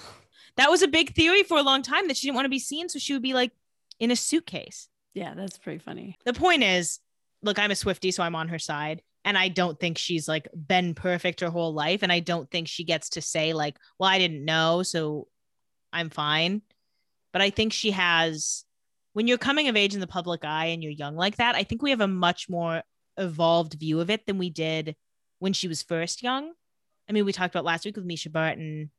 That 0.56 0.70
was 0.70 0.82
a 0.82 0.88
big 0.88 1.14
theory 1.14 1.42
for 1.42 1.58
a 1.58 1.62
long 1.62 1.82
time 1.82 2.06
that 2.06 2.16
she 2.16 2.28
didn't 2.28 2.36
want 2.36 2.44
to 2.44 2.50
be 2.50 2.60
seen, 2.60 2.88
so 2.88 3.00
she 3.00 3.14
would 3.14 3.22
be 3.22 3.34
like 3.34 3.50
in 3.98 4.12
a 4.12 4.16
suitcase. 4.16 4.88
Yeah, 5.14 5.34
that's 5.34 5.58
pretty 5.58 5.78
funny. 5.78 6.16
the 6.24 6.32
point 6.32 6.62
is, 6.62 6.98
look, 7.42 7.58
I'm 7.58 7.70
a 7.70 7.74
Swiftie, 7.74 8.12
so 8.12 8.22
I'm 8.22 8.34
on 8.34 8.48
her 8.48 8.58
side. 8.58 9.02
And 9.24 9.38
I 9.38 9.48
don't 9.48 9.78
think 9.78 9.98
she's 9.98 10.26
like 10.26 10.48
been 10.52 10.94
perfect 10.94 11.40
her 11.40 11.50
whole 11.50 11.72
life. 11.72 12.02
And 12.02 12.10
I 12.10 12.18
don't 12.18 12.50
think 12.50 12.66
she 12.66 12.82
gets 12.84 13.10
to 13.10 13.22
say, 13.22 13.52
like, 13.52 13.76
well, 13.98 14.10
I 14.10 14.18
didn't 14.18 14.44
know, 14.44 14.82
so 14.82 15.28
I'm 15.92 16.10
fine. 16.10 16.62
But 17.32 17.42
I 17.42 17.50
think 17.50 17.72
she 17.72 17.92
has, 17.92 18.64
when 19.12 19.28
you're 19.28 19.38
coming 19.38 19.68
of 19.68 19.76
age 19.76 19.94
in 19.94 20.00
the 20.00 20.06
public 20.06 20.44
eye 20.44 20.66
and 20.66 20.82
you're 20.82 20.92
young 20.92 21.14
like 21.14 21.36
that, 21.36 21.54
I 21.54 21.62
think 21.62 21.82
we 21.82 21.90
have 21.90 22.00
a 22.00 22.08
much 22.08 22.48
more 22.48 22.82
evolved 23.16 23.74
view 23.74 24.00
of 24.00 24.10
it 24.10 24.26
than 24.26 24.38
we 24.38 24.50
did 24.50 24.96
when 25.38 25.52
she 25.52 25.68
was 25.68 25.82
first 25.82 26.22
young. 26.22 26.52
I 27.08 27.12
mean, 27.12 27.24
we 27.24 27.32
talked 27.32 27.54
about 27.54 27.64
last 27.64 27.84
week 27.84 27.96
with 27.96 28.08
Mischa 28.08 28.32
Barton, 28.32 28.90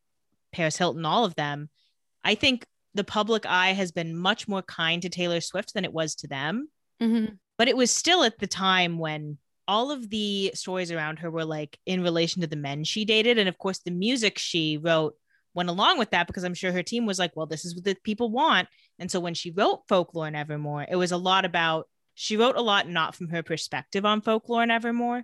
Paris 0.53 0.77
Hilton, 0.77 1.05
all 1.05 1.25
of 1.25 1.35
them. 1.35 1.69
I 2.23 2.35
think 2.35 2.65
the 2.95 3.03
public 3.03 3.45
eye 3.45 3.73
has 3.73 3.91
been 3.91 4.15
much 4.15 4.47
more 4.47 4.61
kind 4.61 5.01
to 5.01 5.09
Taylor 5.09 5.41
Swift 5.41 5.73
than 5.73 5.85
it 5.85 5.93
was 5.93 6.15
to 6.15 6.27
them. 6.27 6.69
Mm-hmm. 7.01 7.33
but 7.57 7.67
it 7.67 7.75
was 7.75 7.91
still 7.91 8.23
at 8.23 8.37
the 8.39 8.47
time 8.47 8.97
when 8.97 9.37
all 9.67 9.91
of 9.91 10.09
the 10.09 10.51
stories 10.53 10.91
around 10.91 11.19
her 11.19 11.31
were 11.31 11.43
like 11.43 11.77
in 11.85 12.03
relation 12.03 12.41
to 12.41 12.47
the 12.47 12.55
men 12.55 12.83
she 12.83 13.03
dated. 13.03 13.37
And 13.37 13.49
of 13.49 13.57
course 13.57 13.79
the 13.79 13.91
music 13.91 14.37
she 14.37 14.77
wrote 14.77 15.15
went 15.53 15.69
along 15.69 15.99
with 15.99 16.11
that 16.11 16.27
because 16.27 16.43
i'm 16.43 16.53
sure 16.53 16.71
her 16.71 16.83
team 16.83 17.05
was 17.05 17.19
like 17.19 17.35
well 17.35 17.45
this 17.45 17.65
is 17.65 17.75
what 17.75 17.83
the 17.83 17.95
people 18.03 18.29
want. 18.29 18.67
And 18.99 19.09
so 19.09 19.19
when 19.19 19.33
she 19.33 19.51
wrote 19.51 19.81
folklore 19.89 20.27
and 20.27 20.35
evermore 20.35 20.85
it 20.89 20.95
was 20.95 21.11
a 21.11 21.17
lot 21.17 21.45
about 21.45 21.87
she 22.13 22.37
wrote 22.37 22.55
a 22.55 22.61
lot 22.61 22.87
not 22.87 23.15
from 23.15 23.29
her 23.29 23.43
perspective 23.43 24.05
on 24.05 24.21
folklore 24.21 24.63
and 24.63 24.71
evermore. 24.71 25.23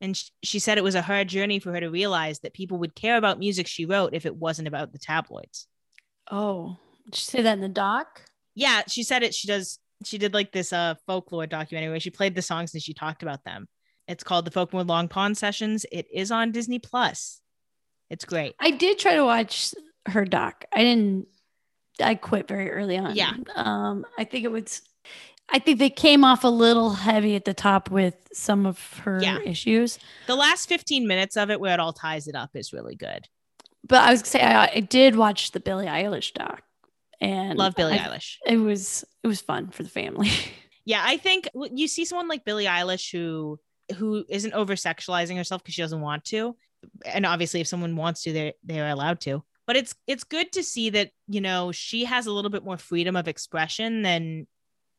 And 0.00 0.16
sh- 0.16 0.30
she 0.42 0.58
said 0.58 0.76
it 0.76 0.84
was 0.84 0.96
a 0.96 1.02
hard 1.02 1.28
journey 1.28 1.60
for 1.60 1.72
her 1.72 1.80
to 1.80 1.88
realize 1.88 2.40
that 2.40 2.52
people 2.52 2.78
would 2.78 2.94
care 2.94 3.16
about 3.16 3.38
music 3.38 3.66
she 3.68 3.86
wrote 3.86 4.12
if 4.12 4.26
it 4.26 4.36
wasn't 4.36 4.68
about 4.68 4.92
the 4.92 4.98
tabloids. 4.98 5.66
Oh, 6.30 6.78
did 7.06 7.14
she 7.14 7.24
say 7.26 7.42
that 7.42 7.54
in 7.54 7.60
the 7.60 7.68
doc? 7.68 8.22
Yeah, 8.54 8.82
she 8.88 9.02
said 9.02 9.22
it. 9.22 9.34
She 9.34 9.48
does. 9.48 9.78
She 10.04 10.18
did 10.18 10.34
like 10.34 10.52
this 10.52 10.72
uh 10.72 10.94
folklore 11.06 11.46
documentary 11.46 11.90
where 11.90 12.00
she 12.00 12.10
played 12.10 12.34
the 12.34 12.42
songs 12.42 12.74
and 12.74 12.82
she 12.82 12.92
talked 12.94 13.22
about 13.22 13.44
them. 13.44 13.66
It's 14.08 14.22
called 14.22 14.44
the 14.44 14.50
Folklore 14.50 14.84
Long 14.84 15.08
Pond 15.08 15.36
Sessions. 15.36 15.84
It 15.90 16.06
is 16.12 16.30
on 16.30 16.52
Disney 16.52 16.78
Plus. 16.78 17.40
It's 18.08 18.24
great. 18.24 18.54
I 18.60 18.70
did 18.70 18.98
try 18.98 19.16
to 19.16 19.24
watch 19.24 19.74
her 20.06 20.24
doc. 20.24 20.64
I 20.72 20.78
didn't. 20.82 21.26
I 22.00 22.14
quit 22.14 22.46
very 22.46 22.70
early 22.70 22.98
on. 22.98 23.16
Yeah. 23.16 23.32
Um, 23.56 24.04
I 24.18 24.24
think 24.24 24.44
it 24.44 24.50
was. 24.52 24.82
I 25.48 25.58
think 25.60 25.78
they 25.78 25.90
came 25.90 26.24
off 26.24 26.42
a 26.44 26.48
little 26.48 26.90
heavy 26.90 27.36
at 27.36 27.44
the 27.44 27.54
top 27.54 27.90
with 27.90 28.16
some 28.32 28.66
of 28.66 28.98
her 29.04 29.20
Yeah. 29.22 29.38
issues. 29.44 29.98
The 30.26 30.34
last 30.36 30.68
15 30.68 31.06
minutes 31.06 31.36
of 31.36 31.50
it 31.50 31.60
where 31.60 31.72
it 31.72 31.80
all 31.80 31.92
ties 31.92 32.26
it 32.26 32.34
up 32.34 32.50
is 32.54 32.72
really 32.72 32.96
good. 32.96 33.26
But 33.88 34.00
I 34.02 34.10
was 34.10 34.22
gonna 34.22 34.30
say 34.30 34.40
I, 34.42 34.66
I 34.74 34.80
did 34.80 35.14
watch 35.16 35.52
the 35.52 35.60
Billie 35.60 35.86
Eilish 35.86 36.32
doc, 36.32 36.62
and 37.20 37.58
Love 37.58 37.74
Billie 37.74 37.94
I- 37.98 37.98
Eilish. 38.08 38.36
It 38.46 38.56
was 38.58 39.04
it 39.22 39.26
was 39.28 39.40
fun 39.40 39.70
for 39.70 39.82
the 39.82 39.88
family. 39.90 40.30
Yeah, 40.88 41.02
I 41.04 41.16
think 41.16 41.48
you 41.74 41.88
see 41.88 42.04
someone 42.04 42.28
like 42.28 42.44
Billie 42.44 42.66
Eilish 42.66 43.10
who 43.10 43.58
who 43.96 44.24
isn't 44.28 44.52
over 44.52 44.74
sexualizing 44.76 45.36
herself 45.36 45.60
because 45.60 45.74
she 45.74 45.82
doesn't 45.82 46.00
want 46.00 46.24
to, 46.26 46.54
and 47.04 47.26
obviously 47.26 47.60
if 47.60 47.66
someone 47.66 47.96
wants 47.96 48.22
to, 48.22 48.32
they 48.32 48.54
they're 48.62 48.88
allowed 48.90 49.18
to. 49.22 49.42
But 49.66 49.74
it's 49.74 49.96
it's 50.06 50.22
good 50.22 50.52
to 50.52 50.62
see 50.62 50.90
that 50.90 51.10
you 51.26 51.40
know 51.40 51.72
she 51.72 52.04
has 52.04 52.26
a 52.26 52.30
little 52.32 52.52
bit 52.52 52.64
more 52.64 52.76
freedom 52.76 53.16
of 53.16 53.26
expression 53.26 54.02
than 54.02 54.46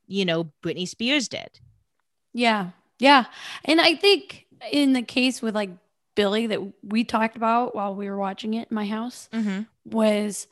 you 0.08 0.26
know 0.26 0.52
Britney 0.62 0.86
Spears 0.90 1.30
did. 1.30 1.58
yeah, 2.34 2.72
yeah, 3.00 3.24
and 3.64 3.80
I 3.80 3.96
think 3.96 4.46
in 4.70 4.92
the 4.92 5.04
case 5.04 5.42
with 5.42 5.56
like 5.56 5.70
Billie 6.16 6.48
that 6.48 6.60
we 6.84 7.06
talked 7.06 7.38
about 7.38 7.76
while 7.76 7.96
we 7.96 8.10
were 8.10 8.18
watching 8.18 8.56
it 8.56 8.68
in 8.70 8.76
my 8.76 8.86
house 8.86 9.30
Mm-hmm. 9.32 9.62
was 9.86 10.48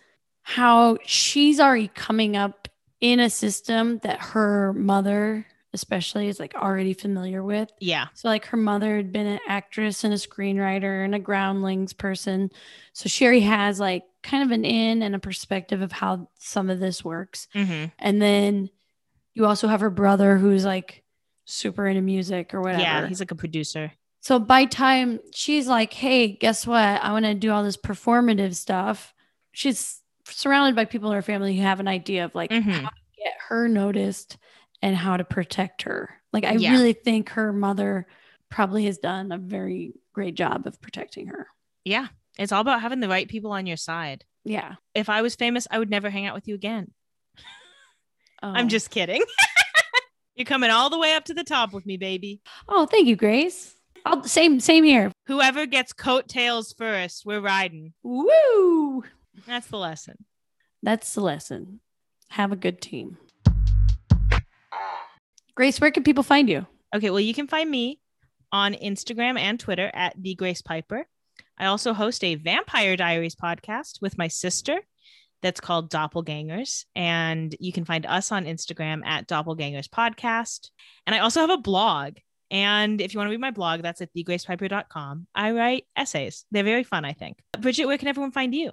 how 0.48 0.96
she's 1.04 1.60
already 1.60 1.88
coming 1.88 2.36
up 2.36 2.68
in 3.02 3.20
a 3.20 3.32
system 3.32 3.98
that 4.04 4.20
her 4.22 4.74
mother 4.74 5.44
especially 5.74 6.28
is 6.28 6.40
like 6.40 6.54
already 6.54 6.94
familiar 6.94 7.44
with 7.44 7.70
Yeah, 7.80 8.08
So 8.14 8.28
like 8.28 8.46
her 8.46 8.58
mother 8.58 8.96
had 8.96 9.12
been 9.12 9.26
an 9.26 9.40
actress 9.48 10.04
and 10.04 10.14
a 10.14 10.18
screenwriter 10.18 11.04
and 11.04 11.16
a 11.16 11.20
groundlings 11.20 11.94
person. 11.94 12.52
So 12.94 13.10
Sherry 13.10 13.40
has 13.42 13.80
like 13.80 14.04
kind 14.22 14.44
of 14.44 14.52
an 14.52 14.66
in 14.66 15.02
and 15.02 15.16
a 15.16 15.20
perspective 15.20 15.82
of 15.82 15.92
how 15.92 16.30
some 16.38 16.70
of 16.70 16.80
this 16.80 17.04
works. 17.04 17.48
mm-hmm. 17.56 17.86
And 17.98 18.22
then 18.22 18.70
you 19.34 19.48
also 19.48 19.68
have 19.68 19.82
her 19.82 19.90
brother 19.90 20.38
who's 20.38 20.64
like 20.64 21.04
super 21.46 21.88
into 21.88 22.02
music 22.02 22.54
or 22.54 22.62
whatever. 22.62 22.84
yeah, 22.84 23.08
he's 23.08 23.20
like 23.20 23.32
a 23.32 23.36
producer. 23.36 23.92
so 24.22 24.38
by 24.38 24.66
time 24.66 25.20
she's 25.34 25.68
like, 25.68 25.92
hey, 25.92 26.28
guess 26.28 26.68
what? 26.68 26.78
I 26.78 27.12
want 27.14 27.26
to 27.26 27.34
do 27.34 27.52
all 27.52 27.64
this 27.64 27.78
performative 27.78 28.54
stuff. 28.56 29.12
She's 29.52 30.02
surrounded 30.28 30.76
by 30.76 30.86
people 30.86 31.10
in 31.10 31.16
her 31.16 31.22
family 31.22 31.56
who 31.56 31.62
have 31.64 31.80
an 31.80 31.88
idea 31.88 32.26
of 32.26 32.34
like 32.36 32.52
Mhm. 32.52 32.72
how 32.72 32.90
to 32.90 32.96
get 33.18 33.34
her 33.48 33.68
noticed 33.68 34.38
and 34.82 34.96
how 34.96 35.18
to 35.18 35.24
protect 35.24 35.84
her. 35.84 36.22
Like 36.34 36.44
I 36.44 36.54
Yeah. 36.54 36.72
really 36.72 36.94
think 36.94 37.30
her 37.30 37.54
mother 37.54 38.08
probably 38.50 38.86
has 38.86 38.98
done 38.98 39.32
a 39.32 39.38
very 39.38 39.94
great 40.14 40.36
job 40.36 40.66
of 40.68 40.82
protecting 40.82 41.28
her. 41.28 41.48
Yeah, 41.84 42.08
it's 42.38 42.52
all 42.52 42.62
about 42.62 42.82
having 42.82 43.00
the 43.00 43.10
right 43.10 43.28
people 43.28 43.52
on 43.52 43.66
your 43.66 43.78
side. 43.78 44.24
Yeah. 44.44 44.76
If 44.94 45.10
I 45.10 45.22
was 45.22 45.36
famous, 45.36 45.68
I 45.72 45.80
would 45.80 45.90
never 45.90 46.10
hang 46.10 46.26
out 46.26 46.36
with 46.36 46.48
you 46.48 46.56
again. 46.56 46.92
I'm 48.44 48.66
Oh. 48.66 48.70
just 48.70 48.90
kidding. 48.92 49.24
You're 50.36 50.46
coming 50.46 50.70
all 50.70 50.90
the 50.90 51.00
way 51.00 51.14
up 51.16 51.26
to 51.26 51.34
the 51.34 51.44
top 51.46 51.72
with 51.74 51.86
me, 51.86 51.96
baby. 51.98 52.42
Oh, 52.68 52.86
thank 52.86 53.08
you, 53.08 53.16
Grace. 53.16 53.76
I'll, 54.06 54.24
same 54.26 54.60
same 54.60 54.84
here. 54.84 55.12
Whoever 55.28 55.66
gets 55.66 55.94
coattails 55.94 56.74
first, 56.74 57.26
we're 57.26 57.40
riding. 57.42 57.94
Woo! 58.04 59.04
That's 59.48 59.68
the 59.68 59.78
lesson. 59.78 60.26
That's 60.82 61.14
the 61.14 61.22
lesson. 61.22 61.80
Have 62.30 62.52
a 62.52 62.56
good 62.56 62.82
team. 62.82 63.18
Grace, 65.56 65.80
where 65.80 65.92
can 65.92 66.04
people 66.04 66.24
find 66.24 66.50
you? 66.50 66.66
Okay, 66.94 67.10
well, 67.10 67.20
you 67.20 67.34
can 67.34 67.48
find 67.48 67.70
me 67.70 68.00
on 68.52 68.74
Instagram 68.74 69.40
and 69.40 69.60
Twitter 69.60 69.90
at 69.94 70.14
the 70.22 70.36
Grace 70.36 70.62
Piper. 70.62 71.06
I 71.58 71.66
also 71.66 71.94
host 71.94 72.24
a 72.24 72.36
Vampire 72.36 72.98
Diaries 72.98 73.36
podcast 73.36 74.02
with 74.02 74.18
my 74.18 74.28
sister 74.28 74.80
that's 75.42 75.62
called 75.62 75.92
Doppelgangers. 75.92 76.86
And 76.96 77.56
you 77.60 77.72
can 77.72 77.86
find 77.86 78.06
us 78.06 78.32
on 78.32 78.46
Instagram 78.46 79.06
at 79.06 79.28
Doppelgangers 79.28 79.88
Podcast. 79.88 80.70
And 81.06 81.16
I 81.16 81.20
also 81.20 81.42
have 81.42 81.50
a 81.50 81.58
blog. 81.58 82.16
And 82.52 83.02
if 83.02 83.14
you 83.14 83.20
want 83.20 83.28
to 83.28 83.32
read 83.32 83.40
my 83.40 83.52
blog, 83.52 83.82
that's 83.82 84.02
at 84.02 84.14
thegracepiper.com. 84.14 85.28
I 85.34 85.52
write 85.52 85.86
essays. 85.96 86.46
They're 86.52 86.64
very 86.64 86.84
fun, 86.84 87.06
I 87.06 87.14
think. 87.14 87.38
Bridget, 87.60 87.86
where 87.86 87.98
can 87.98 88.08
everyone 88.08 88.32
find 88.32 88.54
you? 88.54 88.72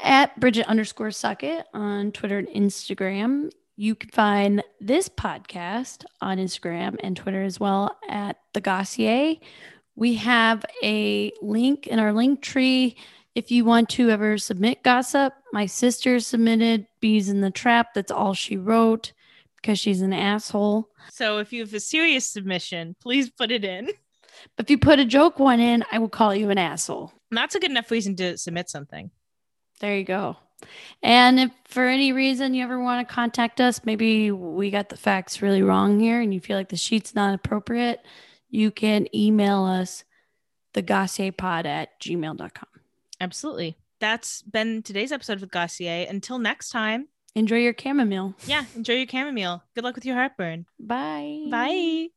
At 0.00 0.38
Bridget 0.38 0.66
underscore 0.66 1.08
Suckett 1.08 1.64
on 1.72 2.12
Twitter 2.12 2.38
and 2.38 2.48
Instagram. 2.48 3.50
You 3.76 3.94
can 3.94 4.10
find 4.10 4.62
this 4.80 5.08
podcast 5.08 6.04
on 6.20 6.38
Instagram 6.38 6.96
and 7.00 7.16
Twitter 7.16 7.42
as 7.42 7.58
well 7.58 7.96
at 8.08 8.38
The 8.52 8.60
Gossier. 8.60 9.40
We 9.96 10.14
have 10.14 10.64
a 10.82 11.32
link 11.40 11.86
in 11.86 11.98
our 11.98 12.12
link 12.12 12.42
tree 12.42 12.96
if 13.34 13.50
you 13.50 13.64
want 13.64 13.88
to 13.90 14.10
ever 14.10 14.38
submit 14.38 14.82
gossip. 14.82 15.32
My 15.52 15.66
sister 15.66 16.20
submitted 16.20 16.86
Beez 17.00 17.28
in 17.28 17.40
the 17.40 17.50
Trap. 17.50 17.94
That's 17.94 18.12
all 18.12 18.34
she 18.34 18.56
wrote 18.56 19.12
because 19.56 19.78
she's 19.78 20.02
an 20.02 20.12
asshole. 20.12 20.88
So 21.10 21.38
if 21.38 21.52
you 21.52 21.60
have 21.62 21.74
a 21.74 21.80
serious 21.80 22.26
submission, 22.26 22.96
please 23.00 23.30
put 23.30 23.50
it 23.50 23.64
in. 23.64 23.90
But 24.56 24.66
if 24.66 24.70
you 24.70 24.78
put 24.78 24.98
a 24.98 25.04
joke 25.04 25.38
one 25.38 25.60
in, 25.60 25.84
I 25.90 25.98
will 25.98 26.08
call 26.08 26.34
you 26.34 26.50
an 26.50 26.58
asshole. 26.58 27.12
And 27.30 27.38
that's 27.38 27.54
a 27.54 27.60
good 27.60 27.70
enough 27.70 27.90
reason 27.90 28.14
to 28.16 28.36
submit 28.36 28.68
something. 28.68 29.10
There 29.84 29.98
you 29.98 30.04
go. 30.04 30.38
And 31.02 31.38
if 31.38 31.50
for 31.66 31.84
any 31.86 32.10
reason 32.14 32.54
you 32.54 32.64
ever 32.64 32.80
want 32.82 33.06
to 33.06 33.14
contact 33.14 33.60
us, 33.60 33.82
maybe 33.84 34.30
we 34.30 34.70
got 34.70 34.88
the 34.88 34.96
facts 34.96 35.42
really 35.42 35.62
wrong 35.62 36.00
here 36.00 36.22
and 36.22 36.32
you 36.32 36.40
feel 36.40 36.56
like 36.56 36.70
the 36.70 36.76
sheet's 36.78 37.14
not 37.14 37.34
appropriate, 37.34 38.00
you 38.48 38.70
can 38.70 39.14
email 39.14 39.62
us 39.66 40.04
thegossierpod 40.72 41.66
at 41.66 42.00
gmail.com. 42.00 42.68
Absolutely. 43.20 43.76
That's 44.00 44.40
been 44.40 44.82
today's 44.82 45.12
episode 45.12 45.40
with 45.42 45.50
Gossier. 45.50 46.08
Until 46.08 46.38
next 46.38 46.70
time, 46.70 47.08
Enjoy 47.34 47.56
your 47.58 47.74
chamomile. 47.78 48.34
yeah, 48.46 48.64
enjoy 48.74 48.94
your 48.94 49.06
chamomile. 49.08 49.62
Good 49.74 49.84
luck 49.84 49.96
with 49.96 50.06
your 50.06 50.14
heartburn. 50.16 50.64
Bye. 50.80 51.44
Bye. 51.50 52.08